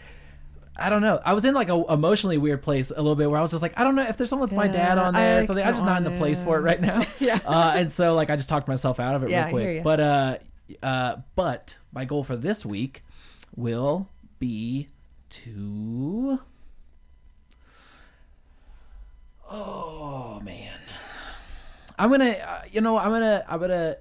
I 0.75 0.89
don't 0.89 1.03
know. 1.03 1.19
I 1.23 1.33
was 1.33 1.45
in 1.45 1.53
like 1.53 1.69
a 1.69 1.83
emotionally 1.87 2.39
weird 2.39 2.63
place 2.63 2.89
a 2.89 2.95
little 2.95 3.13
bit 3.13 3.29
where 3.29 3.37
I 3.37 3.43
was 3.43 3.51
just 3.51 3.61
like, 3.61 3.79
I 3.79 3.83
don't 3.83 3.93
know 3.93 4.07
if 4.07 4.17
there's 4.17 4.31
someone 4.31 4.49
with 4.49 4.57
my 4.57 4.67
dad 4.67 4.97
on 4.97 5.13
there, 5.13 5.41
like 5.41 5.47
so 5.47 5.53
I'm 5.53 5.75
just 5.75 5.85
not 5.85 5.97
in 5.97 6.03
the 6.03 6.17
place 6.17 6.41
for 6.41 6.57
it 6.57 6.61
right 6.61 6.81
now. 6.81 6.99
Yeah. 7.19 7.37
Uh, 7.45 7.73
and 7.75 7.91
so 7.91 8.15
like 8.15 8.31
I 8.31 8.35
just 8.35 8.49
talked 8.49 8.67
myself 8.67 8.99
out 8.99 9.13
of 9.13 9.21
it 9.21 9.29
Yeah, 9.29 9.43
real 9.45 9.51
quick. 9.51 9.83
But 9.83 9.99
uh, 9.99 10.37
uh, 10.81 11.17
but 11.35 11.77
my 11.91 12.05
goal 12.05 12.23
for 12.23 12.35
this 12.35 12.65
week 12.65 13.03
will 13.55 14.09
be 14.39 14.87
to. 15.29 16.39
Oh 19.49 20.41
man, 20.43 20.79
I'm 21.99 22.09
gonna. 22.09 22.31
Uh, 22.31 22.61
you 22.71 22.81
know, 22.81 22.97
I'm 22.97 23.11
gonna. 23.11 23.45
I'm 23.47 23.59
gonna. 23.59 23.97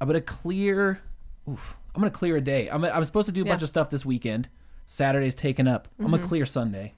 I'm 0.00 0.06
gonna 0.06 0.20
clear. 0.20 1.00
Oof, 1.48 1.76
I'm 1.94 2.00
gonna 2.00 2.10
clear 2.10 2.36
a 2.36 2.40
day. 2.40 2.68
I'm. 2.68 2.84
I'm 2.84 3.04
supposed 3.04 3.26
to 3.26 3.32
do 3.32 3.42
a 3.42 3.44
bunch 3.44 3.62
of 3.62 3.68
stuff 3.68 3.90
this 3.90 4.04
weekend. 4.04 4.48
Saturday's 4.86 5.34
taken 5.34 5.66
up. 5.68 5.88
I'm 5.98 6.10
gonna 6.10 6.22
clear 6.22 6.46
Sunday. 6.46 6.94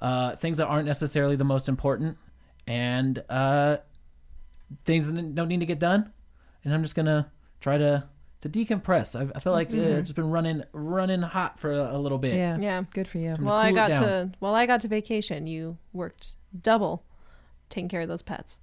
Uh, 0.00 0.36
things 0.36 0.56
that 0.56 0.66
aren't 0.66 0.86
necessarily 0.86 1.36
the 1.36 1.44
most 1.44 1.68
important, 1.68 2.18
and 2.66 3.22
uh, 3.28 3.78
things 4.84 5.10
that 5.10 5.34
don't 5.34 5.48
need 5.48 5.60
to 5.60 5.66
get 5.66 5.78
done. 5.78 6.12
And 6.64 6.72
I'm 6.74 6.82
just 6.82 6.94
gonna 6.94 7.30
try 7.60 7.78
to 7.78 8.08
to 8.44 8.48
decompress. 8.48 9.18
I, 9.18 9.30
I 9.34 9.40
feel 9.40 9.52
like 9.52 9.74
uh, 9.74 9.96
I've 9.98 10.04
just 10.04 10.16
been 10.16 10.30
running 10.30 10.64
running 10.72 11.22
hot 11.22 11.58
for 11.58 11.72
a, 11.72 11.96
a 11.96 11.98
little 11.98 12.18
bit. 12.18 12.34
Yeah. 12.34 12.58
Yeah. 12.58 12.84
Good 12.92 13.08
for 13.08 13.18
you. 13.18 13.34
Well, 13.40 13.54
I 13.56 13.70
cool 13.70 13.78
it 13.78 13.88
got 13.88 13.96
to 14.02 14.32
well, 14.40 14.54
I 14.54 14.66
got 14.66 14.82
to 14.82 14.88
vacation. 14.88 15.46
You 15.46 15.78
worked 15.92 16.34
double 16.60 17.04
taking 17.70 17.88
care 17.88 18.02
of 18.02 18.08
those 18.08 18.22
pets. 18.22 18.60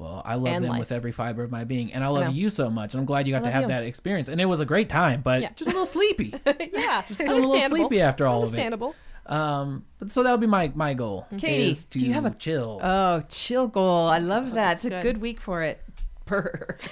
Well, 0.00 0.22
I 0.24 0.34
love 0.36 0.46
And 0.54 0.64
them 0.64 0.70
life. 0.70 0.80
with 0.80 0.92
every 0.92 1.12
fiber 1.12 1.42
of 1.44 1.50
my 1.50 1.64
being, 1.64 1.92
and 1.92 2.02
I 2.02 2.08
love 2.08 2.24
know. 2.24 2.30
you 2.30 2.48
so 2.48 2.70
much. 2.70 2.94
And 2.94 3.00
I'm 3.00 3.04
glad 3.06 3.26
you 3.28 3.34
got 3.34 3.44
to 3.44 3.50
have 3.50 3.62
you. 3.64 3.68
that 3.68 3.84
experience, 3.84 4.28
and 4.28 4.40
it 4.40 4.46
was 4.46 4.60
a 4.60 4.64
great 4.64 4.88
time, 4.88 5.20
but 5.20 5.42
Yeah. 5.42 5.50
just 5.54 5.68
a 5.70 5.72
little 5.74 5.84
sleepy. 5.86 6.32
yeah, 6.72 7.02
Just 7.06 7.20
feeling 7.20 7.42
a 7.42 7.46
little 7.46 7.68
sleepy 7.68 8.00
after 8.00 8.26
all 8.26 8.38
of 8.42 8.44
it. 8.44 8.52
Understandable. 8.52 8.94
Um, 9.26 9.84
but 9.98 10.10
so 10.10 10.22
that 10.22 10.30
would 10.30 10.40
be 10.40 10.46
my 10.46 10.72
my 10.74 10.94
goal. 10.94 11.26
Katie, 11.36 11.70
is 11.72 11.84
to 11.84 11.98
do 11.98 12.06
you 12.06 12.14
have 12.14 12.24
a- 12.24 12.30
chill? 12.30 12.80
Oh, 12.82 13.22
chill 13.28 13.68
goal. 13.68 14.08
I 14.08 14.18
love 14.18 14.52
that. 14.52 14.76
It's 14.76 14.86
a 14.86 14.90
good. 14.90 15.02
good 15.02 15.18
week 15.18 15.40
for 15.40 15.62
it. 15.62 15.82
Purr. 16.24 16.78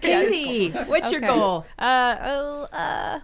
Katie, 0.00 0.70
what's 0.70 1.10
your 1.12 1.20
goal? 1.20 1.66
Uh, 1.78 2.16
oh, 2.22 2.68
uh, 2.72 3.20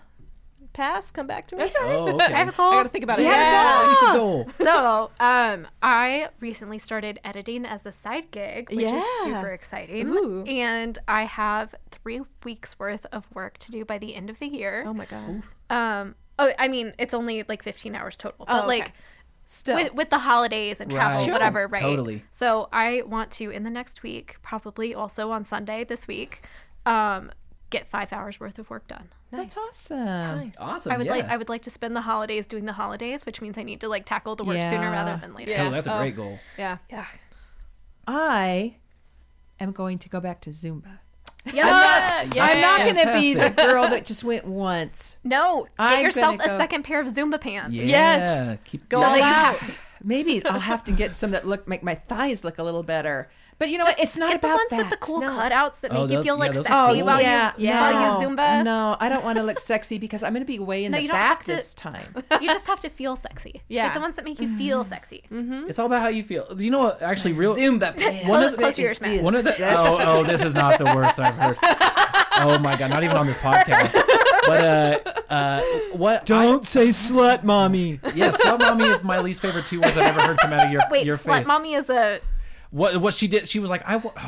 pass. 0.77 1.11
Come 1.11 1.27
back 1.27 1.47
to 1.49 1.57
me. 1.57 1.69
oh, 1.81 2.15
okay. 2.15 2.33
I 2.33 2.39
have 2.39 2.49
a 2.49 2.53
goal. 2.53 2.69
I 2.69 2.77
gotta 2.77 2.89
think 2.89 3.03
about 3.05 3.19
it. 3.19 3.23
You 3.23 3.29
Yeah. 3.31 4.13
goal. 4.15 4.43
Alicia's 4.43 4.57
goal. 4.59 4.67
so, 4.67 5.11
um, 5.19 5.67
I 5.83 6.29
recently 6.41 6.79
started 6.79 7.19
editing 7.25 7.65
as 7.67 7.85
a 7.87 7.93
side 7.93 8.31
gig, 8.31 8.71
which 8.71 8.81
Yeah. 8.85 8.99
is 8.99 9.25
super 9.25 9.49
exciting. 9.53 10.09
Ooh. 10.09 10.45
And 10.45 10.99
I 11.09 11.25
have 11.25 11.75
three 11.91 12.21
weeks 12.45 12.79
worth 12.79 13.07
of 13.13 13.27
work 13.35 13.59
to 13.59 13.71
do 13.73 13.85
by 13.85 13.99
the 13.99 14.15
end 14.15 14.31
of 14.31 14.39
the 14.39 14.47
year. 14.47 14.85
Oh 14.87 14.95
my 14.95 15.07
god. 15.07 15.43
Um, 15.71 16.15
oh, 16.39 16.53
I 16.59 16.69
mean, 16.69 16.93
it's 16.99 17.15
only 17.15 17.45
like 17.49 17.63
15 17.63 17.95
hours 17.97 18.17
total, 18.17 18.45
but 18.47 18.55
Oh, 18.55 18.59
okay. 18.61 18.67
like 18.67 18.93
Still. 19.47 19.77
with, 19.77 19.95
with 19.95 20.11
the 20.11 20.19
holidays 20.19 20.81
and 20.81 20.91
travel, 20.91 21.19
Right. 21.19 21.25
Sure. 21.25 21.33
whatever, 21.33 21.67
right? 21.69 21.83
Totally. 21.83 22.25
So 22.33 22.69
I 22.73 23.03
want 23.07 23.31
to 23.33 23.51
in 23.51 23.63
the 23.65 23.71
next 23.71 24.03
week, 24.03 24.37
probably 24.43 24.95
also 24.95 25.31
on 25.31 25.45
Sunday 25.45 25.85
this 25.85 26.07
week, 26.07 26.43
um, 26.85 27.31
get 27.71 27.87
five 27.87 28.13
hours 28.13 28.39
worth 28.39 28.59
of 28.59 28.71
work 28.71 28.87
done. 28.89 29.09
That's 29.37 29.57
awesome. 29.59 30.05
Nice. 30.05 30.57
Awesome. 30.61 30.93
I 30.93 30.97
would 30.99 31.07
yeah. 31.07 31.13
like 31.13 31.29
I 31.29 31.37
would 31.37 31.49
like 31.49 31.63
to 31.63 31.71
spend 31.71 31.95
the 31.97 32.01
holidays 32.01 32.47
doing 32.47 32.65
the 32.65 32.73
holidays, 32.73 33.25
which 33.27 33.41
means 33.41 33.57
I 33.59 33.63
need 33.63 33.81
to 33.81 33.89
like 33.89 34.05
tackle 34.05 34.37
the 34.37 34.45
work 34.45 34.63
sooner 34.63 34.91
rather 34.91 35.17
than 35.21 35.35
later. 35.35 35.51
Yeah. 35.53 35.69
Oh, 35.69 35.71
that's 35.71 35.87
a 35.87 35.95
Oh. 35.95 35.99
great 35.99 36.17
goal. 36.17 36.39
Yeah. 36.59 36.79
Yeah. 36.91 37.05
I 38.07 38.77
am 39.61 39.73
going 39.73 39.99
to 39.99 40.09
go 40.09 40.21
back 40.21 40.41
to 40.43 40.51
Zumba. 40.51 40.99
Yes. 41.53 42.29
Yeah. 42.35 42.45
I'm 42.45 42.61
not 42.61 42.79
going 42.81 43.07
to 43.07 43.13
be 43.13 43.35
the 43.35 43.51
girl 43.51 43.89
that 43.89 44.05
just 44.05 44.25
went 44.25 44.47
once. 44.47 45.17
No. 45.23 45.63
Get 45.65 45.71
I'm 45.79 46.05
yourself 46.05 46.35
a 46.37 46.47
go- 46.47 46.59
second 46.59 46.83
pair 46.83 47.01
of 47.01 47.07
Zumba 47.09 47.41
pants. 47.41 47.75
Yeah. 47.75 47.85
Yes. 47.85 48.59
Keep 48.65 48.89
going 48.89 49.03
So 49.05 49.09
all 49.09 49.15
that 49.17 49.19
you 49.19 49.25
out. 49.25 49.57
have- 49.59 49.77
Maybe 50.05 50.45
I'll 50.45 50.61
have 50.61 50.85
to 50.85 50.93
get 50.93 51.15
some 51.17 51.31
that 51.33 51.47
look 51.49 51.67
make 51.67 51.83
my 51.83 51.95
thighs 51.95 52.45
look 52.45 52.59
a 52.59 52.63
little 52.63 52.83
better. 52.83 53.29
But 53.59 53.71
you 53.71 53.79
know 53.79 53.85
what? 53.85 53.99
It's 53.99 54.17
not 54.19 54.33
Get 54.33 54.43
the 54.43 54.49
about 54.49 54.57
ones 54.59 54.71
that. 54.71 54.77
with 54.79 54.91
the 54.91 54.97
cool 54.99 55.21
No. 55.21 55.29
cutouts 55.31 55.81
that 55.81 55.91
Oh, 55.91 56.03
make 56.03 56.11
you 56.11 56.17
feel 56.23 56.25
yeah, 56.25 56.33
like 56.35 56.53
those 56.53 56.67
sexy 56.67 56.97
cool. 56.99 57.07
while 57.07 57.23
yeah, 57.23 57.53
you 57.57 57.69
yeah. 57.69 57.81
while 57.91 58.21
no, 58.21 58.21
you 58.31 58.37
Zumba. 58.37 58.63
No, 58.65 58.97
I 59.01 59.09
don't 59.09 59.25
want 59.25 59.39
to 59.39 59.43
look 59.45 59.59
sexy 59.61 59.97
because 60.07 60.23
I'm 60.23 60.33
going 60.35 60.43
to 60.43 60.47
be 60.47 60.59
way 60.59 60.85
in 60.85 60.93
No, 60.93 60.99
the 60.99 61.09
back 61.09 61.41
to- 61.45 61.53
this 61.53 61.75
time. 61.75 62.15
You 62.41 62.49
just 62.49 62.67
have 62.67 62.81
to 62.81 62.91
feel 62.91 63.17
sexy. 63.17 63.63
Yeah. 63.69 63.85
Like 63.85 63.95
the 63.95 64.01
ones 64.01 64.17
that 64.17 64.25
make 64.27 64.41
you 64.41 64.57
feel 64.59 64.85
sexy. 64.85 65.23
Mm-hmm. 65.33 65.69
It's 65.71 65.79
all 65.79 65.87
about 65.87 66.03
how 66.03 66.09
you 66.09 66.23
feel. 66.23 66.47
You 66.59 66.71
know 66.71 66.81
what? 66.81 67.01
Actually, 67.01 67.33
real. 67.33 67.57
Zumba 67.57 67.97
pants. 67.97 68.29
One 68.29 68.41
Close, 68.41 68.53
of 68.53 68.59
close 68.59 68.79
your 68.79 68.89
ears, 68.89 69.01
Matt. 69.01 69.23
One 69.23 69.35
of 69.35 69.45
the 69.45 69.55
oh 69.61 69.99
oh 70.03 70.25
this 70.25 70.43
is 70.43 70.53
not 70.55 70.79
the 70.79 70.85
worst 70.85 71.19
I've 71.19 71.35
heard. 71.35 71.57
Oh 72.39 72.59
my 72.61 72.77
god, 72.77 72.91
not 72.91 73.03
even 73.05 73.17
on 73.17 73.27
this 73.27 73.39
podcast. 73.39 73.95
But 74.47 74.61
uh, 74.61 75.33
uh, 75.33 75.61
what? 75.93 76.27
Don't 76.27 76.67
say 76.67 76.89
slut, 76.89 77.43
mommy. 77.43 78.01
Yes, 78.15 78.15
yeah, 78.15 78.31
slut 78.53 78.59
mommy 78.59 78.85
is 78.85 79.03
my 79.03 79.19
least 79.21 79.41
favorite 79.41 79.67
two 79.67 79.81
words 79.81 79.97
I've 79.97 80.07
ever 80.17 80.21
heard 80.21 80.39
come 80.39 80.53
out 80.53 80.67
of 80.67 80.71
your 80.73 80.83
Wait, 80.91 81.07
your 81.07 81.17
slut 81.17 81.39
face. 81.39 81.47
mommy 81.47 81.73
is 81.75 81.89
a 81.89 82.21
What 82.77 83.01
what 83.01 83.15
she 83.15 83.27
did? 83.27 83.49
She 83.49 83.59
was 83.59 83.71
like 83.71 83.83
I. 83.87 83.97
wa- 83.97 84.13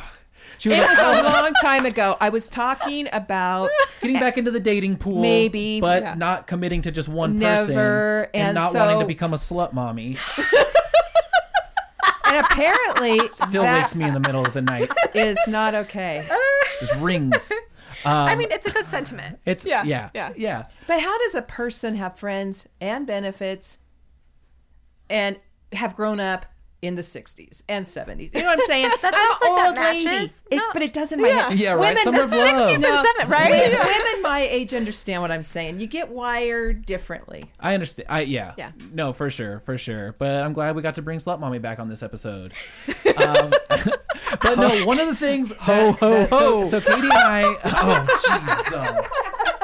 She 0.61 0.69
was 0.71 0.79
It 0.79 0.81
like 0.81 0.91
was 0.99 1.19
a 1.19 1.21
"Oh, 1.21 1.23
long 1.23 1.53
time 1.63 1.87
ago. 1.87 2.17
I 2.21 2.31
was 2.31 2.49
talking 2.49 3.07
about 3.13 3.71
getting 4.01 4.19
back 4.19 4.39
into 4.39 4.51
the 4.51 4.59
dating 4.59 4.97
pool, 4.97 5.23
Maybe. 5.23 5.81
but 5.81 6.03
Yeah. 6.03 6.15
not 6.15 6.49
committing 6.49 6.83
to 6.83 6.91
just 6.91 7.09
one 7.09 7.39
Never, 7.39 7.67
person, 8.25 8.31
and 8.35 8.55
not 8.57 8.75
wanting 8.75 8.99
to 8.99 9.07
become 9.07 9.33
a 9.33 9.37
slut 9.37 9.73
mommy. 9.73 10.17
and 12.25 12.45
apparently 12.45 13.21
Still 13.33 13.63
that 13.63 13.79
wakes 13.79 13.95
me 13.95 14.05
in 14.07 14.15
the 14.15 14.21
middle 14.21 14.45
of 14.45 14.53
the 14.53 14.63
night. 14.63 14.91
is 15.15 15.39
not 15.47 15.75
okay. 15.77 16.27
Just 16.81 16.95
rings. 16.97 17.53
Um, 18.05 18.13
I 18.13 18.35
mean, 18.35 18.49
it's 18.51 18.67
a 18.67 18.71
good 18.71 18.87
sentiment. 18.87 19.39
it's 19.47 19.65
yeah, 19.65 19.85
Yeah, 19.85 20.11
yeah, 20.15 20.31
yeah. 20.31 20.33
yeah. 20.37 20.65
But 20.89 21.01
how 21.01 21.17
does 21.19 21.35
a 21.37 21.43
person 21.43 21.95
have 21.97 22.17
friends 22.17 22.67
and 22.81 23.07
benefits 23.07 23.79
and 25.09 25.39
have 25.73 25.95
grown 25.95 26.19
up 26.19 26.47
in 26.83 26.95
the 26.95 27.03
60s 27.03 27.63
and 27.69 27.85
70s? 27.87 28.35
You 28.35 28.41
know 28.43 28.47
what 28.49 28.61
I'm 28.61 28.67
saying? 28.67 28.91
That 29.03 29.15
I'm 29.15 29.31
sounds 29.31 29.41
like 29.43 29.67
old 29.69 29.77
that 29.77 29.93
lady. 29.95 30.33
It, 30.51 30.57
No. 30.57 30.63
but 30.73 30.83
it 30.83 30.93
doesn't 30.93 31.21
matter. 31.21 31.55
Yeah. 31.55 31.69
Yeah, 31.69 31.71
right. 31.75 31.81
Women, 31.97 32.03
Summer 32.05 32.23
of 32.23 32.31
love. 32.33 32.69
60s 32.71 32.73
and 32.75 32.83
No, 32.83 33.05
7, 33.19 33.31
right? 33.31 33.51
women, 33.51 33.79
women 33.79 34.23
my 34.23 34.41
age 34.41 34.75
understand 34.75 35.23
what 35.23 35.31
I'm 35.31 35.43
saying. 35.43 35.81
You 35.81 35.87
get 35.87 36.09
wired 36.11 36.85
differently. 36.87 37.45
I 37.61 37.75
understand. 37.75 38.07
I 38.11 38.21
yeah. 38.23 38.55
Yeah. 38.57 38.73
No, 38.93 39.13
for 39.13 39.31
sure, 39.31 39.61
for 39.67 39.77
sure. 39.79 40.15
But 40.19 40.43
I'm 40.43 40.53
glad 40.53 40.75
we 40.77 40.83
got 40.83 40.95
to 40.97 41.03
bring 41.03 41.19
Slut 41.19 41.41
Mommy 41.41 41.59
back 41.59 41.79
on 41.79 41.89
this 41.89 42.03
episode. 42.03 42.53
Um, 43.19 43.51
but 44.43 44.55
no, 44.57 44.85
one 44.87 45.01
of 45.01 45.09
the 45.09 45.17
things. 45.17 45.53
Ho 45.59 45.93
ho, 45.93 46.27
So, 46.29 46.39
ho. 46.39 46.65
so 46.65 46.81
Katie 46.81 47.01
and 47.03 47.13
I. 47.13 47.57
Oh 47.65 49.09
Jesus. 49.43 49.58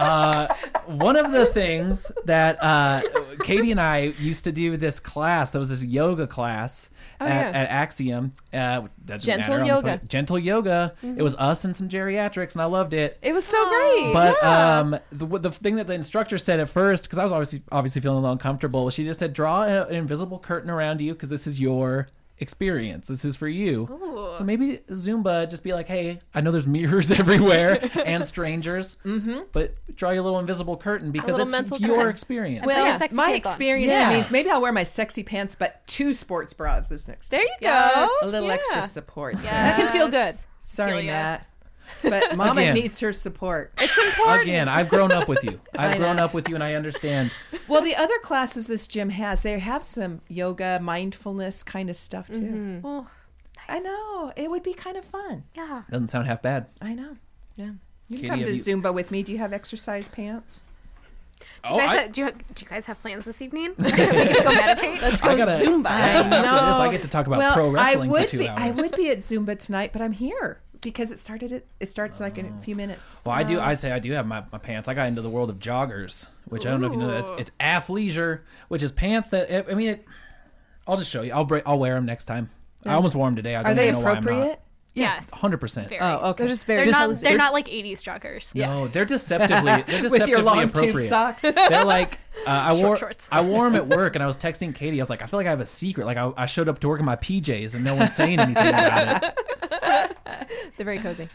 Uh, 0.00 0.54
one 0.86 1.16
of 1.16 1.30
the 1.32 1.46
things 1.46 2.10
that 2.24 2.56
uh, 2.62 3.02
Katie 3.44 3.70
and 3.70 3.80
I 3.80 4.14
used 4.18 4.44
to 4.44 4.52
do 4.52 4.76
this 4.76 4.98
class. 5.00 5.50
There 5.50 5.58
was 5.58 5.68
this 5.68 5.82
yoga 5.84 6.26
class 6.26 6.90
Oh, 7.22 7.26
at, 7.26 7.52
yeah. 7.52 7.60
at 7.60 7.68
Axiom. 7.68 8.32
Uh, 8.52 8.88
Gentle 9.18 9.58
yoga. 9.58 9.66
gonna 9.66 9.82
put 9.98 10.04
it- 10.04 10.08
Gentle 10.08 10.38
yoga. 10.38 10.94
It 11.02 11.22
was 11.22 11.34
us 11.36 11.64
and 11.66 11.76
some 11.76 11.88
geriatrics, 11.88 12.54
and 12.54 12.62
I 12.62 12.64
loved 12.64 12.94
it. 12.94 13.18
It 13.20 13.34
was 13.34 13.44
so 13.44 13.62
great. 13.68 14.12
But 14.14 14.36
yeah. 14.42 14.78
um, 14.78 14.98
the, 15.12 15.26
the 15.38 15.50
thing 15.50 15.76
that 15.76 15.86
the 15.86 15.92
instructor 15.92 16.38
said 16.38 16.60
at 16.60 16.70
first, 16.70 17.04
because 17.04 17.18
I 17.18 17.24
was 17.24 17.32
obviously 17.32 17.62
obviously 17.70 18.00
feeling 18.00 18.16
a 18.16 18.20
little 18.20 18.32
uncomfortable, 18.32 18.88
she 18.88 19.04
just 19.04 19.18
said, 19.18 19.34
"Draw 19.34 19.64
an 19.64 19.94
invisible 19.94 20.38
curtain 20.38 20.70
around 20.70 21.02
you 21.02 21.12
because 21.12 21.28
this 21.28 21.46
is 21.46 21.60
your 21.60 22.08
experience. 22.40 23.06
This 23.06 23.24
is 23.24 23.36
for 23.36 23.48
you." 23.48 23.82
Ooh. 23.90 24.36
So 24.38 24.44
maybe 24.44 24.78
Zumba 24.90 25.48
just 25.48 25.62
be 25.62 25.72
like, 25.72 25.86
"Hey, 25.86 26.18
I 26.34 26.40
know 26.40 26.50
there's 26.50 26.66
mirrors 26.66 27.10
everywhere 27.20 27.78
and 28.04 28.24
strangers, 28.24 28.96
mm-hmm. 29.04 29.40
but 29.52 29.74
draw 29.96 30.10
your 30.10 30.22
little 30.22 30.38
invisible 30.38 30.76
curtain 30.76 31.12
because 31.12 31.36
little 31.36 31.54
it's 31.54 31.80
your 31.80 31.96
curtain. 31.96 32.10
experience." 32.10 32.64
Put 32.64 32.74
your 32.74 32.84
Well, 32.84 32.98
sexy 32.98 33.16
my 33.16 33.32
experience 33.32 33.92
Yeah. 33.92 34.10
means 34.10 34.30
maybe 34.30 34.50
I'll 34.50 34.60
wear 34.62 34.72
my 34.72 34.82
sexy 34.84 35.22
pants, 35.22 35.54
but 35.54 35.86
two 35.86 36.12
sports 36.14 36.52
bras 36.52 36.88
this 36.88 37.06
next 37.08 37.28
there 37.28 37.40
time. 37.40 37.46
you 37.48 37.56
Yes. 37.60 38.10
go. 38.22 38.26
A 38.26 38.30
little 38.30 38.48
Yeah. 38.48 38.54
extra 38.54 38.82
support. 38.82 39.36
That 39.42 39.76
can 39.76 39.92
feel 39.92 40.08
good. 40.08 40.34
Sorry, 40.60 41.06
Matt. 41.06 41.46
But 42.02 42.36
Mama 42.36 42.60
Again. 42.60 42.74
needs 42.74 43.00
her 43.00 43.12
support. 43.12 43.72
It's 43.80 43.96
important. 43.98 44.42
Again, 44.42 44.68
I've 44.68 44.88
grown 44.88 45.12
up 45.12 45.28
with 45.28 45.42
you. 45.44 45.60
I've 45.78 45.98
grown 45.98 46.18
up 46.18 46.34
with 46.34 46.48
you, 46.48 46.54
and 46.54 46.64
I 46.64 46.74
understand. 46.74 47.30
Well, 47.68 47.82
the 47.82 47.94
other 47.96 48.18
classes 48.20 48.66
this 48.66 48.86
gym 48.86 49.10
has, 49.10 49.42
they 49.42 49.58
have 49.58 49.82
some 49.82 50.20
yoga, 50.28 50.78
mindfulness 50.82 51.62
kind 51.62 51.90
of 51.90 51.96
stuff 51.96 52.28
too. 52.28 52.40
Mm-hmm. 52.40 52.86
Oh, 52.86 53.06
I 53.68 53.78
know. 53.80 54.32
It 54.36 54.50
would 54.50 54.62
be 54.62 54.72
kind 54.74 54.96
of 54.96 55.04
fun. 55.04 55.44
yeah. 55.54 55.82
Doesn't 55.90 56.08
sound 56.08 56.26
half 56.26 56.42
bad. 56.42 56.66
I 56.80 56.92
know. 56.94 57.16
Yeah. 57.56 57.70
You 58.08 58.16
Katie, 58.16 58.28
can 58.28 58.38
come 58.38 58.44
to 58.46 58.52
you- 58.54 58.60
Zumba 58.60 58.92
with 58.92 59.10
me. 59.10 59.22
Do 59.22 59.30
you 59.32 59.38
have 59.38 59.52
exercise 59.52 60.08
pants? 60.08 60.64
Oh, 61.62 61.74
You 61.74 61.80
guys 61.80 61.88
I, 61.98 62.02
have- 62.02 62.12
do, 62.12 62.20
you, 62.22 62.30
do 62.54 62.64
you 62.64 62.68
guys 62.68 62.86
have 62.86 63.00
plans 63.00 63.24
this 63.24 63.40
evening? 63.42 63.74
we 63.78 63.90
can 63.92 64.44
go 64.44 64.52
meditate. 64.52 65.00
Let's 65.00 65.22
I 65.22 65.36
gotta, 65.36 65.64
Zumba. 65.64 65.86
After 65.86 66.28
know. 66.30 66.42
this, 66.42 66.80
I 66.80 66.90
get 66.90 67.02
to 67.02 67.08
talk 67.08 67.26
about 67.26 67.38
well, 67.38 67.54
pro 67.54 67.70
wrestling 67.70 68.08
I 68.08 68.12
would 68.12 68.24
for 68.24 68.30
two 68.30 68.38
be. 68.38 68.48
hours. 68.48 68.60
I 68.60 68.70
would 68.72 68.94
be 68.96 69.10
at 69.10 69.18
Zumba 69.18 69.58
tonight, 69.58 69.90
but 69.92 70.02
I'm 70.02 70.12
here 70.12 70.60
because 70.80 71.10
it 71.10 71.18
started. 71.18 71.52
At, 71.52 71.64
it 71.80 71.88
starts 71.88 72.20
like 72.20 72.38
in 72.38 72.46
a 72.46 72.62
few 72.62 72.76
minutes. 72.76 73.18
Well, 73.24 73.34
I 73.34 73.42
do. 73.42 73.60
I'd 73.60 73.80
say 73.80 73.92
I 73.92 73.98
do 73.98 74.12
have 74.12 74.26
my, 74.26 74.42
my 74.52 74.58
pants. 74.58 74.88
I 74.88 74.94
got 74.94 75.08
into 75.08 75.22
the 75.22 75.30
world 75.30 75.50
of 75.50 75.58
joggers, 75.58 76.28
which 76.46 76.66
I 76.66 76.70
don't 76.70 76.80
know 76.80 76.86
if 76.88 76.92
you 76.92 76.98
know. 76.98 77.08
That. 77.08 77.20
It's, 77.20 77.32
it's 77.38 77.50
athleisure, 77.60 78.40
which 78.68 78.82
is 78.82 78.92
pants 78.92 79.28
that 79.30 79.70
I 79.70 79.74
mean. 79.74 79.88
It, 79.90 80.04
I'll 80.86 80.96
just 80.96 81.10
show 81.10 81.22
you. 81.22 81.32
I'll 81.32 81.44
break, 81.44 81.62
I'll 81.66 81.78
wear 81.78 81.94
them 81.94 82.06
next 82.06 82.24
time. 82.24 82.50
I 82.84 82.94
almost 82.94 83.14
wore 83.14 83.26
them 83.28 83.36
today. 83.36 83.54
I 83.54 83.60
Are 83.60 83.64
don't 83.64 83.76
they 83.76 83.88
even 83.88 84.00
know 84.00 84.06
why 84.06 84.10
I'm 84.12 84.24
not. 84.24 84.32
appropriate? 84.32 84.60
Yes. 84.94 85.30
hundred 85.30 85.58
percent. 85.58 85.88
Very. 85.88 86.00
Oh, 86.00 86.30
okay. 86.30 86.42
They're 86.42 86.52
just 86.52 86.66
very 86.66 86.82
They're 86.84 86.92
not. 86.92 87.14
They're 87.16 87.36
not 87.36 87.52
like 87.52 87.68
'80s 87.68 88.00
joggers. 88.02 88.54
No, 88.54 88.88
they're 88.88 89.04
deceptively. 89.04 89.64
They're 89.72 89.82
deceptively 89.84 90.20
with 90.20 90.28
your 90.28 90.42
long 90.42 90.62
appropriate. 90.64 90.92
tube 90.92 91.08
socks. 91.08 91.42
They're 91.42 91.84
like 91.84 92.18
uh, 92.46 92.50
I 92.50 92.74
Short 92.74 92.84
wore 92.84 92.96
shorts. 92.96 93.28
I 93.30 93.40
wore 93.40 93.64
them 93.70 93.76
at 93.76 93.86
work, 93.96 94.16
and 94.16 94.22
I 94.22 94.26
was 94.26 94.36
texting 94.36 94.74
Katie. 94.74 95.00
I 95.00 95.02
was 95.02 95.10
like, 95.10 95.22
I 95.22 95.26
feel 95.26 95.38
like 95.38 95.46
I 95.46 95.50
have 95.50 95.60
a 95.60 95.66
secret. 95.66 96.06
Like 96.06 96.16
I, 96.16 96.32
I 96.36 96.46
showed 96.46 96.68
up 96.68 96.80
to 96.80 96.88
work 96.88 96.98
in 97.00 97.06
my 97.06 97.16
PJs, 97.16 97.74
and 97.74 97.84
no 97.84 97.94
one's 97.94 98.14
saying 98.14 98.38
anything 98.40 98.68
about 98.68 99.22
it. 99.24 100.16
They're 100.76 100.84
very 100.84 100.98
cozy. 100.98 101.28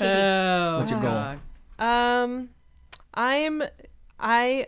Oh, 0.00 0.78
What's 0.78 0.90
your 0.90 1.00
goal? 1.00 1.36
Um, 1.78 2.50
I'm 3.14 3.62
I. 4.20 4.66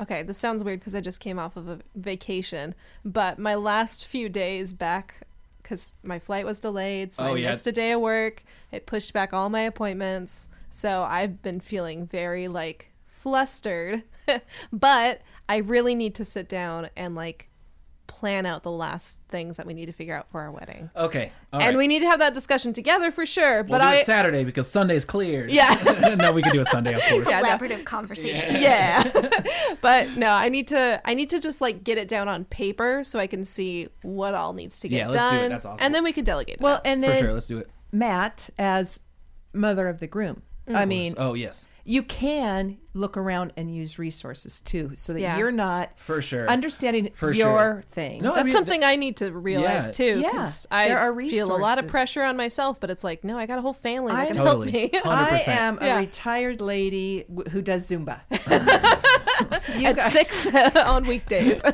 Okay, 0.00 0.22
this 0.22 0.38
sounds 0.38 0.64
weird 0.64 0.80
because 0.80 0.94
I 0.94 1.00
just 1.00 1.20
came 1.20 1.38
off 1.38 1.56
of 1.56 1.68
a 1.68 1.78
vacation, 1.94 2.74
but 3.04 3.38
my 3.38 3.54
last 3.54 4.06
few 4.06 4.28
days 4.30 4.72
back, 4.72 5.26
because 5.70 5.92
my 6.02 6.18
flight 6.18 6.44
was 6.44 6.58
delayed, 6.58 7.14
so 7.14 7.22
Oh, 7.22 7.34
I 7.34 7.36
yeah. 7.36 7.50
missed 7.52 7.64
a 7.68 7.70
day 7.70 7.92
of 7.92 8.00
work. 8.00 8.42
It 8.72 8.86
pushed 8.86 9.12
back 9.12 9.32
all 9.32 9.48
my 9.48 9.60
appointments, 9.60 10.48
so 10.68 11.04
I've 11.04 11.42
been 11.42 11.60
feeling 11.60 12.08
very 12.08 12.48
like 12.48 12.90
flustered. 13.06 14.02
but 14.72 15.20
I 15.48 15.58
really 15.58 15.94
need 15.94 16.16
to 16.16 16.24
sit 16.24 16.48
down 16.48 16.90
and 16.96 17.14
like 17.14 17.49
plan 18.10 18.44
out 18.44 18.64
the 18.64 18.70
last 18.72 19.18
things 19.28 19.56
that 19.56 19.64
we 19.66 19.72
need 19.72 19.86
to 19.86 19.92
figure 19.92 20.16
out 20.16 20.28
for 20.30 20.40
our 20.40 20.50
wedding. 20.50 20.90
Okay. 20.96 21.30
all 21.52 21.60
and 21.60 21.68
right. 21.68 21.78
we 21.78 21.86
need 21.86 22.00
to 22.00 22.06
have 22.06 22.18
that 22.18 22.34
discussion 22.34 22.72
together 22.72 23.12
for 23.12 23.24
sure. 23.24 23.62
We'll 23.62 23.78
but 23.78 23.78
do 23.78 23.84
I 23.84 23.94
it 23.96 24.06
Saturday 24.06 24.44
because 24.44 24.68
Sunday's 24.68 25.04
cleared. 25.04 25.52
Yeah. 25.52 26.16
no, 26.18 26.32
we 26.32 26.42
can 26.42 26.52
do 26.52 26.60
it 26.60 26.66
Sunday, 26.66 26.94
of 26.94 27.02
course. 27.02 27.26
Yeah, 27.30 27.40
no. 27.40 27.48
Collaborative 27.48 27.84
conversation. 27.84 28.56
yeah. 28.60 29.08
but 29.80 30.08
no, 30.16 30.30
I 30.30 30.48
need 30.48 30.66
to 30.68 31.00
I 31.04 31.14
need 31.14 31.30
to 31.30 31.38
just 31.38 31.60
like 31.60 31.84
get 31.84 31.96
it 31.96 32.08
down 32.08 32.28
on 32.28 32.44
paper 32.46 33.04
so 33.04 33.20
I 33.20 33.28
can 33.28 33.44
see 33.44 33.88
what 34.02 34.34
all 34.34 34.52
needs 34.52 34.80
to 34.80 34.88
get 34.88 34.96
Yeah, 34.96 35.08
let's 35.08 35.16
do 35.30 35.36
it. 35.36 35.40
done. 35.40 35.48
That's 35.50 35.64
awesome. 35.64 35.78
And 35.84 35.94
then 35.94 36.02
we 36.02 36.12
can 36.12 36.24
delegate 36.24 36.56
it. 36.56 36.60
Well, 36.60 36.76
out. 36.76 36.86
and 36.86 37.04
For 37.04 37.10
then 37.10 37.22
sure. 37.22 37.32
Let's 37.32 37.46
do 37.46 37.58
it. 37.58 37.70
Matt 37.92 38.50
as 38.58 38.98
mother 39.52 39.88
of 39.88 40.00
the 40.00 40.08
groom. 40.08 40.42
I 40.68 40.84
mean, 40.86 41.14
Oh 41.16 41.34
yes, 41.34 41.66
you 41.84 42.02
can 42.02 42.78
look 42.94 43.16
around 43.16 43.52
and 43.56 43.74
use 43.74 43.98
resources 43.98 44.60
too, 44.60 44.92
so 44.94 45.12
that 45.12 45.20
Yeah. 45.20 45.38
you're 45.38 45.50
not 45.50 45.90
for 45.98 46.20
sure. 46.22 46.48
understanding 46.48 47.10
For 47.14 47.32
your 47.32 47.46
sure. 47.74 47.84
thing. 47.90 48.22
No, 48.22 48.32
I 48.32 48.36
that's 48.36 48.46
mean, 48.46 48.54
something 48.54 48.84
I 48.84 48.96
need 48.96 49.16
to 49.18 49.32
realize 49.32 49.86
Yeah. 49.86 49.92
too. 50.14 50.20
Yeah, 50.20 50.30
'cause 50.30 50.66
I 50.70 50.88
there 50.88 50.98
are 50.98 51.14
feel 51.16 51.54
a 51.54 51.58
lot 51.58 51.78
of 51.78 51.88
pressure 51.88 52.22
on 52.22 52.36
myself, 52.36 52.78
but 52.80 52.90
it's 52.90 53.02
like, 53.02 53.24
no, 53.24 53.36
I 53.38 53.46
got 53.46 53.58
a 53.58 53.62
whole 53.62 53.72
family 53.72 54.12
that 54.12 54.18
I- 54.20 54.26
can 54.26 54.36
Totally. 54.36 54.70
help 54.70 54.92
me. 54.92 55.00
100%. 55.00 55.48
I 55.48 55.52
am 55.52 55.78
a 55.80 55.98
retired 56.00 56.60
lady 56.60 57.24
w- 57.28 57.48
who 57.50 57.62
does 57.62 57.88
Zumba. 57.90 58.20
At 59.84 59.98
six 60.12 60.46
uh, 60.46 60.84
on 60.86 61.06
weekdays. 61.06 61.62
I 61.64 61.70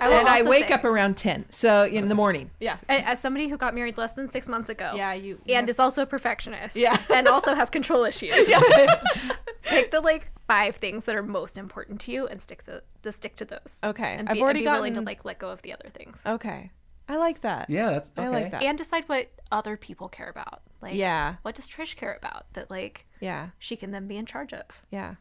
and 0.00 0.28
I 0.28 0.42
wake 0.42 0.68
say, 0.68 0.74
up 0.74 0.84
around 0.84 1.16
10. 1.16 1.46
So 1.50 1.84
in 1.84 2.08
the 2.08 2.14
morning. 2.14 2.50
yeah. 2.60 2.76
as 2.88 3.20
somebody 3.20 3.48
who 3.48 3.56
got 3.56 3.74
married 3.74 3.96
less 3.98 4.12
than 4.12 4.28
six 4.28 4.48
months 4.48 4.68
ago. 4.68 4.92
Yeah, 4.96 5.12
you 5.14 5.38
and 5.48 5.68
is 5.68 5.78
also 5.78 6.02
a 6.02 6.06
perfectionist. 6.06 6.76
Yeah. 6.76 6.96
And 7.14 7.28
also 7.28 7.54
has 7.54 7.70
control 7.70 8.04
issues. 8.04 8.50
Pick 9.62 9.90
the 9.90 10.00
like 10.00 10.30
five 10.46 10.76
things 10.76 11.04
that 11.04 11.14
are 11.14 11.22
most 11.22 11.58
important 11.58 12.00
to 12.02 12.12
you 12.12 12.26
and 12.26 12.40
stick 12.40 12.64
the, 12.64 12.82
the 13.02 13.12
stick 13.12 13.36
to 13.36 13.44
those. 13.44 13.78
Okay, 13.84 14.16
And 14.18 14.28
I've 14.28 14.34
be, 14.34 14.42
already 14.42 14.60
and 14.60 14.66
be 14.66 14.70
willing 14.72 14.94
to 14.94 15.00
like 15.00 15.24
let 15.24 15.38
go 15.38 15.50
of 15.50 15.62
the 15.62 15.72
other 15.72 15.88
things. 15.90 16.22
Okay. 16.26 16.70
I 17.08 17.16
like 17.16 17.40
that. 17.40 17.68
yeah, 17.68 17.90
that's. 17.90 18.10
Okay. 18.16 18.26
I 18.26 18.28
like 18.30 18.50
that. 18.52 18.62
And 18.62 18.78
decide 18.78 19.04
what 19.08 19.28
other 19.50 19.76
people 19.76 20.08
care 20.08 20.28
about. 20.28 20.62
Like 20.80 20.94
Yeah. 20.94 21.36
what 21.42 21.54
does 21.56 21.68
Trish 21.68 21.96
care 21.96 22.16
about 22.20 22.52
that 22.54 22.70
like 22.70 23.06
Yeah. 23.20 23.48
she 23.58 23.76
can 23.76 23.90
then 23.90 24.06
be 24.06 24.16
in 24.16 24.26
charge 24.26 24.52
of? 24.52 24.64
Yeah. 24.90 25.16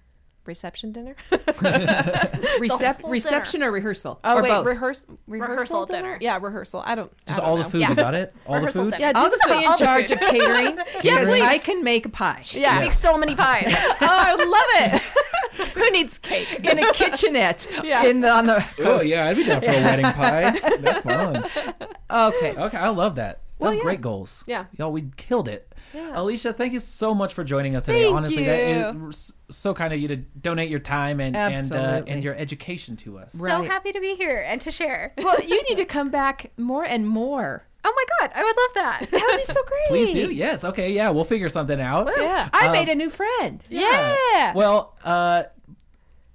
Reception 0.50 0.91
dinner? 0.91 1.16
Recep- 1.32 3.02
whole 3.02 3.12
reception 3.12 3.62
or 3.64 3.72
rehearsal? 3.72 4.20
Oh 4.24 4.38
or 4.38 4.41
wait, 4.41 4.50
both? 4.50 4.66
rehearse, 4.66 5.06
rehearsal, 5.28 5.54
Rehearsal 5.54 5.86
dinner? 5.86 6.02
dinner. 6.02 6.18
Yeah, 6.22 6.39
rehearsal. 6.41 6.82
I 6.86 6.95
don't. 6.95 7.12
Just 7.28 7.39
I 7.39 7.41
don't 7.41 7.50
all 7.50 7.58
know. 7.58 7.64
the 7.64 7.70
food. 7.70 7.82
Yeah. 7.82 7.89
We 7.89 7.95
got 7.95 8.16
it. 8.16 8.34
All 8.47 8.54
the 8.56 8.60
Rehearsal 8.62 8.84
food. 8.86 8.91
dinner. 8.91 9.02
Yeah, 9.06 9.14
do 9.14 9.20
I'll 9.20 9.30
just 9.30 9.43
be 9.47 9.64
in 9.64 9.78
charge 9.78 10.12
of 10.12 10.20
catering 10.20 10.76
because 10.76 11.30
please. 11.30 11.43
I 11.43 11.58
can 11.60 11.84
make 11.84 12.06
a 12.06 12.10
pie. 12.10 12.43
Yeah. 12.52 12.80
Make 12.80 12.93
so 12.93 13.18
many 13.18 13.36
pies. 13.36 13.66
oh, 13.74 13.97
I 14.02 14.36
would 14.36 14.47
love 14.47 14.93
it. 14.93 15.70
Who 15.78 15.91
needs 15.91 16.18
cake? 16.18 16.66
In 16.66 16.80
a 16.80 16.91
kitchenette 16.93 17.68
Yeah. 17.84 18.06
in 18.06 18.22
the, 18.22 18.30
on 18.32 18.47
the 18.47 18.66
Oh 18.80 19.02
yeah, 19.02 19.28
I'd 19.28 19.38
be 19.38 19.43
down 19.43 19.62
for 19.62 19.68
a 19.68 19.72
wedding 19.72 20.06
pie. 20.06 20.60
That's 20.80 21.02
fun. 21.02 21.43
Okay. 22.10 22.56
Okay, 22.58 22.78
I 22.78 22.89
love 22.89 23.16
that. 23.16 23.41
Those 23.60 23.76
yeah. 23.76 23.82
great 23.84 23.99
goals. 24.01 24.43
Yeah. 24.47 24.66
y'all, 24.78 24.91
we 24.91 25.10
killed 25.18 25.49
it. 25.49 25.74
Yeah. 25.93 26.12
Alicia, 26.20 26.53
thank 26.53 26.72
you 26.72 26.80
so 26.80 27.14
much 27.14 27.34
for 27.34 27.43
joining 27.43 27.76
us 27.76 27.84
today. 27.84 28.03
Thank 28.03 28.16
Honestly, 28.16 28.45
you. 28.45 29.10
is 29.10 29.34
so 29.51 29.74
kind 29.74 29.93
of 29.93 29.99
you 29.99 30.07
to 30.07 30.16
donate 30.16 30.70
your 30.70 30.80
time 30.80 31.20
and 31.20 31.36
and 31.36 31.72
uh, 31.74 32.03
and 32.07 32.24
your 32.24 32.36
education 32.36 32.95
to 32.97 33.20
us. 33.20 33.34
So 33.34 33.64
happy 33.64 33.91
to 33.91 33.99
be 33.99 34.16
here 34.16 34.39
and 34.47 34.62
to 34.62 34.72
share. 34.72 35.14
Well, 35.30 35.41
you 35.43 35.62
need 35.70 35.76
to 35.76 35.86
come 35.86 36.10
back 36.10 36.51
more 36.57 36.86
and 36.86 37.07
more. 37.07 37.66
Oh 37.84 37.93
my 37.95 38.05
god, 38.28 38.32
I 38.36 38.43
would 38.43 38.55
love 38.57 38.74
that. 38.76 39.12
That 39.12 39.28
would 39.32 39.38
be 39.38 39.43
so 39.43 39.62
great. 39.64 39.88
Please 39.88 40.14
do. 40.14 40.32
Yes. 40.34 40.64
Okay. 40.64 40.91
Yeah, 40.93 41.10
we'll 41.12 41.24
figure 41.26 41.49
something 41.49 41.80
out. 41.80 42.10
Yeah. 42.18 42.49
I 42.53 42.68
Um, 42.68 42.72
made 42.72 42.89
a 42.89 42.95
new 42.95 43.10
friend. 43.10 43.64
Yeah. 43.70 44.53
Well, 44.53 44.97
uh, 45.03 45.43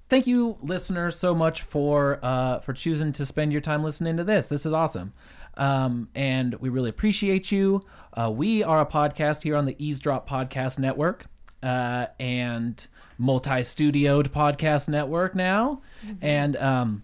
thank 0.09 0.27
you, 0.27 0.57
listeners, 0.63 1.17
so 1.19 1.35
much 1.35 1.63
for 1.63 2.19
uh, 2.23 2.61
for 2.61 2.73
choosing 2.73 3.13
to 3.13 3.27
spend 3.27 3.53
your 3.53 3.61
time 3.61 3.83
listening 3.83 4.17
to 4.19 4.25
this. 4.25 4.49
This 4.49 4.65
is 4.67 4.73
awesome, 4.73 5.13
um, 5.57 6.09
and 6.15 6.55
we 6.57 6.69
really 6.69 6.91
appreciate 6.91 7.51
you. 7.53 7.83
Uh, 8.13 8.31
we 8.31 8.63
are 8.63 8.81
a 8.81 8.87
podcast 8.87 9.43
here 9.43 9.57
on 9.57 9.65
the 9.65 9.77
Eavesdrop 9.79 10.29
Podcast 10.29 10.79
Network 10.79 11.27
uh, 11.63 12.07
and 12.21 12.87
multi-studioed 13.19 14.29
podcast 14.29 14.89
network 14.89 15.35
now, 15.35 15.81
and 16.21 16.57
um, 16.57 17.03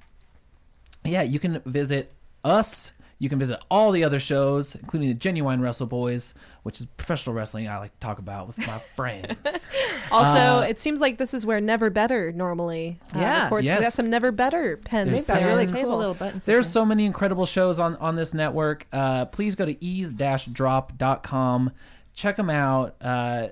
yeah, 1.04 1.22
you 1.22 1.38
can 1.38 1.60
visit 1.64 2.12
us. 2.44 2.92
You 3.18 3.28
can 3.28 3.38
visit 3.38 3.62
all 3.70 3.90
the 3.92 4.02
other 4.02 4.18
shows, 4.18 4.74
including 4.74 5.08
the 5.08 5.14
Genuine 5.14 5.60
Wrestle 5.60 5.86
Boys, 5.86 6.34
which 6.62 6.80
is 6.80 6.86
professional 6.96 7.34
wrestling 7.34 7.68
I 7.68 7.78
like 7.78 7.92
to 7.92 7.98
talk 8.00 8.18
about 8.18 8.46
with 8.48 8.58
my 8.58 8.78
friends. 8.96 9.68
Also, 10.10 10.38
Uh, 10.38 10.66
it 10.68 10.78
seems 10.78 11.00
like 11.00 11.18
this 11.18 11.32
is 11.34 11.46
where 11.46 11.60
Never 11.60 11.88
Better 11.90 12.32
normally 12.32 12.98
uh, 13.14 13.18
Yeah. 13.18 13.44
records. 13.44 13.70
We 13.70 13.76
got 13.76 13.92
some 13.92 14.10
Never 14.10 14.30
Better 14.32 14.76
pens 14.76 15.10
They've 15.10 15.26
Got 15.26 15.42
really 15.46 15.66
cool 15.66 15.74
table. 15.76 15.96
little 15.98 16.14
buttons. 16.14 16.44
There's 16.44 16.68
so 16.68 16.84
many 16.84 17.06
incredible 17.06 17.46
shows 17.46 17.78
on, 17.78 17.96
on 17.96 18.16
this 18.16 18.34
network. 18.34 18.86
Uh, 18.92 19.24
please 19.26 19.54
go 19.54 19.64
to 19.66 19.82
ease-drop.com. 19.84 21.70
Check 22.14 22.36
them 22.36 22.50
out. 22.50 22.96
Uh, 23.00 23.48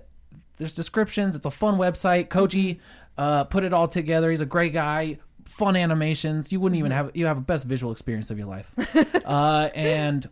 there's 0.57 0.73
descriptions. 0.75 1.37
It's 1.37 1.47
a 1.47 1.51
fun 1.51 1.77
website. 1.79 2.29
Koji 2.29 2.81
uh, 3.17 3.45
put 3.45 3.65
it 3.65 3.73
all 3.73 3.89
together. 3.89 4.31
He's 4.31 4.41
a 4.41 4.47
great 4.47 4.73
guy. 4.73 5.19
Fun 5.45 5.77
animations. 5.77 6.53
You 6.53 6.61
wouldn't 6.61 6.79
even 6.79 6.91
have 6.93 7.11
you 7.15 7.27
have 7.27 7.39
a 7.39 7.41
best 7.43 7.65
visual 7.67 7.91
experience 7.93 8.31
of 8.31 8.39
your 8.39 8.47
life. 8.49 8.71
uh, 9.27 9.71
and 9.75 10.29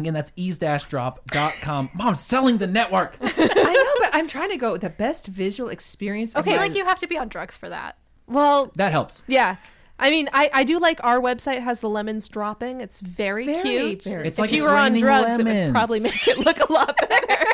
again, 0.00 0.14
that's 0.14 0.32
ease-drop.com. 0.36 1.90
Mom, 1.94 2.14
selling 2.16 2.58
the 2.58 2.66
network. 2.66 3.16
I 3.20 3.26
know, 3.36 3.94
but 4.06 4.10
I'm 4.14 4.28
trying 4.28 4.50
to 4.50 4.56
go 4.56 4.72
with 4.72 4.80
the 4.82 4.90
best 4.90 5.26
visual 5.26 5.68
experience. 5.70 6.34
of 6.34 6.42
I 6.42 6.44
feel 6.50 6.56
my- 6.56 6.62
like 6.68 6.76
you 6.76 6.84
have 6.84 6.98
to 7.00 7.06
be 7.06 7.18
on 7.18 7.28
drugs 7.28 7.56
for 7.56 7.68
that. 7.68 7.96
Well, 8.26 8.70
That 8.76 8.92
helps. 8.92 9.22
yeah. 9.26 9.56
I 10.00 10.10
mean, 10.10 10.28
I, 10.32 10.48
I 10.54 10.62
do 10.64 10.78
like 10.78 11.02
our 11.02 11.20
website 11.20 11.60
has 11.60 11.80
the 11.80 11.88
lemons 11.88 12.28
dropping. 12.28 12.80
It's 12.80 13.00
very, 13.00 13.46
Very, 13.46 13.62
cute. 13.62 14.04
very 14.04 14.28
It's 14.28 14.36
if 14.36 14.38
like 14.38 14.52
you 14.52 14.62
were 14.62 14.68
on 14.70 14.92
raining 14.92 15.00
drugs, 15.00 15.40
it 15.40 15.44
would 15.46 15.70
probably 15.72 15.98
make 15.98 16.28
it 16.28 16.38
look 16.38 16.60
a 16.60 16.72
lot 16.72 16.96
better. 17.08 17.44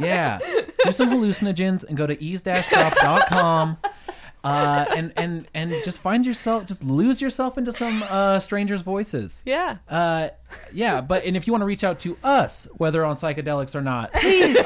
yeah 0.00 0.38
do 0.84 0.90
some 0.90 1.10
hallucinogens 1.10 1.84
and 1.84 1.96
go 1.98 2.06
to 2.06 2.20
ease-drop.com 2.20 3.76
uh, 4.44 4.84
and 4.96 5.12
and 5.16 5.46
and 5.54 5.72
just 5.84 6.00
find 6.00 6.26
yourself 6.26 6.66
just 6.66 6.82
lose 6.82 7.20
yourself 7.20 7.56
into 7.58 7.72
some 7.72 8.02
uh, 8.08 8.40
strangers 8.40 8.82
voices 8.82 9.42
yeah. 9.46 9.76
uh, 9.88 10.28
yeah 10.72 11.00
but 11.00 11.24
and 11.24 11.36
if 11.36 11.46
you 11.46 11.52
want 11.52 11.62
to 11.62 11.66
reach 11.66 11.84
out 11.84 11.98
to 12.00 12.16
us 12.24 12.66
whether 12.74 13.04
on 13.04 13.14
psychedelics 13.16 13.74
or 13.74 13.80
not 13.82 14.12
Please 14.14 14.56
do. 14.56 14.62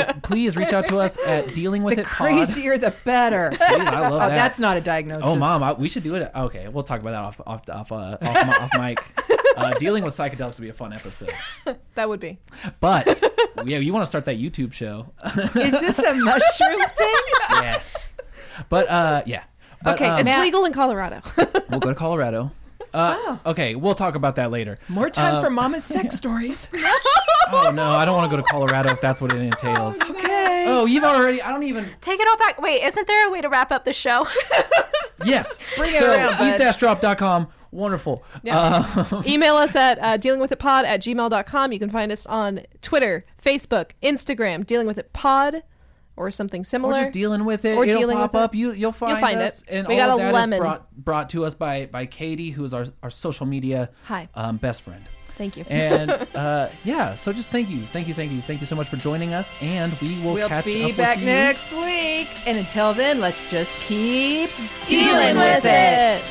uh, 0.00 0.12
please 0.22 0.56
reach 0.56 0.72
out 0.72 0.88
to 0.88 0.98
us 0.98 1.18
at 1.26 1.54
dealing 1.54 1.82
with 1.82 1.96
the 1.96 2.02
it 2.02 2.06
crazier, 2.06 2.78
the 2.78 2.94
better. 3.04 3.50
Please, 3.54 3.60
I 3.60 4.00
love 4.00 4.12
Oh, 4.14 4.18
that. 4.18 4.28
that's 4.30 4.58
not 4.58 4.76
a 4.76 4.80
diagnosis. 4.80 5.24
Oh, 5.26 5.36
mom, 5.36 5.62
I, 5.62 5.72
we 5.72 5.88
should 5.88 6.02
do 6.02 6.14
it. 6.16 6.30
Okay, 6.34 6.68
we'll 6.68 6.82
talk 6.84 7.00
about 7.00 7.10
that 7.10 7.22
off 7.22 7.40
off 7.46 7.68
off 7.70 7.92
uh, 7.92 8.16
off, 8.20 8.60
off 8.74 8.80
mic. 8.80 8.98
Uh, 9.56 9.74
dealing 9.74 10.04
with 10.04 10.16
psychedelics 10.16 10.58
would 10.58 10.62
be 10.64 10.68
a 10.70 10.72
fun 10.74 10.92
episode. 10.92 11.32
That 11.94 12.08
would 12.08 12.20
be. 12.20 12.38
But 12.80 13.20
yeah, 13.64 13.78
you 13.78 13.92
want 13.92 14.02
to 14.04 14.08
start 14.08 14.24
that 14.26 14.38
YouTube 14.38 14.72
show? 14.72 15.12
Is 15.24 15.72
this 15.72 15.98
a 15.98 16.14
mushroom 16.14 16.80
thing? 16.96 17.14
yeah. 17.52 17.80
But 18.68 18.88
uh, 18.88 19.22
yeah. 19.26 19.44
But, 19.82 19.94
Okay, 19.94 20.06
um, 20.08 20.18
It's 20.18 20.24
Matt- 20.24 20.40
legal 20.42 20.64
in 20.64 20.72
Colorado. 20.72 21.20
we'll 21.70 21.80
go 21.80 21.90
to 21.90 21.94
Colorado. 21.94 22.50
Uh, 22.92 23.36
Okay, 23.46 23.74
we'll 23.74 23.94
talk 23.94 24.14
about 24.14 24.36
that 24.36 24.50
later. 24.50 24.78
More 24.88 25.10
time 25.10 25.36
Uh, 25.36 25.40
for 25.42 25.50
Mama's 25.50 25.84
sex 25.84 26.16
stories. 26.16 26.68
Oh 27.50 27.70
no, 27.70 27.84
I 27.84 28.04
don't 28.04 28.14
want 28.14 28.30
to 28.30 28.36
go 28.36 28.42
to 28.42 28.46
Colorado 28.46 28.90
if 28.90 29.00
that's 29.00 29.22
what 29.22 29.32
it 29.32 29.40
entails. 29.40 29.98
Okay. 30.02 30.66
Oh, 30.68 30.84
you've 30.84 31.02
already. 31.02 31.40
I 31.40 31.50
don't 31.50 31.62
even. 31.62 31.88
Take 32.02 32.20
it 32.20 32.28
all 32.28 32.36
back. 32.36 32.60
Wait, 32.60 32.82
isn't 32.84 33.06
there 33.06 33.26
a 33.26 33.30
way 33.30 33.40
to 33.40 33.48
wrap 33.48 33.72
up 33.72 33.84
the 33.86 33.94
show? 33.94 34.26
Yes. 35.24 35.58
Bring 35.76 35.90
it 35.92 35.98
so, 35.98 36.10
around, 36.12 36.38
bud. 36.38 36.60
ease-drop.com. 36.60 37.48
Wonderful. 37.72 38.22
Uh, 38.48 39.22
Email 39.26 39.56
us 39.56 39.74
at 39.74 39.98
uh, 39.98 40.16
dealingwithitpod 40.18 40.84
at 40.84 41.00
gmail.com. 41.02 41.72
You 41.72 41.78
can 41.78 41.90
find 41.90 42.12
us 42.12 42.24
on 42.26 42.60
Twitter, 42.82 43.24
Facebook, 43.42 43.90
Instagram, 44.02 44.64
Dealing 44.66 44.86
With 44.86 44.96
It 44.98 45.12
Pod, 45.12 45.62
or 46.18 46.30
something 46.30 46.64
similar. 46.64 46.92
or 46.92 46.96
similar. 46.96 47.06
just 47.06 47.12
dealing 47.14 47.44
with 47.44 47.64
it. 47.64 47.76
Or 47.76 47.84
It'll 47.84 48.00
dealing 48.00 48.16
pop 48.18 48.34
with 48.34 48.54
it. 48.54 48.56
You 48.58 48.72
you'll 48.72 48.92
find, 48.92 49.18
find 49.20 49.40
us. 49.40 49.62
it. 49.62 49.68
And 49.70 49.88
We 49.88 50.00
all 50.00 50.08
got 50.08 50.10
of 50.10 50.14
a 50.16 50.22
that 50.24 50.28
is 50.28 50.34
lemon. 50.34 50.58
brought 50.58 50.96
brought 50.96 51.28
to 51.30 51.44
us 51.44 51.54
by 51.54 51.86
by 51.86 52.06
Katie, 52.06 52.50
who 52.50 52.64
is 52.64 52.74
our 52.74 52.86
our 53.02 53.10
social 53.10 53.46
media 53.46 53.90
Hi. 54.04 54.28
um, 54.34 54.56
best 54.58 54.82
friend. 54.82 55.02
Thank 55.36 55.56
you. 55.56 55.64
And 55.68 56.10
uh, 56.34 56.68
yeah, 56.84 57.14
so 57.14 57.32
just 57.32 57.50
thank 57.50 57.68
you, 57.70 57.86
thank 57.92 58.08
you, 58.08 58.14
thank 58.14 58.32
you, 58.32 58.40
thank 58.42 58.58
you 58.60 58.66
so 58.66 58.74
much 58.74 58.88
for 58.88 58.96
joining 58.96 59.32
us, 59.34 59.54
and 59.60 59.92
we 60.02 60.18
will 60.20 60.34
We'll 60.34 60.48
catch 60.48 60.64
be 60.64 60.90
back 60.90 61.16
with 61.18 61.20
you. 61.20 61.26
next 61.26 61.72
week. 61.72 62.28
And 62.44 62.58
until 62.58 62.92
then, 62.92 63.20
let's 63.20 63.48
just 63.48 63.78
keep 63.78 64.50
Dealing 64.88 65.36
with 65.36 65.64
it. 65.64 66.22